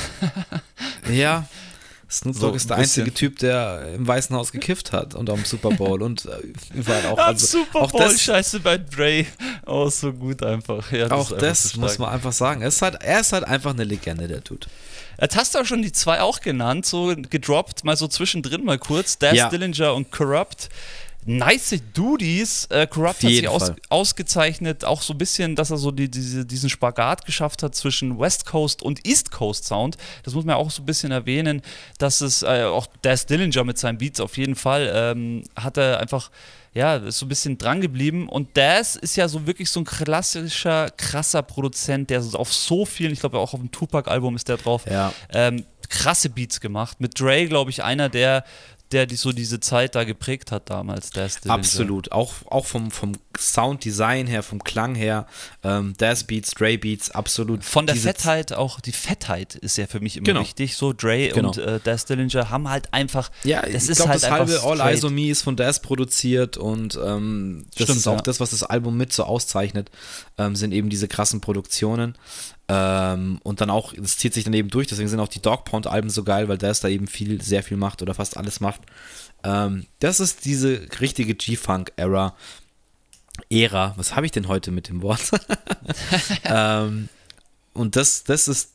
ja, 1.12 1.49
Snoop 2.15 2.39
Dogg 2.39 2.51
so, 2.53 2.57
ist 2.57 2.71
der 2.71 2.77
einzige 2.77 3.12
Typ, 3.12 3.39
der 3.39 3.95
im 3.95 4.07
Weißen 4.07 4.35
Haus 4.37 4.53
gekifft 4.53 4.93
hat 4.93 5.15
und 5.15 5.29
am 5.31 5.45
Super 5.45 5.71
Bowl 5.71 6.03
und 6.03 6.27
äh, 6.27 6.31
überall 6.75 7.07
auch. 7.07 7.19
Also, 7.19 7.59
Super 7.59 7.89
Bowl, 7.89 8.01
das, 8.01 8.23
scheiße 8.23 8.61
bei 8.61 8.79
Dre. 8.79 9.27
Oh, 9.67 9.89
so 9.89 10.12
gut 10.12 10.43
einfach. 10.43 10.93
Ja, 10.93 11.11
auch 11.11 11.31
das, 11.31 11.62
das 11.65 11.77
muss 11.77 11.99
man 11.99 12.11
einfach 12.11 12.33
sagen. 12.33 12.62
Er 12.62 12.69
ist, 12.69 12.83
halt, 12.83 13.03
er 13.03 13.21
ist 13.21 13.33
halt 13.33 13.45
einfach 13.45 13.73
eine 13.73 13.85
Legende, 13.85 14.29
der 14.29 14.41
Dude. 14.41 14.67
Jetzt 15.21 15.37
hast 15.37 15.55
du 15.55 15.61
auch 15.61 15.65
schon 15.65 15.83
die 15.83 15.93
zwei 15.93 16.21
auch 16.21 16.41
genannt, 16.41 16.87
so 16.87 17.15
gedroppt, 17.17 17.85
mal 17.85 17.97
so 17.97 18.09
zwischendrin 18.09 18.65
mal 18.65 18.79
kurz. 18.79 19.19
Daz 19.19 19.35
ja. 19.35 19.49
Dillinger 19.49 19.95
und 19.95 20.11
Corrupt. 20.11 20.69
Nice 21.27 21.81
Duties. 21.95 22.66
Äh, 22.70 22.87
Corrupt 22.87 23.22
hat 23.22 23.31
sich 23.31 23.49
aus, 23.49 23.72
ausgezeichnet, 23.89 24.85
auch 24.85 25.03
so 25.03 25.14
ein 25.14 25.18
bisschen, 25.18 25.57
dass 25.57 25.70
er 25.70 25.79
so 25.79 25.91
die, 25.91 26.11
diese, 26.11 26.45
diesen 26.45 26.70
Spagat 26.70 27.25
geschafft 27.25 27.62
hat 27.62 27.75
zwischen 27.75 28.18
West 28.18 28.47
Coast 28.47 28.83
und 28.83 29.07
East 29.07 29.31
Coast 29.31 29.64
Sound. 29.64 29.97
Das 30.22 30.35
muss 30.35 30.45
man 30.45 30.57
auch 30.57 30.70
so 30.70 30.83
ein 30.83 30.87
bisschen 30.87 31.12
erwähnen, 31.12 31.62
dass 31.99 32.20
es 32.20 32.43
äh, 32.43 32.64
auch 32.64 32.87
Daz 33.03 33.27
Dillinger 33.27 33.64
mit 33.64 33.79
seinen 33.79 33.99
Beats 33.99 34.20
auf 34.20 34.37
jeden 34.37 34.55
Fall 34.55 34.91
ähm, 34.95 35.45
hat 35.57 35.77
er 35.77 36.01
einfach 36.01 36.31
ja, 36.75 36.97
ist 36.97 37.18
so 37.18 37.27
ein 37.27 37.29
bisschen 37.29 37.57
dran 37.57 37.81
geblieben. 37.81 38.29
Und 38.29 38.57
Daz 38.57 38.97
ist 38.97 39.16
ja 39.16 39.29
so 39.29 39.47
wirklich 39.47 39.70
so 39.70 39.81
ein 39.81 39.85
klassischer, 39.85 40.91
krasser 40.97 41.43
Produzent, 41.43 42.11
der 42.11 42.20
auf 42.35 42.53
so 42.53 42.85
vielen, 42.85 43.12
ich 43.12 43.20
glaube 43.20 43.39
auch 43.39 43.55
auf 43.55 43.61
dem 43.61 43.70
Tupac-Album 43.70 44.35
ist 44.35 44.49
der 44.49 44.57
drauf, 44.57 44.85
ja. 44.91 45.12
ähm, 45.33 45.64
krasse 45.89 46.31
Beats 46.31 46.61
gemacht. 46.61 47.01
Mit 47.01 47.18
Dre, 47.18 47.47
glaube 47.47 47.70
ich, 47.70 47.85
einer 47.85 48.09
der 48.09 48.45
der 48.95 49.07
die 49.07 49.16
so 49.16 49.32
diese 49.32 49.61
Zeit 49.61 49.95
da 49.95 50.05
geprägt 50.05 50.53
hat 50.53 50.70
damals, 50.70 51.11
Daz 51.11 51.40
Absolut, 51.47 52.12
auch, 52.12 52.32
auch 52.47 52.64
vom, 52.64 52.90
vom 52.92 53.12
Sounddesign 53.36 54.28
her, 54.28 54.45
vom 54.45 54.62
Klang 54.62 54.95
her, 54.95 55.26
ähm, 55.64 55.95
Daz 55.99 56.24
Beats, 56.24 56.53
Dre 56.53 56.78
Beats, 56.78 57.11
absolut. 57.11 57.64
Von 57.64 57.86
der 57.86 57.97
Fettheit 57.97 58.53
auch, 58.53 58.80
die 58.80 58.92
Fettheit 58.92 59.57
ist 59.57 59.76
ja 59.76 59.86
für 59.86 59.99
mich 59.99 60.16
immer 60.16 60.26
genau. 60.26 60.40
wichtig, 60.40 60.76
so 60.76 60.92
Dre 60.92 61.28
genau. 61.28 61.49
und 61.49 61.59
äh, 61.59 61.80
Daz 61.82 62.05
Dillinger 62.05 62.51
haben 62.51 62.68
halt 62.70 62.95
einfach, 62.95 63.30
ja, 63.42 63.62
das 63.62 63.88
ist 63.88 63.97
glaub, 63.97 64.09
halt 64.11 64.22
das 64.22 64.30
halbe 64.30 64.62
All 64.62 64.80
Eyes 64.80 65.05
on 65.05 65.12
Me 65.12 65.28
ist 65.28 65.42
von 65.42 65.57
Daz 65.57 65.82
produziert 65.82 66.57
und 66.57 66.99
ähm, 67.05 67.66
das 67.74 67.84
Stimmt, 67.84 67.99
ist 67.99 68.07
auch 68.07 68.16
ja. 68.16 68.22
das, 68.22 68.38
was 68.38 68.51
das 68.51 68.62
Album 68.62 68.97
mit 68.97 69.12
so 69.12 69.24
auszeichnet, 69.24 69.90
ähm, 70.38 70.55
sind 70.55 70.72
eben 70.72 70.88
diese 70.88 71.09
krassen 71.09 71.40
Produktionen. 71.40 72.16
Ähm, 72.69 73.41
und 73.43 73.61
dann 73.61 73.71
auch, 73.71 73.93
das 73.93 74.17
zieht 74.17 74.33
sich 74.33 74.45
dann 74.45 74.55
eben 74.55 74.71
durch, 74.71 74.87
deswegen 74.87 75.09
sind 75.09 75.21
auch 75.21 75.29
die 75.29 75.43
Dog 75.43 75.65
Pound 75.65 75.87
Alben 75.87 76.09
so 76.09 76.25
geil, 76.25 76.49
weil 76.49 76.57
Daz 76.57 76.81
da 76.81 76.89
eben 76.89 77.07
viel, 77.07 77.43
sehr 77.43 77.62
viel 77.62 77.77
macht 77.77 78.01
oder 78.01 78.15
fast 78.15 78.37
alles 78.37 78.61
macht. 78.61 78.81
Ähm, 79.43 79.87
das 80.01 80.21
ist 80.21 80.45
diese 80.45 80.87
richtige 81.01 81.35
G-Funk-Ära. 81.35 82.35
Ära, 83.51 83.95
was 83.97 84.17
habe 84.17 84.27
ich 84.27 84.33
denn 84.33 84.49
heute 84.49 84.71
mit 84.71 84.89
dem 84.89 85.03
Wort? 85.03 85.31
ähm, 86.45 87.09
und 87.75 87.97
das, 87.97 88.25
das 88.25 88.49
ist 88.49 88.71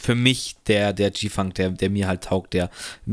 für 0.00 0.14
mich 0.14 0.56
der, 0.68 0.92
der 0.92 1.10
G-Funk, 1.10 1.54
der, 1.54 1.70
der 1.70 1.90
mir 1.90 2.06
halt 2.06 2.24
taugt, 2.24 2.54
der 2.54 2.70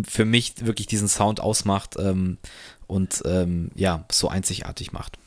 für 0.07 0.26
mich 0.26 0.53
wirklich 0.64 0.86
diesen 0.86 1.07
Sound 1.07 1.39
ausmacht 1.39 1.95
ähm, 1.97 2.38
und 2.86 3.24
ähm, 3.26 3.72
ja, 3.74 4.05
so 4.11 4.28
einzigartig 4.28 4.91
macht. 4.91 5.18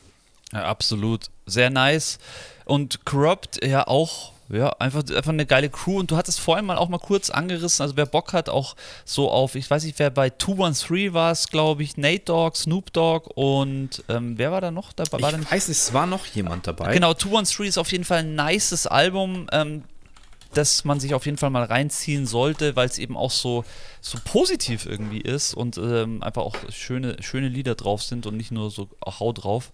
Ja, 0.53 0.66
absolut. 0.66 1.30
Sehr 1.47 1.70
nice. 1.70 2.18
Und 2.66 3.05
Corrupt 3.05 3.64
ja 3.64 3.89
auch 3.89 4.32
ja, 4.49 4.68
einfach, 4.78 5.03
einfach 5.09 5.32
eine 5.32 5.47
geile 5.47 5.68
Crew. 5.68 5.99
Und 5.99 6.11
du 6.11 6.16
hattest 6.16 6.40
vorhin 6.40 6.64
mal 6.66 6.76
auch 6.76 6.88
mal 6.88 6.99
kurz 6.99 7.30
angerissen, 7.30 7.82
also 7.82 7.97
wer 7.97 8.07
Bock 8.07 8.32
hat, 8.32 8.49
auch 8.49 8.76
so 9.05 9.30
auf, 9.30 9.55
ich 9.55 9.70
weiß 9.70 9.84
nicht, 9.84 9.99
wer 9.99 10.11
bei 10.11 10.30
213 10.30 11.14
war 11.14 11.32
es, 11.32 11.49
glaube 11.49 11.82
ich, 11.82 11.97
Nate 11.97 12.24
Dogg, 12.26 12.57
Snoop 12.57 12.92
Dogg 12.92 13.30
und 13.34 14.05
ähm, 14.09 14.38
wer 14.38 14.53
war 14.53 14.61
da 14.61 14.70
noch 14.70 14.92
dabei? 14.92 15.20
War 15.20 15.32
ich 15.38 15.51
weiß 15.51 15.68
nicht, 15.68 15.78
es 15.78 15.92
war 15.92 16.07
noch 16.07 16.26
jemand 16.26 16.66
dabei. 16.66 16.92
Genau, 16.92 17.14
213 17.14 17.66
ist 17.66 17.78
auf 17.78 17.92
jeden 17.92 18.05
Fall 18.05 18.18
ein 18.18 18.34
nices 18.34 18.86
Album. 18.86 19.47
Ähm, 19.53 19.82
das 20.57 20.84
man 20.84 21.01
sich 21.01 21.14
auf 21.14 21.26
jeden 21.26 21.38
Fall 21.38 21.51
mal 21.51 21.64
reinziehen 21.64 22.26
sollte, 22.26 22.76
weil 22.76 22.88
es 22.88 22.99
eben 22.99 23.16
auch 23.16 23.30
so, 23.30 23.64
so 24.01 24.18
positiv 24.24 24.86
irgendwie 24.86 25.20
ist 25.20 25.55
und 25.55 25.76
ähm, 25.76 26.22
einfach 26.22 26.42
auch 26.42 26.57
schöne, 26.70 27.16
schöne 27.20 27.49
Lieder 27.49 27.74
drauf 27.74 28.03
sind 28.03 28.26
und 28.26 28.36
nicht 28.36 28.53
nur 28.53 28.70
so 28.70 28.88
Hau 29.05 29.32
drauf. 29.32 29.70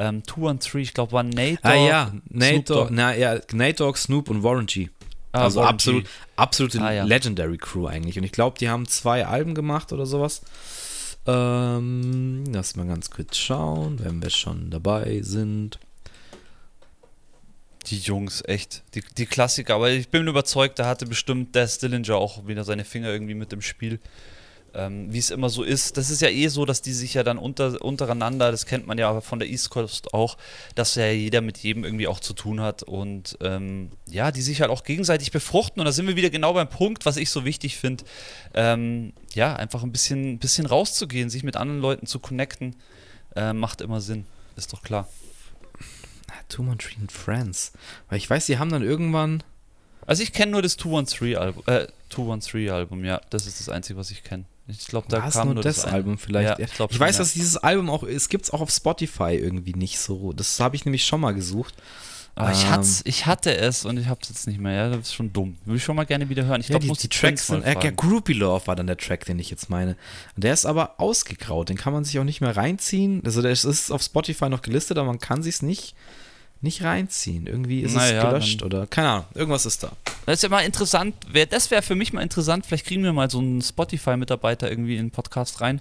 Ähm, 0.00 0.22
Two 0.24 0.48
and 0.48 0.62
Three, 0.62 0.80
ich 0.80 0.94
glaube, 0.94 1.12
war 1.12 1.22
Nate 1.22 1.58
ah, 1.62 1.72
Dogg. 1.72 1.82
Ah 1.82 1.88
ja, 1.88 2.12
Nate 2.30 2.62
Dogg, 2.62 2.88
na, 2.90 3.14
ja, 3.14 3.38
Nate 3.52 3.74
Dogg, 3.74 3.98
Snoop 3.98 4.30
und 4.30 4.42
Warren 4.42 4.64
G. 4.64 4.88
Ah, 5.32 5.42
also 5.42 5.60
Warren 5.60 5.74
absolut, 5.74 6.04
G. 6.04 6.10
absolute 6.36 6.80
ah, 6.80 6.90
ja. 6.90 7.04
Legendary 7.04 7.58
Crew 7.58 7.86
eigentlich. 7.86 8.16
Und 8.16 8.24
ich 8.24 8.32
glaube, 8.32 8.58
die 8.58 8.70
haben 8.70 8.88
zwei 8.88 9.26
Alben 9.26 9.54
gemacht 9.54 9.92
oder 9.92 10.06
sowas. 10.06 10.40
Ähm, 11.26 12.44
lass 12.50 12.76
mal 12.76 12.86
ganz 12.86 13.10
kurz 13.10 13.36
schauen, 13.36 14.02
wenn 14.02 14.22
wir 14.22 14.30
schon 14.30 14.70
dabei 14.70 15.20
sind. 15.22 15.78
Die 17.86 17.98
Jungs, 17.98 18.42
echt. 18.46 18.82
Die, 18.94 19.02
die 19.18 19.26
Klassiker. 19.26 19.74
Aber 19.74 19.90
ich 19.90 20.08
bin 20.08 20.26
überzeugt, 20.26 20.78
da 20.78 20.86
hatte 20.86 21.04
bestimmt 21.04 21.54
der 21.54 21.68
Stillinger 21.68 22.16
auch 22.16 22.46
wieder 22.46 22.64
seine 22.64 22.86
Finger 22.86 23.10
irgendwie 23.10 23.34
mit 23.34 23.52
im 23.52 23.60
Spiel. 23.60 24.00
Ähm, 24.74 25.12
Wie 25.12 25.18
es 25.18 25.30
immer 25.30 25.48
so 25.48 25.62
ist. 25.62 25.96
Das 25.96 26.10
ist 26.10 26.22
ja 26.22 26.28
eh 26.28 26.48
so, 26.48 26.64
dass 26.64 26.82
die 26.82 26.92
sich 26.92 27.14
ja 27.14 27.22
dann 27.22 27.38
unter, 27.38 27.82
untereinander, 27.82 28.50
das 28.50 28.66
kennt 28.66 28.86
man 28.86 28.98
ja 28.98 29.20
von 29.20 29.38
der 29.38 29.48
East 29.48 29.70
Coast 29.70 30.14
auch, 30.14 30.36
dass 30.74 30.94
ja 30.94 31.10
jeder 31.10 31.40
mit 31.40 31.58
jedem 31.58 31.84
irgendwie 31.84 32.06
auch 32.06 32.20
zu 32.20 32.34
tun 32.34 32.60
hat. 32.60 32.82
Und 32.82 33.36
ähm, 33.40 33.90
ja, 34.08 34.30
die 34.30 34.42
sich 34.42 34.60
halt 34.60 34.70
auch 34.70 34.84
gegenseitig 34.84 35.32
befruchten. 35.32 35.80
Und 35.80 35.86
da 35.86 35.92
sind 35.92 36.06
wir 36.06 36.16
wieder 36.16 36.30
genau 36.30 36.52
beim 36.52 36.68
Punkt, 36.68 37.06
was 37.06 37.16
ich 37.16 37.30
so 37.30 37.44
wichtig 37.44 37.76
finde. 37.76 38.04
Ähm, 38.54 39.12
ja, 39.34 39.56
einfach 39.56 39.82
ein 39.82 39.92
bisschen, 39.92 40.38
bisschen 40.38 40.66
rauszugehen, 40.66 41.30
sich 41.30 41.42
mit 41.42 41.56
anderen 41.56 41.80
Leuten 41.80 42.06
zu 42.06 42.18
connecten, 42.18 42.76
äh, 43.36 43.52
macht 43.52 43.80
immer 43.80 44.00
Sinn. 44.00 44.26
Ist 44.56 44.72
doch 44.72 44.82
klar. 44.82 45.08
Two 46.50 46.62
One 46.62 46.76
Three 46.76 46.96
and 47.00 47.12
Friends. 47.12 47.72
Weil 48.08 48.18
ich 48.18 48.28
weiß, 48.28 48.46
sie 48.46 48.58
haben 48.58 48.70
dann 48.70 48.82
irgendwann. 48.82 49.42
Also 50.06 50.22
ich 50.22 50.32
kenne 50.32 50.52
nur 50.52 50.62
das 50.62 50.78
213-Album. 50.78 51.62
Äh, 51.66 51.86
213-Album, 52.10 53.04
ja. 53.04 53.20
Das 53.30 53.46
ist 53.46 53.60
das 53.60 53.68
Einzige, 53.68 53.98
was 53.98 54.10
ich 54.10 54.24
kenne. 54.24 54.44
Ich 54.70 54.86
glaube, 54.86 55.06
da 55.08 55.22
War 55.22 55.30
kam 55.30 55.48
nur, 55.48 55.54
nur 55.54 55.64
das, 55.64 55.82
das 55.82 55.92
Album 55.92 56.18
vielleicht. 56.18 56.58
Ja, 56.58 56.64
ich, 56.64 56.72
ich 56.90 57.00
weiß, 57.00 57.18
dass 57.18 57.32
dieses 57.32 57.56
Album 57.56 57.90
auch, 57.90 58.02
es 58.02 58.28
gibt 58.28 58.44
es 58.44 58.50
auch 58.50 58.60
auf 58.60 58.70
Spotify 58.70 59.34
irgendwie 59.34 59.74
nicht 59.74 59.98
so. 59.98 60.32
Das 60.32 60.60
habe 60.60 60.76
ich 60.76 60.84
nämlich 60.84 61.04
schon 61.04 61.20
mal 61.20 61.32
gesucht. 61.32 61.74
Aber 62.36 62.52
ich, 62.52 62.64
ähm, 62.64 63.02
ich 63.04 63.26
hatte 63.26 63.54
es 63.54 63.84
und 63.84 63.98
ich 63.98 64.06
habe 64.06 64.20
es 64.22 64.28
jetzt 64.28 64.46
nicht 64.46 64.60
mehr. 64.60 64.72
Ja, 64.72 64.88
das 64.88 65.00
ist 65.00 65.14
schon 65.14 65.32
dumm. 65.32 65.56
Würde 65.64 65.76
ich 65.76 65.84
schon 65.84 65.96
mal 65.96 66.06
gerne 66.06 66.28
wieder 66.28 66.44
hören. 66.44 66.60
Ich 66.60 66.68
ja, 66.68 66.78
glaube, 66.78 66.94
die, 66.94 67.00
die 67.00 67.08
Tracks 67.08 67.48
sind. 67.48 67.64
Äh, 67.64 67.74
ja, 67.74 67.90
Groupie 67.90 68.32
Love 68.32 68.66
war 68.66 68.76
dann 68.76 68.86
der 68.86 68.96
Track, 68.96 69.24
den 69.26 69.38
ich 69.38 69.50
jetzt 69.50 69.68
meine. 69.68 69.96
Und 70.36 70.44
der 70.44 70.54
ist 70.54 70.64
aber 70.64 70.98
ausgegraut. 70.98 71.68
Den 71.68 71.76
kann 71.76 71.92
man 71.92 72.04
sich 72.04 72.18
auch 72.18 72.24
nicht 72.24 72.40
mehr 72.40 72.56
reinziehen. 72.56 73.20
Also, 73.24 73.42
der 73.42 73.50
ist 73.50 73.90
auf 73.90 74.02
Spotify 74.02 74.48
noch 74.48 74.62
gelistet, 74.62 74.96
aber 74.96 75.08
man 75.08 75.18
kann 75.18 75.42
sich 75.42 75.56
es 75.56 75.62
nicht 75.62 75.94
nicht 76.62 76.82
reinziehen. 76.82 77.46
Irgendwie 77.46 77.80
ist 77.80 77.94
naja, 77.94 78.22
es 78.22 78.28
gelöscht 78.28 78.62
oder 78.62 78.86
keine 78.86 79.08
Ahnung, 79.08 79.26
irgendwas 79.34 79.66
ist 79.66 79.82
da. 79.82 79.92
Das 80.26 80.36
ist 80.36 80.42
ja 80.42 80.48
mal 80.50 80.60
interessant, 80.60 81.14
wär, 81.32 81.46
das 81.46 81.70
wäre 81.70 81.82
für 81.82 81.94
mich 81.94 82.12
mal 82.12 82.22
interessant, 82.22 82.66
vielleicht 82.66 82.86
kriegen 82.86 83.02
wir 83.02 83.12
mal 83.12 83.30
so 83.30 83.38
einen 83.38 83.62
Spotify-Mitarbeiter 83.62 84.70
irgendwie 84.70 84.96
in 84.96 85.06
den 85.06 85.10
Podcast 85.10 85.62
rein, 85.62 85.80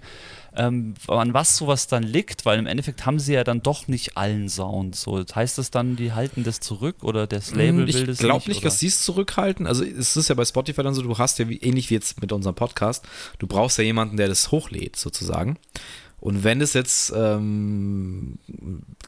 ähm, 0.55 0.95
an 1.07 1.33
was 1.33 1.57
sowas 1.57 1.87
dann 1.87 2.03
liegt, 2.03 2.45
weil 2.45 2.57
im 2.57 2.65
Endeffekt 2.65 3.05
haben 3.05 3.19
sie 3.19 3.33
ja 3.33 3.43
dann 3.43 3.61
doch 3.61 3.87
nicht 3.87 4.17
allen 4.17 4.47
Sound. 4.47 4.95
So, 4.95 5.23
heißt 5.23 5.57
das 5.57 5.69
dann, 5.69 5.97
die 5.97 6.13
halten 6.13 6.43
das 6.43 6.61
zurück 6.61 7.03
oder 7.03 7.27
das 7.27 7.51
Label 7.53 7.87
ich 7.87 7.95
will 7.95 8.01
das 8.01 8.07
nicht? 8.07 8.21
Ich 8.21 8.25
glaube 8.25 8.49
nicht, 8.49 8.63
dass 8.63 8.79
sie 8.79 8.87
es 8.87 9.03
zurückhalten. 9.03 9.67
Also 9.67 9.83
es 9.83 10.15
ist 10.15 10.29
ja 10.29 10.35
bei 10.35 10.45
Spotify 10.45 10.81
dann 10.83 10.93
so, 10.93 11.01
du 11.01 11.17
hast 11.17 11.39
ja 11.39 11.49
wie, 11.49 11.57
ähnlich 11.57 11.89
wie 11.89 11.95
jetzt 11.95 12.21
mit 12.21 12.31
unserem 12.31 12.55
Podcast, 12.55 13.05
du 13.37 13.47
brauchst 13.47 13.77
ja 13.77 13.83
jemanden, 13.83 14.17
der 14.17 14.29
das 14.29 14.51
hochlädt 14.51 14.95
sozusagen. 14.95 15.57
Und 16.21 16.43
wenn 16.43 16.61
es 16.61 16.73
jetzt 16.73 17.13
ähm, 17.15 18.37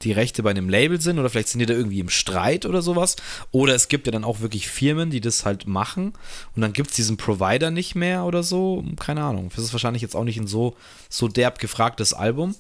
die 0.01 0.11
Rechte 0.11 0.43
bei 0.43 0.51
einem 0.51 0.69
Label 0.69 0.99
sind 1.01 1.19
oder 1.19 1.29
vielleicht 1.29 1.49
sind 1.49 1.59
die 1.59 1.65
da 1.65 1.73
irgendwie 1.73 1.99
im 1.99 2.09
Streit 2.09 2.65
oder 2.65 2.81
sowas, 2.81 3.15
oder 3.51 3.75
es 3.75 3.87
gibt 3.87 4.07
ja 4.07 4.11
dann 4.11 4.23
auch 4.23 4.39
wirklich 4.39 4.69
Firmen, 4.69 5.09
die 5.09 5.21
das 5.21 5.45
halt 5.45 5.67
machen 5.67 6.13
und 6.55 6.61
dann 6.61 6.73
gibt 6.73 6.89
es 6.89 6.95
diesen 6.95 7.17
Provider 7.17 7.71
nicht 7.71 7.95
mehr 7.95 8.23
oder 8.23 8.43
so, 8.43 8.83
keine 8.99 9.23
Ahnung. 9.23 9.51
Das 9.55 9.63
ist 9.63 9.73
wahrscheinlich 9.73 10.01
jetzt 10.01 10.15
auch 10.15 10.23
nicht 10.23 10.37
ein 10.37 10.47
so, 10.47 10.75
so 11.09 11.27
derb 11.27 11.59
gefragtes 11.59 12.13
Album. 12.13 12.55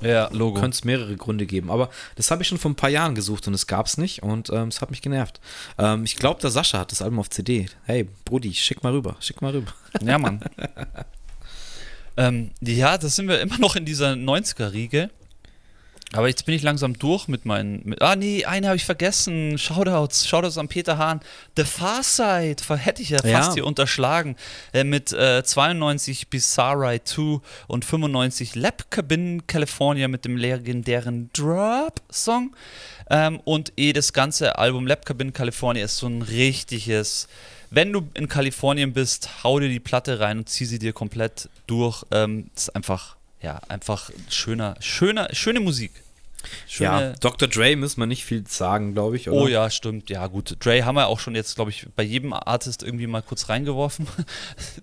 Ja, 0.00 0.28
Logo. 0.32 0.60
Könnte 0.60 0.74
es 0.74 0.84
mehrere 0.84 1.16
Gründe 1.16 1.46
geben. 1.46 1.70
Aber 1.70 1.88
das 2.16 2.30
habe 2.30 2.42
ich 2.42 2.48
schon 2.48 2.58
vor 2.58 2.70
ein 2.70 2.74
paar 2.74 2.90
Jahren 2.90 3.14
gesucht 3.14 3.46
und 3.46 3.54
es 3.54 3.68
gab 3.68 3.86
es 3.86 3.98
nicht 3.98 4.22
und 4.22 4.50
ähm, 4.50 4.68
es 4.68 4.80
hat 4.80 4.90
mich 4.90 5.00
genervt. 5.00 5.40
Ähm, 5.78 6.04
ich 6.04 6.16
glaube, 6.16 6.40
der 6.40 6.50
Sascha 6.50 6.80
hat 6.80 6.90
das 6.90 7.02
Album 7.02 7.20
auf 7.20 7.30
CD. 7.30 7.68
Hey, 7.84 8.08
Brudi, 8.24 8.52
schick 8.52 8.82
mal 8.82 8.92
rüber, 8.92 9.16
schick 9.20 9.40
mal 9.42 9.52
rüber. 9.52 9.72
Ja, 10.04 10.18
Mann. 10.18 10.40
Ähm, 12.16 12.50
ja, 12.60 12.98
da 12.98 13.08
sind 13.08 13.28
wir 13.28 13.40
immer 13.40 13.58
noch 13.58 13.76
in 13.76 13.84
dieser 13.84 14.12
90er-Riege. 14.12 15.10
Aber 16.14 16.28
jetzt 16.28 16.44
bin 16.44 16.54
ich 16.54 16.62
langsam 16.62 16.98
durch 16.98 17.26
mit 17.26 17.46
meinen. 17.46 17.80
Mit, 17.84 18.02
ah, 18.02 18.16
nee, 18.16 18.44
eine 18.44 18.66
habe 18.66 18.76
ich 18.76 18.84
vergessen. 18.84 19.56
Shoutouts. 19.56 20.28
Shoutouts 20.28 20.58
an 20.58 20.68
Peter 20.68 20.98
Hahn. 20.98 21.20
The 21.56 21.64
Far 21.64 22.02
Side. 22.02 22.56
Hätte 22.68 23.00
ich 23.00 23.10
ja 23.10 23.22
fast 23.22 23.48
ja. 23.48 23.54
hier 23.54 23.66
unterschlagen. 23.66 24.36
Äh, 24.74 24.84
mit 24.84 25.12
äh, 25.12 25.42
92 25.42 26.28
Bizarre 26.28 27.02
2 27.02 27.40
und 27.66 27.84
95 27.86 28.54
Lab 28.56 28.90
Cabin 28.90 29.46
California 29.46 30.06
mit 30.06 30.26
dem 30.26 30.36
legendären 30.36 31.30
Drop-Song. 31.32 32.54
Ähm, 33.08 33.40
und 33.44 33.72
eh 33.78 33.94
das 33.94 34.12
ganze 34.12 34.58
Album 34.58 34.86
Lab 34.86 35.06
Cabin 35.06 35.32
California 35.32 35.84
ist 35.84 35.96
so 35.96 36.08
ein 36.08 36.20
richtiges 36.20 37.26
wenn 37.72 37.92
du 37.92 38.08
in 38.14 38.28
Kalifornien 38.28 38.92
bist, 38.92 39.42
hau 39.42 39.58
dir 39.58 39.68
die 39.68 39.80
Platte 39.80 40.20
rein 40.20 40.38
und 40.38 40.48
zieh 40.48 40.66
sie 40.66 40.78
dir 40.78 40.92
komplett 40.92 41.48
durch. 41.66 42.04
Ähm, 42.10 42.50
das 42.54 42.64
ist 42.64 42.76
einfach, 42.76 43.16
ja, 43.40 43.60
einfach 43.68 44.10
schöner, 44.28 44.76
schöner, 44.80 45.28
schöne 45.32 45.60
Musik. 45.60 45.92
Schöne 46.66 46.90
ja, 46.90 47.12
Dr. 47.20 47.48
Dre 47.48 47.76
müssen 47.76 48.00
wir 48.00 48.06
nicht 48.06 48.24
viel 48.24 48.44
sagen, 48.46 48.94
glaube 48.94 49.16
ich. 49.16 49.30
Oder? 49.30 49.42
Oh 49.42 49.46
ja, 49.46 49.70
stimmt. 49.70 50.10
Ja, 50.10 50.26
gut. 50.26 50.56
Dre 50.58 50.84
haben 50.84 50.96
wir 50.96 51.06
auch 51.06 51.20
schon 51.20 51.34
jetzt, 51.34 51.54
glaube 51.54 51.70
ich, 51.70 51.86
bei 51.94 52.02
jedem 52.02 52.32
Artist 52.32 52.82
irgendwie 52.82 53.06
mal 53.06 53.22
kurz 53.22 53.48
reingeworfen. 53.48 54.06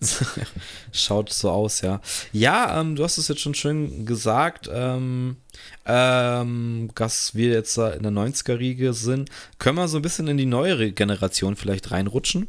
Schaut 0.92 1.32
so 1.32 1.52
aus, 1.52 1.82
ja. 1.82 2.00
Ja, 2.32 2.80
ähm, 2.80 2.96
du 2.96 3.04
hast 3.04 3.18
es 3.18 3.28
jetzt 3.28 3.42
schon 3.42 3.56
schön 3.56 4.06
gesagt, 4.06 4.70
ähm, 4.72 5.38
ähm, 5.86 6.90
dass 6.96 7.36
wir 7.36 7.52
jetzt 7.52 7.78
in 7.78 8.04
der 8.04 8.12
90er-Riege 8.12 8.94
sind. 8.94 9.30
Können 9.58 9.78
wir 9.78 9.88
so 9.88 9.98
ein 9.98 10.02
bisschen 10.02 10.28
in 10.28 10.38
die 10.38 10.46
neuere 10.46 10.92
Generation 10.92 11.56
vielleicht 11.56 11.92
reinrutschen? 11.92 12.48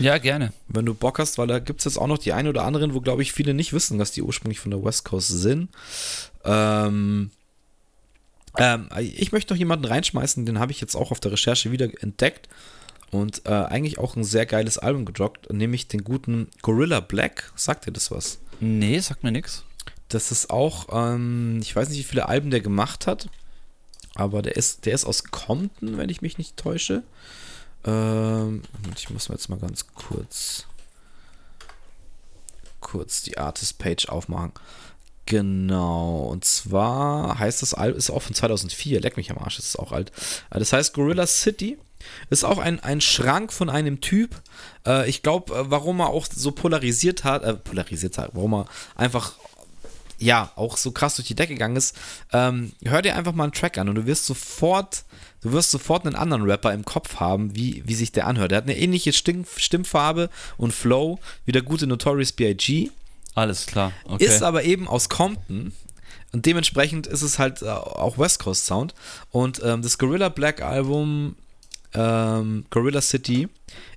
Ja, 0.00 0.18
gerne. 0.18 0.52
Wenn 0.68 0.86
du 0.86 0.94
Bock 0.94 1.18
hast, 1.18 1.38
weil 1.38 1.46
da 1.46 1.58
gibt 1.58 1.80
es 1.80 1.84
jetzt 1.84 1.98
auch 1.98 2.06
noch 2.06 2.18
die 2.18 2.32
einen 2.32 2.48
oder 2.48 2.64
anderen, 2.64 2.94
wo, 2.94 3.00
glaube 3.00 3.22
ich, 3.22 3.32
viele 3.32 3.54
nicht 3.54 3.72
wissen, 3.72 3.98
dass 3.98 4.12
die 4.12 4.22
ursprünglich 4.22 4.58
von 4.58 4.70
der 4.70 4.82
West 4.82 5.04
Coast 5.04 5.28
sind. 5.28 5.68
Ähm, 6.44 7.30
ähm, 8.56 8.88
ich 8.98 9.32
möchte 9.32 9.52
noch 9.52 9.58
jemanden 9.58 9.84
reinschmeißen, 9.84 10.46
den 10.46 10.58
habe 10.58 10.72
ich 10.72 10.80
jetzt 10.80 10.94
auch 10.94 11.10
auf 11.10 11.20
der 11.20 11.32
Recherche 11.32 11.70
wieder 11.70 11.88
entdeckt 12.02 12.48
und 13.10 13.42
äh, 13.46 13.50
eigentlich 13.50 13.98
auch 13.98 14.16
ein 14.16 14.24
sehr 14.24 14.46
geiles 14.46 14.78
Album 14.78 15.04
gedroppt, 15.04 15.52
nämlich 15.52 15.88
den 15.88 16.04
guten 16.04 16.48
Gorilla 16.62 17.00
Black. 17.00 17.52
Sagt 17.56 17.86
dir 17.86 17.92
das 17.92 18.10
was? 18.10 18.40
Nee, 18.60 18.98
sagt 18.98 19.22
mir 19.22 19.32
nichts. 19.32 19.64
Das 20.08 20.32
ist 20.32 20.50
auch, 20.50 20.88
ähm, 20.92 21.60
ich 21.62 21.74
weiß 21.74 21.88
nicht, 21.88 21.98
wie 21.98 22.04
viele 22.04 22.28
Alben 22.28 22.50
der 22.50 22.60
gemacht 22.60 23.06
hat, 23.06 23.28
aber 24.14 24.42
der 24.42 24.56
ist, 24.56 24.86
der 24.86 24.94
ist 24.94 25.04
aus 25.04 25.24
Compton, 25.24 25.98
wenn 25.98 26.08
ich 26.08 26.20
mich 26.20 26.38
nicht 26.38 26.56
täusche. 26.56 27.02
Ähm, 27.84 28.62
ich 28.96 29.10
muss 29.10 29.28
mir 29.28 29.34
jetzt 29.34 29.48
mal 29.48 29.58
ganz 29.58 29.86
kurz 29.94 30.66
kurz 32.80 33.22
die 33.22 33.38
Artist-Page 33.38 34.08
aufmachen. 34.08 34.52
Genau, 35.26 36.22
und 36.24 36.44
zwar 36.44 37.38
heißt 37.38 37.62
das 37.62 37.74
Album, 37.74 37.98
ist 37.98 38.10
auch 38.10 38.22
von 38.22 38.34
2004, 38.34 39.00
leck 39.00 39.16
mich 39.16 39.30
am 39.30 39.38
Arsch, 39.38 39.58
ist 39.58 39.78
auch 39.78 39.92
alt. 39.92 40.10
Äh, 40.50 40.58
das 40.58 40.72
heißt 40.72 40.92
Gorilla 40.92 41.26
City, 41.26 41.78
ist 42.30 42.44
auch 42.44 42.58
ein, 42.58 42.80
ein 42.80 43.00
Schrank 43.00 43.52
von 43.52 43.70
einem 43.70 44.00
Typ. 44.00 44.42
Äh, 44.86 45.08
ich 45.08 45.22
glaube, 45.22 45.54
äh, 45.54 45.70
warum 45.70 46.00
er 46.00 46.08
auch 46.08 46.26
so 46.26 46.50
polarisiert 46.50 47.22
hat, 47.22 47.44
äh, 47.44 47.54
polarisiert 47.54 48.18
hat, 48.18 48.30
warum 48.32 48.54
er 48.54 48.66
einfach, 48.96 49.34
ja, 50.20 50.52
auch 50.56 50.76
so 50.76 50.92
krass 50.92 51.16
durch 51.16 51.28
die 51.28 51.34
Decke 51.34 51.54
gegangen 51.54 51.76
ist. 51.76 51.96
Ähm, 52.32 52.72
hör 52.84 53.02
dir 53.02 53.16
einfach 53.16 53.32
mal 53.32 53.44
einen 53.44 53.52
Track 53.52 53.78
an 53.78 53.88
und 53.88 53.94
du 53.96 54.06
wirst 54.06 54.26
sofort 54.26 55.04
du 55.40 55.52
wirst 55.52 55.70
sofort 55.70 56.06
einen 56.06 56.14
anderen 56.14 56.42
Rapper 56.42 56.72
im 56.72 56.84
Kopf 56.84 57.16
haben, 57.16 57.54
wie, 57.56 57.82
wie 57.86 57.94
sich 57.94 58.12
der 58.12 58.26
anhört. 58.26 58.50
Der 58.50 58.58
hat 58.58 58.64
eine 58.64 58.76
ähnliche 58.76 59.12
Stimm 59.12 59.44
Stimmfarbe 59.56 60.28
und 60.56 60.72
Flow 60.72 61.18
wie 61.46 61.52
der 61.52 61.62
gute 61.62 61.86
Notorious 61.86 62.32
B.I.G. 62.32 62.90
Alles 63.34 63.66
klar. 63.66 63.92
Okay. 64.04 64.24
Ist 64.24 64.42
aber 64.42 64.64
eben 64.64 64.86
aus 64.88 65.08
Compton. 65.08 65.72
Und 66.32 66.46
dementsprechend 66.46 67.06
ist 67.06 67.22
es 67.22 67.38
halt 67.38 67.62
äh, 67.62 67.68
auch 67.68 68.18
West 68.18 68.40
Coast 68.40 68.66
Sound. 68.66 68.94
Und 69.30 69.60
ähm, 69.64 69.82
das 69.82 69.98
Gorilla 69.98 70.28
Black 70.28 70.62
Album 70.62 71.36
ähm, 71.94 72.66
Gorilla 72.70 73.00
City, 73.00 73.48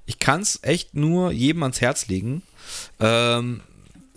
ich 0.06 0.20
kann 0.20 0.42
es 0.42 0.60
echt 0.64 0.96
nur 0.96 1.32
jedem 1.32 1.64
ans 1.64 1.82
Herz 1.82 2.08
legen. 2.08 2.42
Ähm, 3.00 3.62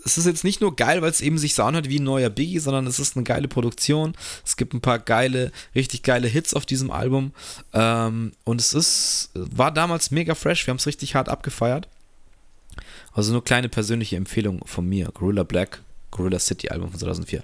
es 0.07 0.17
ist 0.17 0.25
jetzt 0.25 0.43
nicht 0.45 0.61
nur 0.61 0.75
geil, 0.75 1.01
weil 1.01 1.11
es 1.11 1.19
eben 1.19 1.37
sich 1.37 1.53
so 1.53 1.63
anhört 1.63 1.89
wie 1.89 1.99
ein 1.99 2.03
neuer 2.03 2.29
Biggie, 2.29 2.59
sondern 2.59 2.87
es 2.87 2.97
ist 2.97 3.17
eine 3.17 3.25
geile 3.25 3.49
Produktion. 3.49 4.13
Es 4.45 4.55
gibt 4.55 4.73
ein 4.73 4.79
paar 4.79 4.99
geile, 4.99 5.51
richtig 5.75 6.01
geile 6.01 6.29
Hits 6.29 6.53
auf 6.53 6.65
diesem 6.65 6.91
Album. 6.91 7.33
Ähm, 7.73 8.31
und 8.45 8.61
es 8.61 8.73
ist, 8.73 9.31
war 9.33 9.71
damals 9.71 10.09
mega 10.11 10.33
fresh. 10.33 10.65
Wir 10.65 10.71
haben 10.71 10.77
es 10.77 10.87
richtig 10.87 11.13
hart 11.15 11.27
abgefeiert. 11.27 11.89
Also 13.11 13.33
nur 13.33 13.43
kleine 13.43 13.67
persönliche 13.67 14.15
Empfehlung 14.15 14.61
von 14.65 14.87
mir. 14.87 15.09
Gorilla 15.13 15.43
Black, 15.43 15.81
Gorilla 16.11 16.39
City 16.39 16.69
Album 16.69 16.89
von 16.91 16.99
2004. 16.99 17.41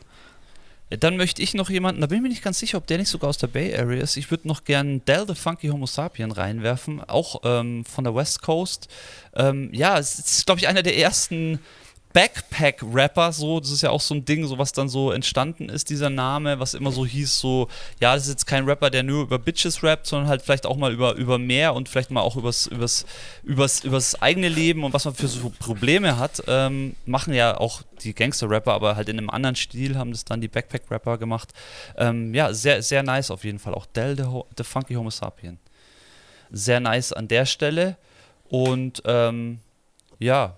Dann 0.89 1.18
möchte 1.18 1.41
ich 1.41 1.55
noch 1.55 1.70
jemanden, 1.70 2.01
da 2.01 2.07
bin 2.07 2.18
ich 2.18 2.22
mir 2.22 2.30
nicht 2.30 2.43
ganz 2.43 2.59
sicher, 2.59 2.78
ob 2.78 2.88
der 2.88 2.97
nicht 2.97 3.09
sogar 3.09 3.30
aus 3.30 3.39
der 3.39 3.47
Bay 3.47 3.76
Area 3.76 4.01
ist. 4.01 4.16
Ich 4.16 4.32
würde 4.32 4.47
noch 4.47 4.64
gern 4.64 5.03
Del 5.05 5.26
the 5.28 5.36
Funky 5.36 5.68
Homo 5.68 5.86
Sapien 5.86 6.32
reinwerfen, 6.32 7.01
auch 7.03 7.41
ähm, 7.43 7.84
von 7.84 8.03
der 8.03 8.16
West 8.16 8.41
Coast. 8.41 8.88
Ähm, 9.34 9.70
ja, 9.74 9.97
es 9.97 10.20
ist, 10.20 10.45
glaube 10.45 10.59
ich, 10.59 10.68
einer 10.68 10.84
der 10.84 10.97
ersten 10.97 11.59
Backpack-Rapper, 12.14 13.34
so, 13.34 13.59
das 13.59 13.72
ist 13.72 13.82
ja 13.82 13.89
auch 13.89 13.99
so 13.99 14.14
ein 14.14 14.24
Ding, 14.24 14.45
so 14.45 14.59
was 14.59 14.72
dann 14.72 14.88
so 14.88 15.11
entstanden 15.11 15.68
ist, 15.68 15.89
dieser 15.89 16.11
Name, 16.11 16.59
was 16.59 16.76
immer 16.76 16.91
so 16.91 17.05
hieß, 17.05 17.39
so, 17.39 17.68
ja, 17.99 18.14
das 18.14 18.26
ist 18.26 18.30
jetzt 18.30 18.45
kein 18.45 18.66
Rapper, 18.66 18.91
der 18.91 19.01
nur 19.01 19.24
über 19.24 19.39
Bitches 19.39 19.82
rappt, 19.82 20.05
sondern 20.05 20.30
halt 20.30 20.43
vielleicht 20.43 20.68
auch 20.68 20.78
mal 20.78 20.93
über, 20.93 21.16
über 21.16 21.39
mehr 21.39 21.74
und 21.74 21.89
vielleicht 21.89 22.11
mal 22.11 22.22
auch 22.22 22.36
übers, 22.36 22.68
übers, 22.68 23.05
übers, 23.43 23.84
übers 23.84 24.22
eigene 24.22 24.47
Leben 24.47 24.84
und 24.84 24.93
was 24.93 25.05
man 25.05 25.16
für 25.16 25.28
so 25.28 25.51
Probleme 25.57 26.20
hat, 26.20 26.43
ähm, 26.47 26.95
machen 27.07 27.34
ja 27.34 27.57
auch 27.57 27.82
die 28.03 28.14
Gangster-Rapper, 28.14 28.74
aber 28.74 28.95
halt 28.95 29.09
in 29.09 29.18
einem 29.18 29.32
anderen 29.32 29.55
Stil 29.55 29.97
haben 29.97 30.11
das 30.11 30.24
dann 30.24 30.39
die 30.39 30.47
Backpack-Rapper 30.47 31.18
gemacht. 31.18 31.49
Ähm, 31.97 32.34
ja, 32.36 32.53
sehr, 32.53 32.84
sehr 32.84 33.01
nice 33.01 33.32
auf 33.32 33.43
jeden 33.43 33.59
Fall. 33.59 33.74
Auch 33.74 33.88
Del 33.88 34.16
the, 34.16 34.26
the 34.55 34.64
Funky 34.64 34.93
Homo 34.93 35.09
Sapien. 35.09 35.57
Sehr 36.51 36.80
nice 36.80 37.11
an 37.11 37.28
der 37.28 37.47
Stelle 37.47 37.97
und 38.49 39.01
ähm, 39.05 39.59
ja, 40.20 40.55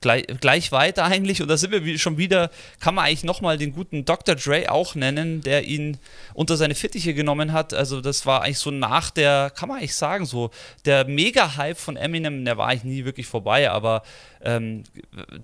gleich, 0.00 0.26
gleich 0.40 0.72
weiter 0.72 1.04
eigentlich. 1.04 1.42
Und 1.42 1.48
da 1.48 1.56
sind 1.56 1.72
wir 1.72 1.98
schon 1.98 2.18
wieder, 2.18 2.50
kann 2.80 2.94
man 2.94 3.04
eigentlich 3.04 3.24
nochmal 3.24 3.58
den 3.58 3.72
guten 3.72 4.04
Dr. 4.04 4.34
Dre 4.34 4.70
auch 4.70 4.94
nennen, 4.94 5.40
der 5.40 5.64
ihn 5.64 5.98
unter 6.34 6.56
seine 6.56 6.74
Fittiche 6.74 7.14
genommen 7.14 7.52
hat. 7.52 7.74
Also 7.74 8.00
das 8.00 8.26
war 8.26 8.42
eigentlich 8.42 8.58
so 8.58 8.70
nach 8.70 9.10
der, 9.10 9.50
kann 9.50 9.68
man 9.68 9.78
eigentlich 9.78 9.94
sagen, 9.94 10.26
so 10.26 10.50
der 10.84 11.04
Mega-Hype 11.06 11.78
von 11.78 11.96
Eminem, 11.96 12.44
der 12.44 12.56
war 12.56 12.68
eigentlich 12.68 12.84
nie 12.84 13.04
wirklich 13.04 13.26
vorbei, 13.26 13.70
aber 13.70 14.02
ähm, 14.40 14.84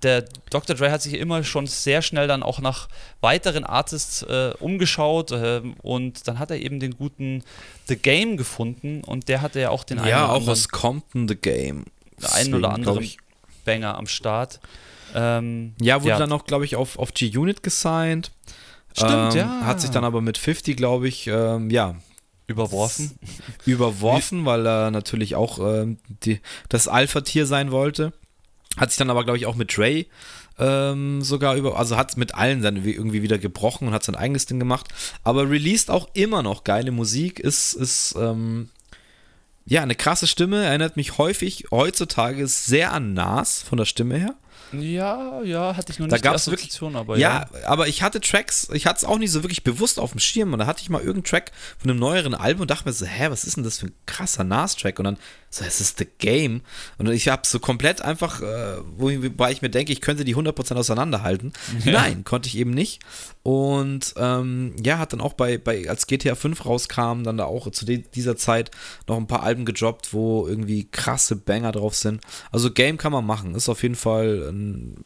der 0.03 0.25
Dr. 0.51 0.77
Dre 0.77 0.91
hat 0.91 1.03
sich 1.03 1.15
immer 1.15 1.43
schon 1.43 1.67
sehr 1.67 2.01
schnell 2.03 2.29
dann 2.29 2.43
auch 2.43 2.61
nach 2.61 2.89
weiteren 3.21 3.65
Artists 3.65 4.23
äh, 4.23 4.53
umgeschaut 4.61 5.33
äh, 5.33 5.63
und 5.83 6.29
dann 6.29 6.39
hat 6.39 6.51
er 6.51 6.59
eben 6.59 6.79
den 6.79 6.97
guten 6.97 7.43
The 7.87 7.97
Game 7.97 8.37
gefunden 8.37 9.03
und 9.03 9.29
der 9.29 9.43
hatte 9.43 9.61
ja 9.61 9.71
auch 9.71 9.85
den 9.85 9.99
einen 9.99 10.09
Ja, 10.09 10.29
auch 10.29 10.47
aus 10.47 10.69
Compton 10.69 11.27
The 11.29 11.35
Game. 11.35 11.85
Der 12.23 12.33
einen 12.35 12.55
oder 12.55 12.71
anderen 12.71 13.11
Banger 13.65 13.97
am 13.97 14.07
Start. 14.07 14.61
Ähm, 15.15 15.75
ja, 15.81 16.01
wurde 16.01 16.11
ja. 16.11 16.19
dann 16.19 16.33
auch, 16.33 16.45
glaube 16.45 16.65
ich, 16.65 16.77
auf, 16.77 16.99
auf 16.99 17.15
G-Unit 17.15 17.63
gesigned. 17.63 18.33
Stimmt, 18.93 19.35
ähm, 19.35 19.39
ja. 19.39 19.61
Hat 19.63 19.81
sich 19.81 19.91
dann 19.91 20.05
aber 20.05 20.21
mit 20.21 20.39
50, 20.39 20.77
glaube 20.77 21.09
ich, 21.09 21.27
ähm, 21.27 21.71
ja. 21.71 21.97
Überworfen. 22.47 23.19
Überworfen, 23.65 24.45
weil 24.45 24.67
er 24.67 24.91
natürlich 24.91 25.35
auch 25.35 25.59
ähm, 25.59 25.99
die, 26.25 26.41
das 26.69 26.89
Alpha-Tier 26.89 27.47
sein 27.47 27.71
wollte. 27.71 28.13
Hat 28.77 28.91
sich 28.91 28.99
dann 28.99 29.11
aber, 29.11 29.25
glaube 29.25 29.39
ich, 29.39 29.47
auch 29.47 29.55
mit 29.55 29.77
Dre 29.77 30.07
ähm, 30.59 31.23
sogar 31.23 31.57
über, 31.57 31.77
also 31.79 31.97
hat 31.97 32.11
es 32.11 32.17
mit 32.17 32.35
allen 32.35 32.63
dann 32.63 32.85
irgendwie 32.85 33.23
wieder 33.23 33.39
gebrochen 33.39 33.89
und 33.89 33.95
hat 33.95 34.05
sein 34.05 34.15
eigenes 34.15 34.47
Ding 34.47 34.59
gemacht. 34.59 34.87
Aber 35.25 35.51
released 35.51 35.91
auch 35.91 36.09
immer 36.15 36.43
noch 36.43 36.65
geile 36.65 36.93
Musik, 36.93 37.41
ist, 37.41 37.75
ist 37.75 38.15
ähm, 38.19 38.69
ja, 39.67 39.83
eine 39.83 39.95
krasse 39.95 40.27
Stimme, 40.27 40.65
erinnert 40.65 40.97
mich 40.97 41.19
häufig 41.19 41.67
heutzutage 41.71 42.47
sehr 42.47 42.93
an 42.93 43.15
Nas 43.15 43.63
von 43.63 43.79
der 43.79 43.87
Stimme 43.87 44.19
her. 44.19 44.35
Ja, 44.81 45.43
ja, 45.43 45.77
hatte 45.77 45.93
ich 45.93 45.99
noch 45.99 46.07
nicht 46.07 46.25
da 46.25 46.31
gab's 46.31 46.49
wirklich, 46.49 46.81
aber 46.83 47.17
ja. 47.17 47.47
Ja, 47.53 47.69
aber 47.69 47.87
ich 47.89 48.03
hatte 48.03 48.21
Tracks, 48.21 48.69
ich 48.73 48.87
hatte 48.87 48.99
es 48.99 49.05
auch 49.05 49.19
nicht 49.19 49.31
so 49.31 49.43
wirklich 49.43 49.63
bewusst 49.63 49.99
auf 49.99 50.13
dem 50.13 50.21
Schirm 50.21 50.53
und 50.53 50.59
da 50.59 50.67
hatte 50.67 50.83
ich 50.83 50.91
mal 50.91 50.99
irgendeinen 50.99 51.25
Track 51.25 51.53
von 51.79 51.91
einem 51.91 52.01
neueren 52.01 52.35
Album 52.35 52.63
und 52.63 52.71
dachte 52.71 52.87
mir 52.87 52.93
so, 52.93 53.07
hä, 53.07 53.27
was 53.31 53.45
ist 53.45 53.57
denn 53.57 53.65
das 53.65 53.79
für 53.79 53.87
ein 53.87 53.95
krasser 54.07 54.45
Nas-Track? 54.45 54.99
Und 54.99 55.05
dann 55.05 55.19
so, 55.51 55.65
es 55.65 55.81
ist 55.81 55.99
The 55.99 56.09
Game. 56.19 56.63
Und 56.99 57.09
ich 57.09 57.29
habe 57.29 57.43
so 57.45 57.61
komplett 57.61 58.03
einfach, 58.03 58.41
äh, 58.41 58.79
wobei 58.97 59.53
ich 59.53 59.63
mir 59.63 59.71
denke, 59.71 59.93
ich 59.93 60.01
könnte 60.01 60.25
die 60.25 60.35
100% 60.35 60.75
auseinanderhalten. 60.75 61.53
Ja. 61.85 61.93
Nein, 61.93 62.25
konnte 62.25 62.49
ich 62.49 62.57
eben 62.57 62.71
nicht. 62.71 63.01
Und 63.45 64.15
ähm, 64.17 64.75
ja, 64.83 64.97
hat 64.99 65.13
dann 65.13 65.21
auch 65.21 65.35
bei, 65.35 65.59
bei, 65.59 65.87
als 65.87 66.07
GTA 66.07 66.35
5 66.35 66.65
rauskam, 66.65 67.25
dann 67.25 67.37
da 67.37 67.45
auch 67.45 67.71
zu 67.71 67.85
dieser 67.85 68.37
Zeit 68.37 68.71
noch 69.07 69.19
ein 69.19 69.27
paar 69.27 69.43
Alben 69.43 69.67
gedroppt, 69.67 70.15
wo 70.15 70.49
irgendwie 70.49 70.89
krasse 70.91 71.37
Banger 71.37 71.71
drauf 71.71 71.95
sind. 71.95 72.23
Also 72.51 72.71
Game 72.71 72.97
kann 72.97 73.13
man 73.13 73.27
machen, 73.27 73.55
ist 73.55 73.69
auf 73.69 73.83
jeden 73.83 73.97
Fall 73.97 74.49
ein 74.51 75.05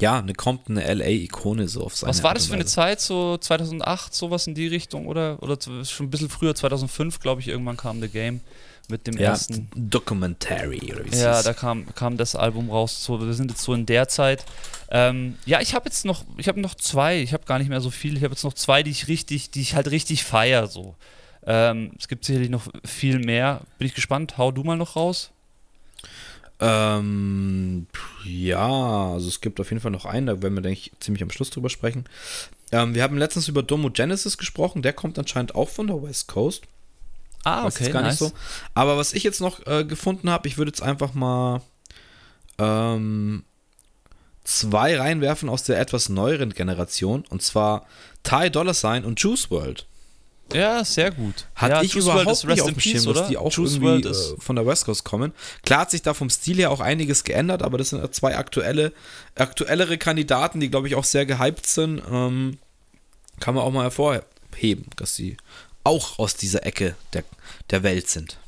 ja, 0.00 0.18
eine 0.18 0.34
kommt 0.34 0.70
eine 0.70 0.82
LA-Ikone 0.92 1.68
so 1.68 1.84
auf 1.84 1.96
seine 1.96 2.10
Was 2.10 2.22
war 2.22 2.34
das 2.34 2.46
für 2.46 2.54
eine 2.54 2.64
Zeit, 2.64 3.00
so 3.00 3.36
2008, 3.36 4.14
sowas 4.14 4.46
in 4.46 4.54
die 4.54 4.66
Richtung 4.66 5.06
oder, 5.06 5.42
oder 5.42 5.58
schon 5.60 6.06
ein 6.06 6.10
bisschen 6.10 6.30
früher, 6.30 6.54
2005, 6.54 7.20
glaube 7.20 7.40
ich, 7.40 7.48
irgendwann 7.48 7.76
kam 7.76 8.00
The 8.00 8.08
Game 8.08 8.40
mit 8.88 9.06
dem 9.06 9.16
ja, 9.16 9.30
ersten. 9.30 9.68
Documentary 9.74 10.92
oder 10.92 11.04
wie 11.04 11.16
Ja, 11.16 11.38
ist. 11.38 11.46
da 11.46 11.52
kam, 11.52 11.86
kam 11.94 12.16
das 12.16 12.36
Album 12.36 12.70
raus. 12.70 13.04
So, 13.04 13.20
wir 13.20 13.32
sind 13.34 13.50
jetzt 13.50 13.62
so 13.62 13.74
in 13.74 13.86
der 13.86 14.08
Zeit. 14.08 14.44
Ähm, 14.90 15.36
ja, 15.46 15.60
ich 15.60 15.74
habe 15.74 15.86
jetzt 15.86 16.04
noch, 16.04 16.24
ich 16.36 16.48
habe 16.48 16.60
noch 16.60 16.74
zwei, 16.74 17.20
ich 17.20 17.32
habe 17.32 17.44
gar 17.44 17.58
nicht 17.58 17.68
mehr 17.68 17.80
so 17.80 17.90
viel, 17.90 18.16
ich 18.16 18.22
habe 18.22 18.34
jetzt 18.34 18.44
noch 18.44 18.54
zwei, 18.54 18.82
die 18.82 18.90
ich 18.90 19.08
richtig, 19.08 19.50
die 19.50 19.62
ich 19.62 19.74
halt 19.74 19.90
richtig 19.90 20.24
feier. 20.24 20.66
So. 20.66 20.94
Ähm, 21.44 21.92
es 21.98 22.08
gibt 22.08 22.24
sicherlich 22.24 22.50
noch 22.50 22.68
viel 22.84 23.18
mehr. 23.18 23.62
Bin 23.78 23.86
ich 23.86 23.94
gespannt. 23.94 24.36
Hau 24.38 24.52
du 24.52 24.62
mal 24.62 24.76
noch 24.76 24.96
raus. 24.96 25.30
Ähm, 26.60 27.86
ja, 28.24 29.12
also 29.14 29.26
es 29.26 29.40
gibt 29.40 29.58
auf 29.58 29.70
jeden 29.70 29.80
Fall 29.80 29.90
noch 29.90 30.04
einen, 30.04 30.28
da 30.28 30.42
werden 30.42 30.54
wir, 30.54 30.62
denke 30.62 30.78
ich, 30.78 30.92
ziemlich 31.00 31.22
am 31.22 31.30
Schluss 31.30 31.50
drüber 31.50 31.68
sprechen. 31.68 32.04
Ähm, 32.70 32.94
wir 32.94 33.02
haben 33.02 33.18
letztens 33.18 33.48
über 33.48 33.64
Domo 33.64 33.90
Genesis 33.90 34.38
gesprochen, 34.38 34.80
der 34.80 34.92
kommt 34.92 35.18
anscheinend 35.18 35.56
auch 35.56 35.68
von 35.68 35.88
der 35.88 36.00
West 36.00 36.28
Coast. 36.28 36.62
Ah, 37.44 37.66
okay, 37.66 37.90
gar 37.90 38.02
nice. 38.02 38.20
nicht 38.20 38.30
so. 38.30 38.36
Aber 38.74 38.96
was 38.96 39.12
ich 39.12 39.22
jetzt 39.22 39.40
noch 39.40 39.66
äh, 39.66 39.84
gefunden 39.84 40.30
habe, 40.30 40.48
ich 40.48 40.58
würde 40.58 40.70
jetzt 40.70 40.82
einfach 40.82 41.14
mal 41.14 41.60
ähm, 42.58 43.44
zwei 44.44 44.96
reinwerfen 44.96 45.48
aus 45.48 45.64
der 45.64 45.80
etwas 45.80 46.08
neueren 46.08 46.50
Generation. 46.50 47.24
Und 47.28 47.42
zwar 47.42 47.86
Ty 48.22 48.50
Dollar 48.50 48.74
Sign 48.74 49.04
und 49.04 49.20
Juice 49.20 49.50
World. 49.50 49.86
Ja, 50.52 50.84
sehr 50.84 51.10
gut. 51.10 51.46
Hat 51.54 51.70
ja, 51.70 51.82
ich 51.82 51.94
Juice 51.94 52.04
überhaupt 52.04 52.26
World 52.26 52.44
nicht 52.46 52.60
auf 52.60 52.70
dem 52.72 52.80
Schirm, 52.80 53.14
dass 53.14 53.28
die 53.28 53.38
auch 53.38 53.50
Juice 53.50 53.76
irgendwie 53.76 54.08
äh, 54.08 54.36
von 54.38 54.56
der 54.56 54.66
West 54.66 54.84
Coast 54.84 55.04
kommen. 55.04 55.32
Klar 55.62 55.80
hat 55.80 55.90
sich 55.90 56.02
da 56.02 56.14
vom 56.14 56.30
Stil 56.30 56.58
her 56.58 56.70
auch 56.70 56.80
einiges 56.80 57.24
geändert, 57.24 57.62
aber 57.62 57.78
das 57.78 57.90
sind 57.90 58.14
zwei 58.14 58.36
aktuelle, 58.36 58.92
aktuellere 59.34 59.98
Kandidaten, 59.98 60.60
die, 60.60 60.70
glaube 60.70 60.88
ich, 60.88 60.94
auch 60.94 61.04
sehr 61.04 61.26
gehypt 61.26 61.66
sind. 61.66 62.02
Ähm, 62.10 62.58
kann 63.40 63.54
man 63.54 63.64
auch 63.64 63.72
mal 63.72 63.84
hervorheben, 63.84 64.86
dass 64.96 65.16
sie 65.16 65.36
auch 65.84 66.18
aus 66.18 66.34
dieser 66.34 66.64
Ecke 66.66 66.94
der, 67.12 67.24
der 67.70 67.82
Welt 67.82 68.08
sind. 68.08 68.38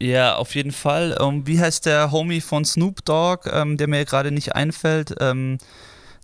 Ja, 0.00 0.36
auf 0.36 0.54
jeden 0.54 0.72
Fall. 0.72 1.16
Um, 1.20 1.36
ähm, 1.36 1.46
wie 1.46 1.60
heißt 1.60 1.86
der 1.86 2.12
Homie 2.12 2.40
von 2.40 2.64
Snoop 2.64 3.04
Dogg, 3.04 3.50
ähm, 3.52 3.76
der 3.76 3.88
mir 3.88 4.04
gerade 4.04 4.30
nicht 4.30 4.54
einfällt, 4.54 5.14
ähm, 5.20 5.58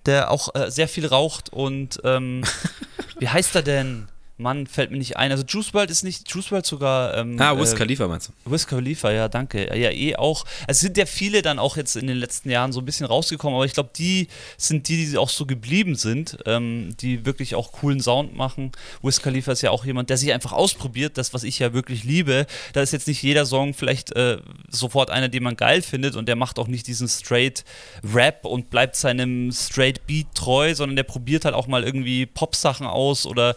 der 0.06 0.30
auch 0.30 0.54
äh, 0.54 0.70
sehr 0.70 0.86
viel 0.86 1.06
raucht 1.06 1.52
und 1.52 2.00
ähm, 2.04 2.44
wie 3.18 3.28
heißt 3.28 3.54
er 3.56 3.62
denn? 3.62 4.08
Mann, 4.36 4.66
fällt 4.66 4.90
mir 4.90 4.98
nicht 4.98 5.16
ein. 5.16 5.30
Also 5.30 5.44
Juice 5.46 5.72
WRLD 5.72 5.90
ist 5.90 6.02
nicht, 6.02 6.28
Juice 6.28 6.50
WRLD 6.50 6.66
sogar. 6.66 7.16
Ähm, 7.16 7.40
ah, 7.40 7.56
Wiz 7.56 7.72
äh, 7.72 7.76
Khalifa 7.76 8.08
meinst 8.08 8.28
du? 8.28 8.50
Wiz 8.50 8.66
Khalifa, 8.66 9.12
ja, 9.12 9.28
danke. 9.28 9.66
Ja, 9.78 9.90
eh 9.90 10.16
auch. 10.16 10.44
Es 10.66 10.80
sind 10.80 10.96
ja 10.96 11.06
viele 11.06 11.40
dann 11.40 11.60
auch 11.60 11.76
jetzt 11.76 11.94
in 11.94 12.08
den 12.08 12.16
letzten 12.16 12.50
Jahren 12.50 12.72
so 12.72 12.80
ein 12.80 12.84
bisschen 12.84 13.06
rausgekommen, 13.06 13.54
aber 13.54 13.64
ich 13.64 13.74
glaube, 13.74 13.90
die 13.96 14.26
sind 14.56 14.88
die, 14.88 15.06
die 15.06 15.18
auch 15.18 15.28
so 15.28 15.46
geblieben 15.46 15.94
sind, 15.94 16.38
ähm, 16.46 16.96
die 17.00 17.24
wirklich 17.24 17.54
auch 17.54 17.70
coolen 17.70 18.00
Sound 18.00 18.34
machen. 18.36 18.72
Wiz 19.02 19.22
Khalifa 19.22 19.52
ist 19.52 19.62
ja 19.62 19.70
auch 19.70 19.84
jemand, 19.84 20.10
der 20.10 20.16
sich 20.16 20.32
einfach 20.32 20.52
ausprobiert, 20.52 21.16
das, 21.16 21.32
was 21.32 21.44
ich 21.44 21.60
ja 21.60 21.72
wirklich 21.72 22.02
liebe. 22.02 22.46
Da 22.72 22.82
ist 22.82 22.92
jetzt 22.92 23.06
nicht 23.06 23.22
jeder 23.22 23.46
Song 23.46 23.72
vielleicht 23.72 24.10
äh, 24.16 24.38
sofort 24.68 25.10
einer, 25.10 25.28
den 25.28 25.44
man 25.44 25.54
geil 25.54 25.80
findet 25.80 26.16
und 26.16 26.26
der 26.26 26.34
macht 26.34 26.58
auch 26.58 26.66
nicht 26.66 26.88
diesen 26.88 27.06
straight 27.08 27.64
Rap 28.12 28.44
und 28.44 28.68
bleibt 28.68 28.96
seinem 28.96 29.52
straight 29.52 30.08
Beat 30.08 30.26
treu, 30.34 30.74
sondern 30.74 30.96
der 30.96 31.04
probiert 31.04 31.44
halt 31.44 31.54
auch 31.54 31.68
mal 31.68 31.84
irgendwie 31.84 32.26
Pop-Sachen 32.26 32.86
aus 32.86 33.26
oder 33.26 33.54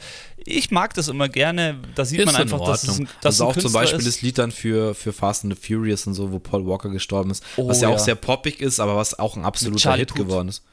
ich 0.47 0.66
mag 0.71 0.93
das 0.93 1.07
immer 1.07 1.29
gerne. 1.29 1.79
Da 1.95 2.05
sieht 2.05 2.19
ist 2.19 2.25
man 2.25 2.35
einfach, 2.35 2.63
dass 2.65 2.83
es 2.83 2.99
ein, 2.99 3.09
dass 3.21 3.41
also 3.41 3.45
auch 3.45 3.57
zum 3.57 3.71
Beispiel 3.71 3.99
ist. 3.99 4.07
das 4.07 4.21
Lied 4.21 4.37
dann 4.37 4.51
für, 4.51 4.93
für 4.95 5.13
Fast 5.13 5.43
and 5.43 5.55
the 5.55 5.59
Furious 5.59 6.07
und 6.07 6.13
so, 6.13 6.31
wo 6.31 6.39
Paul 6.39 6.65
Walker 6.65 6.89
gestorben 6.89 7.31
ist, 7.31 7.43
oh, 7.57 7.67
was 7.67 7.81
ja, 7.81 7.89
ja, 7.89 7.95
auch 7.95 7.99
sehr 7.99 8.15
poppig 8.15 8.61
ist, 8.61 8.79
aber 8.79 8.95
was 8.95 9.17
auch 9.17 9.35
ein 9.35 9.45
absoluter 9.45 9.95
Hit 9.95 10.09
Puth. 10.09 10.17
geworden 10.17 10.49
ist. 10.49 10.63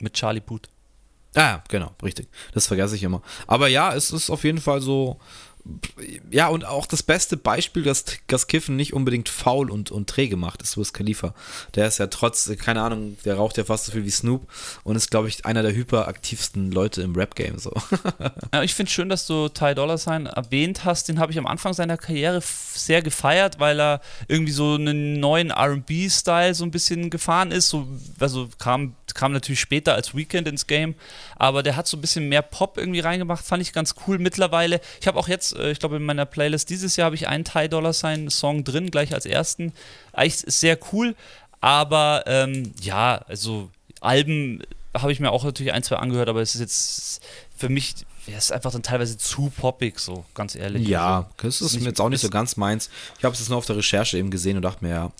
Mit 0.00 0.14
Charlie 0.14 0.40
Puth. 0.40 0.68
Ah, 1.34 1.62
genau, 1.68 1.92
richtig. 2.02 2.28
Das 2.52 2.66
vergesse 2.66 2.96
ich 2.96 3.02
immer. 3.02 3.22
Aber 3.46 3.68
ja, 3.68 3.94
es 3.94 4.10
ist 4.10 4.30
auf 4.30 4.42
jeden 4.44 4.60
Fall 4.60 4.80
so, 4.80 5.20
ja, 6.30 6.48
und 6.48 6.64
auch 6.64 6.86
das 6.86 7.02
beste 7.02 7.36
Beispiel, 7.36 7.82
dass, 7.82 8.04
dass 8.26 8.46
Kiffen 8.46 8.76
nicht 8.76 8.92
unbedingt 8.92 9.28
faul 9.28 9.70
und, 9.70 9.90
und 9.90 10.08
träge 10.08 10.36
macht, 10.36 10.62
ist 10.62 10.76
Wiz 10.76 10.92
Khalifa. 10.92 11.34
Der 11.74 11.86
ist 11.86 11.98
ja 11.98 12.06
trotz, 12.06 12.50
keine 12.58 12.82
Ahnung, 12.82 13.18
der 13.24 13.36
raucht 13.36 13.56
ja 13.56 13.64
fast 13.64 13.86
so 13.86 13.92
viel 13.92 14.04
wie 14.04 14.10
Snoop 14.10 14.48
und 14.84 14.96
ist, 14.96 15.10
glaube 15.10 15.28
ich, 15.28 15.44
einer 15.44 15.62
der 15.62 15.74
hyperaktivsten 15.74 16.70
Leute 16.70 17.02
im 17.02 17.14
Rap-Game. 17.14 17.58
So. 17.58 17.72
Ja, 18.52 18.62
ich 18.62 18.74
finde 18.74 18.90
schön, 18.90 19.08
dass 19.08 19.26
du 19.26 19.48
Ty 19.48 19.74
Dolla 19.74 19.96
Sign 19.96 20.26
erwähnt 20.26 20.84
hast. 20.84 21.08
Den 21.08 21.18
habe 21.18 21.30
ich 21.32 21.38
am 21.38 21.46
Anfang 21.46 21.72
seiner 21.72 21.96
Karriere 21.96 22.42
sehr 22.42 23.02
gefeiert, 23.02 23.60
weil 23.60 23.80
er 23.80 24.00
irgendwie 24.28 24.52
so 24.52 24.74
einen 24.74 25.20
neuen 25.20 25.52
RB-Style 25.52 26.54
so 26.54 26.64
ein 26.64 26.70
bisschen 26.70 27.10
gefahren 27.10 27.52
ist. 27.52 27.68
So, 27.68 27.86
also 28.18 28.48
kam 28.58 28.94
kam 29.14 29.32
natürlich 29.32 29.60
später 29.60 29.94
als 29.94 30.14
Weekend 30.14 30.48
ins 30.48 30.66
Game, 30.66 30.94
aber 31.36 31.62
der 31.62 31.76
hat 31.76 31.86
so 31.86 31.96
ein 31.96 32.00
bisschen 32.00 32.28
mehr 32.28 32.42
Pop 32.42 32.78
irgendwie 32.78 33.00
reingemacht, 33.00 33.44
fand 33.44 33.62
ich 33.62 33.72
ganz 33.72 33.94
cool 34.06 34.18
mittlerweile. 34.18 34.80
Ich 35.00 35.06
habe 35.06 35.18
auch 35.18 35.28
jetzt, 35.28 35.56
äh, 35.56 35.70
ich 35.70 35.78
glaube 35.78 35.96
in 35.96 36.04
meiner 36.04 36.26
Playlist 36.26 36.70
dieses 36.70 36.96
Jahr 36.96 37.06
habe 37.06 37.16
ich 37.16 37.28
einen 37.28 37.44
Ty 37.44 37.68
Dollar 37.68 37.92
Sign 37.92 38.30
Song 38.30 38.64
drin, 38.64 38.90
gleich 38.90 39.14
als 39.14 39.26
ersten. 39.26 39.72
Eigentlich 40.12 40.36
sehr 40.46 40.78
cool, 40.92 41.14
aber 41.60 42.24
ähm, 42.26 42.72
ja, 42.80 43.24
also 43.28 43.70
Alben 44.00 44.62
habe 44.94 45.12
ich 45.12 45.20
mir 45.20 45.30
auch 45.30 45.44
natürlich 45.44 45.72
ein, 45.72 45.82
zwei 45.82 45.96
angehört, 45.96 46.28
aber 46.28 46.40
es 46.40 46.54
ist 46.54 46.60
jetzt 46.60 47.22
für 47.56 47.68
mich 47.68 47.94
ja, 48.26 48.36
ist 48.36 48.52
einfach 48.52 48.70
dann 48.70 48.82
teilweise 48.82 49.16
zu 49.16 49.50
poppig, 49.56 49.98
so 49.98 50.24
ganz 50.34 50.54
ehrlich. 50.54 50.86
Ja, 50.86 51.16
also, 51.16 51.28
das 51.38 51.60
ist, 51.60 51.74
ist 51.76 51.84
jetzt 51.84 52.00
auch 52.00 52.08
nicht 52.08 52.20
so 52.20 52.28
ganz 52.28 52.56
meins. 52.56 52.90
Ich 53.18 53.24
habe 53.24 53.34
es 53.34 53.48
nur 53.48 53.58
auf 53.58 53.66
der 53.66 53.76
Recherche 53.76 54.18
eben 54.18 54.30
gesehen 54.30 54.56
und 54.56 54.62
dachte 54.62 54.84
mir, 54.84 54.90
ja. 54.90 55.12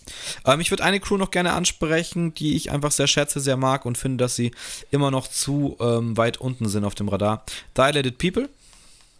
Ähm, 0.44 0.60
ich 0.60 0.70
würde 0.70 0.84
eine 0.84 1.00
Crew 1.00 1.16
noch 1.16 1.30
gerne 1.30 1.52
ansprechen, 1.52 2.34
die 2.34 2.56
ich 2.56 2.70
einfach 2.70 2.92
sehr 2.92 3.06
schätze, 3.06 3.40
sehr 3.40 3.56
mag 3.56 3.86
und 3.86 3.96
finde, 3.96 4.24
dass 4.24 4.36
sie 4.36 4.52
immer 4.90 5.10
noch 5.10 5.28
zu 5.28 5.76
ähm, 5.80 6.16
weit 6.16 6.38
unten 6.38 6.68
sind 6.68 6.84
auf 6.84 6.94
dem 6.94 7.08
Radar. 7.08 7.44
Dilated 7.76 8.18
People. 8.18 8.48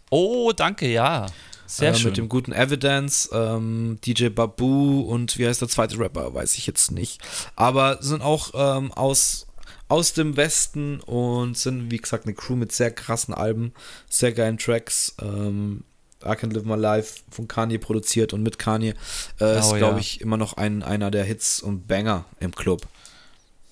Oh, 0.09 0.51
danke, 0.55 0.87
ja. 0.87 1.27
Sehr 1.65 1.91
äh, 1.91 1.95
schön. 1.95 2.09
Mit 2.09 2.17
dem 2.17 2.29
guten 2.29 2.51
Evidence, 2.51 3.29
ähm, 3.33 3.97
DJ 4.05 4.27
Babu 4.27 5.01
und 5.01 5.37
wie 5.37 5.47
heißt 5.47 5.61
der 5.61 5.69
zweite 5.69 5.97
Rapper, 5.97 6.33
weiß 6.33 6.55
ich 6.57 6.67
jetzt 6.67 6.91
nicht. 6.91 7.21
Aber 7.55 7.97
sind 8.01 8.21
auch 8.21 8.51
ähm, 8.53 8.91
aus 8.91 9.47
aus 9.91 10.13
dem 10.13 10.37
Westen 10.37 11.01
und 11.01 11.57
sind, 11.57 11.91
wie 11.91 11.97
gesagt, 11.97 12.25
eine 12.25 12.33
Crew 12.33 12.55
mit 12.55 12.71
sehr 12.71 12.91
krassen 12.91 13.33
Alben, 13.33 13.73
sehr 14.09 14.31
geilen 14.31 14.57
Tracks. 14.57 15.13
Ähm, 15.21 15.83
I 16.23 16.29
Can't 16.29 16.53
Live 16.53 16.63
My 16.63 16.75
Life 16.75 17.23
von 17.29 17.49
Kanye 17.49 17.77
produziert 17.77 18.31
und 18.31 18.41
mit 18.41 18.57
Kanye 18.57 18.93
äh, 19.39 19.43
oh, 19.43 19.59
ist, 19.59 19.75
glaube 19.75 19.95
ja. 19.95 19.97
ich, 19.97 20.21
immer 20.21 20.37
noch 20.37 20.53
ein, 20.53 20.81
einer 20.81 21.11
der 21.11 21.25
Hits 21.25 21.61
und 21.61 21.89
Banger 21.89 22.23
im 22.39 22.55
Club. 22.55 22.87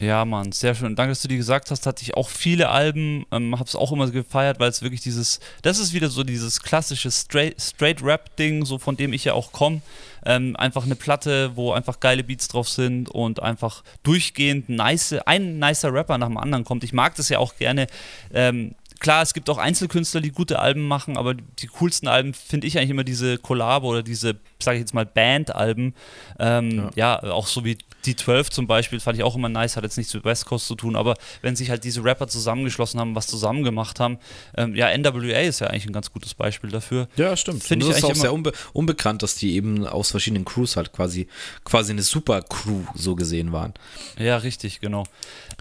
Ja, 0.02 0.24
Mann, 0.24 0.54
sehr 0.54 0.76
schön. 0.76 0.96
Danke, 0.96 1.12
dass 1.12 1.22
du 1.22 1.28
die 1.28 1.36
gesagt 1.36 1.72
hast. 1.72 1.86
Hatte 1.86 2.04
ich 2.04 2.16
auch 2.16 2.30
viele 2.30 2.70
Alben, 2.70 3.26
ähm, 3.34 3.60
hab's 3.60 3.76
auch 3.76 3.92
immer 3.92 4.10
gefeiert, 4.10 4.58
weil 4.58 4.70
es 4.70 4.82
wirklich 4.82 5.02
dieses, 5.02 5.42
das 5.62 5.78
ist 5.78 5.92
wieder 5.92 6.08
so 6.08 6.24
dieses 6.24 6.62
klassische 6.62 7.12
Straight, 7.12 7.62
Straight 7.62 8.02
so 8.64 8.78
von 8.78 8.96
dem 8.96 9.12
ich 9.12 9.26
ja 9.26 9.34
auch 9.34 9.52
komme. 9.52 9.82
Ähm, 10.26 10.56
einfach 10.56 10.86
eine 10.86 10.96
Platte, 10.96 11.52
wo 11.56 11.74
einfach 11.74 12.00
geile 12.00 12.24
Beats 12.24 12.48
drauf 12.48 12.70
sind 12.70 13.10
und 13.10 13.42
einfach 13.44 13.84
durchgehend 14.04 14.70
nice, 14.70 15.16
ein 15.26 15.60
nicer 15.60 15.94
Rapper 15.94 16.18
nach 16.18 16.28
dem 16.28 16.38
anderen 16.38 16.64
kommt. 16.64 16.86
Ich 16.86 16.94
mag 16.94 17.16
das 17.16 17.28
ja 17.28 17.40
auch 17.40 17.58
gerne. 17.58 17.88
Ähm, 18.34 18.76
klar, 19.00 19.22
es 19.22 19.34
gibt 19.34 19.50
auch 19.50 19.58
Einzelkünstler, 19.58 20.22
die 20.22 20.32
gute 20.32 20.60
Alben 20.60 20.88
machen, 20.88 21.18
aber 21.18 21.34
die 21.34 21.68
coolsten 21.68 22.08
Alben 22.08 22.34
finde 22.34 22.68
ich 22.68 22.78
eigentlich 22.78 22.92
immer 22.92 23.04
diese 23.04 23.38
Kollabo 23.38 23.90
oder 23.90 24.04
diese, 24.04 24.36
sage 24.62 24.78
ich 24.78 24.82
jetzt 24.82 24.94
mal, 24.94 25.06
Band-Alben. 25.06 25.94
Ähm, 26.40 26.90
ja. 26.96 27.20
ja. 27.22 27.32
auch 27.32 27.48
so 27.48 27.66
wie 27.66 27.78
die 28.06 28.16
12 28.16 28.50
zum 28.50 28.68
Beispiel 28.68 29.00
fand 29.00 29.18
ich 29.18 29.24
auch 29.24 29.36
immer 29.36 29.50
nice, 29.50 29.76
hat 29.76 29.84
jetzt 29.84 29.98
nichts 29.98 30.14
mit 30.14 30.24
West 30.26 30.46
Coast 30.46 30.68
zu 30.68 30.76
tun, 30.76 30.96
aber 30.96 31.16
wenn 31.42 31.56
sich 31.56 31.70
halt 31.70 31.84
diese 31.84 32.04
Rapper 32.04 32.28
zusammengeschlossen 32.28 33.00
haben, 33.00 33.16
was 33.16 33.28
zusammen 33.28 33.64
gemacht 33.64 34.00
haben, 34.00 34.18
ähm, 34.56 34.76
ja, 34.76 34.96
NWA 34.96 35.40
ist 35.40 35.60
ja 35.60 35.68
eigentlich 35.68 35.86
ein 35.86 35.94
ganz 35.94 36.12
gutes 36.12 36.34
Beispiel 36.34 36.70
dafür. 36.70 37.08
Ja, 37.16 37.36
stimmt. 37.36 37.64
Finde 37.64 37.86
ich 37.86 37.92
ist 37.92 38.04
auch 38.04 38.16
sehr 38.16 38.34
unbe 38.34 38.54
unbekannt, 38.74 39.24
dass 39.24 39.36
die 39.36 39.56
eben 39.56 39.86
aus 39.86 40.12
verschiedenen 40.12 40.46
Crews 40.46 40.76
halt 40.76 40.94
quasi, 40.94 41.28
quasi 41.64 41.92
eine 41.92 42.02
Super-Crew 42.02 42.84
so 42.96 43.16
gesehen 43.16 43.52
waren. 43.52 43.74
Ja, 44.18 44.38
richtig, 44.38 44.80
genau. 44.80 45.04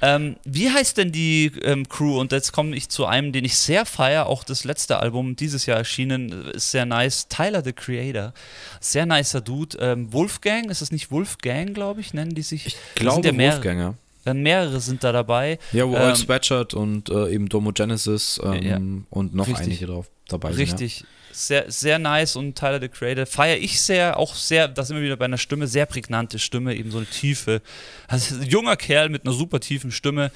Ähm, 0.03 0.37
wie 0.45 0.71
heißt 0.71 0.97
denn 0.99 1.13
die 1.13 1.53
ähm, 1.63 1.89
Crew? 1.89 2.19
Und 2.21 2.33
jetzt 2.33 2.53
komme 2.53 2.77
ich 2.77 2.89
zu 2.89 3.07
einem, 3.07 3.33
den 3.33 3.45
ich 3.45 3.57
sehr 3.57 3.85
feiere, 3.85 4.27
auch 4.27 4.45
das 4.45 4.65
letzte 4.65 5.01
Album, 5.01 5.37
dieses 5.37 5.67
Jahr 5.67 5.79
erschienen, 5.79 6.51
ist 6.51 6.71
sehr 6.71 6.87
nice. 6.87 7.29
Tyler, 7.29 7.63
the 7.65 7.73
Creator. 7.73 8.33
Sehr 8.81 9.07
nicer 9.07 9.41
Dude. 9.41 9.77
Ähm, 9.79 10.13
Wolfgang, 10.13 10.71
ist 10.71 10.83
das 10.83 10.93
nicht 10.93 11.11
Wolfgang, 11.11 11.75
glaube 11.75 12.01
ich, 12.01 12.15
nennen 12.29 12.35
die 12.35 12.43
sich? 12.43 12.67
Ich 12.67 12.77
glaube, 12.95 13.27
ja 13.27 13.37
Wolfgang, 13.37 13.81
ja. 13.81 14.35
Mehrere 14.35 14.81
sind 14.81 15.03
da 15.05 15.11
dabei. 15.11 15.59
Ja, 15.73 15.89
wo 15.89 15.97
ähm, 15.97 16.15
Sweatshirt 16.15 16.75
und 16.75 17.09
äh, 17.09 17.33
eben 17.33 17.49
Domo 17.49 17.73
Genesis 17.73 18.39
ähm, 18.45 18.63
ja, 18.63 18.79
und 19.09 19.35
noch 19.35 19.49
richtig. 19.49 19.67
einige 19.67 19.87
drauf 19.87 20.11
dabei 20.29 20.53
sind. 20.53 20.61
Richtig. 20.61 21.01
Ja 21.01 21.07
sehr, 21.39 21.71
sehr 21.71 21.99
nice 21.99 22.37
und 22.37 22.57
Tyler 22.57 22.81
the 22.81 22.89
Creator 22.89 23.25
feiere 23.25 23.59
ich 23.59 23.81
sehr, 23.81 24.19
auch 24.19 24.35
sehr, 24.35 24.67
das 24.67 24.91
immer 24.91 25.01
wieder 25.01 25.17
bei 25.17 25.27
einer 25.27 25.39
Stimme, 25.39 25.67
sehr 25.67 25.87
prägnante 25.87 26.39
Stimme, 26.39 26.75
eben 26.75 26.91
so 26.91 26.99
eine 26.99 27.07
tiefe. 27.07 27.63
Also 28.09 28.35
ein 28.35 28.43
junger 28.43 28.77
Kerl 28.77 29.09
mit 29.09 29.25
einer 29.25 29.33
super 29.33 29.61
tiefen 29.61 29.93
Stimme. 29.93 30.33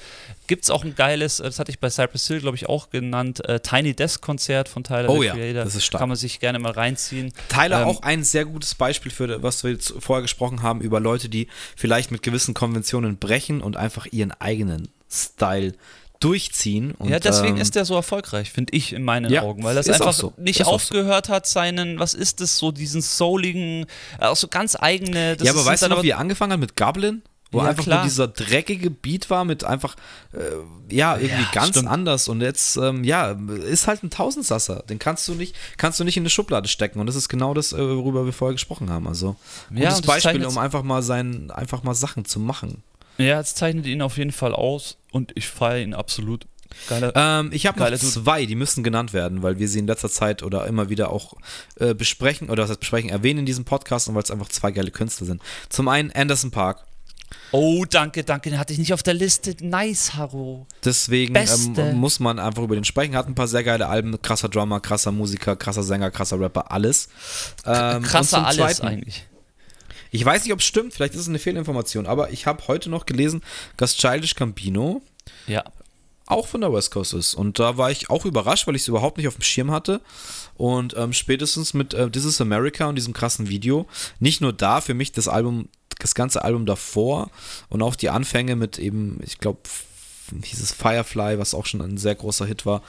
Gibt 0.47 0.63
es 0.63 0.69
auch 0.69 0.83
ein 0.83 0.95
geiles, 0.95 1.37
das 1.37 1.59
hatte 1.59 1.71
ich 1.71 1.79
bei 1.79 1.89
Cypress 1.89 2.27
Hill, 2.27 2.39
glaube 2.39 2.55
ich, 2.55 2.69
auch 2.69 2.89
genannt, 2.89 3.47
äh, 3.47 3.59
Tiny 3.59 3.93
Desk 3.93 4.21
Konzert 4.21 4.69
von 4.69 4.83
Tyler 4.83 5.09
oh, 5.09 5.19
the 5.19 5.27
ja, 5.27 5.33
Creator. 5.33 5.63
Das 5.65 5.75
ist 5.75 5.85
stark. 5.85 5.99
Kann 5.99 6.09
man 6.09 6.17
sich 6.17 6.39
gerne 6.39 6.59
mal 6.59 6.71
reinziehen. 6.71 7.33
Tyler 7.49 7.81
ähm, 7.81 7.87
auch 7.87 8.01
ein 8.01 8.23
sehr 8.23 8.45
gutes 8.45 8.75
Beispiel 8.75 9.11
für, 9.11 9.43
was 9.43 9.63
wir 9.63 9.71
jetzt 9.71 9.93
vorher 9.99 10.21
gesprochen 10.21 10.61
haben, 10.61 10.81
über 10.81 10.99
Leute, 10.99 11.27
die 11.27 11.47
vielleicht 11.75 12.11
mit 12.11 12.21
gewissen 12.21 12.53
Konventionen 12.53 13.17
brechen 13.17 13.61
und 13.61 13.75
einfach 13.75 14.07
ihren 14.11 14.31
eigenen 14.31 14.87
Style 15.09 15.73
durchziehen. 16.23 16.91
Und, 16.91 17.09
ja, 17.09 17.19
deswegen 17.19 17.57
ähm, 17.57 17.61
ist 17.61 17.75
der 17.75 17.85
so 17.85 17.95
erfolgreich, 17.95 18.51
finde 18.51 18.73
ich 18.73 18.93
in 18.93 19.03
meinen 19.03 19.31
ja, 19.31 19.41
Augen, 19.41 19.63
weil 19.63 19.75
das 19.75 19.89
einfach 19.89 20.13
so. 20.13 20.33
nicht 20.37 20.61
ist 20.61 20.67
aufgehört 20.67 21.27
so. 21.27 21.33
hat, 21.33 21.47
seinen, 21.47 21.99
was 21.99 22.13
ist 22.13 22.39
das, 22.39 22.57
so 22.57 22.71
diesen 22.71 23.01
souligen, 23.01 23.85
äh, 24.19 24.25
auch 24.25 24.35
so 24.35 24.47
ganz 24.47 24.77
eigene. 24.79 25.37
ja, 25.41 25.51
aber 25.51 25.65
weißt 25.65 25.83
du 25.83 25.89
noch, 25.89 26.03
wie 26.03 26.11
er 26.11 26.19
angefangen 26.19 26.53
hat 26.53 26.59
mit 26.59 26.75
Goblin? 26.75 27.23
Wo 27.53 27.59
ja, 27.59 27.65
einfach 27.65 27.83
klar. 27.83 27.99
nur 27.99 28.05
dieser 28.05 28.27
dreckige 28.27 28.89
Beat 28.89 29.29
war 29.29 29.45
mit 29.45 29.63
einfach, 29.63 29.95
äh, 30.33 30.39
ja, 30.89 31.17
irgendwie 31.17 31.43
ja, 31.43 31.49
ganz 31.53 31.69
stimmt. 31.69 31.87
anders. 31.87 32.27
Und 32.27 32.41
jetzt, 32.41 32.77
ähm, 32.77 33.03
ja, 33.03 33.37
ist 33.67 33.85
halt 33.85 34.01
ein 34.01 34.09
Tausendsasser. 34.09 34.83
Den 34.89 34.97
kannst 34.97 35.27
du 35.27 35.35
nicht, 35.35 35.55
kannst 35.77 35.99
du 35.99 36.03
nicht 36.03 36.17
in 36.17 36.23
eine 36.23 36.31
Schublade 36.31 36.67
stecken. 36.67 36.99
Und 36.99 37.05
das 37.05 37.15
ist 37.15 37.29
genau 37.29 37.53
das, 37.53 37.71
äh, 37.71 37.77
worüber 37.77 38.25
wir 38.25 38.33
vorher 38.33 38.53
gesprochen 38.53 38.89
haben. 38.89 39.07
Also, 39.07 39.35
gutes 39.69 39.99
ja, 39.99 40.01
Beispiel, 40.03 40.43
um 40.47 40.57
einfach 40.57 40.81
mal 40.81 41.03
sein, 41.03 41.51
einfach 41.51 41.83
mal 41.83 41.93
Sachen 41.93 42.25
zu 42.25 42.39
machen. 42.39 42.81
Ja, 43.17 43.39
es 43.39 43.55
zeichnet 43.55 43.85
ihn 43.85 44.01
auf 44.01 44.17
jeden 44.17 44.31
Fall 44.31 44.53
aus 44.53 44.97
und 45.11 45.31
ich 45.35 45.47
feiere 45.47 45.83
ihn 45.83 45.93
absolut. 45.93 46.47
Geile, 46.89 47.13
ähm, 47.15 47.49
ich 47.53 47.65
habe 47.67 47.79
noch 47.79 47.97
zwei, 47.97 48.45
die 48.45 48.55
müssen 48.55 48.83
genannt 48.83 49.13
werden, 49.13 49.43
weil 49.43 49.59
wir 49.59 49.67
sie 49.67 49.79
in 49.79 49.87
letzter 49.87 50.09
Zeit 50.09 50.43
oder 50.43 50.65
immer 50.65 50.89
wieder 50.89 51.11
auch 51.11 51.35
äh, 51.79 51.93
besprechen 51.93 52.49
oder 52.49 52.63
was 52.63 52.71
heißt 52.71 52.79
besprechen, 52.79 53.09
erwähnen 53.09 53.39
in 53.41 53.45
diesem 53.45 53.65
Podcast 53.65 54.07
und 54.07 54.15
weil 54.15 54.23
es 54.23 54.31
einfach 54.31 54.49
zwei 54.49 54.71
geile 54.71 54.91
Künstler 54.91 55.27
sind. 55.27 55.41
Zum 55.69 55.87
einen 55.87 56.11
Anderson 56.11 56.51
Park. 56.51 56.83
Oh, 57.51 57.85
danke, 57.87 58.23
danke, 58.23 58.49
den 58.49 58.59
hatte 58.59 58.73
ich 58.73 58.79
nicht 58.79 58.93
auf 58.93 59.03
der 59.03 59.13
Liste. 59.13 59.55
Nice, 59.61 60.15
Haro. 60.15 60.67
Deswegen 60.83 61.35
ähm, 61.35 61.97
muss 61.97 62.19
man 62.19 62.39
einfach 62.39 62.63
über 62.63 62.75
den 62.75 62.83
sprechen. 62.83 63.15
Hat 63.15 63.27
ein 63.27 63.35
paar 63.35 63.47
sehr 63.47 63.63
geile 63.63 63.87
Alben, 63.87 64.19
krasser 64.21 64.49
Drummer, 64.49 64.79
krasser 64.79 65.11
Musiker, 65.11 65.55
krasser 65.55 65.83
Sänger, 65.83 66.11
krasser 66.11 66.39
Rapper, 66.39 66.71
alles. 66.71 67.09
Ähm, 67.65 68.03
krasser 68.03 68.45
alles 68.45 68.57
zweiten, 68.57 68.87
eigentlich. 68.87 69.27
Ich 70.13 70.23
weiß 70.23 70.43
nicht, 70.43 70.53
ob 70.53 70.59
es 70.59 70.65
stimmt, 70.65 70.93
vielleicht 70.93 71.15
ist 71.15 71.21
es 71.21 71.27
eine 71.27 71.39
Fehlinformation, 71.39 72.05
aber 72.05 72.29
ich 72.29 72.45
habe 72.45 72.67
heute 72.67 72.87
noch 72.91 73.07
gelesen, 73.07 73.41
dass 73.77 73.97
Childish 73.97 74.35
Gambino 74.35 75.01
ja. 75.47 75.63
auch 76.27 76.45
von 76.45 76.61
der 76.61 76.71
West 76.71 76.91
Coast 76.91 77.15
ist. 77.15 77.33
Und 77.33 77.57
da 77.57 77.77
war 77.77 77.89
ich 77.89 78.11
auch 78.11 78.23
überrascht, 78.23 78.67
weil 78.67 78.75
ich 78.75 78.83
es 78.83 78.87
überhaupt 78.87 79.17
nicht 79.17 79.27
auf 79.27 79.37
dem 79.37 79.41
Schirm 79.41 79.71
hatte. 79.71 80.01
Und 80.55 80.95
ähm, 80.95 81.13
spätestens 81.13 81.73
mit 81.73 81.95
äh, 81.95 82.11
This 82.11 82.25
is 82.25 82.39
America 82.39 82.85
und 82.85 82.95
diesem 82.95 83.11
krassen 83.11 83.49
Video, 83.49 83.87
nicht 84.19 84.39
nur 84.39 84.53
da, 84.53 84.81
für 84.81 84.93
mich 84.93 85.13
das 85.13 85.27
Album, 85.27 85.67
das 85.97 86.13
ganze 86.13 86.43
Album 86.43 86.67
davor 86.67 87.31
und 87.69 87.81
auch 87.81 87.95
die 87.95 88.11
Anfänge 88.11 88.55
mit 88.55 88.77
eben, 88.77 89.19
ich 89.23 89.39
glaube, 89.39 89.61
hieß 90.41 90.61
es 90.61 90.71
Firefly, 90.71 91.37
was 91.37 91.53
auch 91.53 91.65
schon 91.65 91.81
ein 91.81 91.97
sehr 91.97 92.15
großer 92.15 92.45
Hit 92.45 92.65
war. 92.65 92.81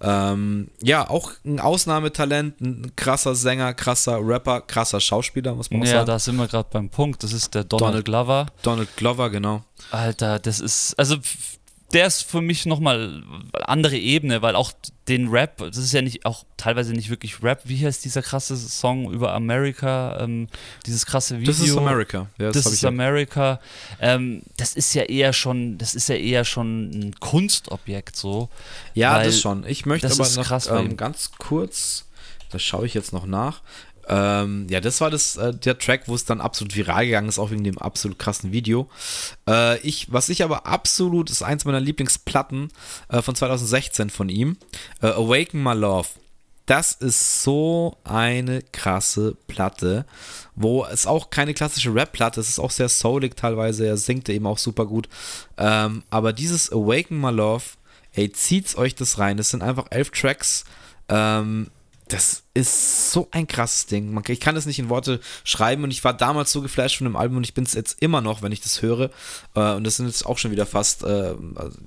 Ähm, 0.00 0.68
ja, 0.82 1.08
auch 1.08 1.32
ein 1.44 1.60
Ausnahmetalent, 1.60 2.60
ein 2.60 2.92
krasser 2.96 3.34
Sänger, 3.34 3.74
krasser 3.74 4.18
Rapper, 4.20 4.60
krasser 4.60 5.00
Schauspieler, 5.00 5.54
muss 5.54 5.70
man 5.70 5.80
ja, 5.80 5.86
sagen. 5.86 5.98
Ja, 5.98 6.04
da 6.04 6.18
sind 6.18 6.36
wir 6.36 6.46
gerade 6.46 6.68
beim 6.70 6.88
Punkt. 6.88 7.22
Das 7.22 7.32
ist 7.32 7.54
der 7.54 7.64
Donald, 7.64 7.90
Donald 7.90 8.04
Glover. 8.04 8.46
Donald 8.62 8.96
Glover, 8.96 9.30
genau. 9.30 9.64
Alter, 9.90 10.38
das 10.38 10.60
ist, 10.60 10.94
also 10.98 11.16
der 11.92 12.06
ist 12.06 12.22
für 12.22 12.40
mich 12.40 12.66
nochmal 12.66 13.22
andere 13.64 13.96
Ebene, 13.96 14.42
weil 14.42 14.56
auch 14.56 14.72
den 15.08 15.28
Rap, 15.28 15.58
das 15.58 15.76
ist 15.76 15.92
ja 15.92 16.02
nicht 16.02 16.24
auch 16.24 16.44
teilweise 16.56 16.92
nicht 16.92 17.10
wirklich 17.10 17.42
Rap. 17.42 17.62
Wie 17.64 17.84
heißt 17.84 18.04
dieser 18.04 18.22
krasse 18.22 18.56
Song 18.56 19.12
über 19.12 19.34
Amerika? 19.34 20.18
Ähm, 20.20 20.48
dieses 20.86 21.06
krasse 21.06 21.40
Video. 21.40 21.52
This 21.52 21.62
is 21.62 21.76
America. 21.76 22.28
Ja, 22.38 22.50
das 22.50 22.64
This 22.64 22.72
is 22.72 22.84
America. 22.84 23.60
Ähm, 24.00 24.42
das 24.56 24.74
ist 24.74 24.94
ja 24.94 25.02
eher 25.02 25.32
schon, 25.32 25.78
das 25.78 25.94
ist 25.94 26.08
ja 26.08 26.14
eher 26.14 26.44
schon 26.44 26.90
ein 26.90 27.14
Kunstobjekt 27.20 28.16
so. 28.16 28.48
Ja, 28.94 29.22
das 29.22 29.40
schon. 29.40 29.66
Ich 29.66 29.86
möchte 29.86 30.10
aber 30.10 30.28
noch 30.28 30.66
ähm, 30.70 30.96
ganz 30.96 31.32
kurz, 31.38 32.06
das 32.50 32.62
schaue 32.62 32.86
ich 32.86 32.94
jetzt 32.94 33.12
noch 33.12 33.26
nach. 33.26 33.60
Ähm, 34.08 34.66
ja, 34.68 34.80
das 34.80 35.00
war 35.00 35.10
das, 35.10 35.36
äh, 35.36 35.54
der 35.54 35.78
Track, 35.78 36.02
wo 36.06 36.14
es 36.14 36.24
dann 36.24 36.40
absolut 36.40 36.74
viral 36.74 37.06
gegangen 37.06 37.28
ist, 37.28 37.38
auch 37.38 37.50
wegen 37.50 37.64
dem 37.64 37.78
absolut 37.78 38.18
krassen 38.18 38.52
Video. 38.52 38.88
Äh, 39.48 39.78
ich, 39.80 40.12
was 40.12 40.28
ich 40.28 40.42
aber 40.42 40.66
absolut, 40.66 41.30
ist 41.30 41.42
eins 41.42 41.64
meiner 41.64 41.80
Lieblingsplatten 41.80 42.70
äh, 43.08 43.22
von 43.22 43.34
2016 43.34 44.10
von 44.10 44.28
ihm, 44.28 44.56
äh, 45.00 45.06
Awaken 45.08 45.62
My 45.62 45.74
Love. 45.74 46.08
Das 46.66 46.92
ist 46.92 47.42
so 47.42 47.96
eine 48.04 48.62
krasse 48.62 49.36
Platte, 49.48 50.06
wo 50.54 50.84
es 50.84 51.06
auch 51.06 51.30
keine 51.30 51.54
klassische 51.54 51.92
Rap-Platte 51.92 52.40
ist, 52.40 52.46
es 52.46 52.52
ist 52.52 52.58
auch 52.60 52.70
sehr 52.70 52.88
soulig 52.88 53.36
teilweise, 53.36 53.86
er 53.86 53.96
singt 53.96 54.28
eben 54.28 54.46
auch 54.46 54.58
super 54.58 54.86
gut. 54.86 55.08
Ähm, 55.58 56.04
aber 56.10 56.32
dieses 56.32 56.70
Awaken 56.70 57.20
My 57.20 57.30
Love, 57.30 57.64
ey, 58.12 58.30
zieht's 58.30 58.76
euch 58.76 58.94
das 58.94 59.18
rein. 59.18 59.36
Das 59.36 59.50
sind 59.50 59.62
einfach 59.62 59.86
elf 59.90 60.10
Tracks. 60.10 60.64
Ähm, 61.08 61.68
das 62.12 62.42
ist 62.52 63.10
so 63.12 63.28
ein 63.30 63.46
krasses 63.46 63.86
Ding. 63.86 64.20
ich 64.28 64.40
kann 64.40 64.54
das 64.54 64.66
nicht 64.66 64.78
in 64.78 64.90
Worte 64.90 65.20
schreiben 65.44 65.82
und 65.84 65.90
ich 65.90 66.04
war 66.04 66.14
damals 66.14 66.52
so 66.52 66.60
geflasht 66.60 66.98
von 66.98 67.06
dem 67.06 67.16
Album 67.16 67.38
und 67.38 67.44
ich 67.44 67.54
bin 67.54 67.64
es 67.64 67.72
jetzt 67.72 68.02
immer 68.02 68.20
noch, 68.20 68.42
wenn 68.42 68.52
ich 68.52 68.60
das 68.60 68.82
höre. 68.82 69.10
Äh, 69.54 69.72
und 69.74 69.84
das 69.84 69.96
sind 69.96 70.06
jetzt 70.06 70.26
auch 70.26 70.38
schon 70.38 70.50
wieder 70.50 70.66
fast 70.66 71.04
äh, 71.04 71.34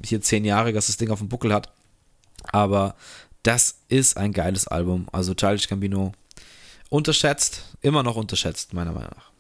hier 0.04 0.22
zehn 0.22 0.44
Jahre, 0.44 0.74
dass 0.74 0.88
das 0.88 0.98
Ding 0.98 1.12
auf 1.12 1.20
dem 1.20 1.30
Buckel 1.30 1.54
hat. 1.54 1.72
Aber 2.52 2.96
das 3.44 3.82
ist 3.88 4.18
ein 4.18 4.34
geiles 4.34 4.68
Album. 4.68 5.08
Also 5.12 5.36
Childish 5.36 5.68
Gambino 5.68 6.14
unterschätzt, 6.90 7.62
immer 7.82 8.02
noch 8.02 8.16
unterschätzt, 8.16 8.74
meiner 8.74 8.92
Meinung 8.92 9.12
nach. 9.16 9.35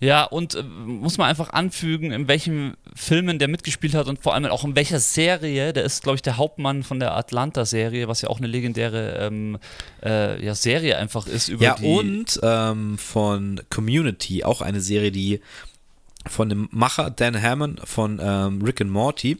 Ja, 0.00 0.24
und 0.24 0.54
äh, 0.54 0.62
muss 0.62 1.18
man 1.18 1.28
einfach 1.28 1.50
anfügen, 1.50 2.10
in 2.10 2.26
welchen 2.26 2.74
Filmen 2.94 3.38
der 3.38 3.48
mitgespielt 3.48 3.94
hat 3.94 4.08
und 4.08 4.18
vor 4.18 4.34
allem 4.34 4.46
auch 4.46 4.64
in 4.64 4.74
welcher 4.74 4.98
Serie. 4.98 5.74
Der 5.74 5.84
ist, 5.84 6.02
glaube 6.02 6.16
ich, 6.16 6.22
der 6.22 6.38
Hauptmann 6.38 6.82
von 6.82 6.98
der 6.98 7.14
Atlanta-Serie, 7.14 8.08
was 8.08 8.22
ja 8.22 8.30
auch 8.30 8.38
eine 8.38 8.46
legendäre 8.46 9.18
ähm, 9.20 9.58
äh, 10.02 10.42
ja, 10.42 10.54
Serie 10.54 10.96
einfach 10.96 11.26
ist. 11.26 11.48
Über 11.48 11.64
ja, 11.64 11.74
und 11.74 12.40
ähm, 12.42 12.96
von 12.96 13.60
Community, 13.68 14.42
auch 14.42 14.62
eine 14.62 14.80
Serie, 14.80 15.12
die 15.12 15.40
von 16.26 16.48
dem 16.48 16.68
Macher 16.70 17.10
Dan 17.10 17.40
Hammond 17.40 17.80
von 17.84 18.20
ähm, 18.22 18.62
Rick 18.62 18.80
and 18.80 18.90
Morty, 18.90 19.38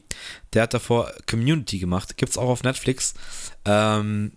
der 0.52 0.62
hat 0.62 0.74
davor 0.74 1.10
Community 1.28 1.78
gemacht. 1.78 2.16
Gibt 2.18 2.32
es 2.32 2.38
auch 2.38 2.48
auf 2.48 2.62
Netflix. 2.62 3.14
Ähm, 3.64 4.32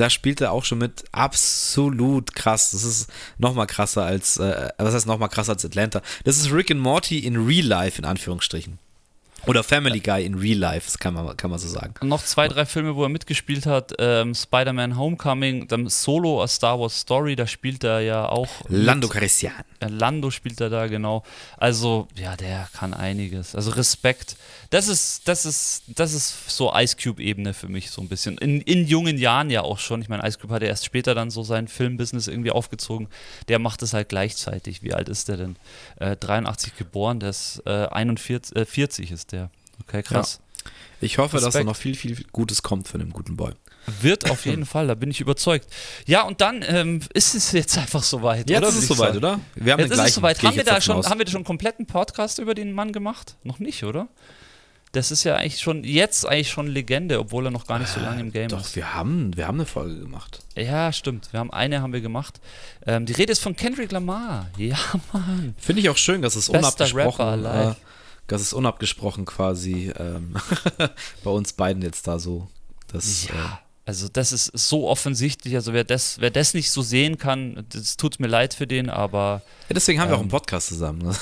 da 0.00 0.10
spielt 0.10 0.40
er 0.40 0.52
auch 0.52 0.64
schon 0.64 0.78
mit 0.78 1.04
absolut 1.12 2.34
krass. 2.34 2.70
Das 2.70 2.84
ist 2.84 3.10
nochmal 3.36 3.66
krasser 3.66 4.04
als, 4.04 4.38
äh, 4.38 4.68
was 4.78 4.94
heißt 4.94 5.06
nochmal 5.06 5.28
krasser 5.28 5.52
als 5.52 5.64
Atlanta? 5.64 6.02
Das 6.24 6.38
ist 6.38 6.52
Rick 6.52 6.70
and 6.70 6.80
Morty 6.80 7.18
in 7.18 7.36
Real 7.36 7.66
Life, 7.66 7.98
in 7.98 8.04
Anführungsstrichen. 8.04 8.78
Oder 9.46 9.62
Family 9.62 10.00
Guy 10.00 10.24
in 10.24 10.34
Real 10.34 10.58
Life, 10.58 10.86
das 10.86 10.98
kann 10.98 11.14
man, 11.14 11.36
kann 11.36 11.50
man 11.50 11.58
so 11.58 11.68
sagen. 11.68 11.94
Und 12.00 12.08
noch 12.08 12.22
zwei, 12.22 12.48
drei 12.48 12.66
Filme, 12.66 12.96
wo 12.96 13.04
er 13.04 13.08
mitgespielt 13.08 13.66
hat. 13.66 13.94
Ähm, 13.98 14.34
Spider-Man 14.34 14.98
Homecoming, 14.98 15.68
dann 15.68 15.88
Solo, 15.88 16.42
A 16.42 16.48
Star 16.48 16.78
Wars 16.78 17.00
Story, 17.00 17.36
da 17.36 17.46
spielt 17.46 17.84
er 17.84 18.00
ja 18.00 18.28
auch. 18.28 18.48
Lando 18.68 19.08
Calrissian. 19.08 19.54
Äh, 19.80 19.88
Lando 19.88 20.30
spielt 20.30 20.60
er 20.60 20.70
da, 20.70 20.86
genau. 20.86 21.22
Also, 21.56 22.08
ja, 22.16 22.36
der 22.36 22.68
kann 22.72 22.92
einiges. 22.92 23.54
Also 23.54 23.70
Respekt. 23.70 24.36
Das 24.70 24.88
ist, 24.88 25.26
das 25.28 25.46
ist, 25.46 25.84
das 25.86 26.12
ist 26.12 26.50
so 26.50 26.74
Ice 26.74 26.96
Cube-Ebene 26.96 27.54
für 27.54 27.68
mich 27.68 27.90
so 27.90 28.02
ein 28.02 28.08
bisschen. 28.08 28.36
In, 28.38 28.60
in 28.60 28.86
jungen 28.86 29.16
Jahren 29.16 29.50
ja 29.50 29.62
auch 29.62 29.78
schon. 29.78 30.02
Ich 30.02 30.08
meine, 30.08 30.26
Ice 30.28 30.38
Cube 30.38 30.52
hat 30.52 30.62
ja 30.62 30.68
erst 30.68 30.84
später 30.84 31.14
dann 31.14 31.30
so 31.30 31.42
sein 31.42 31.68
Filmbusiness 31.68 32.28
irgendwie 32.28 32.50
aufgezogen. 32.50 33.08
Der 33.48 33.58
macht 33.58 33.82
es 33.82 33.94
halt 33.94 34.08
gleichzeitig. 34.08 34.82
Wie 34.82 34.92
alt 34.92 35.08
ist 35.08 35.28
der 35.28 35.36
denn? 35.36 35.56
Äh, 35.96 36.16
83 36.16 36.76
geboren, 36.76 37.20
der 37.20 37.30
ist 37.30 37.62
äh, 37.64 37.86
41, 37.86 38.56
äh, 38.56 38.66
40 38.66 39.10
ist 39.10 39.27
der. 39.32 39.50
Okay, 39.82 40.02
krass. 40.02 40.40
Ja. 40.40 40.70
Ich 41.00 41.18
hoffe, 41.18 41.36
Respekt. 41.36 41.54
dass 41.54 41.60
da 41.60 41.64
noch 41.64 41.76
viel, 41.76 41.94
viel 41.94 42.24
Gutes 42.32 42.62
kommt 42.62 42.88
von 42.88 43.00
dem 43.00 43.12
guten 43.12 43.36
Boy. 43.36 43.52
Wird 44.00 44.30
auf 44.30 44.44
jeden 44.46 44.66
Fall, 44.66 44.88
da 44.88 44.94
bin 44.94 45.10
ich 45.10 45.20
überzeugt. 45.20 45.68
Ja, 46.06 46.22
und 46.22 46.40
dann 46.40 46.64
ähm, 46.66 47.00
ist 47.14 47.34
es 47.34 47.52
jetzt 47.52 47.78
einfach 47.78 48.02
soweit. 48.02 48.50
Jetzt 48.50 48.58
oder? 48.58 48.68
ist 48.68 48.78
es 48.78 48.88
soweit, 48.88 49.16
oder? 49.16 49.40
Wir 49.54 49.72
haben 49.72 49.80
jetzt 49.80 49.92
ist 49.92 50.00
es 50.00 50.14
soweit. 50.14 50.42
Haben 50.42 50.56
wir, 50.56 50.64
da 50.64 50.80
schon, 50.80 51.04
haben 51.04 51.18
wir 51.18 51.24
da 51.24 51.30
schon 51.30 51.38
einen 51.38 51.44
kompletten 51.44 51.86
Podcast 51.86 52.38
über 52.38 52.54
den 52.54 52.72
Mann 52.72 52.92
gemacht? 52.92 53.36
Noch 53.44 53.60
nicht, 53.60 53.84
oder? 53.84 54.08
Das 54.92 55.10
ist 55.10 55.22
ja 55.24 55.36
eigentlich 55.36 55.60
schon, 55.60 55.84
jetzt 55.84 56.26
eigentlich 56.26 56.50
schon 56.50 56.66
Legende, 56.66 57.18
obwohl 57.20 57.46
er 57.46 57.50
noch 57.50 57.66
gar 57.66 57.78
nicht 57.78 57.92
so 57.92 58.00
lange 58.00 58.20
im 58.20 58.32
Game 58.32 58.48
Doch, 58.48 58.60
ist. 58.60 58.70
Doch, 58.70 58.76
wir 58.76 58.94
haben, 58.94 59.36
wir 59.36 59.46
haben 59.46 59.56
eine 59.56 59.66
Folge 59.66 60.00
gemacht. 60.00 60.40
Ja, 60.56 60.92
stimmt. 60.92 61.30
Wir 61.30 61.40
haben 61.40 61.52
eine 61.52 61.82
haben 61.82 61.92
wir 61.92 62.00
gemacht. 62.00 62.40
Ähm, 62.86 63.04
die 63.04 63.12
Rede 63.12 63.32
ist 63.32 63.42
von 63.42 63.54
Kendrick 63.54 63.92
Lamar. 63.92 64.48
Ja, 64.56 64.78
Mann. 65.12 65.54
Finde 65.58 65.82
ich 65.82 65.90
auch 65.90 65.98
schön, 65.98 66.22
dass 66.22 66.36
es 66.36 66.50
Bester 66.50 66.84
unabgesprochen 66.86 67.44
äh, 67.44 67.74
das 68.28 68.42
ist 68.42 68.52
unabgesprochen 68.52 69.24
quasi 69.24 69.92
ähm, 69.98 70.36
bei 71.24 71.30
uns 71.30 71.52
beiden 71.54 71.82
jetzt 71.82 72.06
da 72.06 72.18
so. 72.18 72.46
Das, 72.92 73.26
ja. 73.28 73.60
Also 73.88 74.06
das 74.12 74.32
ist 74.32 74.50
so 74.52 74.86
offensichtlich. 74.86 75.54
Also 75.54 75.72
wer 75.72 75.82
das, 75.82 76.20
wer 76.20 76.28
das 76.28 76.52
nicht 76.52 76.70
so 76.70 76.82
sehen 76.82 77.16
kann, 77.16 77.64
das 77.70 77.96
tut 77.96 78.20
mir 78.20 78.26
leid 78.26 78.52
für 78.52 78.66
den, 78.66 78.90
aber. 78.90 79.40
Ja, 79.70 79.74
deswegen 79.74 79.98
haben 79.98 80.08
ähm, 80.08 80.10
wir 80.10 80.16
auch 80.16 80.20
einen 80.20 80.26
ähm, 80.26 80.30
Podcast 80.30 80.68
zusammen, 80.68 80.98
ne? 81.04 81.16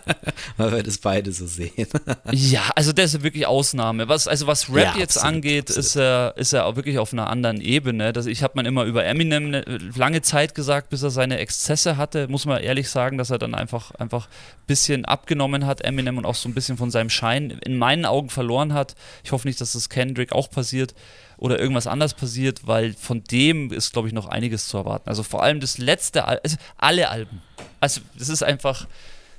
weil 0.56 0.72
wir 0.72 0.82
das 0.82 0.96
beide 0.96 1.30
so 1.30 1.46
sehen. 1.46 1.86
ja, 2.32 2.70
also 2.74 2.94
das 2.94 3.12
ist 3.12 3.22
wirklich 3.22 3.46
Ausnahme. 3.46 4.08
Was, 4.08 4.28
also 4.28 4.46
was 4.46 4.70
Rap 4.70 4.94
ja, 4.94 4.96
jetzt 4.96 5.18
absolut, 5.18 5.34
angeht, 5.34 5.68
absolut. 5.68 5.84
ist 5.84 5.96
er, 5.96 6.34
ist 6.38 6.52
er 6.54 6.64
auch 6.64 6.76
wirklich 6.76 6.98
auf 6.98 7.12
einer 7.12 7.28
anderen 7.28 7.60
Ebene. 7.60 8.14
Das, 8.14 8.24
ich 8.24 8.42
habe 8.42 8.54
man 8.56 8.64
immer 8.64 8.84
über 8.84 9.04
Eminem 9.04 9.48
eine, 9.48 9.78
lange 9.94 10.22
Zeit 10.22 10.54
gesagt, 10.54 10.88
bis 10.88 11.02
er 11.02 11.10
seine 11.10 11.36
Exzesse 11.36 11.98
hatte. 11.98 12.28
Muss 12.28 12.46
man 12.46 12.62
ehrlich 12.62 12.88
sagen, 12.88 13.18
dass 13.18 13.28
er 13.28 13.36
dann 13.36 13.54
einfach 13.54 13.90
einfach 13.90 14.28
ein 14.28 14.66
bisschen 14.66 15.04
abgenommen 15.04 15.66
hat, 15.66 15.82
Eminem 15.82 16.16
und 16.16 16.24
auch 16.24 16.34
so 16.34 16.48
ein 16.48 16.54
bisschen 16.54 16.78
von 16.78 16.90
seinem 16.90 17.10
Schein 17.10 17.50
in 17.50 17.76
meinen 17.76 18.06
Augen 18.06 18.30
verloren 18.30 18.72
hat. 18.72 18.94
Ich 19.22 19.32
hoffe 19.32 19.46
nicht, 19.46 19.60
dass 19.60 19.74
das 19.74 19.90
Kendrick 19.90 20.32
auch 20.32 20.48
passiert 20.48 20.94
oder 21.38 21.58
irgendwas 21.58 21.86
anders 21.86 22.14
passiert, 22.14 22.66
weil 22.66 22.94
von 22.94 23.22
dem 23.24 23.72
ist, 23.72 23.92
glaube 23.92 24.08
ich, 24.08 24.14
noch 24.14 24.26
einiges 24.26 24.68
zu 24.68 24.78
erwarten. 24.78 25.08
Also 25.08 25.22
vor 25.22 25.42
allem 25.42 25.60
das 25.60 25.78
letzte, 25.78 26.24
Al 26.24 26.40
also 26.42 26.56
alle 26.78 27.08
Alben. 27.08 27.42
Also 27.80 28.00
das 28.18 28.28
ist 28.28 28.42
einfach. 28.42 28.86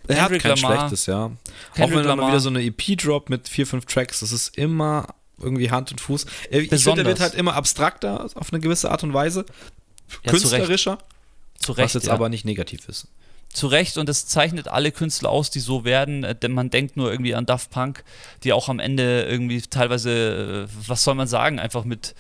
Er 0.08 0.22
hat 0.22 0.40
kein 0.40 0.56
Lamar, 0.56 0.78
schlechtes, 0.78 1.06
ja. 1.06 1.32
Kendrick 1.74 2.00
Auch 2.00 2.12
wenn 2.12 2.20
er 2.20 2.28
wieder 2.28 2.40
so 2.40 2.50
eine 2.50 2.64
EP 2.64 2.98
droppt 2.98 3.30
mit 3.30 3.50
vier, 3.50 3.68
fünf 3.68 3.86
Tracks, 3.86 4.22
das 4.22 4.32
ist 4.32 4.58
immer 4.58 5.14
irgendwie 5.38 5.70
Hand 5.70 5.92
und 5.92 6.00
Fuß. 6.00 6.26
Ich 6.50 6.70
finde, 6.70 7.02
er 7.02 7.06
wird 7.06 7.20
halt 7.20 7.34
immer 7.34 7.56
abstrakter 7.56 8.26
auf 8.36 8.54
eine 8.54 8.62
gewisse 8.62 8.90
Art 8.90 9.04
und 9.04 9.14
Weise. 9.14 9.46
Ja, 10.24 10.32
künstlerischer. 10.32 10.98
Zu 11.60 11.74
Recht, 11.74 11.86
was 11.86 11.94
jetzt 11.96 12.08
ja. 12.08 12.14
aber 12.14 12.30
nicht 12.30 12.46
negativ 12.46 12.88
ist 12.88 13.08
zu 13.52 13.68
Recht 13.68 13.98
und 13.98 14.10
es 14.10 14.28
zeichnet 14.28 14.68
alle 14.68 14.92
Künstler 14.92 15.30
aus, 15.30 15.50
die 15.50 15.60
so 15.60 15.84
werden, 15.86 16.24
äh, 16.24 16.36
denn 16.36 16.52
man 16.52 16.70
denkt 16.70 16.98
nur 16.98 17.12
irgendwie 17.12 17.36
an 17.36 17.46
Daft 17.46 17.72
Punk, 17.72 18.04
die 18.44 18.54
auch 18.54 18.70
am 18.70 18.80
Ende 18.80 19.24
irgendwie 19.24 19.62
teilweise, 19.62 20.68
äh, 20.68 20.88
was 20.88 21.04
soll 21.04 21.16
man 21.16 21.28
sagen, 21.28 21.60
einfach 21.60 21.84
mit, 21.84 22.14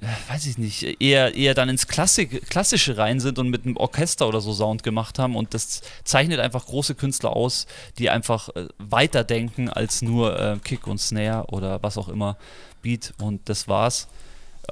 äh, 0.00 0.06
weiß 0.30 0.46
ich 0.46 0.58
nicht, 0.58 1.00
eher, 1.00 1.34
eher 1.34 1.54
dann 1.54 1.68
ins 1.68 1.86
Klassik, 1.86 2.48
Klassische 2.48 2.96
rein 2.98 3.20
sind 3.20 3.38
und 3.38 3.48
mit 3.48 3.64
einem 3.64 3.76
Orchester 3.76 4.26
oder 4.26 4.40
so 4.40 4.52
Sound 4.52 4.82
gemacht 4.82 5.18
haben. 5.18 5.36
Und 5.36 5.54
das 5.54 5.82
zeichnet 6.04 6.40
einfach 6.40 6.66
große 6.66 6.94
Künstler 6.94 7.34
aus, 7.34 7.66
die 7.98 8.10
einfach 8.10 8.48
weiterdenken 8.78 9.68
als 9.68 10.02
nur 10.02 10.38
äh, 10.38 10.58
Kick 10.62 10.86
und 10.86 10.98
Snare 10.98 11.46
oder 11.48 11.82
was 11.82 11.96
auch 11.96 12.08
immer, 12.08 12.36
Beat. 12.82 13.14
Und 13.18 13.48
das 13.48 13.68
war's. 13.68 14.08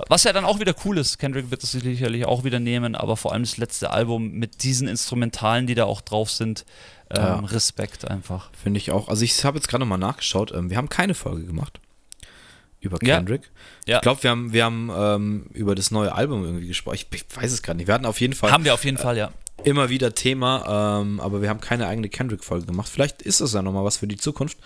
Was 0.08 0.24
ja 0.24 0.32
dann 0.32 0.44
auch 0.44 0.58
wieder 0.58 0.74
cool 0.84 0.98
ist, 0.98 1.18
Kendrick 1.18 1.50
wird 1.50 1.62
das 1.62 1.72
sicherlich 1.72 2.24
auch 2.26 2.44
wieder 2.44 2.58
nehmen, 2.58 2.94
aber 2.94 3.16
vor 3.16 3.32
allem 3.32 3.42
das 3.42 3.56
letzte 3.56 3.90
Album 3.90 4.32
mit 4.32 4.62
diesen 4.62 4.88
Instrumentalen, 4.88 5.66
die 5.66 5.74
da 5.74 5.84
auch 5.84 6.00
drauf 6.00 6.30
sind, 6.30 6.64
ähm, 7.10 7.22
ja. 7.22 7.38
Respekt 7.40 8.08
einfach. 8.10 8.50
Finde 8.60 8.78
ich 8.78 8.90
auch. 8.90 9.08
Also 9.08 9.24
ich 9.24 9.44
habe 9.44 9.56
jetzt 9.58 9.68
gerade 9.68 9.84
mal 9.84 9.96
nachgeschaut, 9.96 10.52
ähm, 10.52 10.70
wir 10.70 10.76
haben 10.76 10.88
keine 10.88 11.14
Folge 11.14 11.44
gemacht 11.44 11.80
über 12.84 12.98
Kendrick. 12.98 13.50
Ja. 13.86 13.96
Ich 13.96 14.02
glaube, 14.02 14.22
wir 14.22 14.30
haben, 14.30 14.52
wir 14.52 14.64
haben 14.64 14.90
ähm, 14.94 15.46
über 15.52 15.74
das 15.74 15.90
neue 15.90 16.14
Album 16.14 16.44
irgendwie 16.44 16.66
gesprochen. 16.66 16.96
Ich, 16.96 17.06
ich 17.12 17.24
weiß 17.34 17.52
es 17.52 17.62
gar 17.62 17.74
nicht. 17.74 17.86
Wir 17.86 17.94
hatten 17.94 18.06
auf 18.06 18.20
jeden 18.20 18.34
Fall. 18.34 18.52
Haben 18.52 18.64
wir 18.64 18.74
auf 18.74 18.84
jeden 18.84 18.98
äh, 18.98 19.00
Fall, 19.00 19.16
ja. 19.16 19.30
Immer 19.62 19.88
wieder 19.88 20.14
Thema, 20.14 21.00
ähm, 21.00 21.20
aber 21.20 21.40
wir 21.40 21.48
haben 21.48 21.60
keine 21.60 21.86
eigene 21.86 22.08
Kendrick-Folge 22.08 22.66
gemacht. 22.66 22.88
Vielleicht 22.88 23.22
ist 23.22 23.40
das 23.40 23.54
ja 23.54 23.62
nochmal 23.62 23.84
was 23.84 23.96
für 23.96 24.06
die 24.06 24.16
Zukunft. 24.16 24.58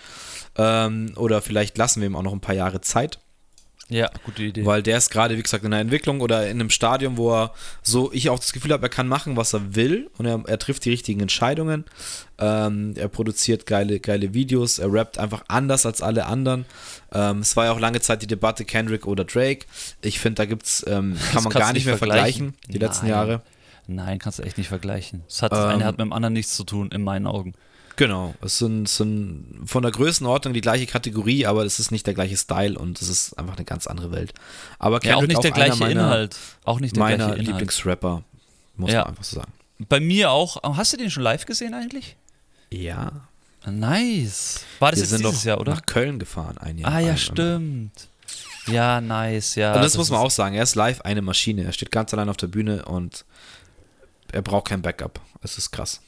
Ähm, 0.57 1.13
oder 1.17 1.43
vielleicht 1.43 1.79
lassen 1.79 2.01
wir 2.01 2.09
ihm 2.09 2.17
auch 2.17 2.23
noch 2.23 2.33
ein 2.33 2.41
paar 2.41 2.55
Jahre 2.55 2.81
Zeit. 2.81 3.21
Ja, 3.91 4.11
gute 4.25 4.43
Idee. 4.43 4.67
Weil 4.67 4.83
der 4.83 4.99
ist 4.99 5.11
gerade, 5.11 5.39
wie 5.39 5.43
gesagt, 5.43 5.65
in 5.65 5.73
einer 5.73 5.81
Entwicklung 5.81 6.21
oder 6.21 6.47
in 6.47 6.61
einem 6.61 6.69
Stadium, 6.69 7.17
wo 7.17 7.33
er 7.33 7.55
so, 7.83 8.13
ich 8.13 8.29
auch 8.29 8.39
das 8.39 8.53
Gefühl 8.53 8.73
habe, 8.73 8.85
er 8.85 8.91
kann 8.91 9.09
machen, 9.09 9.37
was 9.37 9.55
er 9.55 9.75
will 9.75 10.11
und 10.19 10.27
er, 10.27 10.43
er 10.47 10.59
trifft 10.59 10.85
die 10.85 10.91
richtigen 10.91 11.21
Entscheidungen. 11.21 11.85
Ähm, 12.39 12.93
er 12.97 13.09
produziert 13.09 13.65
geile, 13.65 13.99
geile 13.99 14.35
Videos, 14.35 14.79
er 14.79 14.93
rappt 14.93 15.19
einfach 15.19 15.43
anders 15.49 15.87
als 15.87 16.03
alle 16.03 16.27
anderen. 16.27 16.67
Ähm, 17.13 17.39
es 17.39 17.57
war 17.57 17.65
ja 17.65 17.73
auch 17.73 17.81
lange 17.81 18.01
Zeit 18.01 18.21
die 18.21 18.27
Debatte 18.27 18.67
Kendrick 18.67 19.07
oder 19.07 19.25
Drake. 19.25 19.65
Ich 20.03 20.21
finde, 20.21 20.35
da 20.35 20.45
gibt's, 20.45 20.85
ähm, 20.87 21.17
kann 21.33 21.45
man 21.45 21.53
gar 21.53 21.73
nicht 21.73 21.87
mehr 21.87 21.97
vergleichen, 21.97 22.53
vergleichen 22.53 22.73
die 22.73 22.79
letzten 22.79 23.07
Jahre. 23.07 23.43
Nein, 23.87 24.19
kannst 24.19 24.39
du 24.39 24.43
echt 24.43 24.59
nicht 24.59 24.69
vergleichen. 24.69 25.23
Das, 25.27 25.43
hat, 25.43 25.53
das 25.53 25.65
eine 25.65 25.87
hat 25.87 25.97
mit 25.97 26.05
dem 26.05 26.13
anderen 26.13 26.35
nichts 26.35 26.55
zu 26.55 26.65
tun, 26.65 26.91
in 26.93 27.03
meinen 27.03 27.27
Augen. 27.27 27.55
Genau, 27.99 28.33
es 28.43 28.59
sind, 28.59 28.89
sind 28.89 29.63
von 29.65 29.83
der 29.83 29.91
Größenordnung 29.91 30.55
die 30.55 30.61
gleiche 30.61 30.87
Kategorie, 30.87 31.47
aber 31.47 31.65
es 31.65 31.81
ist 31.81 31.91
nicht 31.91 32.07
der 32.07 32.15
gleiche 32.15 32.37
Style 32.37 32.79
und 32.79 33.03
es 33.03 33.09
ist 33.09 33.37
einfach 33.37 33.57
eine 33.57 33.65
ganz 33.65 33.89
andere 33.89 34.13
Welt. 34.13 34.33
Aber 34.79 35.01
Kendrick 35.01 35.11
ja, 35.11 35.17
auch 35.17 35.27
nicht 35.27 35.37
auch 35.39 35.43
der 35.43 35.51
gleiche 35.51 35.81
meiner, 35.81 36.03
Inhalt. 36.03 36.37
Auch 36.65 36.79
nicht 36.79 36.95
der 36.95 37.03
meiner 37.03 37.17
gleiche 37.17 37.33
Inhalt. 37.33 37.47
Lieblingsrapper, 37.49 38.23
muss 38.77 38.93
ja. 38.93 39.01
man 39.01 39.09
einfach 39.09 39.25
so 39.25 39.37
sagen. 39.41 39.53
Bei 39.89 39.99
mir 39.99 40.31
auch. 40.31 40.63
Hast 40.77 40.93
du 40.93 40.97
den 40.97 41.11
schon 41.11 41.25
live 41.25 41.45
gesehen 41.45 41.75
eigentlich? 41.75 42.15
Ja. 42.71 43.11
Nice. 43.67 44.61
War 44.79 44.93
das 44.93 45.01
Wir 45.01 45.03
jetzt 45.03 45.11
sind 45.11 45.27
dieses 45.27 45.43
Jahr, 45.43 45.61
oder? 45.61 45.75
nach 45.75 45.85
Köln 45.85 46.21
gefahren 46.21 46.57
ein 46.59 46.79
Jahr. 46.79 46.93
Ah 46.93 47.01
ja, 47.01 47.17
stimmt. 47.17 48.09
Ja, 48.69 49.01
nice, 49.01 49.57
ja. 49.57 49.73
Und 49.73 49.83
das, 49.83 49.93
das 49.93 49.99
muss 49.99 50.11
man 50.11 50.21
auch 50.21 50.31
sagen, 50.31 50.55
er 50.55 50.63
ist 50.63 50.77
live 50.77 51.01
eine 51.01 51.21
Maschine. 51.21 51.65
Er 51.65 51.73
steht 51.73 51.91
ganz 51.91 52.15
allein 52.15 52.29
auf 52.29 52.37
der 52.37 52.47
Bühne 52.47 52.85
und 52.85 53.25
er 54.31 54.43
braucht 54.43 54.69
kein 54.69 54.83
Backup. 54.83 55.21
Es 55.43 55.59
ist 55.59 55.73
krass. 55.73 56.01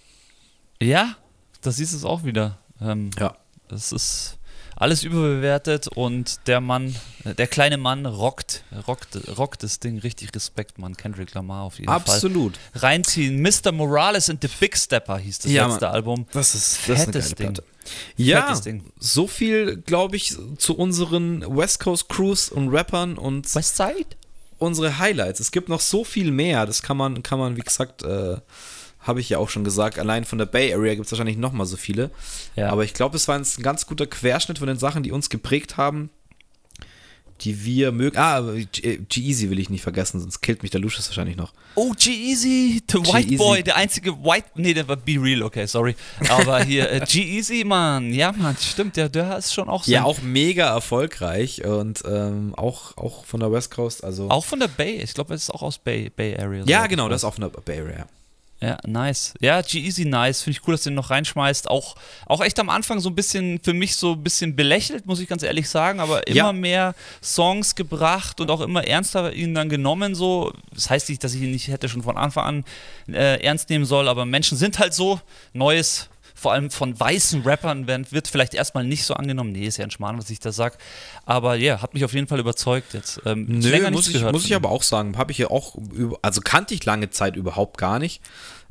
Ja, 0.81 1.17
das 1.62 1.77
siehst 1.77 1.95
es 1.95 2.05
auch 2.05 2.24
wieder. 2.24 2.59
Ähm, 2.81 3.11
Ja. 3.19 3.37
Es 3.73 3.93
ist 3.93 4.37
alles 4.77 5.05
überbewertet 5.05 5.87
und 5.89 6.41
der 6.49 6.61
Mann, 6.61 6.97
äh, 7.24 7.35
der 7.35 7.47
kleine 7.47 7.77
Mann 7.77 8.07
rockt, 8.07 8.65
rockt, 8.89 9.16
rockt 9.39 9.62
das 9.62 9.78
Ding. 9.78 9.99
Richtig 9.99 10.35
Respekt, 10.35 10.78
Mann. 10.78 10.97
Kendrick 10.97 11.35
Lamar 11.35 11.62
auf 11.65 11.78
jeden 11.78 11.91
Absolut. 11.91 12.57
Fall. 12.73 12.82
Reinziehen. 12.82 13.41
Mr. 13.43 13.70
Morales 13.73 14.28
and 14.31 14.43
the 14.43 14.49
Big 14.59 14.77
Stepper 14.77 15.19
hieß 15.19 15.41
das 15.41 15.53
Ja, 15.53 15.66
letzte 15.66 15.85
Mann. 15.85 15.95
Album. 15.95 16.27
Das 16.32 16.55
ist, 16.55 16.78
das 16.89 16.99
ist 17.01 17.05
Fettes 17.05 17.24
geile 17.27 17.35
Ding. 17.37 17.47
Platte. 17.55 17.65
Ja, 18.16 18.61
so 18.99 19.27
viel, 19.27 19.77
glaube 19.78 20.16
ich, 20.16 20.35
zu 20.59 20.77
unseren 20.77 21.43
West 21.57 21.81
Coast 21.81 22.09
Crews 22.09 22.49
und 22.51 22.69
Rappern 22.70 23.19
und 23.19 23.55
Westside? 23.55 24.07
unsere 24.59 24.99
Highlights. 24.99 25.41
Es 25.41 25.53
gibt 25.53 25.69
noch 25.69 25.81
so 25.81 26.05
viel 26.05 26.31
mehr. 26.31 26.66
Das 26.66 26.82
kann 26.82 26.97
man, 26.97 27.23
kann 27.23 27.39
man, 27.39 27.57
wie 27.57 27.61
gesagt, 27.62 28.03
äh, 28.03 28.37
habe 29.01 29.21
ich 29.21 29.29
ja 29.31 29.39
auch 29.39 29.49
schon 29.49 29.65
gesagt. 29.65 29.99
Allein 29.99 30.25
von 30.25 30.39
der 30.39 30.47
Bay 30.47 30.73
Area 30.75 30.95
gibt 30.95 31.07
es 31.07 31.13
wahrscheinlich 31.13 31.37
noch 31.39 31.53
mal 31.53 31.65
so 31.67 31.77
viele. 31.77 32.11
Ja. 32.57 32.71
Aber 32.71 32.85
ich 32.85 32.95
glaube, 32.95 33.17
es 33.17 33.29
war 33.29 33.37
ein 33.37 33.47
ganz 33.63 33.87
guter 33.87 34.07
Querschnitt 34.07 34.59
von 34.59 34.69
den 34.69 34.79
Sachen, 34.79 35.03
die 35.03 35.13
uns 35.13 35.31
geprägt 35.31 35.77
haben, 35.77 36.11
die 37.41 37.65
wir 37.65 37.91
mögen. 37.93 38.19
Ah, 38.19 38.43
G-Easy 38.43 39.49
will 39.49 39.59
ich 39.59 39.71
nicht 39.71 39.81
vergessen, 39.81 40.21
sonst 40.21 40.43
killt 40.43 40.61
mich 40.63 40.71
der 40.71 40.81
Lucius 40.81 41.09
wahrscheinlich 41.09 41.37
noch. 41.37 41.55
Oh, 41.75 41.93
G-Easy, 41.99 42.83
the 42.87 42.99
White. 42.99 43.37
Boy, 43.37 43.63
der 43.63 43.77
einzige 43.77 44.23
White, 44.23 44.49
nee, 44.57 44.75
der 44.75 44.87
war 44.87 44.97
Be 44.97 45.13
Real, 45.19 45.43
okay, 45.43 45.65
sorry. 45.67 45.97
Aber 46.29 46.63
hier, 46.63 46.91
äh, 46.91 47.01
G-Easy, 47.01 47.65
Mann, 47.65 48.13
ja, 48.13 48.33
Mann, 48.33 48.57
stimmt, 48.61 48.97
der, 48.99 49.09
der 49.09 49.39
ist 49.39 49.55
schon 49.55 49.71
auch 49.71 49.85
so. 49.85 49.91
Ja, 49.91 50.05
auch 50.05 50.21
mega 50.21 50.67
erfolgreich 50.69 51.65
und 51.65 52.03
ähm, 52.07 52.55
auch, 52.57 52.99
auch 52.99 53.25
von 53.25 53.41
der 53.41 53.51
West 53.51 53.71
Coast. 53.71 54.05
Also 54.05 54.29
Auch 54.29 54.45
von 54.45 54.61
der 54.61 54.69
Bay, 54.69 54.97
ich 54.97 55.15
glaube, 55.15 55.33
es 55.33 55.45
ist 55.45 55.51
auch 55.51 55.63
aus 55.63 55.79
Bay, 55.79 56.11
Bay 56.11 56.37
Area. 56.37 56.65
ja, 56.67 56.87
genau, 56.89 57.09
das 57.09 57.23
ist 57.23 57.25
auch 57.25 57.35
von 57.35 57.51
der 57.51 57.61
Bay 57.63 57.81
Area. 57.81 58.07
Ja, 58.62 58.77
nice. 58.87 59.32
Ja, 59.41 59.62
G-Easy 59.62 60.05
nice. 60.05 60.43
Finde 60.43 60.59
ich 60.59 60.69
cool, 60.69 60.74
dass 60.74 60.82
du 60.82 60.91
den 60.91 60.95
noch 60.97 61.09
reinschmeißt. 61.09 61.70
Auch, 61.70 61.97
auch 62.27 62.43
echt 62.43 62.59
am 62.61 62.69
Anfang 62.69 63.01
so 63.01 63.09
ein 63.09 63.15
bisschen, 63.15 63.59
für 63.62 63.73
mich 63.73 63.97
so 63.97 64.12
ein 64.12 64.23
bisschen 64.23 64.55
belächelt, 64.55 65.07
muss 65.07 65.19
ich 65.20 65.28
ganz 65.28 65.43
ehrlich 65.43 65.66
sagen, 65.69 65.99
aber 65.99 66.27
immer 66.27 66.37
Ja. 66.37 66.53
mehr 66.53 66.95
Songs 67.23 67.74
gebracht 67.74 68.39
und 68.39 68.51
auch 68.51 68.61
immer 68.61 68.85
ernster 68.87 69.32
ihn 69.32 69.55
dann 69.55 69.70
genommen. 69.70 70.15
So. 70.15 70.53
Das 70.74 70.91
heißt 70.91 71.09
nicht, 71.09 71.24
dass 71.24 71.32
ich 71.32 71.41
ihn 71.41 71.53
nicht 71.53 71.69
hätte 71.69 71.89
schon 71.89 72.03
von 72.03 72.19
Anfang 72.19 72.65
an 73.09 73.15
äh, 73.15 73.43
ernst 73.43 73.70
nehmen 73.70 73.87
soll, 73.87 74.09
aber 74.09 74.27
Menschen 74.27 74.59
sind 74.59 74.78
halt 74.78 74.93
so. 74.93 75.20
Neues, 75.55 76.11
vor 76.41 76.53
allem 76.53 76.71
von 76.71 76.99
weißen 76.99 77.43
Rappern, 77.43 77.87
wird 77.87 78.27
vielleicht 78.27 78.55
erstmal 78.55 78.83
nicht 78.83 79.05
so 79.05 79.12
angenommen. 79.12 79.53
Nee, 79.53 79.67
ist 79.67 79.77
ja 79.77 79.85
ein 79.85 79.91
Schmarrn, 79.91 80.17
was 80.17 80.31
ich 80.31 80.39
da 80.39 80.53
sag. 80.53 80.79
Aber 81.27 81.55
ja, 81.57 81.83
hat 81.83 81.93
mich 81.93 82.03
auf 82.03 82.15
jeden 82.15 82.29
Fall 82.29 82.41
überzeugt 82.41 82.95
jetzt. 82.95 83.21
Ähm, 83.27 83.45
Nö, 83.47 83.69
länger 83.69 83.91
muss 83.91 84.09
ich, 84.09 84.23
muss 84.23 84.47
ich 84.47 84.55
aber 84.55 84.71
auch 84.71 84.83
sagen, 84.83 85.19
habe 85.19 85.33
ich 85.33 85.39
ja 85.39 85.51
auch, 85.51 85.77
also 86.23 86.41
kannte 86.41 86.73
ich 86.73 86.83
lange 86.87 87.11
Zeit 87.11 87.37
überhaupt 87.37 87.77
gar 87.77 87.99
nicht. 87.99 88.23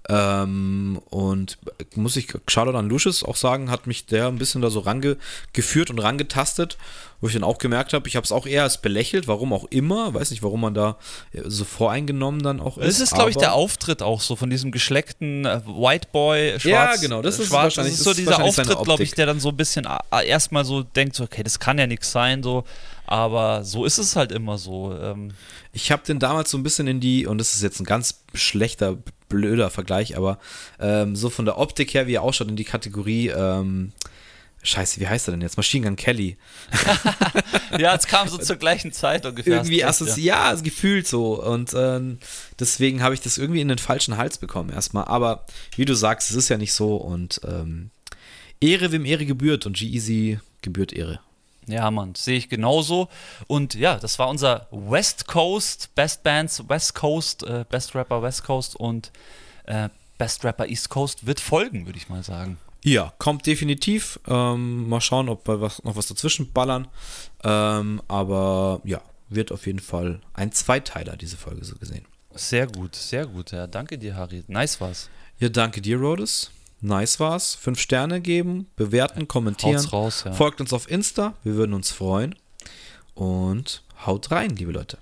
Ähm, 0.07 0.99
und 1.09 1.57
muss 1.95 2.15
ich 2.15 2.27
Shoutout 2.47 2.77
an 2.77 2.87
Lucius 2.89 3.23
auch 3.23 3.35
sagen, 3.35 3.69
hat 3.69 3.85
mich 3.85 4.05
der 4.05 4.27
ein 4.27 4.37
bisschen 4.37 4.61
da 4.61 4.69
so 4.69 4.79
rangeführt 4.79 5.89
und 5.89 5.99
rangetastet, 5.99 6.77
wo 7.21 7.27
ich 7.27 7.33
dann 7.33 7.43
auch 7.43 7.57
gemerkt 7.57 7.93
habe, 7.93 8.07
ich 8.07 8.15
habe 8.15 8.23
es 8.23 8.31
auch 8.31 8.47
eher 8.47 8.63
als 8.63 8.81
belächelt, 8.81 9.27
warum 9.27 9.51
auch 9.53 9.65
immer, 9.65 10.13
weiß 10.13 10.31
nicht, 10.31 10.41
warum 10.41 10.61
man 10.61 10.73
da 10.73 10.97
so 11.45 11.63
voreingenommen 11.65 12.41
dann 12.41 12.59
auch 12.59 12.77
ist. 12.77 12.87
Das 12.87 12.99
ist, 13.01 13.13
glaube 13.13 13.29
ich, 13.31 13.35
der 13.37 13.53
Auftritt 13.53 14.01
auch 14.01 14.21
so 14.21 14.35
von 14.35 14.49
diesem 14.49 14.71
geschleckten 14.71 15.45
äh, 15.45 15.61
White 15.65 16.07
Boy, 16.11 16.59
schwarz. 16.59 16.63
Ja, 16.65 16.95
genau, 16.95 17.21
das 17.21 17.37
äh, 17.37 17.43
ist 17.43 17.49
schwarz. 17.49 17.63
wahrscheinlich- 17.77 17.93
das 17.93 17.99
ist 17.99 18.05
so 18.05 18.13
dieser 18.13 18.41
Auftritt, 18.41 18.67
glaube 18.85 19.03
ich, 19.03 19.11
der 19.13 19.25
dann 19.25 19.39
so 19.39 19.49
ein 19.49 19.57
bisschen 19.57 19.85
äh, 19.85 20.25
erstmal 20.27 20.65
so 20.65 20.81
denkt, 20.81 21.15
so, 21.15 21.25
okay, 21.25 21.43
das 21.43 21.59
kann 21.59 21.77
ja 21.77 21.85
nichts 21.87 22.11
sein, 22.11 22.41
so. 22.41 22.63
Aber 23.05 23.63
so 23.63 23.85
ist 23.85 23.97
es 23.97 24.15
halt 24.15 24.31
immer 24.31 24.57
so. 24.57 24.95
Ähm, 24.95 25.31
Ich 25.73 25.91
habe 25.91 26.03
den 26.07 26.19
damals 26.19 26.49
so 26.51 26.57
ein 26.57 26.63
bisschen 26.63 26.87
in 26.87 26.99
die, 26.99 27.25
und 27.27 27.37
das 27.37 27.53
ist 27.53 27.61
jetzt 27.63 27.79
ein 27.79 27.85
ganz 27.85 28.21
schlechter, 28.33 28.97
blöder 29.29 29.69
Vergleich, 29.69 30.17
aber 30.17 30.39
ähm, 30.79 31.15
so 31.15 31.29
von 31.29 31.45
der 31.45 31.57
Optik 31.57 31.93
her, 31.93 32.07
wie 32.07 32.15
er 32.15 32.23
ausschaut, 32.23 32.49
in 32.49 32.55
die 32.55 32.65
Kategorie, 32.65 33.29
ähm, 33.29 33.93
Scheiße, 34.61 34.99
wie 34.99 35.07
heißt 35.07 35.27
er 35.29 35.31
denn 35.31 35.41
jetzt? 35.41 35.55
Machine 35.55 35.87
Gun 35.87 35.95
Kelly. 35.95 36.37
ja, 37.79 37.95
es 37.95 38.07
kam 38.07 38.27
so 38.27 38.37
zur 38.37 38.57
gleichen 38.57 38.91
Zeit 38.91 39.25
ungefähr. 39.25 39.53
irgendwie 39.53 39.75
recht, 39.75 39.85
assozi 39.85 40.21
ja, 40.21 40.43
also 40.43 40.63
gefühlt 40.63 41.07
so. 41.07 41.41
Und 41.41 41.73
ähm, 41.77 42.17
deswegen 42.59 43.01
habe 43.01 43.13
ich 43.13 43.21
das 43.21 43.37
irgendwie 43.37 43.61
in 43.61 43.69
den 43.69 43.77
falschen 43.77 44.17
Hals 44.17 44.37
bekommen 44.37 44.69
erstmal. 44.69 45.05
Aber 45.05 45.45
wie 45.77 45.85
du 45.85 45.93
sagst, 45.93 46.29
es 46.29 46.35
ist 46.35 46.49
ja 46.49 46.57
nicht 46.57 46.73
so. 46.73 46.97
Und 46.97 47.39
ähm, 47.45 47.91
Ehre, 48.59 48.91
wem 48.91 49.05
Ehre 49.05 49.25
gebührt. 49.25 49.65
Und 49.65 49.77
G-Easy 49.77 50.39
gebührt 50.61 50.91
Ehre. 50.91 51.21
Ja, 51.71 51.91
Mann, 51.91 52.15
sehe 52.15 52.37
ich 52.37 52.49
genauso. 52.49 53.09
Und 53.47 53.73
ja, 53.75 53.97
das 53.97 54.19
war 54.19 54.29
unser 54.29 54.67
West 54.71 55.27
Coast, 55.27 55.93
Best 55.95 56.23
Bands 56.23 56.67
West 56.67 56.95
Coast, 56.95 57.43
äh, 57.43 57.65
Best 57.69 57.95
Rapper 57.95 58.21
West 58.21 58.43
Coast 58.43 58.75
und 58.75 59.11
äh, 59.65 59.89
Best 60.17 60.43
Rapper 60.43 60.67
East 60.67 60.89
Coast 60.89 61.25
wird 61.25 61.39
folgen, 61.39 61.85
würde 61.85 61.97
ich 61.97 62.09
mal 62.09 62.23
sagen. 62.23 62.57
Ja, 62.83 63.13
kommt 63.17 63.45
definitiv. 63.45 64.19
Ähm, 64.27 64.87
mal 64.87 65.01
schauen, 65.01 65.29
ob 65.29 65.47
wir 65.47 65.61
was, 65.61 65.83
noch 65.83 65.95
was 65.95 66.07
dazwischen 66.07 66.51
ballern. 66.51 66.87
Ähm, 67.43 68.01
aber 68.07 68.81
ja, 68.83 69.01
wird 69.29 69.51
auf 69.51 69.65
jeden 69.65 69.79
Fall 69.79 70.21
ein 70.33 70.51
Zweiteiler, 70.51 71.15
diese 71.15 71.37
Folge 71.37 71.63
so 71.65 71.75
gesehen. 71.75 72.05
Sehr 72.33 72.67
gut, 72.67 72.95
sehr 72.95 73.25
gut. 73.25 73.51
Ja, 73.51 73.67
danke 73.67 73.97
dir, 73.97 74.15
Harry. 74.15 74.43
Nice 74.47 74.79
war's. 74.79 75.09
Ja, 75.39 75.49
danke 75.49 75.81
dir, 75.81 75.97
Rhodes. 75.97 76.51
Nice 76.81 77.19
war's. 77.19 77.55
Fünf 77.55 77.79
Sterne 77.79 78.21
geben, 78.21 78.67
bewerten, 78.75 79.27
kommentieren. 79.27 79.85
Raus, 79.85 80.23
ja. 80.25 80.33
Folgt 80.33 80.61
uns 80.61 80.73
auf 80.73 80.89
Insta, 80.89 81.33
wir 81.43 81.55
würden 81.55 81.73
uns 81.73 81.91
freuen. 81.91 82.35
Und 83.15 83.83
haut 84.05 84.31
rein, 84.31 84.55
liebe 84.55 84.71
Leute. 84.71 84.97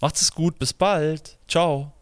Macht's 0.00 0.22
es 0.22 0.32
gut, 0.32 0.58
bis 0.58 0.72
bald. 0.72 1.36
Ciao. 1.48 1.92